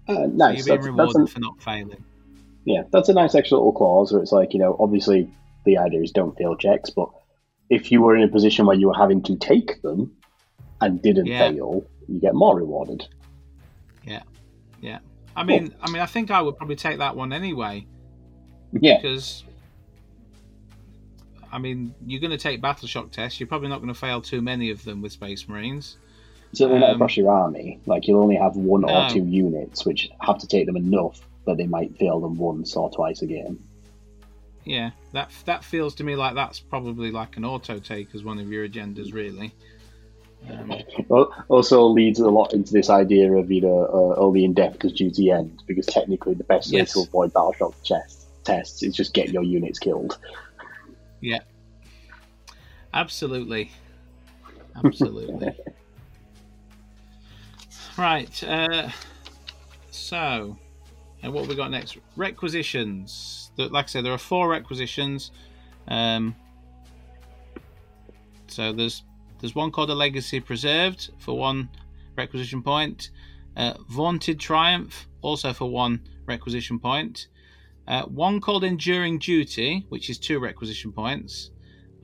Uh, 0.08 0.14
So 0.14 0.26
nice. 0.26 0.66
you're 0.66 0.66
being 0.66 0.66
That's, 0.66 0.66
that's 0.66 0.86
rewarded 0.86 1.16
an, 1.16 1.26
for 1.28 1.40
not 1.40 1.62
failing. 1.62 2.04
yeah, 2.64 2.82
that's 2.92 3.08
a 3.08 3.12
nice 3.12 3.34
extra 3.34 3.56
little 3.58 3.72
clause 3.72 4.12
where 4.12 4.22
it's 4.22 4.32
like, 4.32 4.52
you 4.52 4.58
know, 4.58 4.76
obviously 4.80 5.30
the 5.64 5.78
idea 5.78 6.02
is 6.02 6.10
don't 6.10 6.36
fail 6.36 6.56
checks, 6.56 6.90
but 6.90 7.08
if 7.68 7.92
you 7.92 8.02
were 8.02 8.16
in 8.16 8.22
a 8.24 8.28
position 8.28 8.66
where 8.66 8.76
you 8.76 8.88
were 8.88 8.96
having 8.96 9.22
to 9.22 9.36
take 9.36 9.80
them 9.82 10.10
and 10.80 11.00
didn't 11.02 11.26
Yeah. 11.26 11.50
fail, 11.50 11.84
you 12.08 12.20
get 12.20 12.34
more 12.34 12.56
rewarded. 12.56 13.06
Yeah, 14.04 14.22
yeah. 14.80 14.98
I 15.36 15.44
mean, 15.44 15.72
I 15.80 15.90
mean, 15.90 16.02
I 16.02 16.06
think 16.06 16.30
I 16.32 16.42
would 16.42 16.56
probably 16.56 16.74
take 16.74 16.98
that 16.98 17.14
one 17.14 17.32
anyway 17.32 17.86
Yeah. 18.72 18.96
because, 18.96 19.44
I 21.52 21.58
mean, 21.58 21.94
you're 22.06 22.20
going 22.20 22.30
to 22.30 22.38
take 22.38 22.60
battle 22.60 22.86
shock 22.88 23.10
tests. 23.10 23.40
You're 23.40 23.46
probably 23.46 23.68
not 23.68 23.78
going 23.78 23.92
to 23.92 23.98
fail 23.98 24.20
too 24.20 24.40
many 24.40 24.70
of 24.70 24.84
them 24.84 25.02
with 25.02 25.12
Space 25.12 25.48
Marines. 25.48 25.96
Certainly 26.52 26.80
not 26.80 26.90
Um, 26.90 26.96
across 26.96 27.16
your 27.16 27.30
army. 27.30 27.80
Like 27.86 28.06
you'll 28.08 28.20
only 28.20 28.36
have 28.36 28.56
one 28.56 28.84
or 28.84 29.08
two 29.08 29.24
units 29.24 29.84
which 29.84 30.10
have 30.20 30.38
to 30.38 30.46
take 30.46 30.66
them 30.66 30.76
enough 30.76 31.20
that 31.46 31.56
they 31.56 31.66
might 31.66 31.96
fail 31.96 32.20
them 32.20 32.36
once 32.36 32.74
or 32.76 32.90
twice 32.90 33.22
a 33.22 33.26
game. 33.26 33.60
Yeah, 34.64 34.90
that 35.12 35.30
that 35.46 35.64
feels 35.64 35.94
to 35.96 36.04
me 36.04 36.16
like 36.16 36.34
that's 36.34 36.60
probably 36.60 37.10
like 37.10 37.36
an 37.36 37.44
auto 37.44 37.78
take 37.78 38.14
as 38.14 38.22
one 38.24 38.38
of 38.38 38.50
your 38.50 38.68
agendas, 38.68 39.12
really. 39.14 39.52
Um, 40.48 40.72
Also 41.48 41.84
leads 41.84 42.18
a 42.18 42.28
lot 42.30 42.52
into 42.52 42.72
this 42.72 42.90
idea 42.90 43.32
of 43.32 43.50
you 43.50 43.60
know 43.60 43.84
uh, 43.84 44.20
only 44.20 44.44
in 44.44 44.54
death 44.54 44.78
does 44.78 44.92
duty 44.92 45.30
end 45.30 45.62
because 45.66 45.86
technically 45.86 46.34
the 46.34 46.44
best 46.44 46.72
way 46.72 46.84
to 46.84 47.00
avoid 47.00 47.32
battle 47.32 47.52
shock 47.52 47.74
tests 48.44 48.82
is 48.82 48.94
just 48.94 49.14
get 49.14 49.28
your 49.30 49.42
units 49.42 49.78
killed. 49.78 50.18
Absolutely, 52.94 53.70
absolutely. 54.84 55.54
right. 57.98 58.44
Uh, 58.44 58.88
so, 59.90 60.56
and 61.22 61.32
what 61.32 61.42
have 61.42 61.48
we 61.48 61.56
got 61.56 61.70
next? 61.70 61.98
Requisitions. 62.16 63.50
Like 63.56 63.84
I 63.84 63.88
said, 63.88 64.04
there 64.04 64.12
are 64.12 64.18
four 64.18 64.48
requisitions. 64.48 65.32
Um, 65.88 66.34
so 68.46 68.72
there's 68.72 69.02
there's 69.40 69.54
one 69.54 69.70
called 69.70 69.90
a 69.90 69.94
legacy 69.94 70.40
preserved 70.40 71.10
for 71.18 71.36
one 71.36 71.68
requisition 72.16 72.62
point. 72.62 73.10
Uh, 73.56 73.74
vaunted 73.88 74.38
triumph 74.38 75.08
also 75.22 75.52
for 75.52 75.70
one 75.70 76.00
requisition 76.26 76.78
point. 76.78 77.28
Uh, 77.90 78.04
one 78.04 78.40
called 78.40 78.62
enduring 78.62 79.18
duty, 79.18 79.84
which 79.88 80.08
is 80.10 80.16
two 80.16 80.38
requisition 80.38 80.92
points, 80.92 81.50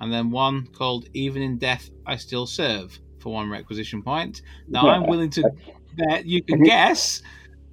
and 0.00 0.12
then 0.12 0.32
one 0.32 0.66
called 0.72 1.06
even 1.14 1.40
in 1.40 1.58
death 1.58 1.90
I 2.04 2.16
still 2.16 2.44
serve 2.44 2.98
for 3.20 3.32
one 3.32 3.48
requisition 3.48 4.02
point. 4.02 4.42
Now 4.66 4.88
I'm 4.88 5.06
willing 5.06 5.30
to 5.30 5.48
bet 5.96 6.26
you 6.26 6.42
can 6.42 6.64
guess 6.64 7.22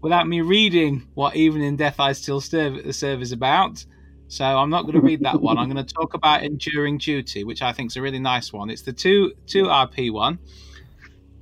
without 0.02 0.28
me 0.28 0.42
reading 0.42 1.08
what 1.16 1.36
even 1.36 1.62
in 1.64 1.76
death 1.76 2.00
I 2.00 2.12
still 2.12 2.40
serve, 2.40 2.96
serve 2.96 3.24
is 3.24 3.32
about. 3.32 3.84
So 4.28 4.46
I'm 4.46 4.70
not 4.70 4.84
going 4.84 4.94
to 4.94 5.02
read 5.02 5.22
that 5.22 5.42
one. 5.42 5.58
I'm 5.58 5.72
going 5.72 5.84
to 5.84 5.94
talk 5.94 6.14
about 6.14 6.44
enduring 6.44 7.00
duty, 7.00 7.44
which 7.44 7.64
I 7.64 7.74
think 7.74 7.90
is 7.90 7.98
a 7.98 8.02
really 8.04 8.20
nice 8.20 8.54
one. 8.54 8.70
It's 8.70 8.84
the 8.84 8.94
two 8.94 9.34
two 9.48 9.64
RP 9.64 10.12
one. 10.12 10.38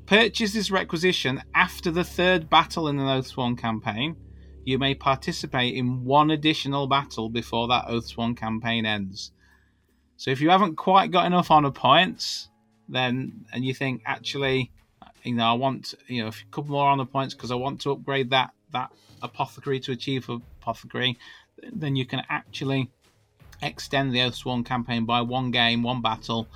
Purchase 0.05 0.53
this 0.53 0.71
requisition 0.71 1.43
after 1.53 1.91
the 1.91 2.05
third 2.05 2.49
battle 2.49 2.87
in 2.87 2.97
an 2.97 3.07
Oathsworn 3.07 3.57
campaign. 3.57 4.15
You 4.63 4.77
may 4.77 4.93
participate 4.95 5.75
in 5.75 6.05
one 6.05 6.31
additional 6.31 6.87
battle 6.87 7.29
before 7.29 7.67
that 7.69 7.87
Oathsworn 7.87 8.37
campaign 8.37 8.85
ends. 8.85 9.31
So 10.17 10.29
if 10.29 10.39
you 10.39 10.49
haven't 10.49 10.75
quite 10.75 11.11
got 11.11 11.25
enough 11.25 11.49
honor 11.49 11.71
points, 11.71 12.49
then 12.87 13.45
and 13.53 13.65
you 13.65 13.73
think 13.73 14.03
actually, 14.05 14.71
you 15.23 15.33
know, 15.33 15.45
I 15.45 15.53
want 15.53 15.95
you 16.07 16.21
know 16.21 16.29
a 16.29 16.51
couple 16.51 16.71
more 16.71 16.87
honor 16.87 17.05
points 17.05 17.33
because 17.33 17.51
I 17.51 17.55
want 17.55 17.81
to 17.81 17.91
upgrade 17.91 18.29
that 18.29 18.51
that 18.71 18.91
apothecary 19.21 19.79
to 19.81 19.91
achieve 19.91 20.29
apothecary, 20.29 21.17
then 21.73 21.95
you 21.95 22.05
can 22.05 22.21
actually 22.29 22.89
extend 23.61 24.13
the 24.13 24.19
Oathsworn 24.19 24.65
campaign 24.65 25.05
by 25.05 25.21
one 25.21 25.51
game, 25.51 25.83
one 25.83 26.01
battle, 26.01 26.47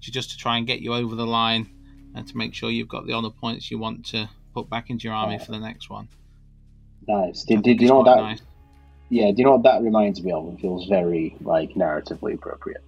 just 0.00 0.30
to 0.30 0.36
try 0.36 0.56
and 0.56 0.66
get 0.66 0.80
you 0.80 0.94
over 0.94 1.14
the 1.14 1.26
line 1.26 1.68
and 2.14 2.26
to 2.26 2.36
make 2.36 2.54
sure 2.54 2.70
you've 2.70 2.88
got 2.88 3.06
the 3.06 3.12
honor 3.12 3.30
points 3.30 3.70
you 3.70 3.78
want 3.78 4.06
to 4.06 4.28
put 4.54 4.68
back 4.68 4.90
into 4.90 5.04
your 5.04 5.14
army 5.14 5.38
for 5.38 5.52
the 5.52 5.58
next 5.58 5.90
one. 5.90 6.08
Nice. 7.06 7.42
Did, 7.44 7.62
think 7.62 7.64
did 7.64 7.80
you 7.80 7.88
know 7.88 7.98
what 8.00 8.16
that? 8.16 8.22
nice. 8.22 8.42
Yeah. 9.10 9.30
Do 9.30 9.34
you 9.38 9.44
know 9.44 9.52
what 9.56 9.62
that 9.62 9.82
reminds 9.82 10.22
me 10.22 10.32
of? 10.32 10.52
It 10.52 10.60
feels 10.60 10.86
very 10.88 11.36
like 11.40 11.70
narratively 11.70 12.34
appropriate. 12.34 12.82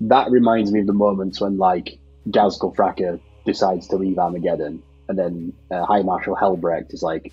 That 0.00 0.30
reminds 0.30 0.72
me 0.72 0.80
of 0.80 0.86
the 0.86 0.92
moments 0.92 1.40
when 1.40 1.56
like 1.56 1.98
Ghazghkull 2.28 2.74
Thraka 2.74 3.20
decides 3.46 3.88
to 3.88 3.96
leave 3.96 4.18
Armageddon, 4.18 4.82
and 5.08 5.18
then 5.18 5.52
uh, 5.70 5.84
High 5.86 6.02
Marshal 6.02 6.34
Helbrecht 6.34 6.92
is 6.92 7.02
like, 7.02 7.32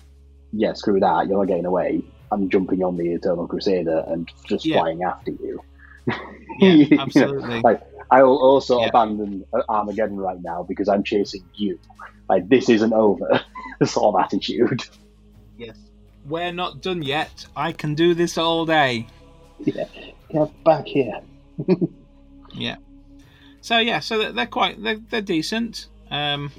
"Yeah, 0.52 0.72
screw 0.74 1.00
that. 1.00 1.26
You're 1.28 1.38
not 1.38 1.48
getting 1.48 1.66
away. 1.66 2.02
I'm 2.30 2.48
jumping 2.48 2.82
on 2.82 2.96
the 2.96 3.10
Eternal 3.12 3.46
Crusader 3.46 4.04
and 4.06 4.30
just 4.46 4.64
Yeah. 4.64 4.78
flying 4.80 5.02
after 5.02 5.32
you." 5.32 5.60
Yeah, 6.60 6.86
absolutely. 7.00 7.60
like 7.60 7.82
I 8.10 8.22
will 8.22 8.38
also 8.38 8.80
Yeah. 8.80 8.88
abandon 8.88 9.44
uh, 9.52 9.62
Armageddon 9.68 10.16
right 10.16 10.40
now 10.40 10.62
because 10.66 10.88
I'm 10.88 11.02
chasing 11.02 11.44
you. 11.54 11.78
Like 12.28 12.48
this 12.48 12.68
isn't 12.70 12.92
over. 12.92 13.40
sort 13.84 14.14
of 14.14 14.20
attitude. 14.20 14.82
Yes. 15.58 15.76
We're 16.26 16.52
not 16.52 16.82
done 16.82 17.02
yet. 17.02 17.46
I 17.56 17.72
can 17.72 17.94
do 17.94 18.14
this 18.14 18.38
all 18.38 18.64
day. 18.64 19.06
yeah, 19.60 19.84
get 20.30 20.64
back 20.64 20.86
here. 20.86 21.20
Yeah. 22.54 22.76
So 23.60 23.78
yeah, 23.78 24.00
so 24.00 24.32
they're, 24.32 24.46
quite 24.46 24.82
they're, 24.82 25.00
they're 25.10 25.20
decent. 25.20 25.86
Um, 26.10 26.50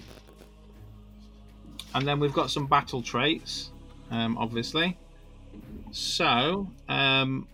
and 1.94 2.08
then 2.08 2.20
we've 2.20 2.34
got 2.34 2.50
some 2.50 2.66
battle 2.66 3.02
traits, 3.02 3.72
um, 4.10 4.38
obviously. 4.38 4.98
So 5.92 6.68
um, 6.90 7.48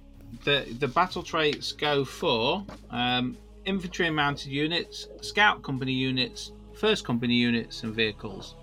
the 0.46 0.66
the 0.80 0.88
battle 0.88 1.24
traits 1.24 1.74
go 1.74 2.06
for 2.06 2.64
um, 2.92 3.38
infantry 3.66 4.08
and 4.08 4.16
mounted 4.16 4.52
units, 4.52 5.08
scout 5.22 5.62
company 5.64 5.92
units, 5.94 6.54
first 6.74 7.04
company 7.04 7.36
units, 7.36 7.84
and 7.84 7.94
vehicles. 7.94 8.56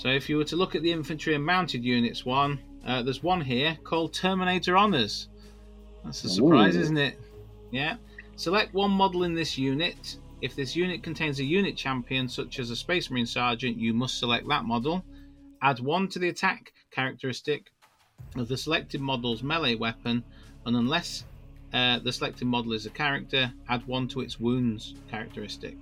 So 0.00 0.08
if 0.08 0.30
you 0.30 0.38
were 0.38 0.44
to 0.44 0.56
look 0.56 0.74
at 0.74 0.82
the 0.82 0.90
infantry 0.90 1.34
and 1.34 1.44
mounted 1.44 1.84
units 1.84 2.24
one, 2.24 2.58
uh, 2.86 3.02
there's 3.02 3.22
one 3.22 3.42
here 3.42 3.76
called 3.84 4.14
Terminator 4.14 4.74
Honors. 4.74 5.28
That's 6.02 6.24
a 6.24 6.30
surprise, 6.30 6.74
Ooh. 6.74 6.80
isn't 6.80 6.96
it? 6.96 7.18
Yeah. 7.70 7.96
Select 8.36 8.72
one 8.72 8.92
model 8.92 9.24
in 9.24 9.34
this 9.34 9.58
unit. 9.58 10.16
If 10.40 10.56
this 10.56 10.74
unit 10.74 11.02
contains 11.02 11.38
a 11.38 11.44
unit 11.44 11.76
champion, 11.76 12.30
such 12.30 12.58
as 12.60 12.70
a 12.70 12.76
Space 12.76 13.10
Marine 13.10 13.26
Sergeant, 13.26 13.76
you 13.76 13.92
must 13.92 14.18
select 14.18 14.48
that 14.48 14.64
model. 14.64 15.04
Add 15.60 15.80
one 15.80 16.08
to 16.08 16.18
the 16.18 16.30
attack 16.30 16.72
characteristic 16.90 17.66
of 18.36 18.48
the 18.48 18.56
selected 18.56 19.02
model's 19.02 19.42
melee 19.42 19.74
weapon, 19.74 20.24
and 20.64 20.76
unless 20.76 21.26
uh, 21.74 21.98
the 21.98 22.10
selected 22.10 22.46
model 22.46 22.72
is 22.72 22.86
a 22.86 22.90
character, 22.90 23.52
add 23.68 23.86
one 23.86 24.08
to 24.08 24.22
its 24.22 24.40
wounds 24.40 24.94
characteristic. 25.10 25.76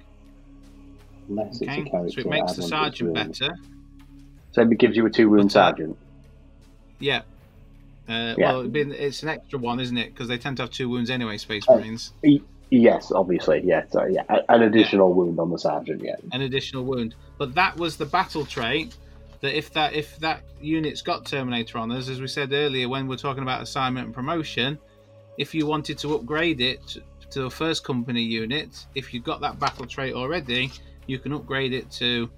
Unless 1.29 1.63
Okay, 1.63 1.83
it's 1.83 1.87
a 1.87 1.91
character. 1.93 2.21
so 2.21 2.21
it 2.23 2.31
makes 2.31 2.55
the 2.55 2.63
sergeant 2.63 3.15
better. 3.15 3.55
So 4.59 4.73
it 4.73 4.79
gives 4.79 4.97
you 4.97 5.07
a 5.07 5.11
two 5.11 5.31
wound 5.31 5.51
uh, 5.51 5.55
sergeant. 5.55 5.97
Yeah. 6.99 7.23
Uh, 8.09 8.35
Yeah. 8.37 8.53
Well, 8.53 8.71
it's 8.75 9.23
an 9.23 9.29
extra 9.29 9.59
one, 9.59 9.79
isn't 9.79 9.97
it? 9.97 10.13
Because 10.13 10.29
they 10.29 10.39
tend 10.39 10.57
to 10.57 10.65
have 10.65 10.71
two 10.71 10.89
wounds 10.89 11.11
anyway, 11.11 11.39
Space 11.39 11.65
Oh. 11.69 11.77
Marines. 11.77 12.13
Yes, 12.71 13.13
obviously, 13.13 13.63
yeah. 13.65 13.87
Sorry, 13.87 14.15
yeah. 14.15 14.41
An 14.49 14.63
additional 14.63 15.15
wound 15.15 15.39
on 15.39 15.51
the 15.51 15.59
sergeant, 15.59 16.03
yeah. 16.03 16.17
an 16.33 16.43
additional 16.43 16.85
wound. 16.85 17.15
But 17.39 17.55
that 17.55 17.77
was 17.77 17.97
the 17.97 18.05
battle 18.05 18.45
trait 18.45 18.95
that 19.41 19.57
if 19.57 19.73
that 19.75 19.95
if 19.95 20.19
that 20.19 20.43
unit's 20.61 21.01
got 21.01 21.25
Terminator 21.25 21.79
Honors, 21.79 22.09
as 22.09 22.21
we 22.21 22.27
said 22.27 22.53
earlier 22.53 22.89
when 22.89 23.07
we're 23.07 23.17
talking 23.17 23.43
about 23.43 23.63
assignment 23.63 24.07
and 24.07 24.15
promotion, 24.15 24.77
if 25.39 25.55
you 25.55 25.67
wanted 25.67 25.99
to 25.99 26.15
upgrade 26.17 26.61
it 26.61 26.99
to 27.31 27.45
a 27.47 27.51
first 27.51 27.85
company 27.85 28.23
unit, 28.23 28.87
if 28.95 29.15
you've 29.15 29.25
got 29.25 29.41
that 29.41 29.59
battle 29.59 29.87
trait 29.87 30.15
already, 30.15 30.71
you 31.07 31.19
can 31.19 31.33
upgrade 31.33 31.73
it 31.73 31.91
to 31.93 32.29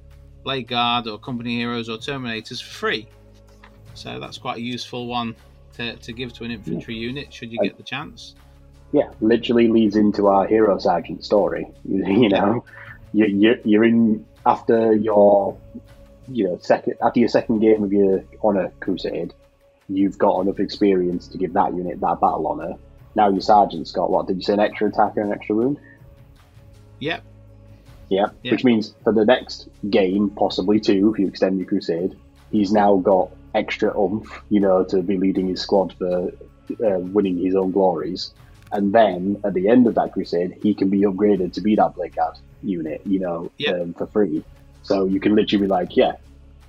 Bladeguard 0.44 1.06
or 1.06 1.18
Company 1.18 1.56
Heroes 1.56 1.88
or 1.88 1.96
Terminators 1.96 2.62
for 2.62 2.70
free. 2.70 3.08
So 3.94 4.18
that's 4.18 4.38
quite 4.38 4.58
a 4.58 4.62
useful 4.62 5.06
one 5.06 5.36
to, 5.76 5.96
to 5.96 6.12
give 6.12 6.32
to 6.34 6.44
an 6.44 6.50
infantry 6.50 6.94
unit 6.94 7.32
should 7.32 7.52
you 7.52 7.58
get 7.62 7.76
the 7.76 7.82
chance. 7.82 8.34
Yeah, 8.92 9.10
literally 9.20 9.68
leads 9.68 9.96
into 9.96 10.26
our 10.26 10.46
hero 10.46 10.78
sergeant 10.78 11.24
story. 11.24 11.66
You, 11.84 12.06
you 12.06 12.28
know, 12.28 12.64
you, 13.12 13.26
you, 13.26 13.60
you're 13.64 13.84
in 13.84 14.24
after 14.46 14.94
your, 14.94 15.58
you 16.28 16.44
know, 16.48 16.58
second 16.58 16.94
after 17.02 17.20
your 17.20 17.28
second 17.28 17.60
game 17.60 17.82
of 17.82 17.92
your 17.92 18.24
honor 18.42 18.72
crusade, 18.80 19.34
you've 19.88 20.18
got 20.18 20.40
enough 20.40 20.60
experience 20.60 21.26
to 21.28 21.38
give 21.38 21.52
that 21.54 21.74
unit 21.74 22.00
that 22.00 22.20
battle 22.20 22.46
honor. 22.46 22.74
Now 23.16 23.28
your 23.28 23.40
sergeant's 23.40 23.90
got 23.90 24.10
what? 24.10 24.26
Did 24.28 24.36
you 24.36 24.42
say 24.42 24.54
an 24.54 24.60
extra 24.60 24.88
attack 24.88 25.16
and 25.16 25.26
an 25.26 25.32
extra 25.32 25.56
wound? 25.56 25.78
Yep. 27.00 27.24
Yeah, 28.10 28.26
Yeah. 28.42 28.52
which 28.52 28.64
means 28.64 28.94
for 29.04 29.12
the 29.12 29.24
next 29.24 29.68
game, 29.88 30.30
possibly 30.30 30.78
two, 30.80 31.12
if 31.12 31.18
you 31.18 31.26
extend 31.28 31.58
your 31.58 31.66
crusade, 31.68 32.16
he's 32.50 32.72
now 32.72 32.96
got 32.96 33.30
extra 33.54 33.96
oomph, 33.98 34.28
you 34.50 34.60
know, 34.60 34.84
to 34.84 35.00
be 35.02 35.16
leading 35.16 35.48
his 35.48 35.60
squad 35.62 35.92
for 35.94 36.30
uh, 36.84 36.98
winning 36.98 37.38
his 37.38 37.54
own 37.54 37.70
glories. 37.70 38.32
And 38.72 38.92
then 38.92 39.40
at 39.44 39.54
the 39.54 39.68
end 39.68 39.86
of 39.86 39.94
that 39.94 40.12
crusade, 40.12 40.58
he 40.62 40.74
can 40.74 40.90
be 40.90 41.00
upgraded 41.00 41.52
to 41.54 41.60
be 41.60 41.74
that 41.76 41.94
Bladeguard 41.96 42.36
unit, 42.62 43.00
you 43.06 43.18
know, 43.20 43.50
Yeah. 43.58 43.72
um, 43.72 43.94
for 43.94 44.06
free. 44.06 44.44
So 44.82 45.04
you 45.06 45.18
can 45.20 45.34
literally 45.34 45.62
be 45.66 45.68
like, 45.68 45.96
yeah, 45.96 46.12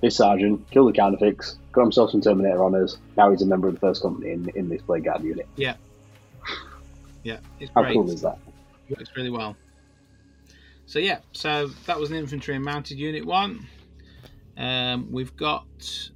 this 0.00 0.16
sergeant 0.16 0.68
killed 0.70 0.92
the 0.92 0.96
Carnifex, 0.98 1.58
got 1.72 1.82
himself 1.82 2.10
some 2.10 2.20
Terminator 2.20 2.62
honors. 2.64 2.98
Now 3.16 3.30
he's 3.30 3.42
a 3.42 3.46
member 3.46 3.68
of 3.68 3.74
the 3.74 3.80
first 3.80 4.02
company 4.02 4.30
in, 4.32 4.48
in 4.54 4.68
this 4.68 4.82
Bladeguard 4.82 5.22
unit. 5.24 5.46
Yeah. 5.56 5.74
Yeah. 7.22 7.38
It's 7.60 7.70
How 7.74 7.82
great. 7.82 7.94
cool 7.94 8.10
is 8.10 8.22
that? 8.22 8.38
works 8.90 9.10
really 9.16 9.30
well. 9.30 9.56
So 10.86 10.98
yeah, 10.98 11.20
so 11.32 11.68
that 11.86 11.98
was 11.98 12.10
an 12.10 12.16
infantry 12.16 12.54
and 12.54 12.64
mounted 12.64 12.98
unit 12.98 13.24
one. 13.24 13.66
Um, 14.56 15.10
we've 15.10 15.34
got, 15.36 15.66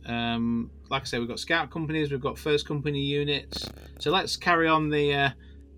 um, 0.04 0.70
like 0.90 1.02
I 1.02 1.04
said, 1.06 1.20
we've 1.20 1.28
got 1.28 1.40
scout 1.40 1.70
companies, 1.70 2.10
we've 2.10 2.20
got 2.20 2.38
first 2.38 2.66
company 2.66 3.00
units. 3.00 3.68
So 3.98 4.10
let's 4.10 4.36
carry 4.36 4.68
on 4.68 4.90
the 4.90 5.14
uh, 5.14 5.30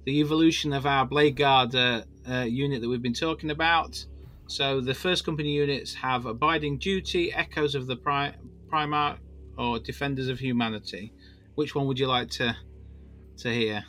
the 0.05 0.21
evolution 0.21 0.73
of 0.73 0.87
our 0.87 1.07
bladeguard 1.07 1.75
uh, 1.75 2.03
uh, 2.31 2.45
unit 2.45 2.81
that 2.81 2.89
we've 2.89 3.03
been 3.03 3.15
talking 3.15 3.51
about. 3.51 4.05
So 4.47 4.81
the 4.81 4.95
first 4.95 5.25
company 5.25 5.53
units 5.53 5.95
have 5.95 6.27
abiding 6.27 6.79
duty, 6.79 7.33
echoes 7.33 7.75
of 7.75 7.87
the 7.87 7.97
pri- 7.97 8.35
or 9.59 9.79
defenders 9.79 10.29
of 10.29 10.39
humanity. 10.39 11.13
Which 11.55 11.75
one 11.75 11.87
would 11.87 11.99
you 11.99 12.07
like 12.07 12.31
to 12.31 12.57
to 13.39 13.53
hear? 13.53 13.85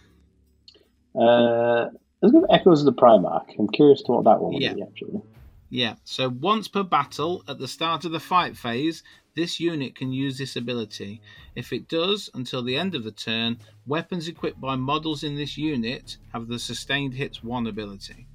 There's 2.22 2.34
got 2.34 2.44
echoes 2.50 2.82
of 2.82 2.86
the 2.86 3.02
Primarch. 3.02 3.48
I'm 3.58 3.68
curious 3.70 4.02
to 4.04 4.12
what 4.12 4.26
that 4.26 4.42
one 4.42 4.54
would 4.54 4.62
Yeah. 4.62 4.74
be, 4.74 4.82
actually. 4.84 5.22
Yeah, 5.70 5.96
so 6.04 6.30
once 6.30 6.68
per 6.68 6.84
battle, 6.84 7.44
at 7.48 7.60
the 7.60 7.68
start 7.68 8.04
of 8.04 8.12
the 8.12 8.20
fight 8.20 8.58
phase, 8.58 9.04
this 9.36 9.60
unit 9.60 9.96
can 9.96 10.12
use 10.12 10.38
this 10.38 10.56
ability. 10.56 11.22
If 11.56 11.72
it 11.72 11.88
does, 11.88 12.30
until 12.34 12.64
the 12.64 12.76
end 12.76 12.96
of 12.96 13.04
the 13.04 13.12
turn, 13.12 13.60
weapons 13.86 14.28
equipped 14.28 14.60
by 14.60 14.76
models 14.76 15.24
in 15.24 15.36
this 15.36 15.58
unit 15.58 16.18
have 16.34 16.48
the 16.48 16.58
sustained 16.60 17.14
hits 17.14 17.44
1 17.44 17.68
ability. 17.68 18.26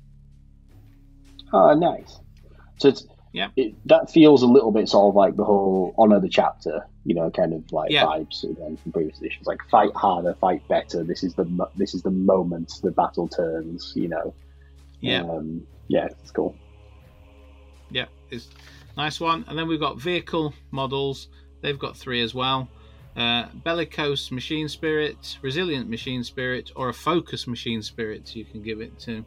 Oh, 1.52 1.74
nice. 1.74 2.20
So 2.78 2.88
it's 2.88 3.06
Yep. 3.32 3.52
it, 3.56 3.74
that 3.86 4.10
feels 4.10 4.42
a 4.42 4.46
little 4.46 4.70
bit 4.70 4.88
sort 4.88 5.10
of 5.10 5.16
like 5.16 5.34
the 5.34 5.44
whole 5.44 5.92
honor 5.98 6.20
the 6.20 6.28
chapter, 6.28 6.86
you 7.04 7.14
know, 7.14 7.30
kind 7.30 7.52
of 7.52 7.70
like 7.72 7.90
Yeah. 7.90 8.04
vibes 8.06 8.44
again 8.44 8.76
from 8.76 8.92
previous 8.92 9.18
editions. 9.18 9.46
Like 9.46 9.62
fight 9.70 9.94
harder, 9.94 10.34
fight 10.40 10.66
better. 10.68 11.04
This 11.04 11.22
is 11.22 11.34
the 11.34 11.44
this 11.76 11.94
is 11.94 12.02
the 12.02 12.10
moment 12.10 12.72
the 12.82 12.90
battle 12.90 13.28
turns. 13.28 13.92
You 13.94 14.08
know. 14.08 14.34
Yeah, 15.00 15.22
Um, 15.22 15.66
yeah, 15.88 16.06
it's 16.06 16.30
cool. 16.30 16.54
yeah, 17.90 18.06
it's 18.30 18.48
nice 18.96 19.20
one. 19.20 19.44
And 19.48 19.58
then 19.58 19.68
we've 19.68 19.80
got 19.80 20.00
vehicle 20.00 20.54
models, 20.70 21.28
they've 21.60 21.78
got 21.78 21.96
three 21.96 22.22
as 22.22 22.34
well. 22.34 22.68
Uh, 23.16 23.46
bellicose 23.62 24.30
machine 24.32 24.68
spirit, 24.68 25.38
resilient 25.42 25.88
machine 25.88 26.24
spirit, 26.24 26.72
or 26.74 26.88
a 26.88 26.94
focus 26.94 27.46
machine 27.46 27.82
spirit 27.82 28.34
you 28.34 28.44
can 28.44 28.62
give 28.62 28.80
it 28.80 28.98
to. 29.00 29.24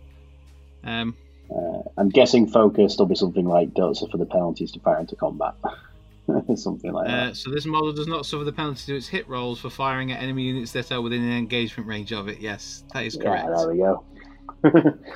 Um, 0.84 1.16
Uh, 1.50 1.82
I'm 1.98 2.10
guessing 2.10 2.46
focused 2.48 3.00
will 3.00 3.06
be 3.06 3.16
something 3.16 3.46
like 3.48 3.74
don't 3.74 3.98
the 4.12 4.26
penalties 4.26 4.72
to 4.74 4.80
fire 4.82 5.00
into 5.00 5.16
combat, 5.16 5.54
something 6.56 6.92
like 6.92 7.08
Uh, 7.10 7.28
that. 7.28 7.38
so 7.38 7.50
this 7.52 7.66
model 7.66 7.94
does 7.94 8.08
not 8.08 8.26
suffer 8.26 8.44
the 8.44 8.52
penalty 8.52 8.82
to 8.88 8.96
its 8.98 9.08
hit 9.08 9.28
rolls 9.30 9.60
for 9.60 9.70
firing 9.70 10.12
at 10.12 10.22
enemy 10.22 10.44
units 10.44 10.72
that 10.74 10.92
are 10.92 11.02
within 11.02 11.24
an 11.24 11.32
engagement 11.38 11.88
range 11.88 12.12
of 12.12 12.28
it. 12.28 12.40
Yes, 12.40 12.84
that 12.94 13.06
is 13.06 13.16
correct. 13.16 13.48
Yeah, 13.50 13.56
there 13.58 13.70
we 13.70 13.78
go. 13.78 14.06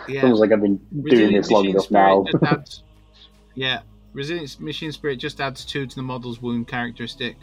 Yeah, 0.07 0.21
Feels 0.21 0.39
like 0.39 0.51
I've 0.51 0.61
been 0.61 0.77
doing 0.77 1.03
Resilient 1.03 1.33
this 1.43 1.51
long 1.51 1.65
enough 1.67 1.91
now. 1.91 2.25
adds- 2.45 2.83
yeah, 3.55 3.81
resilient 4.13 4.59
machine 4.59 4.91
spirit 4.91 5.17
just 5.17 5.41
adds 5.41 5.65
two 5.65 5.85
to 5.87 5.95
the 5.95 6.01
model's 6.03 6.41
wound 6.41 6.67
characteristic. 6.67 7.35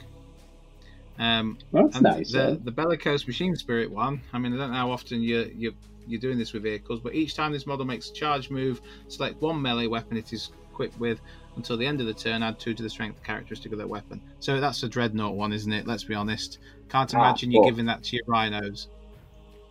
Um, 1.18 1.58
That's 1.72 1.96
and 1.96 2.04
nice. 2.04 2.32
the 2.32 2.50
eh? 2.52 2.56
the 2.62 2.70
bellicose 2.70 3.26
machine 3.26 3.56
spirit 3.56 3.90
one. 3.90 4.22
I 4.32 4.38
mean, 4.38 4.54
I 4.54 4.56
don't 4.56 4.70
know 4.70 4.76
how 4.76 4.90
often 4.92 5.20
you 5.20 5.50
you 5.54 5.74
you're 6.06 6.20
doing 6.20 6.38
this 6.38 6.52
with 6.52 6.62
vehicles, 6.62 7.00
but 7.00 7.14
each 7.14 7.34
time 7.34 7.52
this 7.52 7.66
model 7.66 7.84
makes 7.84 8.08
a 8.10 8.12
charge 8.12 8.48
move, 8.50 8.80
select 9.08 9.42
one 9.42 9.60
melee 9.60 9.88
weapon 9.88 10.16
it 10.16 10.32
is 10.32 10.50
equipped 10.70 10.98
with 11.00 11.20
until 11.58 11.76
the 11.76 11.86
end 11.86 12.00
of 12.00 12.06
the 12.06 12.14
turn. 12.14 12.42
Add 12.42 12.58
two 12.58 12.72
to 12.72 12.82
the 12.82 12.88
strength 12.88 13.22
characteristic 13.22 13.72
of 13.72 13.78
that 13.78 13.88
weapon. 13.88 14.22
So 14.38 14.60
that's 14.60 14.82
a 14.82 14.88
dreadnought 14.88 15.34
one, 15.34 15.52
isn't 15.52 15.72
it? 15.72 15.86
Let's 15.86 16.04
be 16.04 16.14
honest. 16.14 16.58
Can't 16.88 17.12
Ah, 17.14 17.18
imagine 17.18 17.50
you 17.52 17.62
giving 17.64 17.84
that 17.86 18.02
to 18.04 18.16
your 18.16 18.22
rhinos. 18.26 18.88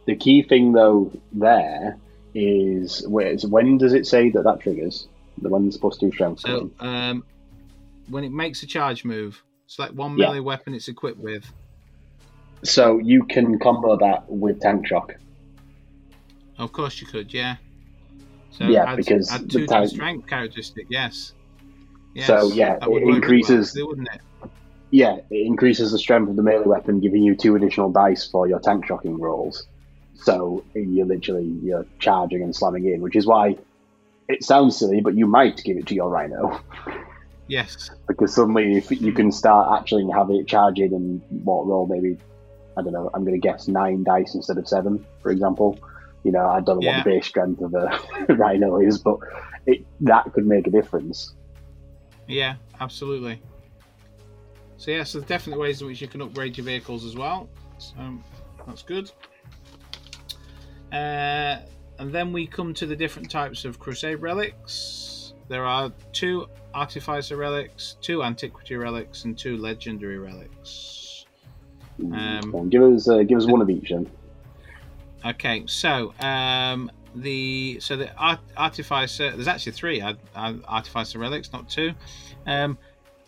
The 0.05 0.15
key 0.15 0.43
thing, 0.43 0.72
though, 0.73 1.11
there 1.31 1.97
is 2.35 3.05
when 3.07 3.77
does 3.77 3.93
it 3.93 4.05
say 4.05 4.30
that 4.30 4.43
that 4.43 4.59
triggers? 4.59 5.07
The 5.41 5.49
one's 5.49 5.76
supposed 5.76 5.99
to 6.01 6.07
do 6.07 6.11
strength. 6.11 6.41
So 6.41 6.72
um, 6.80 7.23
when 8.09 8.23
it 8.23 8.31
makes 8.31 8.61
a 8.64 8.68
charge 8.68 9.03
move, 9.03 9.43
select 9.68 9.93
one 9.95 10.15
Yeah. 10.15 10.27
melee 10.27 10.39
weapon 10.39 10.73
it's 10.76 10.88
equipped 10.88 11.19
with. 11.19 11.51
So 12.64 12.99
you 12.99 13.23
can 13.26 13.59
combo 13.59 13.97
that 13.97 14.26
with 14.27 14.59
tank 14.61 14.88
shock. 14.88 15.14
Of 16.57 16.72
course 16.72 17.01
you 17.01 17.07
could, 17.07 17.34
yeah. 17.34 17.57
So 18.49 18.65
Yeah, 18.65 18.85
add, 18.85 18.97
because 18.97 19.31
add 19.31 19.41
two 19.41 19.59
to 19.59 19.59
the 19.59 19.68
tank- 19.68 19.89
strength 19.89 20.27
characteristic, 20.27 20.88
yes. 20.89 21.34
Yes. 22.18 22.27
So, 22.27 22.52
yeah, 22.52 22.77
it 22.81 23.03
increases- 23.03 23.76
well, 23.76 23.94
it? 23.94 24.22
Yeah, 24.91 25.18
it 25.30 25.45
increases 25.45 25.91
the 25.91 25.99
strength 25.99 26.30
of 26.30 26.35
the 26.38 26.44
melee 26.44 26.65
weapon, 26.65 26.99
giving 26.99 27.22
you 27.22 27.35
two 27.35 27.56
additional 27.56 27.91
dice 27.91 28.27
for 28.30 28.48
your 28.48 28.60
tank 28.60 28.85
shocking 28.85 29.19
rolls. 29.19 29.68
So 30.15 30.64
you're 30.73 31.06
literally 31.06 31.45
you're 31.61 31.85
charging 31.99 32.41
and 32.41 32.56
slamming 32.56 32.85
in, 32.85 33.02
which 33.02 33.15
is 33.15 33.27
why 33.27 33.57
it 34.30 34.44
sounds 34.44 34.77
silly, 34.77 35.02
but 35.02 35.15
you 35.15 35.27
might 35.27 35.61
give 35.64 35.77
it 35.77 35.85
to 35.88 35.95
your 35.95 36.10
rhino 36.10 36.60
Yes. 37.48 37.91
because 38.07 38.34
suddenly 38.35 38.76
if 38.77 38.89
you 38.91 39.11
can 39.14 39.31
start 39.31 39.80
actually 39.80 40.06
having 40.14 40.38
it 40.38 40.48
charging 40.48 40.94
and 40.94 41.22
what 41.45 41.65
roll 41.68 41.85
maybe 41.88 42.18
I 42.77 42.81
don't 42.81 42.94
know. 42.94 43.10
I'm 43.14 43.23
going 43.26 43.39
to 43.39 43.48
guess 43.48 43.68
nine 43.68 44.03
dice 44.03 44.35
instead 44.35 44.57
of 44.57 44.68
seven, 44.68 45.03
for 45.22 45.31
example. 45.31 45.80
You 46.23 46.31
know, 46.31 46.45
I 46.48 46.61
don't 46.61 46.80
know 46.80 46.88
Yeah. 46.89 46.98
what 46.98 47.06
the 47.06 47.10
base 47.11 47.26
strength 47.26 47.61
of 47.61 47.73
a 47.73 47.99
rhino 48.35 48.80
is, 48.80 48.98
but 48.99 49.18
it 49.65 49.85
that 50.02 50.31
could 50.34 50.45
make 50.45 50.68
a 50.68 50.72
difference. 50.72 51.34
Yeah, 52.28 52.56
absolutely. 52.80 53.41
So 54.78 54.91
yeah, 54.91 55.04
so 55.04 55.20
there's 55.20 55.28
definitely 55.28 55.62
ways 55.62 55.82
in 55.82 55.88
which 55.88 56.02
you 56.02 56.08
can 56.08 56.22
upgrade 56.22 56.58
your 56.58 56.66
vehicles 56.66 57.06
as 57.06 57.16
well. 57.16 57.49
So 57.78 57.94
that's 58.66 58.84
good. 58.84 59.12
Uh, 60.91 61.58
and 61.99 62.12
then 62.12 62.32
we 62.32 62.45
come 62.45 62.74
to 62.76 62.86
the 62.86 62.95
different 62.95 63.30
types 63.30 63.66
of 63.66 63.80
Crusade 63.80 64.22
relics. 64.22 65.34
There 65.48 65.66
are 65.66 65.91
two 66.12 66.48
Artificer 66.74 67.38
relics, 67.38 67.98
two 68.02 68.24
Antiquity 68.24 68.76
relics, 68.76 69.24
and 69.24 69.38
two 69.38 69.58
Legendary 69.58 70.20
relics. 70.20 71.26
Um, 71.99 72.54
on, 72.54 72.70
give 72.70 72.84
us 72.84 73.08
uh, 73.10 73.24
give 73.24 73.40
us 73.40 73.48
one 73.48 73.62
of 73.62 73.70
each 73.70 73.90
then. 73.90 74.08
Okay, 75.26 75.64
so 75.66 76.14
um, 76.20 76.91
the 77.22 77.77
so 77.80 77.95
the 77.95 78.14
art, 78.15 78.39
artificer. 78.56 79.31
There's 79.31 79.48
actually 79.48 79.73
three 79.73 80.02
art- 80.02 80.18
artificer 80.35 81.19
relics, 81.19 81.52
not 81.53 81.69
two. 81.69 81.94
Um, 82.45 82.77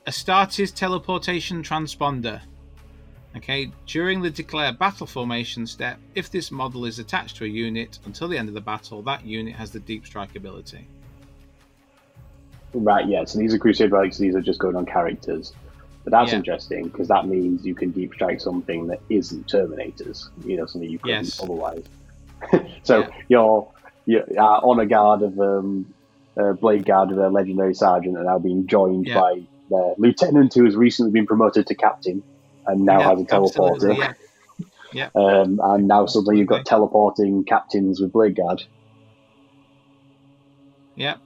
Astartes 0.08 0.74
teleportation 0.74 1.62
transponder. 1.64 2.42
Okay, 3.38 3.72
during 3.86 4.22
the 4.22 4.30
declare 4.32 4.74
battle 4.74 5.06
formation 5.06 5.68
step, 5.68 6.00
if 6.16 6.32
this 6.32 6.50
model 6.50 6.86
is 6.86 6.98
attached 6.98 7.36
to 7.38 7.46
a 7.46 7.48
unit 7.48 8.00
until 8.06 8.28
the 8.28 8.38
end 8.38 8.48
of 8.48 8.56
the 8.56 8.62
battle, 8.62 9.04
that 9.04 9.24
unit 9.24 9.54
has 9.56 9.70
the 9.72 9.80
deep 9.80 10.06
strike 10.08 10.36
ability. 10.36 10.88
Right, 12.74 13.08
yeah. 13.08 13.24
So 13.26 13.40
these 13.40 13.54
are 13.54 13.58
Crusade 13.60 13.92
relics. 13.92 14.18
These 14.18 14.36
are 14.36 14.42
just 14.42 14.60
going 14.60 14.76
on 14.76 14.86
characters. 14.86 15.54
But 16.04 16.12
that's 16.12 16.32
Yeah. 16.32 16.38
interesting 16.38 16.86
because 16.88 17.08
that 17.08 17.28
means 17.28 17.66
you 17.66 17.76
can 17.76 17.92
deep 17.92 18.14
strike 18.14 18.40
something 18.42 18.88
that 18.88 19.02
isn't 19.10 19.48
Terminators. 19.48 20.30
You 20.46 20.58
know, 20.58 20.66
something 20.66 20.90
you 20.90 21.00
couldn't 21.00 21.26
Yes. 21.26 21.42
otherwise. 21.44 21.84
so 22.84 23.00
Yeah. 23.02 23.10
your 23.28 23.68
yeah, 24.10 24.42
our 24.42 24.62
honor 24.64 24.86
guard 24.86 25.22
of 25.22 25.40
um, 25.40 25.94
uh, 26.36 26.54
bladeguard 26.54 27.12
of 27.12 27.20
a 27.20 27.30
legendary 27.30 27.76
sergeant 27.76 28.18
are 28.18 28.24
now 28.24 28.40
being 28.40 28.66
joined 28.66 29.06
Yeah. 29.06 29.20
by 29.20 29.42
their 29.70 29.94
lieutenant 30.00 30.52
who 30.56 30.66
has 30.66 30.76
recently 30.76 31.12
been 31.12 31.28
promoted 31.28 31.68
to 31.68 31.76
captain 31.76 32.24
and 32.66 32.86
now 32.86 33.00
Yeah, 33.00 33.10
has 33.12 33.22
a 33.22 33.26
teleporter. 33.26 33.74
absolutely, 33.74 34.08
yeah. 34.94 35.10
Um, 35.16 35.60
and 35.64 35.88
now 35.88 36.08
suddenly 36.08 36.40
you've 36.40 36.48
got 36.48 36.66
teleporting 36.66 37.44
captains 37.44 38.02
with 38.02 38.12
bladeguard. 38.12 38.64
Yeah. 40.96 41.18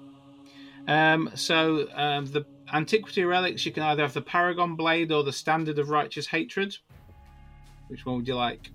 Um, 0.85 1.31
so 1.35 1.87
um, 1.95 2.25
the 2.25 2.45
antiquity 2.73 3.23
relics, 3.23 3.65
you 3.65 3.71
can 3.71 3.83
either 3.83 4.01
have 4.01 4.13
the 4.13 4.21
Paragon 4.21 4.75
Blade 4.75 5.13
or 5.13 5.23
the 5.23 5.31
Standard 5.31 5.79
of 5.79 5.89
Righteous 5.89 6.27
Hatred. 6.27 6.75
Which 7.87 8.05
one 8.05 8.17
would 8.17 8.27
you 8.27 8.35
like? 8.35 8.69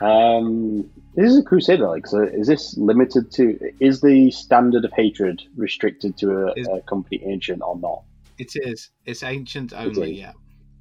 Um, 0.00 0.90
this 1.14 1.30
is 1.30 1.38
a 1.38 1.42
crusader 1.42 1.84
relic. 1.84 2.06
So 2.06 2.22
is 2.22 2.46
this 2.46 2.76
limited 2.76 3.30
to? 3.32 3.58
Is 3.80 4.00
the 4.00 4.30
standard 4.30 4.84
of 4.84 4.92
hatred 4.92 5.42
restricted 5.56 6.16
to 6.18 6.48
a, 6.48 6.52
Is- 6.56 6.68
a 6.68 6.80
company 6.82 7.22
ancient 7.24 7.62
or 7.62 7.78
not? 7.78 8.02
It 8.38 8.52
is. 8.56 8.90
It's 9.06 9.22
ancient 9.22 9.72
only. 9.72 10.12
is. 10.14 10.18
Yeah. 10.20 10.32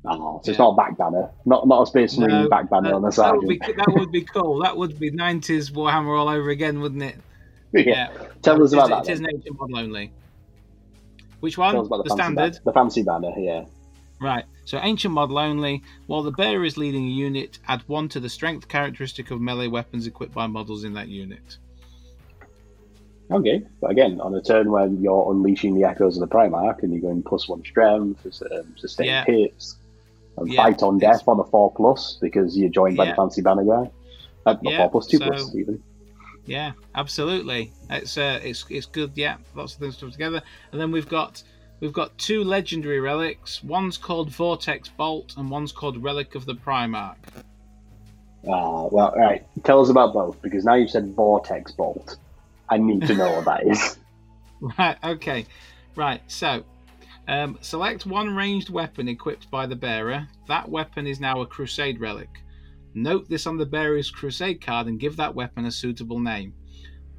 Oh, 0.05 0.41
so 0.43 0.49
it's 0.51 0.59
not 0.59 0.71
a 0.71 0.75
back 0.75 0.97
banner, 0.97 1.29
not 1.45 1.65
not 1.67 1.83
a 1.83 1.85
space 1.85 2.17
marine 2.17 2.43
No, 2.43 2.49
back 2.49 2.69
banner 2.69 2.89
that, 2.89 2.95
on 2.95 3.01
the 3.03 3.07
that 3.09 3.13
side. 3.13 3.35
would 3.35 3.47
be 3.47 3.57
that 3.59 3.85
would 3.95 4.11
be 4.11 4.21
cool. 4.33 4.59
That 4.63 4.75
would 4.75 4.99
be 4.99 5.11
nineties 5.11 5.69
Warhammer 5.71 6.19
all 6.19 6.27
over 6.27 6.49
again, 6.49 6.81
wouldn't 6.81 7.03
it? 7.03 7.15
yeah. 7.71 8.09
Tell 8.41 8.55
us 8.55 8.59
It 8.59 8.63
is- 8.63 8.73
about 8.73 8.89
that. 9.05 9.09
It 9.09 9.13
is 9.13 9.19
then. 9.21 9.29
an 9.29 9.35
ancient 9.37 9.59
model 9.59 9.77
only. 9.77 10.11
Which 11.39 11.57
one? 11.57 11.73
Tell 11.73 11.81
us 11.81 11.87
about 11.87 11.97
the 12.03 12.03
the, 12.09 12.15
standard. 12.15 12.35
banner. 12.53 12.59
The 12.65 12.73
fancy 12.73 13.03
banner, 13.03 13.31
yeah. 13.37 13.65
Right. 14.23 14.45
So 14.65 14.79
ancient 14.81 15.13
model 15.13 15.37
only. 15.37 15.83
While 16.07 16.23
the 16.23 16.31
bearer 16.31 16.63
is 16.63 16.77
leading 16.77 17.05
a 17.05 17.09
unit, 17.11 17.59
add 17.67 17.83
one 17.87 18.07
to 18.09 18.19
the 18.21 18.29
strength 18.29 18.67
characteristic 18.69 19.29
of 19.31 19.41
melee 19.41 19.67
weapons 19.67 20.07
equipped 20.07 20.33
by 20.33 20.47
models 20.47 20.85
in 20.85 20.93
that 20.93 21.09
unit. 21.09 21.57
Okay, 23.31 23.63
but 23.81 23.89
again, 23.91 24.19
on 24.21 24.35
a 24.35 24.41
turn 24.41 24.69
when 24.71 25.01
you're 25.01 25.31
unleashing 25.31 25.73
the 25.75 25.83
echoes 25.83 26.17
of 26.17 26.27
the 26.27 26.33
Primarch 26.33 26.83
and 26.83 26.91
you're 26.93 27.01
going 27.01 27.23
plus 27.23 27.47
one 27.49 27.63
strength, 27.63 28.25
um, 28.51 28.75
sustain 28.77 29.07
Yeah. 29.07 29.25
hits, 29.25 29.77
and 30.37 30.51
Yeah, 30.51 30.63
fight 30.63 30.83
on 30.83 30.97
it's- 30.97 31.19
death 31.19 31.27
on 31.27 31.39
a 31.39 31.43
four 31.43 31.71
plus 31.73 32.17
because 32.21 32.57
you're 32.57 32.69
joined 32.69 32.95
by 32.97 33.05
Yeah. 33.05 33.11
the 33.11 33.15
fancy 33.15 33.41
banner 33.41 33.63
guy. 33.65 33.89
Uh, 34.45 34.53
not 34.61 34.63
Yeah, 34.63 34.77
four 34.77 34.91
plus, 34.91 35.07
two 35.07 35.17
so- 35.17 35.25
plus 35.27 35.55
even. 35.55 35.81
Yeah, 36.45 36.73
absolutely. 36.95 37.71
It's 37.89 38.17
uh, 38.17 38.39
it's 38.43 38.65
it's 38.69 38.85
good. 38.85 39.11
Yeah, 39.15 39.37
lots 39.55 39.73
of 39.75 39.79
things 39.79 39.95
to 39.97 40.05
put 40.05 40.11
together. 40.11 40.41
And 40.73 40.79
then 40.81 40.91
we've 40.91 41.07
got 41.07 41.41
we've 41.83 41.91
got 41.91 42.17
two 42.17 42.45
legendary 42.45 43.01
relics. 43.01 43.61
One's 43.61 43.97
called 43.97 44.29
Vortex 44.29 44.87
Bolt, 44.87 45.33
and 45.35 45.51
one's 45.51 45.73
called 45.73 46.01
Relic 46.01 46.33
of 46.33 46.45
the 46.45 46.55
Primarch. 46.55 47.17
Ah, 48.47 48.85
well, 48.85 49.13
right. 49.17 49.45
Tell 49.65 49.81
us 49.81 49.89
about 49.89 50.13
both 50.13 50.41
because 50.41 50.63
now 50.63 50.75
you've 50.75 50.89
said 50.89 51.13
Vortex 51.13 51.73
Bolt. 51.73 52.15
I 52.69 52.77
need 52.77 53.05
to 53.07 53.15
know 53.15 53.29
what 53.33 53.45
that 53.45 53.67
is. 53.67 53.97
Right. 54.79 54.97
Okay. 55.03 55.45
Right. 55.97 56.21
So, 56.27 56.63
um, 57.27 57.57
select 57.59 58.05
one 58.05 58.33
ranged 58.33 58.69
weapon 58.69 59.09
equipped 59.09 59.51
by 59.51 59.65
the 59.65 59.75
bearer. 59.75 60.29
That 60.47 60.69
weapon 60.69 61.05
is 61.05 61.19
now 61.19 61.41
a 61.41 61.45
Crusade 61.45 61.99
relic. 61.99 62.29
Note 62.93 63.27
this 63.27 63.45
on 63.45 63.57
the 63.57 63.65
bearer's 63.65 64.09
Crusade 64.09 64.61
card 64.61 64.87
and 64.87 65.01
give 65.01 65.17
that 65.17 65.35
weapon 65.35 65.65
a 65.65 65.71
suitable 65.71 66.21
name. 66.21 66.53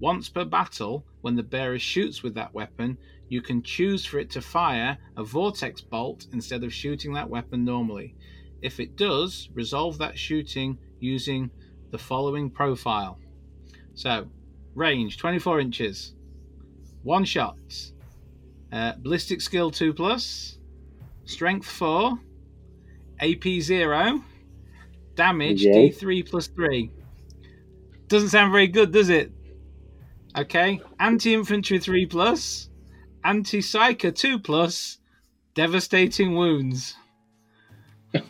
Once 0.00 0.30
per 0.30 0.46
battle, 0.46 1.04
when 1.20 1.36
the 1.36 1.42
bearer 1.42 1.78
shoots 1.78 2.22
with 2.22 2.32
that 2.34 2.54
weapon, 2.54 2.96
you 3.34 3.42
can 3.42 3.60
choose 3.64 4.04
for 4.04 4.20
it 4.20 4.30
to 4.30 4.40
fire 4.40 4.96
a 5.16 5.24
vortex 5.24 5.80
bolt 5.80 6.28
instead 6.32 6.62
of 6.62 6.72
shooting 6.72 7.12
that 7.12 7.28
weapon 7.28 7.64
normally. 7.64 8.14
If 8.62 8.78
it 8.78 8.94
does, 8.94 9.48
resolve 9.52 9.98
that 9.98 10.16
shooting 10.16 10.78
using 11.00 11.50
the 11.90 11.98
following 11.98 12.48
profile. 12.48 13.18
So, 13.94 14.28
range 14.76 15.18
24 15.18 15.58
inches, 15.58 16.14
one 17.02 17.24
shot, 17.24 17.58
uh, 18.70 18.92
ballistic 18.98 19.40
skill 19.40 19.72
2 19.72 19.92
plus, 19.92 20.60
strength 21.24 21.66
4, 21.66 22.16
AP 23.20 23.44
0, 23.60 24.22
damage 25.16 25.66
Okay. 25.66 25.90
D3 25.90 26.30
plus 26.30 26.46
3. 26.46 26.88
Doesn't 28.06 28.28
sound 28.28 28.52
very 28.52 28.68
good, 28.68 28.92
does 28.92 29.08
it? 29.08 29.32
Okay, 30.38 30.80
anti 31.00 31.34
infantry 31.34 31.80
3 31.80 32.06
plus, 32.06 32.70
anti 33.24 33.58
psyker 33.60 34.14
2 34.14 34.38
plus, 34.38 34.98
devastating 35.54 36.34
wounds. 36.34 36.94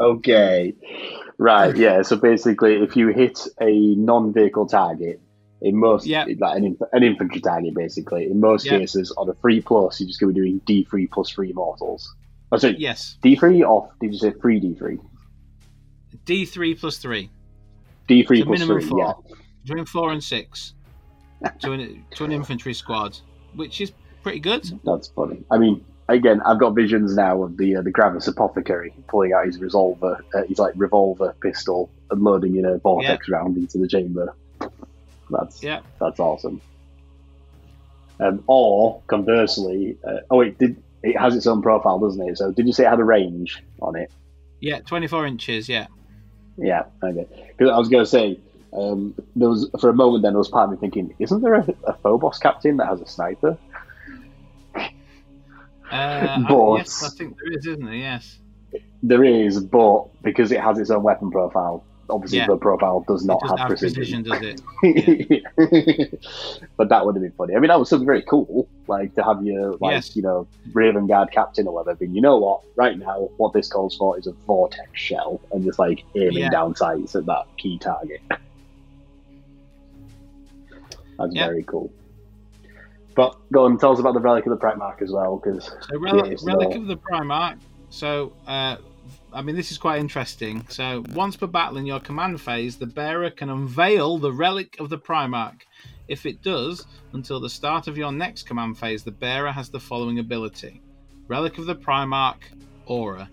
okay. 0.00 0.74
Right, 1.38 1.76
yeah. 1.76 2.02
So 2.02 2.16
basically, 2.16 2.74
if 2.82 2.96
you 2.96 3.08
hit 3.08 3.38
a 3.60 3.94
non 3.94 4.32
vehicle 4.32 4.66
target, 4.66 5.20
in 5.60 5.76
most, 5.76 6.06
Yeah. 6.06 6.24
like 6.38 6.56
an, 6.56 6.64
inf- 6.64 6.88
an 6.92 7.02
infantry 7.02 7.40
target, 7.40 7.74
basically, 7.74 8.24
in 8.26 8.40
most 8.40 8.64
Yeah. 8.66 8.78
cases, 8.78 9.12
on 9.16 9.28
a 9.28 9.34
3 9.34 9.60
plus, 9.60 10.00
you're 10.00 10.06
just 10.08 10.20
going 10.20 10.34
to 10.34 10.40
be 10.40 10.50
doing 10.50 10.60
D3 10.84 11.10
plus 11.10 11.30
3 11.30 11.52
mortals. 11.52 12.14
Oh, 12.50 12.56
sorry, 12.58 12.76
Yes, 12.78 13.18
D3 13.22 13.68
or 13.68 13.90
did 14.00 14.12
you 14.12 14.18
say 14.18 14.30
3 14.30 14.60
D3? 14.60 14.98
D3 16.26 16.78
plus 16.80 16.98
3. 16.98 17.28
D3 18.08 18.38
So 18.38 18.44
plus 18.44 18.58
minimum 18.58 18.80
3, 18.80 18.88
4. 18.88 18.98
yeah. 18.98 19.34
Between 19.64 19.84
4 19.84 20.12
and 20.12 20.24
6 20.24 20.74
to 21.60 21.72
an, 21.72 22.04
to 22.14 22.24
an 22.24 22.32
infantry 22.32 22.72
squad, 22.72 23.18
which 23.58 23.80
is 23.80 23.92
pretty 24.22 24.40
good. 24.40 24.64
That's 24.84 25.08
funny. 25.08 25.44
I 25.50 25.58
mean, 25.58 25.84
again, 26.08 26.40
I've 26.42 26.58
got 26.58 26.74
visions 26.74 27.14
now 27.14 27.42
of 27.42 27.56
the 27.56 27.76
uh, 27.76 27.82
the 27.82 27.90
Gravis 27.90 28.26
apothecary 28.28 28.94
pulling 29.08 29.32
out 29.32 29.46
his 29.46 29.58
revolver, 29.58 30.24
uh, 30.34 30.44
his 30.44 30.58
like 30.58 30.72
revolver 30.76 31.34
pistol, 31.42 31.90
and 32.10 32.22
loading 32.22 32.56
in 32.56 32.64
a 32.64 32.78
vortex 32.78 33.28
round 33.28 33.56
into 33.56 33.78
the 33.78 33.88
chamber. 33.88 34.34
That's 35.30 35.62
Yeah. 35.62 35.80
that's 36.00 36.18
awesome. 36.18 36.60
Um, 38.20 38.42
or 38.46 39.02
conversely, 39.06 39.96
uh, 40.06 40.20
oh 40.30 40.38
wait, 40.38 40.58
did 40.58 40.82
it 41.02 41.16
has 41.18 41.36
its 41.36 41.46
own 41.46 41.62
profile, 41.62 41.98
doesn't 41.98 42.28
it? 42.28 42.38
So 42.38 42.50
did 42.50 42.66
you 42.66 42.72
say 42.72 42.84
it 42.84 42.88
had 42.88 42.98
a 42.98 43.04
range 43.04 43.62
on 43.80 43.94
it? 43.94 44.10
Yeah, 44.60 44.80
24 44.80 45.26
inches, 45.26 45.68
yeah. 45.68 45.86
Yeah, 46.56 46.86
okay. 47.04 47.26
Because 47.56 47.72
I 47.72 47.78
was 47.78 47.88
going 47.88 48.02
to 48.04 48.10
say, 48.10 48.40
um, 48.72 49.14
there 49.36 49.48
was 49.48 49.70
for 49.80 49.90
a 49.90 49.94
moment 49.94 50.22
then 50.22 50.32
there 50.32 50.38
was 50.38 50.48
part 50.48 50.64
of 50.64 50.70
me 50.72 50.76
thinking, 50.78 51.14
isn't 51.18 51.40
there 51.42 51.54
a, 51.54 51.66
a 51.84 51.92
Phobos 51.94 52.38
captain 52.38 52.76
that 52.78 52.86
has 52.88 53.00
a 53.00 53.06
sniper? 53.06 53.56
Uh, 54.76 54.84
I- 55.90 56.76
yes, 56.78 57.02
I 57.02 57.08
think 57.16 57.36
there 57.38 57.52
is, 57.52 57.66
isn't 57.66 57.84
there? 57.84 57.94
Yes. 57.94 58.38
There 59.02 59.24
is, 59.24 59.60
but 59.60 60.08
because 60.22 60.52
it 60.52 60.60
has 60.60 60.78
its 60.78 60.90
own 60.90 61.02
weapon 61.02 61.30
profile, 61.30 61.82
obviously 62.10 62.38
Yeah. 62.38 62.46
the 62.48 62.56
profile 62.58 63.04
does 63.08 63.24
not 63.24 63.40
it 63.42 63.48
have, 63.48 63.58
have 63.60 63.68
precision. 63.68 64.22
precision, 64.22 64.60
does 64.60 64.60
it? 64.82 66.20
but 66.76 66.88
that 66.90 67.06
would 67.06 67.14
have 67.14 67.22
been 67.22 67.32
funny. 67.32 67.54
I 67.56 67.58
mean, 67.58 67.68
that 67.68 67.78
was 67.78 67.88
something 67.88 68.04
very 68.06 68.22
cool, 68.22 68.68
like 68.86 69.14
to 69.14 69.24
have 69.24 69.42
your 69.42 69.76
like 69.80 69.92
Yes. 69.92 70.14
you 70.16 70.20
know 70.22 70.46
Raven 70.72 71.06
Guard 71.06 71.30
captain 71.30 71.66
or 71.66 71.72
whatever. 71.74 71.94
But 71.96 72.10
you 72.10 72.20
know 72.20 72.36
what? 72.36 72.60
Right 72.76 72.98
now, 72.98 73.30
what 73.38 73.54
this 73.54 73.68
calls 73.68 73.96
for 73.96 74.18
is 74.18 74.26
a 74.26 74.32
vortex 74.46 74.88
shell 74.92 75.40
and 75.52 75.64
just 75.64 75.78
like 75.78 76.04
aiming 76.16 76.36
Yeah. 76.38 76.50
down 76.50 76.74
sights 76.74 77.14
at 77.16 77.24
that 77.26 77.46
key 77.56 77.78
target. 77.78 78.20
That's 81.18 81.34
Yeah. 81.34 81.46
very 81.46 81.64
cool. 81.64 81.92
But 83.14 83.36
go 83.52 83.64
on, 83.64 83.78
tell 83.78 83.92
us 83.92 83.98
about 83.98 84.14
the 84.14 84.20
relic 84.20 84.46
of 84.46 84.50
the 84.50 84.64
Primarch 84.64 85.02
as 85.02 85.10
well, 85.10 85.40
because 85.42 85.64
So, 85.64 85.98
Relic, 85.98 86.30
Yes, 86.30 86.44
Relic 86.44 86.76
of 86.76 86.86
the 86.86 86.96
Primarch. 86.96 87.58
So, 87.90 88.32
uh, 88.46 88.76
I 89.32 89.42
mean, 89.42 89.56
this 89.56 89.72
is 89.72 89.78
quite 89.78 89.98
interesting. 89.98 90.64
So, 90.68 91.04
once 91.14 91.36
per 91.36 91.46
battle 91.48 91.78
in 91.78 91.86
your 91.86 92.00
command 92.00 92.40
phase, 92.40 92.76
the 92.76 92.86
bearer 92.86 93.30
can 93.30 93.50
unveil 93.50 94.18
the 94.18 94.32
Relic 94.32 94.76
of 94.78 94.88
the 94.88 94.98
Primarch. 94.98 95.62
If 96.06 96.26
it 96.26 96.42
does, 96.42 96.86
until 97.12 97.40
the 97.40 97.50
start 97.50 97.88
of 97.88 97.98
your 97.98 98.12
next 98.12 98.44
command 98.44 98.78
phase, 98.78 99.02
the 99.02 99.10
bearer 99.10 99.52
has 99.52 99.68
the 99.68 99.80
following 99.80 100.18
ability 100.18 100.80
Relic 101.26 101.58
of 101.58 101.66
the 101.66 101.74
Primarch 101.74 102.52
Aura. 102.86 103.28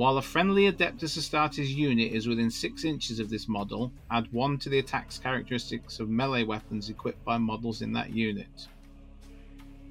While 0.00 0.16
a 0.16 0.22
friendly 0.22 0.62
Adeptus 0.62 1.18
Astartes 1.18 1.68
unit 1.68 2.12
is 2.12 2.26
within 2.26 2.50
6 2.50 2.84
inches 2.86 3.20
of 3.20 3.28
this 3.28 3.46
model, 3.48 3.92
add 4.10 4.32
1 4.32 4.56
to 4.60 4.70
the 4.70 4.78
attack's 4.78 5.18
characteristics 5.18 6.00
of 6.00 6.08
melee 6.08 6.44
weapons 6.44 6.88
equipped 6.88 7.22
by 7.22 7.36
models 7.36 7.82
in 7.82 7.92
that 7.92 8.08
unit. 8.08 8.66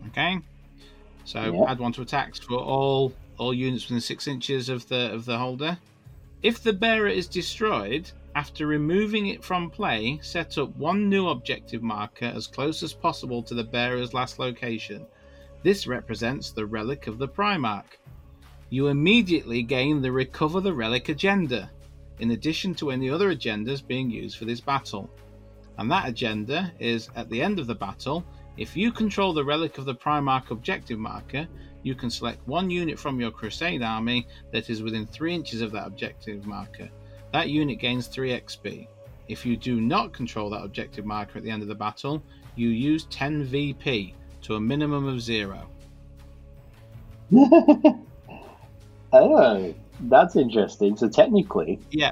Okay? 0.08 0.40
So 1.26 1.54
Yeah. 1.54 1.72
add 1.72 1.78
1 1.78 1.92
to 1.92 2.02
attacks 2.02 2.40
for 2.40 2.58
all 2.58 3.14
all 3.38 3.54
units 3.54 3.86
within 3.86 4.02
6 4.02 4.28
inches 4.28 4.68
of 4.68 4.88
the 4.88 5.14
of 5.14 5.26
the 5.26 5.38
holder. 5.38 5.78
If 6.42 6.64
the 6.64 6.74
bearer 6.74 7.08
is 7.08 7.28
destroyed, 7.28 8.12
after 8.34 8.66
removing 8.66 9.28
it 9.28 9.44
from 9.44 9.70
play, 9.70 10.18
set 10.24 10.58
up 10.58 10.76
one 10.76 11.08
new 11.08 11.28
objective 11.28 11.84
marker 11.84 12.34
as 12.36 12.48
close 12.48 12.82
as 12.82 12.94
possible 12.94 13.44
to 13.44 13.54
the 13.54 13.64
bearer's 13.64 14.16
last 14.16 14.40
location. 14.40 15.06
This 15.62 15.86
represents 15.86 16.50
the 16.50 16.66
relic 16.66 17.06
of 17.06 17.20
the 17.20 17.28
Primarch. 17.28 17.99
You 18.72 18.88
immediately 18.88 19.64
gain 19.64 20.02
the 20.02 20.12
Recover 20.12 20.62
the 20.62 20.74
Relic 20.74 21.10
agenda, 21.10 21.72
in 22.20 22.32
addition 22.32 22.76
to 22.76 22.92
any 22.92 23.10
other 23.10 23.34
agendas 23.34 23.86
being 23.86 24.12
used 24.12 24.38
for 24.38 24.46
this 24.46 24.60
battle. 24.60 25.10
And 25.80 25.90
that 25.90 26.08
agenda 26.08 26.72
is 26.78 27.10
at 27.16 27.30
the 27.30 27.42
end 27.42 27.58
of 27.58 27.66
the 27.66 27.74
battle, 27.74 28.24
if 28.58 28.78
you 28.78 28.92
control 28.92 29.34
the 29.34 29.44
Relic 29.44 29.78
of 29.78 29.86
the 29.86 29.96
Primarch 29.96 30.52
objective 30.52 31.00
marker, 31.00 31.48
you 31.82 31.96
can 31.96 32.10
select 32.10 32.46
one 32.48 32.70
unit 32.70 33.00
from 33.00 33.20
your 33.20 33.32
Crusade 33.32 33.82
army 33.82 34.28
that 34.52 34.70
is 34.70 34.84
within 34.84 35.08
3 35.08 35.34
inches 35.34 35.62
of 35.62 35.72
that 35.72 35.88
objective 35.88 36.46
marker. 36.46 36.90
That 37.32 37.50
unit 37.50 37.80
gains 37.80 38.08
3 38.08 38.32
XP. 38.32 38.88
If 39.30 39.46
you 39.46 39.56
do 39.56 39.80
not 39.80 40.14
control 40.14 40.50
that 40.50 40.64
objective 40.64 41.06
marker 41.06 41.38
at 41.38 41.44
the 41.44 41.50
end 41.50 41.62
of 41.62 41.70
the 41.70 41.76
battle, 41.76 42.22
you 42.56 42.70
use 42.70 43.06
10 43.06 43.46
VP 43.46 44.14
to 44.42 44.56
a 44.56 44.60
minimum 44.60 45.08
of 45.08 45.22
zero. 45.22 45.70
oh, 49.14 49.74
that's 50.02 50.36
interesting. 50.36 50.96
So 50.96 51.10
technically, 51.10 51.80
Yeah. 51.92 52.12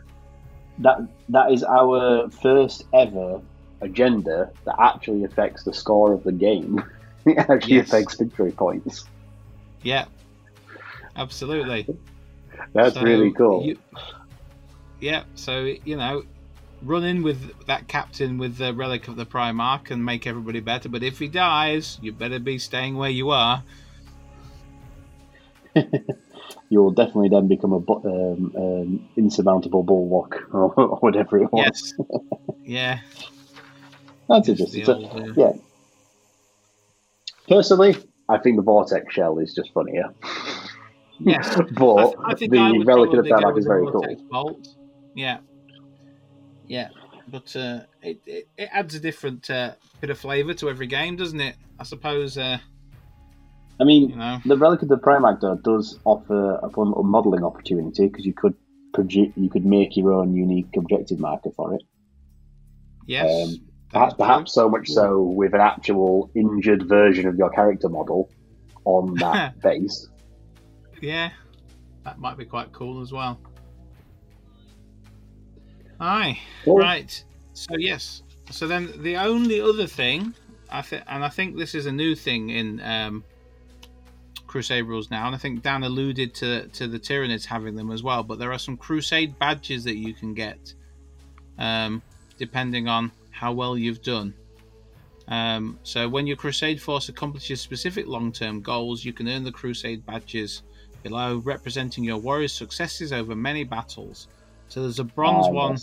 that 0.80 0.98
that 1.30 1.52
is 1.52 1.64
our 1.64 2.30
first 2.30 2.84
ever 2.94 3.42
agenda 3.82 4.52
that 4.66 4.76
actually 4.80 5.24
affects 5.24 5.64
the 5.64 5.74
score 5.74 6.14
of 6.14 6.24
the 6.24 6.32
game. 6.32 6.84
it 7.26 7.38
actually 7.38 7.76
Yes. 7.78 7.88
affects 7.88 8.16
victory 8.16 8.52
points. 8.52 9.06
Yeah, 9.84 10.06
absolutely. 11.16 11.88
That's 12.74 12.96
So 12.96 13.04
really 13.04 13.32
cool. 13.32 13.66
you- 13.66 13.80
yeah, 15.00 15.24
so 15.36 15.76
you 15.86 15.96
know, 15.96 16.24
run 16.82 17.04
in 17.04 17.22
with 17.22 17.66
that 17.68 17.88
captain 17.88 18.38
with 18.40 18.58
the 18.58 18.74
relic 18.74 19.08
of 19.08 19.16
the 19.16 19.26
Primarch 19.26 19.92
and 19.92 20.04
make 20.04 20.26
everybody 20.26 20.60
better. 20.60 20.90
But 20.90 21.04
if 21.04 21.20
he 21.20 21.28
dies, 21.28 22.00
you 22.02 22.12
better 22.12 22.40
be 22.40 22.58
staying 22.58 22.98
where 22.98 23.10
you 23.12 23.30
are. 23.30 23.64
You'll 26.70 26.92
definitely 26.92 27.30
then 27.30 27.48
become 27.48 27.72
a 27.72 27.78
um, 27.78 28.54
um, 28.56 29.10
insurmountable 29.16 29.84
bulwark 29.84 30.50
or 30.54 30.70
whatever 30.98 31.38
it 31.38 31.52
was. 31.52 31.64
Yes. 31.66 31.94
yeah. 32.64 33.00
That's 34.30 34.48
Just 34.48 34.76
interesting. 34.76 34.82
the 34.82 34.86
So, 34.86 34.94
old, 34.94 35.30
uh, 35.30 35.34
yeah. 35.38 35.54
Personally, 37.48 37.96
I 38.28 38.38
think 38.40 38.58
the 38.58 38.62
vortex 38.62 39.14
shell 39.14 39.40
is 39.40 39.54
just 39.54 39.72
funnier. 39.74 40.14
Yes. 41.20 41.56
but 41.72 41.96
I, 41.96 42.32
I 42.32 42.34
the 42.34 42.84
relic 42.86 43.14
of 43.14 43.24
the 43.24 43.30
probably 43.30 43.30
go 43.30 43.36
Primarch 43.38 43.54
with 43.54 43.60
is 43.60 43.66
very 43.66 43.86
cool. 43.86 44.28
Bolt. 44.30 44.68
Yeah. 45.16 45.38
Yeah. 46.68 46.90
But 47.30 47.56
uh, 47.56 47.82
it, 48.02 48.20
it, 48.26 48.48
it 48.58 48.70
adds 48.72 48.96
a 48.96 49.00
different 49.00 49.50
uh, 49.50 49.74
bit 50.02 50.10
of 50.10 50.20
flavour 50.20 50.54
to 50.56 50.70
every 50.70 50.88
game, 50.88 51.16
doesn't 51.16 51.40
it? 51.40 51.56
I 51.80 51.84
suppose, 51.84 52.38
uh, 52.38 52.60
I 53.80 53.84
mean, 53.84 54.10
you 54.10 54.16
know. 54.16 54.40
The 54.46 54.58
Relic 54.58 54.82
of 54.82 54.90
the 54.90 54.98
Primarch 54.98 55.42
though 55.42 55.56
does 55.56 56.00
offer 56.04 56.56
a 56.64 56.70
fun 56.70 56.88
little 56.90 57.04
modelling 57.04 57.44
opportunity 57.44 58.08
because 58.08 58.26
you 58.26 58.34
could 58.34 58.56
produ- 58.96 59.34
you 59.36 59.50
could 59.50 59.66
make 59.66 59.96
your 59.96 60.14
own 60.14 60.34
unique 60.36 60.76
objective 60.76 61.20
marker 61.20 61.52
for 61.56 61.74
it. 61.76 61.82
Yes. 63.06 63.50
Um, 63.50 63.68
Perhaps, 63.90 64.16
perhaps 64.16 64.54
so 64.54 64.68
much 64.68 64.90
so 64.90 65.22
with 65.22 65.54
an 65.54 65.62
actual 65.62 66.30
injured 66.36 66.90
version 66.90 67.26
of 67.26 67.38
your 67.38 67.50
character 67.50 67.88
model 67.88 68.30
on 68.84 69.14
that 69.20 69.62
base. 69.62 70.10
Yeah, 71.02 71.30
that 72.04 72.20
might 72.20 72.38
be 72.38 72.44
quite 72.44 72.74
cool 72.74 73.02
as 73.02 73.14
well. 73.14 73.40
Aye, 76.02 76.38
Cool. 76.66 76.78
right. 76.80 77.24
So 77.54 77.76
yes. 77.78 78.24
So 78.52 78.68
then 78.68 78.92
the 79.02 79.16
only 79.18 79.62
other 79.62 79.88
thing, 79.88 80.34
I 80.70 80.82
think, 80.82 81.04
and 81.08 81.24
I 81.24 81.30
think 81.30 81.58
this 81.58 81.74
is 81.74 81.86
a 81.86 81.92
new 81.92 82.14
thing 82.14 82.50
in 82.50 82.82
um, 82.82 83.24
Crusade 84.48 84.86
rules 84.86 85.12
now, 85.12 85.28
and 85.28 85.36
I 85.36 85.38
think 85.38 85.62
Dan 85.62 85.84
alluded 85.84 86.34
to 86.36 86.68
to 86.68 86.88
the 86.88 87.00
Tyranids 87.00 87.46
having 87.46 87.76
them 87.76 87.92
as 87.92 88.02
well. 88.02 88.24
But 88.24 88.40
there 88.40 88.52
are 88.52 88.60
some 88.60 88.78
Crusade 88.78 89.38
badges 89.38 89.84
that 89.84 89.96
you 89.98 90.14
can 90.14 90.34
get, 90.34 90.74
um, 91.60 92.02
depending 92.38 92.88
on 92.88 93.12
how 93.32 93.52
well 93.54 93.78
you've 93.78 94.02
done. 94.02 94.34
Um, 95.28 95.78
so 95.84 96.08
when 96.08 96.26
your 96.26 96.38
Crusade 96.38 96.82
force 96.82 97.10
accomplishes 97.10 97.60
specific 97.60 98.08
long-term 98.08 98.62
goals, 98.62 99.04
you 99.04 99.12
can 99.12 99.28
earn 99.28 99.44
the 99.44 99.52
Crusade 99.52 100.06
badges 100.06 100.64
below, 101.04 101.38
representing 101.44 102.04
your 102.06 102.18
warrior's 102.18 102.54
successes 102.54 103.12
over 103.12 103.36
many 103.36 103.64
battles. 103.66 104.28
So 104.70 104.82
there's 104.82 105.00
a 105.00 105.04
bronze 105.04 105.48
Ah, 105.48 105.52
one. 105.52 105.78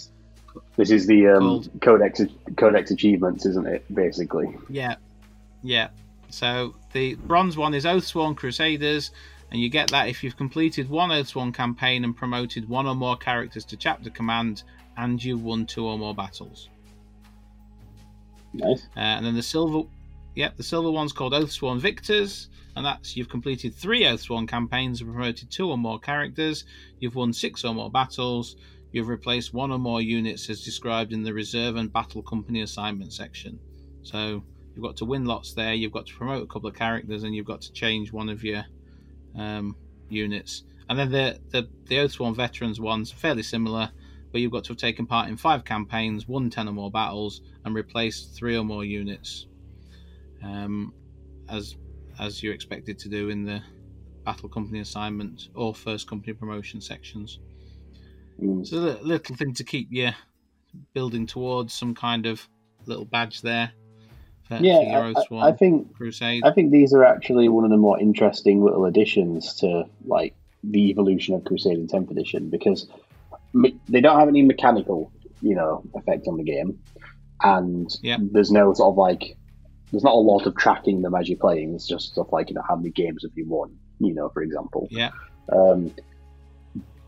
This 0.77 0.91
is 0.91 1.07
the 1.07 1.28
um, 1.28 1.41
Called- 1.41 1.70
codex 1.82 2.20
codex 2.57 2.91
achievements, 2.91 3.45
isn't 3.45 3.66
it? 3.66 3.85
Basically. 3.95 4.57
Yeah, 4.69 4.97
yeah. 5.62 5.89
So 6.31 6.74
the 6.95 7.16
bronze 7.16 7.59
one 7.59 7.75
is 7.75 7.85
Oathsworn 7.85 8.37
Crusaders, 8.37 9.11
and 9.51 9.61
you 9.61 9.69
get 9.69 9.91
that 9.91 10.09
if 10.09 10.25
you've 10.25 10.37
completed 10.37 10.89
one 10.89 11.11
Oathsworn 11.11 11.53
campaign 11.53 12.05
and 12.05 12.16
promoted 12.16 12.69
one 12.69 12.87
or 12.87 12.95
more 12.95 13.16
characters 13.16 13.65
to 13.66 13.77
chapter 13.77 14.09
command, 14.09 14.62
and 14.97 15.23
you've 15.23 15.43
won 15.43 15.66
two 15.66 15.85
or 15.85 15.99
more 15.99 16.15
battles. 16.15 16.71
Nice. 18.55 18.85
Uh, 18.97 19.01
and 19.01 19.27
then 19.27 19.35
the 19.35 19.43
silver, 19.43 19.89
yep, 20.35 20.57
the 20.57 20.62
silver 20.62 20.91
one's 20.91 21.12
called 21.12 21.33
Oathsworn 21.33 21.81
Victors, 21.81 22.49
and 22.77 22.87
that's 22.87 23.16
you've 23.16 23.29
completed 23.29 23.75
three 23.75 24.05
Oathsworn 24.05 24.49
campaigns 24.49 25.01
and 25.01 25.12
promoted 25.12 25.51
two 25.51 25.69
or 25.69 25.77
more 25.77 25.99
characters. 25.99 26.65
You've 27.01 27.16
won 27.16 27.33
six 27.33 27.65
or 27.65 27.75
more 27.75 27.91
battles. 27.91 28.57
You've 28.93 29.09
replaced 29.09 29.53
one 29.53 29.73
or 29.73 29.79
more 29.79 30.01
units 30.01 30.49
as 30.49 30.62
described 30.62 31.12
in 31.12 31.25
the 31.25 31.35
reserve 31.35 31.75
and 31.75 31.93
battle 31.93 32.23
company 32.23 32.62
assignment 32.62 33.12
section. 33.12 33.59
So 34.03 34.45
you've 34.74 34.82
got 34.82 34.96
to 34.96 35.05
win 35.05 35.24
lots 35.24 35.55
there. 35.55 35.74
You've 35.74 35.92
got 35.92 36.06
to 36.06 36.14
promote 36.14 36.42
a 36.42 36.46
couple 36.46 36.68
of 36.68 36.74
characters, 36.74 37.22
and 37.22 37.34
you've 37.34 37.46
got 37.46 37.62
to 37.62 37.72
change 37.72 38.12
one 38.12 38.28
of 38.28 38.42
your 38.42 38.64
um, 39.36 39.76
units. 40.09 40.64
And 40.88 40.98
then 40.98 41.10
the 41.10 41.40
the 41.51 41.68
the 41.86 41.96
Oathsworn 41.96 42.36
Veterans 42.36 42.80
one's 42.80 43.10
fairly 43.10 43.42
similar, 43.42 43.90
but 44.32 44.40
you've 44.40 44.52
got 44.52 44.64
to 44.64 44.70
have 44.70 44.78
taken 44.78 45.06
part 45.06 45.28
in 45.28 45.36
five 45.36 45.64
campaigns, 45.64 46.28
won 46.28 46.51
ten 46.51 46.68
or 46.68 46.72
more 46.72 46.90
battles, 46.90 47.42
and 47.64 47.74
replaced 47.74 48.34
three 48.34 48.56
or 48.56 48.64
more 48.64 48.84
units, 48.84 49.46
um, 50.42 50.92
as 51.48 51.76
as 52.18 52.42
you're 52.42 52.55
expected 52.55 52.98
to 52.98 53.09
do 53.09 53.28
in 53.28 53.44
the 53.44 53.62
battle 54.24 54.48
company 54.48 54.80
assignment 54.80 55.48
or 55.55 55.74
first 55.74 56.09
company 56.09 56.32
promotion 56.32 56.80
sections. 56.80 57.40
Mm. 58.40 58.66
So 58.66 58.78
a 58.78 59.02
little 59.02 59.36
thing 59.36 59.55
to 59.55 59.64
keep 59.64 59.88
you 59.90 60.10
building 60.92 61.26
towards 61.26 61.72
some 61.72 61.94
kind 61.94 62.26
of 62.26 62.48
little 62.86 63.05
badge 63.05 63.42
there 63.42 63.72
Yeah, 64.51 65.12
I, 65.31 65.49
I, 65.49 65.53
think 65.53 65.95
Crusade. 65.97 66.43
I 66.45 66.53
think 66.53 66.71
these 66.71 66.93
are 66.93 67.05
actually 67.05 67.49
one 67.49 67.65
of 67.65 67.71
the 67.71 67.77
more 67.77 67.99
interesting 67.99 68.62
little 68.62 68.85
additions 68.85 69.55
to 69.57 69.85
like 70.07 70.35
the 70.62 70.91
evolution 70.91 71.35
of 71.35 71.45
Crusade 71.45 71.79
in 71.79 71.87
10th 71.87 72.11
edition 72.11 72.51
because 72.51 72.87
me- 73.55 73.79
they 73.89 74.01
don't 74.01 74.19
have 74.19 74.29
any 74.29 74.43
mechanical, 74.43 75.11
you 75.41 75.55
know, 75.55 75.83
effect 75.95 76.29
on 76.29 76.37
the 76.37 76.45
game, 76.45 76.79
and 77.43 77.91
Yep. 78.03 78.21
there's 78.33 78.51
no 78.51 78.73
sort 78.75 78.91
of 78.93 78.99
like 78.99 79.37
there's 79.91 80.05
not 80.05 80.15
a 80.15 80.19
lot 80.19 80.47
of 80.47 80.57
tracking 80.57 81.03
them 81.03 81.15
as 81.15 81.29
you're 81.29 81.39
playing. 81.39 81.75
It's 81.75 81.87
just 81.87 82.12
stuff 82.12 82.33
like 82.33 82.51
you 82.51 82.55
know 82.55 82.65
how 82.69 82.77
many 82.77 82.91
games 82.91 83.23
have 83.23 83.33
you 83.37 83.47
won, 83.47 83.77
you 83.99 84.12
know, 84.12 84.29
for 84.29 84.43
example. 84.43 84.89
Yeah. 84.91 85.11
Um, 85.51 85.95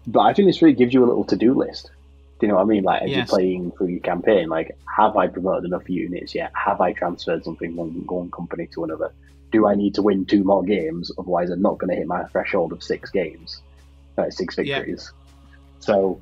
but 0.06 0.20
I 0.20 0.32
think 0.32 0.48
this 0.48 0.62
really 0.62 0.76
gives 0.76 0.94
you 0.94 1.04
a 1.04 1.06
little 1.06 1.24
to-do 1.24 1.52
list. 1.52 1.90
Do 2.38 2.46
you 2.46 2.48
know 2.48 2.56
what 2.56 2.62
I 2.64 2.66
mean? 2.66 2.84
Like 2.84 3.02
as 3.02 3.10
Yes. 3.10 3.16
you're 3.16 3.38
playing 3.38 3.72
through 3.72 3.88
your 3.88 4.00
campaign, 4.00 4.48
like 4.48 4.76
have 4.96 5.16
I 5.16 5.26
promoted 5.28 5.64
enough 5.64 5.88
units 5.88 6.34
yet? 6.34 6.52
Have 6.54 6.80
I 6.80 6.92
transferred 6.92 7.44
something 7.44 7.74
from 7.74 8.06
one 8.06 8.30
company 8.30 8.68
to 8.74 8.84
another? 8.84 9.10
Do 9.52 9.66
I 9.66 9.74
need 9.74 9.94
to 9.94 10.02
win 10.02 10.26
two 10.26 10.44
more 10.44 10.62
games? 10.62 11.10
Otherwise, 11.18 11.50
I'm 11.50 11.62
not 11.62 11.78
going 11.78 11.90
to 11.90 11.96
hit 11.96 12.06
my 12.06 12.24
threshold 12.24 12.72
of 12.72 12.82
six 12.82 13.10
games, 13.10 13.62
six 14.30 14.58
Yeah. 14.58 14.78
victories. 14.78 15.10
So, 15.78 16.20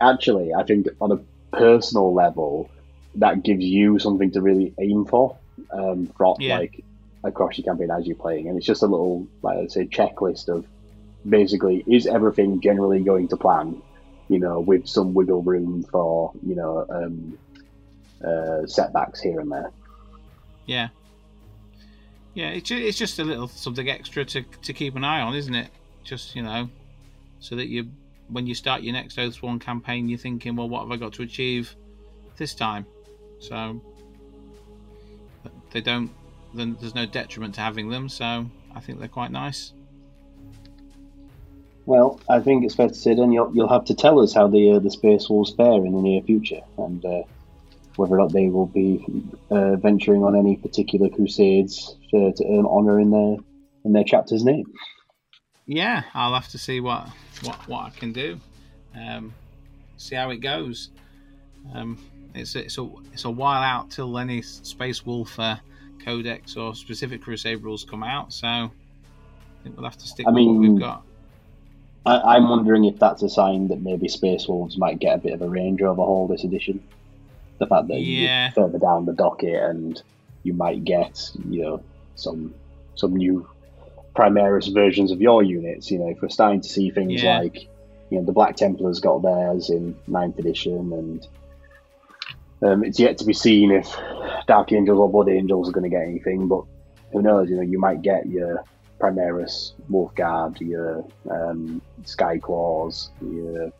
actually, 0.00 0.52
I 0.54 0.64
think 0.64 0.88
on 1.00 1.12
a 1.12 1.56
personal 1.56 2.12
level, 2.14 2.70
that 3.16 3.42
gives 3.44 3.62
you 3.62 3.98
something 3.98 4.30
to 4.32 4.40
really 4.40 4.74
aim 4.80 5.04
for 5.04 5.38
um, 5.72 6.10
from 6.16 6.36
Yeah. 6.40 6.58
like 6.58 6.84
across 7.24 7.56
your 7.58 7.64
campaign 7.64 7.90
as 7.90 8.06
you're 8.06 8.16
playing, 8.16 8.48
and 8.48 8.56
it's 8.56 8.66
just 8.66 8.82
a 8.82 8.86
little, 8.86 9.28
like 9.42 9.58
I 9.58 9.66
say, 9.66 9.86
checklist 9.86 10.48
of 10.48 10.64
basically 11.28 11.84
is 11.86 12.06
everything 12.06 12.60
generally 12.60 13.04
going 13.04 13.28
to 13.28 13.36
plan, 13.36 13.80
you 14.32 14.38
know, 14.38 14.60
with 14.60 14.88
some 14.88 15.12
wiggle 15.12 15.42
room 15.42 15.84
for 15.90 16.32
you 16.46 16.54
know 16.54 16.86
um, 16.88 17.38
uh, 18.24 18.66
setbacks 18.66 19.20
here 19.20 19.40
and 19.40 19.52
there. 19.52 19.70
Yeah. 20.66 20.88
Yeah, 22.34 22.48
it's 22.48 22.68
ju- 22.68 22.78
it's 22.78 22.96
just 22.96 23.18
a 23.18 23.24
little 23.24 23.46
something 23.48 23.88
extra 23.90 24.24
to 24.24 24.42
to 24.42 24.72
keep 24.72 24.96
an 24.96 25.04
eye 25.04 25.20
on, 25.20 25.34
isn't 25.34 25.54
it? 25.54 25.68
Just 26.02 26.34
you 26.34 26.42
know, 26.42 26.70
so 27.40 27.56
that 27.56 27.68
you 27.68 27.90
when 28.28 28.46
you 28.46 28.54
start 28.54 28.82
your 28.82 28.94
next 28.94 29.18
Oathsworn 29.18 29.60
campaign, 29.60 30.08
you're 30.08 30.18
thinking, 30.18 30.56
well, 30.56 30.68
what 30.68 30.80
have 30.80 30.90
I 30.90 30.96
got 30.96 31.12
to 31.14 31.22
achieve 31.22 31.76
this 32.38 32.54
time? 32.54 32.86
So 33.38 33.82
they 35.72 35.82
don't. 35.82 36.10
Then 36.54 36.76
there's 36.80 36.94
no 36.94 37.04
detriment 37.04 37.54
to 37.56 37.60
having 37.60 37.90
them. 37.90 38.08
So 38.08 38.46
I 38.74 38.80
think 38.80 38.98
they're 38.98 39.08
quite 39.08 39.30
nice. 39.30 39.74
Well, 41.84 42.20
I 42.28 42.40
think 42.40 42.64
it's 42.64 42.74
fair 42.74 42.88
to 42.88 42.94
say 42.94 43.14
then 43.14 43.32
you'll, 43.32 43.52
you'll 43.54 43.68
have 43.68 43.86
to 43.86 43.94
tell 43.94 44.20
us 44.20 44.32
how 44.32 44.46
the 44.46 44.72
uh, 44.72 44.78
the 44.78 44.90
Space 44.90 45.28
Wolves 45.28 45.52
fare 45.54 45.84
in 45.84 45.92
the 45.92 46.00
near 46.00 46.22
future, 46.22 46.60
and 46.78 47.04
uh, 47.04 47.22
whether 47.96 48.14
or 48.14 48.18
not 48.18 48.32
they 48.32 48.48
will 48.48 48.66
be 48.66 49.04
uh, 49.50 49.76
venturing 49.76 50.22
on 50.22 50.36
any 50.36 50.56
particular 50.56 51.08
crusades 51.08 51.96
to, 52.10 52.32
to 52.32 52.44
earn 52.44 52.66
honour 52.66 53.00
in 53.00 53.10
their 53.10 53.36
in 53.84 53.92
their 53.92 54.04
chapter's 54.04 54.44
name. 54.44 54.64
Yeah, 55.66 56.02
I'll 56.14 56.34
have 56.34 56.48
to 56.48 56.58
see 56.58 56.80
what 56.80 57.08
what 57.42 57.56
what 57.68 57.86
I 57.86 57.90
can 57.90 58.12
do. 58.12 58.38
Um, 58.94 59.34
see 59.96 60.14
how 60.14 60.30
it 60.30 60.38
goes. 60.38 60.90
Um, 61.74 61.98
it's 62.34 62.54
it's 62.54 62.78
a 62.78 62.88
it's 63.12 63.24
a 63.24 63.30
while 63.30 63.62
out 63.62 63.90
till 63.90 64.18
any 64.18 64.42
Space 64.42 65.04
Wolf 65.04 65.38
uh, 65.38 65.56
codex 66.04 66.56
or 66.56 66.74
specific 66.74 67.22
Crusade 67.22 67.62
rules 67.62 67.84
come 67.84 68.02
out, 68.02 68.32
so 68.32 68.46
I 68.46 68.70
think 69.62 69.76
we'll 69.76 69.84
have 69.84 69.98
to 69.98 70.06
stick 70.06 70.26
I 70.28 70.30
with 70.30 70.46
what 70.46 70.56
we've 70.58 70.78
got. 70.78 71.04
I, 72.04 72.36
I'm 72.36 72.48
wondering 72.48 72.84
if 72.84 72.98
that's 72.98 73.22
a 73.22 73.28
sign 73.28 73.68
that 73.68 73.80
maybe 73.80 74.08
Space 74.08 74.48
Wolves 74.48 74.76
might 74.76 74.98
get 74.98 75.14
a 75.16 75.18
bit 75.18 75.32
of 75.34 75.42
a 75.42 75.48
range 75.48 75.82
overhaul 75.82 76.26
this 76.26 76.44
edition. 76.44 76.82
The 77.58 77.66
fact 77.66 77.88
that 77.88 78.00
Yeah. 78.00 78.46
you're 78.46 78.52
further 78.52 78.78
down 78.78 79.06
the 79.06 79.12
docket 79.12 79.54
and 79.62 80.02
you 80.42 80.52
might 80.52 80.84
get, 80.84 81.30
you 81.48 81.62
know, 81.62 81.84
some 82.16 82.54
some 82.94 83.14
new 83.16 83.46
Primaris 84.16 84.72
versions 84.74 85.10
of 85.12 85.20
your 85.20 85.42
units. 85.42 85.90
You 85.90 85.98
know, 86.00 86.08
if 86.08 86.20
we're 86.20 86.28
starting 86.28 86.60
to 86.60 86.68
see 86.68 86.90
things 86.90 87.22
Yeah. 87.22 87.38
like, 87.38 87.56
you 88.10 88.18
know, 88.18 88.24
the 88.24 88.32
Black 88.32 88.56
Templars 88.56 89.00
got 89.00 89.22
theirs 89.22 89.70
in 89.70 89.96
ninth 90.06 90.38
edition, 90.38 90.92
and 90.92 91.26
um, 92.62 92.84
it's 92.84 92.98
yet 92.98 93.18
to 93.18 93.24
be 93.24 93.32
seen 93.32 93.70
if 93.70 93.96
Dark 94.46 94.72
Angels 94.72 94.98
or 94.98 95.08
Blood 95.10 95.28
Angels 95.28 95.68
are 95.68 95.72
going 95.72 95.88
to 95.88 95.96
get 95.96 96.02
anything. 96.06 96.48
But 96.48 96.64
who 97.12 97.22
knows? 97.22 97.48
You 97.48 97.56
know, 97.56 97.62
you 97.62 97.78
might 97.78 98.02
get 98.02 98.26
your 98.26 98.64
Primaris 99.02 99.72
Wolfguard, 99.90 100.60
your 100.60 101.04
um, 101.28 101.82
Sky 102.04 102.38
Claws, 102.38 103.10
your 103.20 103.72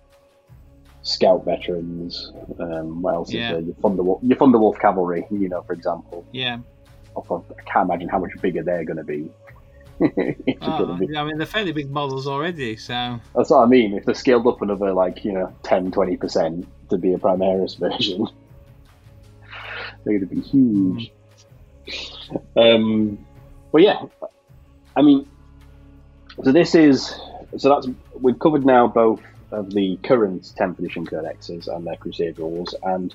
Scout 1.03 1.45
Veterans. 1.45 2.33
Um, 2.59 3.01
what 3.03 3.15
else 3.15 3.33
Yeah. 3.33 3.49
is 3.49 3.53
there? 3.53 3.61
Your 3.61 3.75
Thunderwolf, 3.77 4.19
your 4.23 4.37
Thunderwolf 4.37 4.81
Cavalry. 4.81 5.25
You 5.31 5.49
know, 5.49 5.63
for 5.63 5.75
example. 5.75 6.25
Yeah. 6.33 6.59
Of, 7.15 7.31
I 7.31 7.63
can't 7.71 7.89
imagine 7.89 8.09
how 8.09 8.19
much 8.19 8.31
bigger 8.41 8.63
they're 8.63 8.85
going 8.85 8.97
to 9.05 9.05
be. 9.05 9.31
Oh, 10.63 10.97
be- 10.97 11.17
I 11.17 11.23
mean, 11.25 11.37
they're 11.39 11.47
fairly 11.47 11.71
big 11.73 11.91
models 11.91 12.27
already, 12.27 12.77
so 12.77 13.21
That's 13.37 13.51
what 13.51 13.59
I 13.63 13.67
mean. 13.67 13.93
If 13.95 14.05
they're 14.07 14.15
scaled 14.17 14.47
up 14.49 14.61
another, 14.63 14.93
like, 14.93 15.25
you 15.25 15.33
know, 15.33 15.55
10 15.63 15.93
20% 15.93 16.67
to 16.89 16.99
be 16.99 17.13
a 17.13 17.19
Primaris 17.19 17.79
version, 17.85 18.27
they're 20.05 20.19
going 20.19 20.29
to 20.29 20.35
be 20.35 20.41
huge. 20.41 21.13
Um, 22.57 23.25
but 23.71 23.83
yeah, 23.83 24.03
I 24.97 25.03
mean, 25.03 25.27
so 26.43 26.53
this 26.53 26.75
is, 26.75 27.15
so 27.57 27.69
that's, 27.69 27.89
we've 28.21 28.39
covered 28.39 28.65
now 28.65 28.87
both 28.87 29.21
of 29.51 29.71
the 29.73 29.99
current 30.03 30.43
10th 30.43 30.79
edition 30.79 31.07
codexes 31.07 31.69
and 31.69 31.87
their 31.87 31.97
Crusade 31.97 32.39
rules, 32.39 32.75
and 32.83 33.15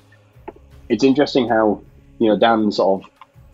it's 0.88 1.04
interesting 1.04 1.48
how, 1.48 1.82
you 2.18 2.28
know, 2.28 2.38
Dan 2.38 2.70
sort 2.72 3.02
of 3.02 3.10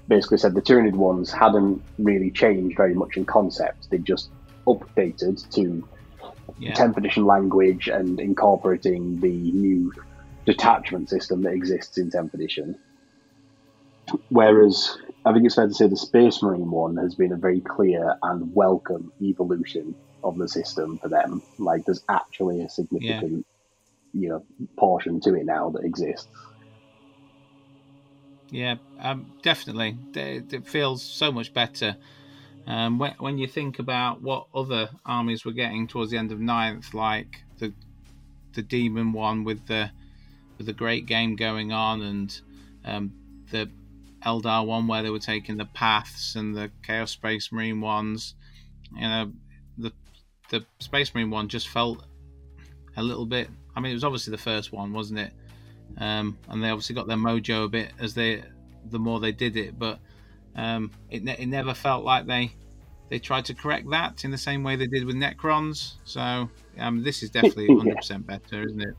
basically 0.08 0.38
said 0.38 0.54
the 0.54 0.62
Tyranid 0.62 0.94
ones 0.94 1.32
hadn't 1.32 1.82
really 1.98 2.30
changed 2.30 2.76
very 2.76 2.94
much 2.94 3.16
in 3.16 3.24
concept. 3.24 3.90
They 3.90 3.98
just 3.98 4.30
updated 4.66 5.48
to 5.54 5.86
yeah. 6.58 6.72
10th 6.72 6.96
edition 6.96 7.24
language 7.24 7.88
and 7.88 8.20
incorporating 8.20 9.20
the 9.20 9.52
new 9.52 9.92
detachment 10.44 11.08
system 11.08 11.42
that 11.42 11.52
exists 11.52 11.98
in 11.98 12.10
10th 12.10 12.34
edition. 12.34 12.76
Whereas 14.28 14.98
I 15.24 15.32
think 15.32 15.46
it's 15.46 15.54
fair 15.54 15.66
to 15.66 15.74
say 15.74 15.86
the 15.86 15.96
Space 15.96 16.42
Marine 16.42 16.70
one 16.70 16.96
has 16.96 17.14
been 17.14 17.32
a 17.32 17.36
very 17.36 17.60
clear 17.60 18.16
and 18.22 18.54
welcome 18.54 19.10
evolution 19.22 19.94
of 20.22 20.36
the 20.36 20.48
system 20.48 20.98
for 20.98 21.08
them. 21.08 21.42
Like 21.58 21.86
there's 21.86 22.04
actually 22.08 22.62
a 22.62 22.68
significant, 22.68 23.46
you 24.12 24.28
know, 24.28 24.44
portion 24.76 25.20
to 25.20 25.34
it 25.34 25.46
now 25.46 25.70
that 25.70 25.84
exists. 25.84 26.28
Yeah, 28.50 28.76
um, 29.00 29.32
definitely. 29.42 29.96
It, 30.14 30.52
it 30.52 30.66
feels 30.66 31.02
so 31.02 31.32
much 31.32 31.54
better. 31.54 31.96
Um, 32.66 32.98
when, 32.98 33.14
when 33.18 33.38
you 33.38 33.46
think 33.46 33.78
about 33.78 34.22
what 34.22 34.46
other 34.54 34.90
armies 35.04 35.44
were 35.44 35.52
getting 35.52 35.86
towards 35.86 36.10
the 36.10 36.18
end 36.18 36.32
of 36.32 36.40
ninth, 36.40 36.94
like 36.94 37.42
the 37.58 37.72
the 38.54 38.62
demon 38.62 39.12
one 39.12 39.44
with 39.44 39.66
the 39.66 39.90
with 40.56 40.66
the 40.66 40.72
great 40.72 41.06
game 41.06 41.34
going 41.34 41.72
on, 41.72 42.02
and 42.02 42.40
um, 42.84 43.12
the 43.50 43.70
Eldar 44.24 44.66
one 44.66 44.86
where 44.86 45.02
they 45.02 45.10
were 45.10 45.18
taking 45.18 45.56
the 45.56 45.66
paths, 45.66 46.34
and 46.36 46.56
the 46.56 46.70
Chaos 46.82 47.10
Space 47.10 47.52
Marine 47.52 47.80
ones, 47.80 48.34
you 48.94 49.02
know, 49.02 49.32
the 49.78 49.92
the 50.50 50.64
Space 50.78 51.14
Marine 51.14 51.30
one 51.30 51.48
just 51.48 51.68
felt 51.68 52.04
a 52.96 53.02
little 53.02 53.26
bit. 53.26 53.48
I 53.76 53.80
mean, 53.80 53.90
it 53.90 53.94
was 53.94 54.04
obviously 54.04 54.30
the 54.30 54.38
first 54.38 54.72
one, 54.72 54.92
wasn't 54.92 55.18
it? 55.18 55.32
um, 55.98 56.38
and 56.48 56.62
they 56.62 56.68
obviously 56.70 56.94
got 56.94 57.06
their 57.06 57.16
mojo 57.16 57.64
a 57.64 57.68
bit 57.68 57.92
as 57.98 58.14
they 58.14 58.42
the 58.90 58.98
more 58.98 59.20
they 59.20 59.32
did 59.32 59.56
it 59.56 59.78
but 59.78 59.98
um, 60.56 60.90
it, 61.10 61.24
ne- 61.24 61.36
it 61.38 61.46
never 61.46 61.74
felt 61.74 62.04
like 62.04 62.26
they 62.26 62.52
they 63.10 63.18
tried 63.18 63.44
to 63.44 63.54
correct 63.54 63.88
that 63.90 64.24
in 64.24 64.30
the 64.30 64.38
same 64.38 64.62
way 64.62 64.76
they 64.76 64.86
did 64.86 65.04
with 65.04 65.16
Necrons 65.16 65.94
so 66.04 66.48
um, 66.78 67.02
this 67.02 67.22
is 67.22 67.30
definitely 67.30 67.68
100% 67.68 68.26
better 68.26 68.62
isn't 68.62 68.80
it 68.80 68.94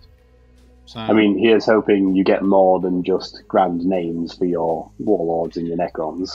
so 0.86 1.00
I 1.00 1.14
mean, 1.14 1.38
here's 1.38 1.66
hoping 1.66 2.16
you 2.16 2.24
get 2.24 2.44
more 2.44 2.80
than 2.80 3.04
just 3.04 3.44
grand 3.48 3.86
names 3.86 4.36
for 4.36 4.46
your 4.46 4.90
warlords 5.00 5.58
and 5.58 5.68
your 5.68 5.78
Necrons. 5.78 6.32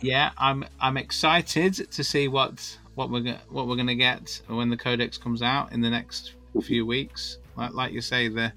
yeah 0.00 0.30
I'm 0.38 0.64
I'm 0.80 0.96
excited 0.96 1.74
to 1.90 2.04
see 2.04 2.28
what 2.28 2.78
what 2.94 3.10
we're 3.10 3.38
what 3.48 3.66
we're 3.66 3.76
gonna 3.76 3.94
get 3.94 4.40
when 4.48 4.70
the 4.70 4.76
codex 4.76 5.18
comes 5.18 5.42
out 5.42 5.72
in 5.72 5.80
the 5.80 5.90
next 5.90 6.32
few 6.62 6.84
weeks 6.84 7.38
like 7.56 7.72
like 7.72 7.92
you 7.92 8.00
say 8.00 8.28
the 8.28 8.52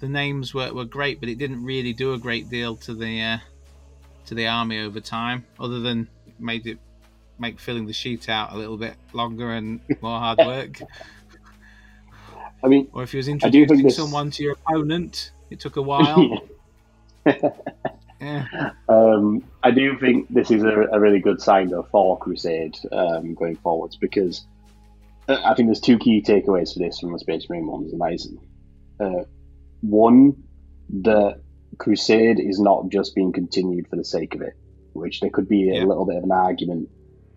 the 0.00 0.08
names 0.08 0.52
were, 0.52 0.72
were 0.74 0.84
great 0.84 1.20
but 1.20 1.28
it 1.28 1.38
didn't 1.38 1.64
really 1.64 1.92
do 1.92 2.12
a 2.14 2.18
great 2.18 2.50
deal 2.50 2.76
to 2.76 2.94
the 2.94 3.22
uh, 3.22 3.38
to 4.26 4.34
the 4.34 4.46
army 4.46 4.80
over 4.80 5.00
time 5.00 5.44
other 5.60 5.80
than 5.80 6.08
made 6.38 6.66
it 6.66 6.78
make 7.38 7.58
filling 7.58 7.86
the 7.86 7.92
sheet 7.92 8.28
out 8.28 8.52
a 8.52 8.56
little 8.56 8.76
bit 8.76 8.94
longer 9.12 9.52
and 9.52 9.80
more 10.00 10.18
hard 10.18 10.38
work 10.46 10.80
I 12.64 12.68
mean, 12.68 12.88
or 12.92 13.02
if 13.02 13.12
you 13.12 13.18
was 13.18 13.28
introducing 13.28 13.90
someone 13.90 14.30
to 14.32 14.42
your 14.42 14.52
opponent 14.54 15.32
it 15.50 15.60
took 15.60 15.76
a 15.76 15.82
while. 15.90 16.40
Yeah. 18.20 18.70
Um, 18.88 19.44
I 19.62 19.70
do 19.70 19.98
think 19.98 20.28
this 20.32 20.50
is 20.50 20.62
a, 20.62 20.86
a 20.92 20.98
really 21.00 21.20
good 21.20 21.40
sign 21.42 21.68
though 21.68 21.86
for 21.90 22.18
Crusade 22.18 22.78
um, 22.90 23.34
going 23.34 23.56
forwards 23.56 23.96
because 23.96 24.46
uh, 25.28 25.40
I 25.44 25.54
think 25.54 25.68
there's 25.68 25.80
two 25.80 25.98
key 25.98 26.22
takeaways 26.22 26.72
for 26.72 26.78
this 26.78 27.00
from 27.00 27.12
the 27.12 27.18
Space 27.18 27.46
Marine 27.50 27.66
ones, 27.66 27.92
and 27.92 28.00
that 28.00 28.12
is 28.14 28.32
uh, 29.00 29.24
one 29.80 30.42
that 31.02 31.40
Crusade 31.78 32.40
is 32.40 32.58
not 32.60 32.88
just 32.88 33.14
being 33.14 33.32
continued 33.32 33.88
for 33.88 33.96
the 33.96 34.04
sake 34.04 34.34
of 34.34 34.40
it, 34.42 34.54
which 34.94 35.20
there 35.20 35.30
could 35.30 35.48
be 35.48 35.70
a 35.70 35.74
Yeah. 35.74 35.84
little 35.84 36.06
bit 36.06 36.16
of 36.16 36.24
an 36.24 36.32
argument 36.32 36.88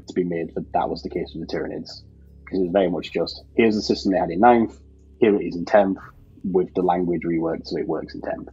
to 0.07 0.13
be 0.13 0.23
made 0.23 0.53
that 0.55 0.71
that 0.73 0.89
was 0.89 1.01
the 1.03 1.09
case 1.09 1.33
with 1.35 1.47
the 1.49 1.53
Tyranids 1.57 2.03
because 2.45 2.61
it's 2.61 2.71
very 2.71 2.89
much 2.89 3.11
just 3.11 3.43
here's 3.57 3.75
the 3.75 3.81
system 3.81 4.13
they 4.13 4.19
had 4.19 4.29
in 4.29 4.39
ninth, 4.39 4.79
here 5.19 5.35
it 5.35 5.45
is 5.45 5.55
in 5.55 5.65
tenth, 5.65 5.97
with 6.43 6.69
the 6.75 6.81
language 6.81 7.21
reworked 7.25 7.65
so 7.65 7.77
it 7.77 7.87
works 7.87 8.15
in 8.15 8.21
tenth 8.21 8.47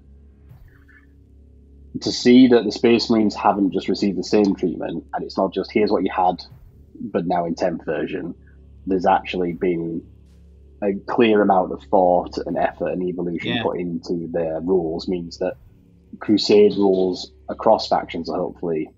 to 2.00 2.10
see 2.10 2.48
that 2.48 2.64
the 2.64 2.72
Space 2.72 3.08
Marines 3.08 3.34
haven't 3.34 3.72
just 3.72 3.88
received 3.88 4.18
the 4.18 4.24
same 4.24 4.54
treatment, 4.56 5.04
and 5.14 5.24
it's 5.24 5.38
not 5.38 5.54
just 5.54 5.70
here's 5.72 5.90
what 5.92 6.02
you 6.02 6.10
had, 6.14 6.36
but 7.00 7.26
now 7.26 7.44
in 7.44 7.54
10th 7.54 7.84
version, 7.84 8.34
there's 8.86 9.06
actually 9.06 9.52
been 9.52 10.02
a 10.82 10.92
clear 11.08 11.40
amount 11.40 11.72
of 11.72 11.82
thought 11.90 12.36
and 12.46 12.58
effort 12.58 12.88
and 12.88 13.02
evolution 13.02 13.56
Yeah. 13.56 13.62
put 13.62 13.78
into 13.78 14.28
their 14.32 14.60
rules, 14.60 15.06
means 15.08 15.38
that 15.38 15.54
Crusade 16.20 16.76
rules 16.76 17.30
across 17.48 17.88
factions 17.88 18.28
are 18.28 18.38
hopefully 18.38 18.88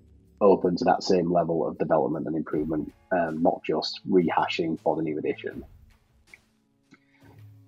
open 0.41 0.77
to 0.77 0.85
that 0.85 1.03
same 1.03 1.31
level 1.31 1.67
of 1.67 1.79
development 1.79 2.27
and 2.27 2.37
improvement, 2.37 2.93
um, 3.11 3.43
not 3.43 3.61
just 3.65 4.01
rehashing 4.09 4.81
for 4.81 4.97
the 4.97 5.03
new 5.03 5.19
edition, 5.19 5.63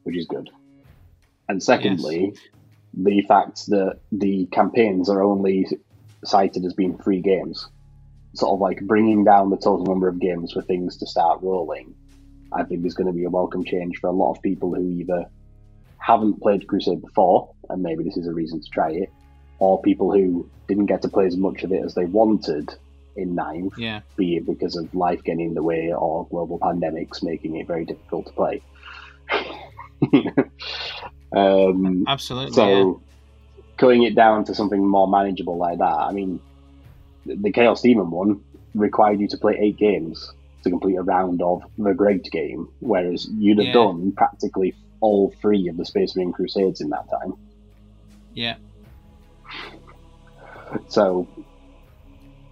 which 0.04 0.16
is 0.16 0.26
good. 0.26 0.50
And 1.48 1.62
secondly, 1.62 2.34
the 2.94 3.22
fact 3.22 3.66
that 3.66 3.98
the 4.12 4.46
campaigns 4.46 5.08
are 5.08 5.22
only 5.22 5.66
cited 6.24 6.64
as 6.64 6.74
being 6.74 6.98
free 6.98 7.20
games, 7.20 7.66
sort 8.34 8.52
of 8.52 8.60
like 8.60 8.80
bringing 8.82 9.24
down 9.24 9.50
the 9.50 9.56
total 9.56 9.84
number 9.86 10.08
of 10.08 10.18
games 10.18 10.52
for 10.52 10.62
things 10.62 10.96
to 10.98 11.06
start 11.06 11.40
rolling, 11.42 11.94
I 12.52 12.64
think 12.64 12.84
is 12.84 12.94
going 12.94 13.06
to 13.06 13.12
be 13.12 13.24
a 13.24 13.30
welcome 13.30 13.64
change 13.64 13.98
for 13.98 14.08
a 14.08 14.12
lot 14.12 14.34
of 14.34 14.42
people 14.42 14.74
who 14.74 14.90
either 14.90 15.26
haven't 15.98 16.40
played 16.40 16.66
Crusade 16.66 17.02
before, 17.02 17.54
and 17.68 17.82
maybe 17.82 18.04
this 18.04 18.16
is 18.16 18.26
a 18.26 18.32
reason 18.32 18.60
to 18.60 18.70
try 18.70 18.90
it, 18.90 19.10
or 19.58 19.80
people 19.82 20.12
who 20.12 20.48
didn't 20.66 20.86
get 20.86 21.02
to 21.02 21.08
play 21.08 21.26
as 21.26 21.36
much 21.36 21.62
of 21.62 21.72
it 21.72 21.84
as 21.84 21.94
they 21.94 22.04
wanted 22.04 22.74
in 23.16 23.34
ninth, 23.34 23.76
yeah 23.76 24.00
be 24.16 24.36
it 24.36 24.46
because 24.46 24.76
of 24.76 24.94
life 24.94 25.22
getting 25.24 25.48
in 25.48 25.54
the 25.54 25.62
way 25.62 25.92
or 25.92 26.26
global 26.28 26.58
pandemics 26.58 27.22
making 27.22 27.56
it 27.56 27.66
very 27.66 27.84
difficult 27.84 28.26
to 28.26 28.32
play. 28.32 28.62
um, 31.36 32.05
absolutely 32.06 32.52
so, 32.52 33.02
yeah. 33.56 33.62
cutting 33.76 34.02
it 34.02 34.14
down 34.14 34.44
to 34.44 34.55
something 34.55 34.86
more 34.86 35.09
manageable 35.09 35.56
like 35.56 35.78
that. 35.78 35.85
I 35.85 36.12
mean, 36.12 36.40
the 37.26 37.52
Chaos 37.52 37.82
Demon 37.82 38.10
one 38.10 38.40
required 38.74 39.20
you 39.20 39.28
to 39.28 39.36
play 39.39 39.56
eight 39.60 39.76
games 39.76 40.32
to 40.64 40.70
complete 40.70 40.97
a 40.97 41.02
round 41.02 41.43
of 41.43 41.62
the 41.78 41.93
Great 41.94 42.24
Game, 42.30 42.68
whereas 42.80 43.28
you'd 43.39 43.59
have 43.59 43.68
Yeah. 43.68 43.72
done 43.72 44.12
practically 44.12 44.74
all 45.01 45.32
three 45.40 45.68
of 45.68 45.76
the 45.76 45.85
Space 45.85 46.16
Marine 46.16 46.32
Crusades 46.32 46.80
in 46.80 46.90
that 46.90 47.09
time. 47.10 47.35
yeah 48.35 48.56
So 50.89 51.26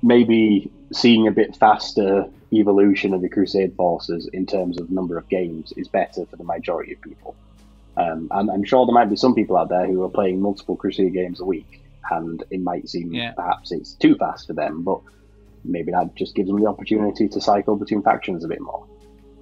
maybe 0.03 0.70
seeing 0.93 1.27
a 1.27 1.31
bit 1.31 1.57
faster 1.57 2.27
evolution 2.53 3.12
of 3.12 3.23
the 3.23 3.28
Crusade 3.28 3.74
forces 3.77 4.28
in 4.33 4.47
terms 4.47 4.78
of 4.78 4.91
number 4.91 5.19
of 5.19 5.28
games 5.28 5.73
is 5.77 5.89
better 5.89 6.24
for 6.27 6.37
the 6.37 6.45
majority 6.45 6.93
of 6.93 7.01
people. 7.01 7.35
Um, 7.97 8.28
and 8.32 8.51
I'm 8.51 8.64
sure 8.64 8.85
there 8.85 8.94
might 8.94 9.10
be 9.10 9.16
some 9.16 9.35
people 9.35 9.56
out 9.56 9.68
there 9.68 9.86
who 9.86 10.02
are 10.02 10.10
playing 10.10 10.40
multiple 10.40 10.77
Crusader 10.77 11.10
games 11.10 11.40
a 11.40 11.44
week, 11.44 11.81
and 12.10 12.43
it 12.51 12.60
might 12.60 12.89
seem 12.89 13.12
Yeah. 13.12 13.32
perhaps 13.32 13.73
it's 13.73 13.94
too 13.94 14.16
fast 14.16 14.47
for 14.47 14.52
them, 14.52 14.82
but 14.85 15.01
maybe 15.64 15.93
that 15.93 16.14
just 16.16 16.35
gives 16.35 16.48
them 16.48 16.60
the 16.60 16.68
opportunity 16.68 17.28
to 17.28 17.40
cycle 17.40 17.77
between 17.77 18.02
factions 18.02 18.44
a 18.44 18.48
bit 18.48 18.60
more. 18.60 18.85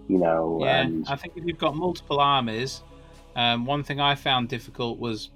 You 0.08 0.18
know, 0.18 0.58
Yeah, 0.60 0.82
and 0.82 1.04
I 1.08 1.16
think 1.16 1.34
if 1.36 1.44
you've 1.44 1.58
got 1.58 1.74
multiple 1.74 2.20
armies, 2.20 2.82
um, 3.36 3.64
one 3.64 3.82
thing 3.82 4.00
I 4.00 4.14
found 4.14 4.48
difficult 4.48 4.98
was 4.98 5.30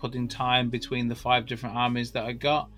putting 0.00 0.28
time 0.28 0.68
between 0.68 1.08
the 1.08 1.14
five 1.14 1.46
different 1.46 1.76
armies 1.76 2.10
that 2.12 2.24
I 2.24 2.32
got. 2.32 2.68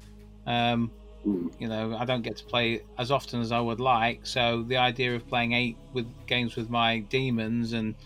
Um, 0.46 0.92
Mm. 1.26 1.50
you 1.58 1.66
know, 1.66 1.96
I 1.96 2.04
don't 2.04 2.22
get 2.22 2.36
to 2.36 2.44
play 2.44 2.82
as 2.98 3.10
often 3.10 3.40
as 3.40 3.50
I 3.50 3.58
would 3.58 3.80
like. 3.80 4.26
So 4.26 4.62
the 4.62 4.76
idea 4.76 5.16
of 5.16 5.26
playing 5.26 5.52
eight 5.54 5.76
with 5.92 6.06
games 6.26 6.54
with 6.54 6.70
my 6.70 6.98
demons 7.00 7.72
and 7.72 7.96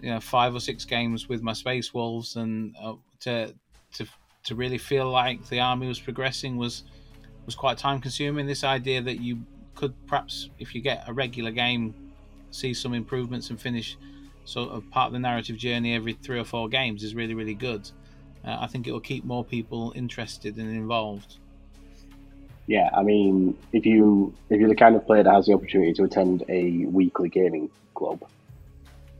you 0.00 0.10
know 0.10 0.20
five 0.20 0.54
or 0.54 0.60
six 0.60 0.84
games 0.84 1.28
with 1.28 1.42
my 1.42 1.52
space 1.52 1.92
wolves 1.92 2.36
and 2.36 2.74
uh, 2.80 2.94
to 3.20 3.54
to 3.94 4.06
to 4.44 4.54
really 4.54 4.78
feel 4.78 5.10
like 5.10 5.48
the 5.48 5.60
army 5.60 5.86
was 5.86 6.00
progressing 6.00 6.56
was 6.56 6.84
was 7.46 7.54
quite 7.54 7.76
time 7.78 8.00
consuming. 8.00 8.46
This 8.46 8.64
idea 8.64 9.02
that 9.02 9.20
you 9.20 9.40
could 9.74 9.94
perhaps, 10.06 10.50
if 10.58 10.74
you 10.74 10.80
get 10.80 11.08
a 11.08 11.12
regular 11.12 11.50
game, 11.50 11.94
see 12.50 12.74
some 12.74 12.94
improvements 12.94 13.50
and 13.50 13.60
finish 13.60 13.96
sort 14.44 14.70
of 14.70 14.88
part 14.90 15.08
of 15.08 15.12
the 15.12 15.18
narrative 15.18 15.56
journey 15.56 15.94
every 15.94 16.14
three 16.14 16.38
or 16.38 16.44
four 16.44 16.68
games 16.68 17.02
is 17.02 17.14
really 17.14 17.34
really 17.34 17.54
good. 17.54 17.90
Uh, 18.44 18.58
I 18.60 18.66
think 18.66 18.86
it 18.86 18.92
will 18.92 19.00
keep 19.00 19.24
more 19.24 19.44
people 19.44 19.92
interested 19.94 20.56
and 20.56 20.68
involved. 20.68 21.36
Yeah, 22.66 22.90
I 22.94 23.02
mean, 23.02 23.56
if 23.72 23.86
you 23.86 24.34
if 24.50 24.58
you're 24.60 24.68
the 24.68 24.74
kind 24.74 24.96
of 24.96 25.06
player 25.06 25.22
that 25.22 25.32
has 25.32 25.46
the 25.46 25.52
opportunity 25.52 25.92
to 25.94 26.04
attend 26.04 26.44
a 26.48 26.86
weekly 26.86 27.28
gaming 27.28 27.70
club, 27.94 28.24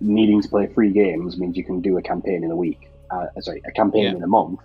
needing 0.02 0.42
to 0.42 0.48
play 0.48 0.66
three 0.66 0.92
games 0.92 1.38
means 1.38 1.56
you 1.56 1.64
can 1.64 1.80
do 1.80 1.96
a 1.96 2.02
campaign 2.02 2.44
in 2.44 2.50
a 2.50 2.56
week. 2.56 2.80
Uh, 3.10 3.26
sorry, 3.40 3.62
a 3.66 3.72
campaign 3.72 4.04
Yeah. 4.04 4.16
in 4.16 4.22
a 4.22 4.26
month, 4.26 4.60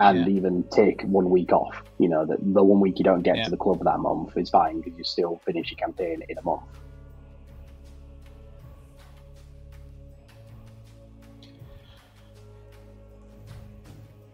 and 0.00 0.20
Yeah. 0.20 0.28
even 0.28 0.64
take 0.70 1.02
one 1.02 1.30
week 1.30 1.52
off. 1.52 1.82
You 1.98 2.08
know, 2.08 2.26
the, 2.26 2.36
the 2.40 2.64
one 2.64 2.80
week 2.80 2.98
you 2.98 3.04
don't 3.04 3.22
get 3.22 3.36
Yeah. 3.36 3.44
to 3.44 3.50
the 3.50 3.56
club 3.56 3.82
that 3.84 3.98
month 4.00 4.36
is 4.36 4.50
fine 4.50 4.80
because 4.80 4.98
you 4.98 5.04
still 5.04 5.40
finish 5.46 5.70
your 5.70 5.76
campaign 5.78 6.22
in 6.28 6.38
a 6.38 6.42
month. 6.42 6.62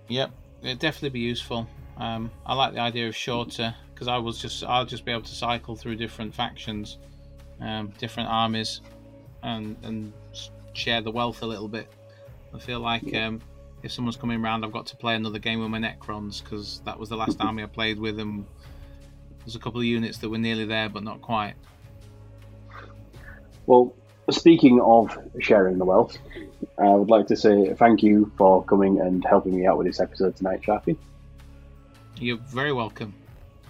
Yep, 0.09 0.31
it'd 0.63 0.79
definitely 0.79 1.11
be 1.11 1.21
useful. 1.21 1.69
Um, 1.97 2.31
I 2.47 2.55
like 2.55 2.75
the 2.75 2.81
idea 2.81 3.09
of 3.09 3.15
shorter 3.15 3.75
because 3.95 4.09
I 4.09 4.19
was 4.19 4.41
just 4.41 4.65
I'll 4.65 4.87
just 4.87 5.05
be 5.05 5.13
able 5.13 5.23
to 5.23 5.35
cycle 5.35 5.77
through 5.77 5.97
different 5.97 6.35
factions, 6.35 6.99
um, 7.61 7.93
different 7.99 8.29
armies, 8.29 8.81
and 9.43 9.77
and 9.83 10.13
share 10.73 11.01
the 11.01 11.11
wealth 11.11 11.43
a 11.43 11.47
little 11.47 11.69
bit. 11.69 11.89
I 12.55 12.59
feel 12.59 12.81
like 12.81 13.15
um, 13.15 13.41
if 13.83 13.93
someone's 13.93 14.17
coming 14.17 14.43
around, 14.43 14.65
I've 14.65 14.73
got 14.73 14.87
to 14.87 14.97
play 14.97 15.15
another 15.15 15.39
game 15.39 15.61
with 15.61 15.71
my 15.71 15.79
Necrons 15.79 16.43
because 16.43 16.81
that 16.85 16.99
was 16.99 17.09
the 17.09 17.17
last 17.17 17.41
army 17.41 17.63
I 17.63 17.67
played 17.67 17.99
with, 17.99 18.19
and 18.19 18.45
there's 19.41 19.57
a 19.57 19.61
couple 19.61 19.81
of 19.81 19.87
units 19.87 20.19
that 20.19 20.29
were 20.29 20.39
nearly 20.39 20.65
there 20.65 20.89
but 20.89 21.03
not 21.03 21.21
quite. 21.21 21.55
Well, 23.67 23.95
speaking 24.31 24.81
of 24.81 25.17
sharing 25.39 25.79
the 25.79 25.85
wealth, 25.85 26.19
I 26.79 26.89
would 26.91 27.09
like 27.09 27.27
to 27.29 27.37
say 27.37 27.73
thank 27.75 28.03
you 28.03 28.33
for 28.37 28.65
coming 28.65 29.01
and 29.01 29.25
helping 29.25 29.55
me 29.55 29.67
out 29.67 29.79
with 29.79 29.87
this 29.87 30.01
episode 30.01 30.37
tonight, 30.37 30.63
Sharpie. 30.63 30.97
You're 32.19 32.39
very 32.39 32.73
welcome. 32.73 33.15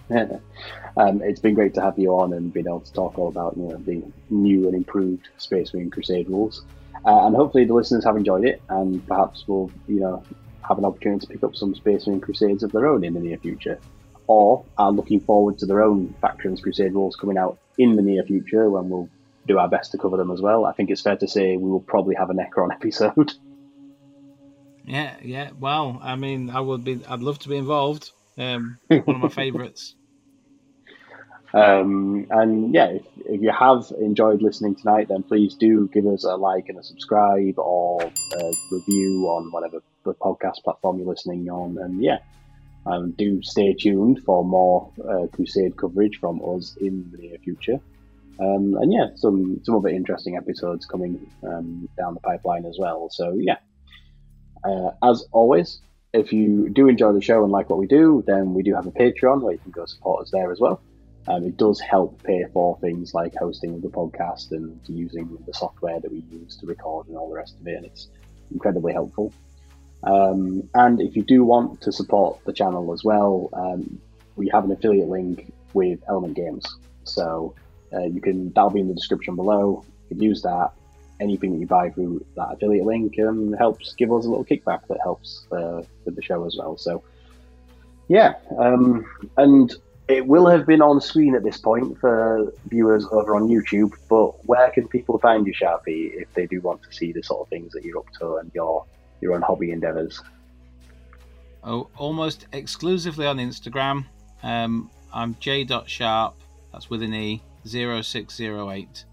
um, 0.97 1.23
it's 1.23 1.41
been 1.41 1.55
great 1.55 1.75
to 1.75 1.83
have 1.83 1.99
you 1.99 2.11
on 2.15 2.33
and 2.33 2.53
being 2.53 2.67
able 2.67 2.81
to 2.81 2.93
talk 2.93 3.19
all 3.19 3.29
about 3.29 3.57
you 3.57 3.65
know 3.65 3.77
the 3.77 4.03
new 4.31 4.67
and 4.67 4.75
improved 4.75 5.29
Space 5.39 5.73
Marine 5.73 5.91
Crusade 5.91 6.29
rules, 6.29 6.65
uh, 7.05 7.27
and 7.27 7.37
hopefully 7.37 7.65
the 7.65 7.75
listeners 7.75 8.05
have 8.05 8.17
enjoyed 8.17 8.45
it, 8.45 8.63
and 8.69 9.07
perhaps 9.07 9.47
will 9.47 9.71
you 9.87 10.01
know 10.01 10.23
have 10.67 10.79
an 10.79 10.85
opportunity 10.85 11.27
to 11.27 11.33
pick 11.33 11.43
up 11.43 11.55
some 11.55 11.75
Space 11.75 12.07
Marine 12.07 12.21
Crusades 12.21 12.63
of 12.63 12.73
their 12.73 12.87
own 12.87 13.05
in 13.05 13.15
the 13.15 13.21
near 13.21 13.39
future, 13.39 13.79
or 14.27 14.65
are 14.79 14.93
looking 14.93 15.21
forward 15.21 15.59
to 15.59 15.67
their 15.67 15.83
own 15.83 16.15
factions 16.21 16.61
Crusade 16.61 16.93
rules 16.93 17.17
coming 17.17 17.39
out 17.39 17.59
in 17.79 17.97
the 17.97 18.03
near 18.03 18.23
future 18.23 18.69
when 18.71 18.89
we'll 18.89 19.09
do 19.47 19.59
our 19.59 19.69
best 19.69 19.93
to 19.93 19.99
cover 19.99 20.17
them 20.17 20.31
as 20.31 20.41
well. 20.41 20.65
I 20.65 20.73
think 20.73 20.91
it's 20.91 21.01
fair 21.01 21.17
to 21.17 21.29
say 21.29 21.57
we 21.57 21.71
will 21.71 21.81
probably 21.81 22.15
have 22.15 22.31
a 22.31 22.35
Necron 22.35 22.73
episode. 22.73 23.33
Yeah, 24.85 25.17
yeah. 25.23 25.51
Well, 25.59 26.01
I 26.03 26.17
mean, 26.17 26.51
I 26.51 26.61
would 26.61 26.85
be. 26.85 27.01
I'd 27.09 27.21
love 27.21 27.39
to 27.41 27.49
be 27.49 27.57
involved. 27.57 28.11
Um, 28.37 28.79
one 28.89 29.03
of 29.07 29.19
my 29.19 29.29
favourites. 29.29 29.95
Um, 31.53 32.27
and 32.31 32.73
yeah, 32.73 32.87
if, 32.87 33.03
if 33.27 33.41
you 33.43 33.51
have 33.51 33.93
enjoyed 34.01 34.41
listening 34.43 34.77
tonight, 34.77 35.09
then 35.09 35.23
please 35.23 35.55
do 35.55 35.89
give 35.93 36.07
us 36.07 36.25
a 36.25 36.37
like 36.37 36.69
and 36.69 36.79
a 36.79 36.83
subscribe 36.83 37.59
or 37.59 38.03
a 38.03 38.53
review 38.71 39.27
on 39.29 39.51
whatever 39.51 39.83
the 40.05 40.15
podcast 40.15 40.63
platform 40.63 40.99
you're 40.99 41.09
listening 41.09 41.49
on. 41.51 41.77
And 41.79 42.03
yeah, 42.03 42.19
um, 42.87 43.13
do 43.13 43.43
stay 43.43 43.75
tuned 43.75 44.23
for 44.25 44.45
more 44.45 44.93
uh, 45.09 45.27
Crusade 45.33 45.77
coverage 45.77 46.19
from 46.19 46.41
us 46.57 46.77
in 46.81 47.11
the 47.13 47.19
near 47.19 47.39
future. 47.39 47.81
Um, 48.39 48.77
and 48.81 48.93
yeah, 48.93 49.09
some 49.17 49.61
some 49.65 49.77
other 49.77 49.89
interesting 49.89 50.37
episodes 50.37 50.87
coming 50.87 51.31
um, 51.43 51.89
down 51.99 52.15
the 52.15 52.21
pipeline 52.21 52.65
as 52.65 52.79
well. 52.79 53.11
So 53.11 53.37
yeah, 53.39 53.57
uh, 54.65 54.93
as 55.03 55.27
always, 55.33 55.81
if 56.15 56.33
you 56.33 56.71
do 56.71 56.89
enjoy 56.89 57.13
the 57.13 57.21
show 57.21 57.43
and 57.43 57.53
like 57.53 57.69
what 57.69 57.79
we 57.79 57.87
do, 57.87 58.25
then 58.27 58.55
we 58.55 58.63
do 58.63 58.75
have 58.75 58.87
a 58.87 58.93
Patreon 58.93 59.43
where 59.43 59.53
you 59.53 59.59
can 59.59 59.73
go 59.73 59.85
support 59.85 60.23
us 60.23 60.31
there 60.31 60.51
as 60.51 60.59
well. 60.59 60.81
Um, 61.31 61.45
it 61.45 61.57
does 61.57 61.79
help 61.79 62.21
pay 62.25 62.45
for 62.53 62.77
things 62.81 63.15
like 63.15 63.35
hosting 63.37 63.75
of 63.75 63.83
the 63.83 63.89
podcast 63.89 64.51
and 64.51 64.81
using 64.89 65.39
the 65.47 65.55
software 65.55 66.01
that 66.01 66.11
we 66.11 66.25
use 66.31 66.57
to 66.57 66.67
record 66.67 67.07
and 67.07 67.17
all 67.17 67.29
the 67.29 67.37
rest 67.37 67.55
of 67.61 67.67
it, 67.69 67.77
and 67.77 67.87
it's 67.87 68.09
incredibly 68.51 68.93
helpful. 68.93 69.33
Um, 70.03 70.69
and 70.75 71.01
if 71.01 71.15
you 71.15 71.23
do 71.23 71.45
want 71.45 71.83
to 71.83 71.93
support 71.93 72.41
the 72.47 72.53
channel 72.53 72.93
as 72.93 73.05
well, 73.05 73.49
um, 73.53 74.01
we 74.35 74.49
have 74.49 74.65
an 74.65 74.73
affiliate 74.73 75.09
link 75.09 75.53
with 75.73 76.01
Element 76.09 76.35
Games. 76.35 76.67
So 77.05 77.55
uh, 77.93 78.07
you 78.07 78.21
can 78.21 78.53
that'll 78.53 78.71
be 78.71 78.81
in 78.81 78.89
the 78.89 78.95
description 78.95 79.37
below. 79.37 79.85
You 80.09 80.17
can 80.17 80.23
use 80.23 80.43
that. 80.43 80.73
Anything 81.21 81.53
that 81.53 81.59
you 81.59 81.67
buy 81.67 81.91
through 81.91 82.25
that 82.35 82.55
affiliate 82.55 82.87
link 82.87 83.19
um, 83.21 83.53
helps 83.53 83.95
give 83.95 84.11
us 84.11 84.25
a 84.25 84.29
little 84.29 84.45
kickback 84.45 84.87
that 84.89 84.99
helps 85.03 85.47
uh, 85.53 85.83
with 86.05 86.17
the 86.17 86.23
show 86.23 86.45
as 86.45 86.57
well. 86.59 86.77
So 86.77 87.05
yeah, 88.09 88.35
um, 88.59 89.07
and 89.37 89.73
it 90.11 90.27
will 90.27 90.47
have 90.47 90.67
been 90.67 90.83
on 90.83 91.01
screen 91.01 91.35
at 91.35 91.43
this 91.43 91.59
point 91.59 91.99
for 91.99 92.53
viewers 92.67 93.07
over 93.13 93.35
on 93.37 93.49
YouTube, 93.49 93.93
but 94.09 94.45
where 94.47 94.71
can 94.71 94.89
people 94.89 95.19
find 95.19 95.47
you, 95.47 95.55
Sharpie, 95.55 96.13
if 96.15 96.33
they 96.35 96.47
do 96.47 96.61
want 96.61 96.83
to 96.83 96.93
see 96.93 97.13
the 97.13 97.23
sort 97.23 97.43
of 97.43 97.49
things 97.49 97.73
that 97.73 97.85
you're 97.85 97.99
up 97.99 98.11
to 98.19 98.37
and 98.37 98.51
your 98.55 98.85
your 99.21 99.35
own 99.35 99.43
hobby 99.43 99.71
endeavours? 99.71 100.23
Oh, 101.63 101.89
almost 101.97 102.47
exclusively 102.53 103.27
on 103.27 103.39
Instagram. 103.39 104.07
Um, 104.43 104.91
I'm 105.13 105.37
j.sharp. 105.41 106.35
That's 106.73 106.89
with 106.89 107.03
an 107.03 107.15
e 107.15 107.43
0608. 107.67 109.05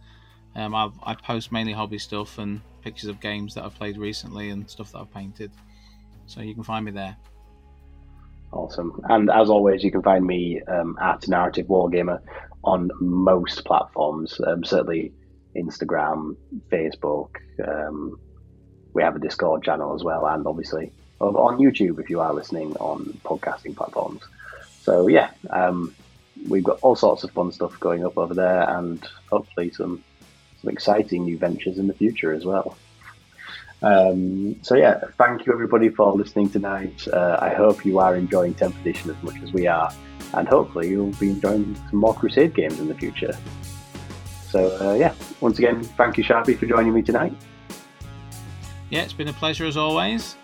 Um, 0.56 0.74
I, 0.74 0.90
I 1.04 1.14
post 1.16 1.52
mainly 1.52 1.74
hobby 1.74 2.00
stuff 2.00 2.38
and 2.38 2.62
pictures 2.82 3.10
of 3.10 3.20
games 3.20 3.54
that 3.56 3.66
I've 3.66 3.76
played 3.76 3.98
recently 3.98 4.50
and 4.50 4.70
stuff 4.70 4.92
that 4.94 5.00
I've 5.00 5.14
painted. 5.14 5.52
So 6.26 6.42
you 6.42 6.54
can 6.54 6.64
find 6.64 6.86
me 6.86 6.92
there. 6.92 7.18
Awesome. 8.52 9.02
And 9.10 9.30
as 9.30 9.50
always, 9.50 9.84
you 9.84 9.92
can 9.92 10.02
find 10.02 10.26
me 10.26 10.62
um, 10.64 10.98
at 11.02 11.28
Narrative 11.28 11.68
Wargamer 11.68 12.22
on 12.64 12.90
most 13.00 13.66
platforms, 13.66 14.40
um, 14.46 14.64
certainly 14.64 15.14
Instagram, 15.56 16.36
Facebook. 16.72 17.30
Um, 17.66 18.20
we 18.94 19.04
have 19.04 19.16
a 19.16 19.20
Discord 19.20 19.64
channel 19.64 19.94
as 19.96 20.04
well, 20.04 20.26
and 20.28 20.48
obviously 20.48 20.92
on 21.20 21.58
YouTube 21.58 22.00
if 22.00 22.10
you 22.10 22.20
are 22.20 22.34
listening 22.34 22.76
on 22.78 23.06
podcasting 23.24 23.76
platforms. 23.76 24.22
So, 24.82 25.08
yeah, 25.08 25.32
um, 25.50 25.94
we've 26.48 26.64
got 26.64 26.80
all 26.82 26.96
sorts 26.96 27.24
of 27.24 27.32
fun 27.32 27.52
stuff 27.52 27.80
going 27.80 28.06
up 28.06 28.18
over 28.18 28.34
there, 28.34 28.70
and 28.70 29.06
hopefully 29.30 29.72
some, 29.72 30.04
some 30.62 30.72
exciting 30.72 31.26
new 31.26 31.38
ventures 31.38 31.78
in 31.78 31.88
the 31.88 31.94
future 31.94 32.32
as 32.34 32.46
well. 32.46 32.78
Um, 33.82 34.58
so 34.64 34.76
yeah, 34.76 35.02
thank 35.18 35.46
you 35.46 35.54
everybody 35.54 35.90
for 35.90 36.14
listening 36.14 36.50
tonight. 36.50 37.08
Uh, 37.08 37.38
I 37.40 37.50
hope 37.50 37.86
you 37.86 38.00
are 38.00 38.16
enjoying 38.16 38.56
10th 38.56 38.80
edition 38.82 39.12
as 39.12 39.22
much 39.24 39.42
as 39.44 39.54
we 39.54 39.68
are, 39.68 39.94
and 40.34 40.48
hopefully 40.48 40.90
you'll 40.90 41.12
be 41.14 41.30
enjoying 41.30 41.76
some 41.90 42.00
more 42.00 42.14
Crusade 42.14 42.54
games 42.56 42.80
in 42.80 42.88
the 42.88 42.96
future. 42.96 43.38
So 44.50 44.78
uh, 44.82 44.94
yeah, 44.94 45.14
once 45.42 45.60
again, 45.60 45.84
thank 45.84 46.18
you 46.18 46.24
Sharpie 46.24 46.58
for 46.58 46.66
joining 46.66 46.94
me 46.94 47.02
tonight. 47.02 47.34
Yeah, 48.90 49.04
it's 49.04 49.14
been 49.14 49.28
a 49.28 49.34
pleasure 49.34 49.66
as 49.66 49.78
always. 49.78 50.36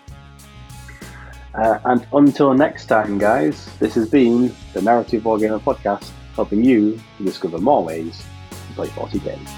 Uh, 1.54 1.78
and 1.84 2.06
until 2.12 2.52
next 2.52 2.86
time, 2.86 3.16
guys, 3.16 3.66
this 3.78 3.94
has 3.94 4.08
been 4.08 4.54
the 4.72 4.82
Narrative 4.82 5.22
Wargamer 5.22 5.60
Podcast, 5.60 6.10
helping 6.34 6.64
you 6.64 7.00
discover 7.22 7.58
more 7.58 7.82
ways 7.84 8.24
to 8.50 8.74
play 8.74 8.88
40 8.88 9.20
games. 9.20 9.50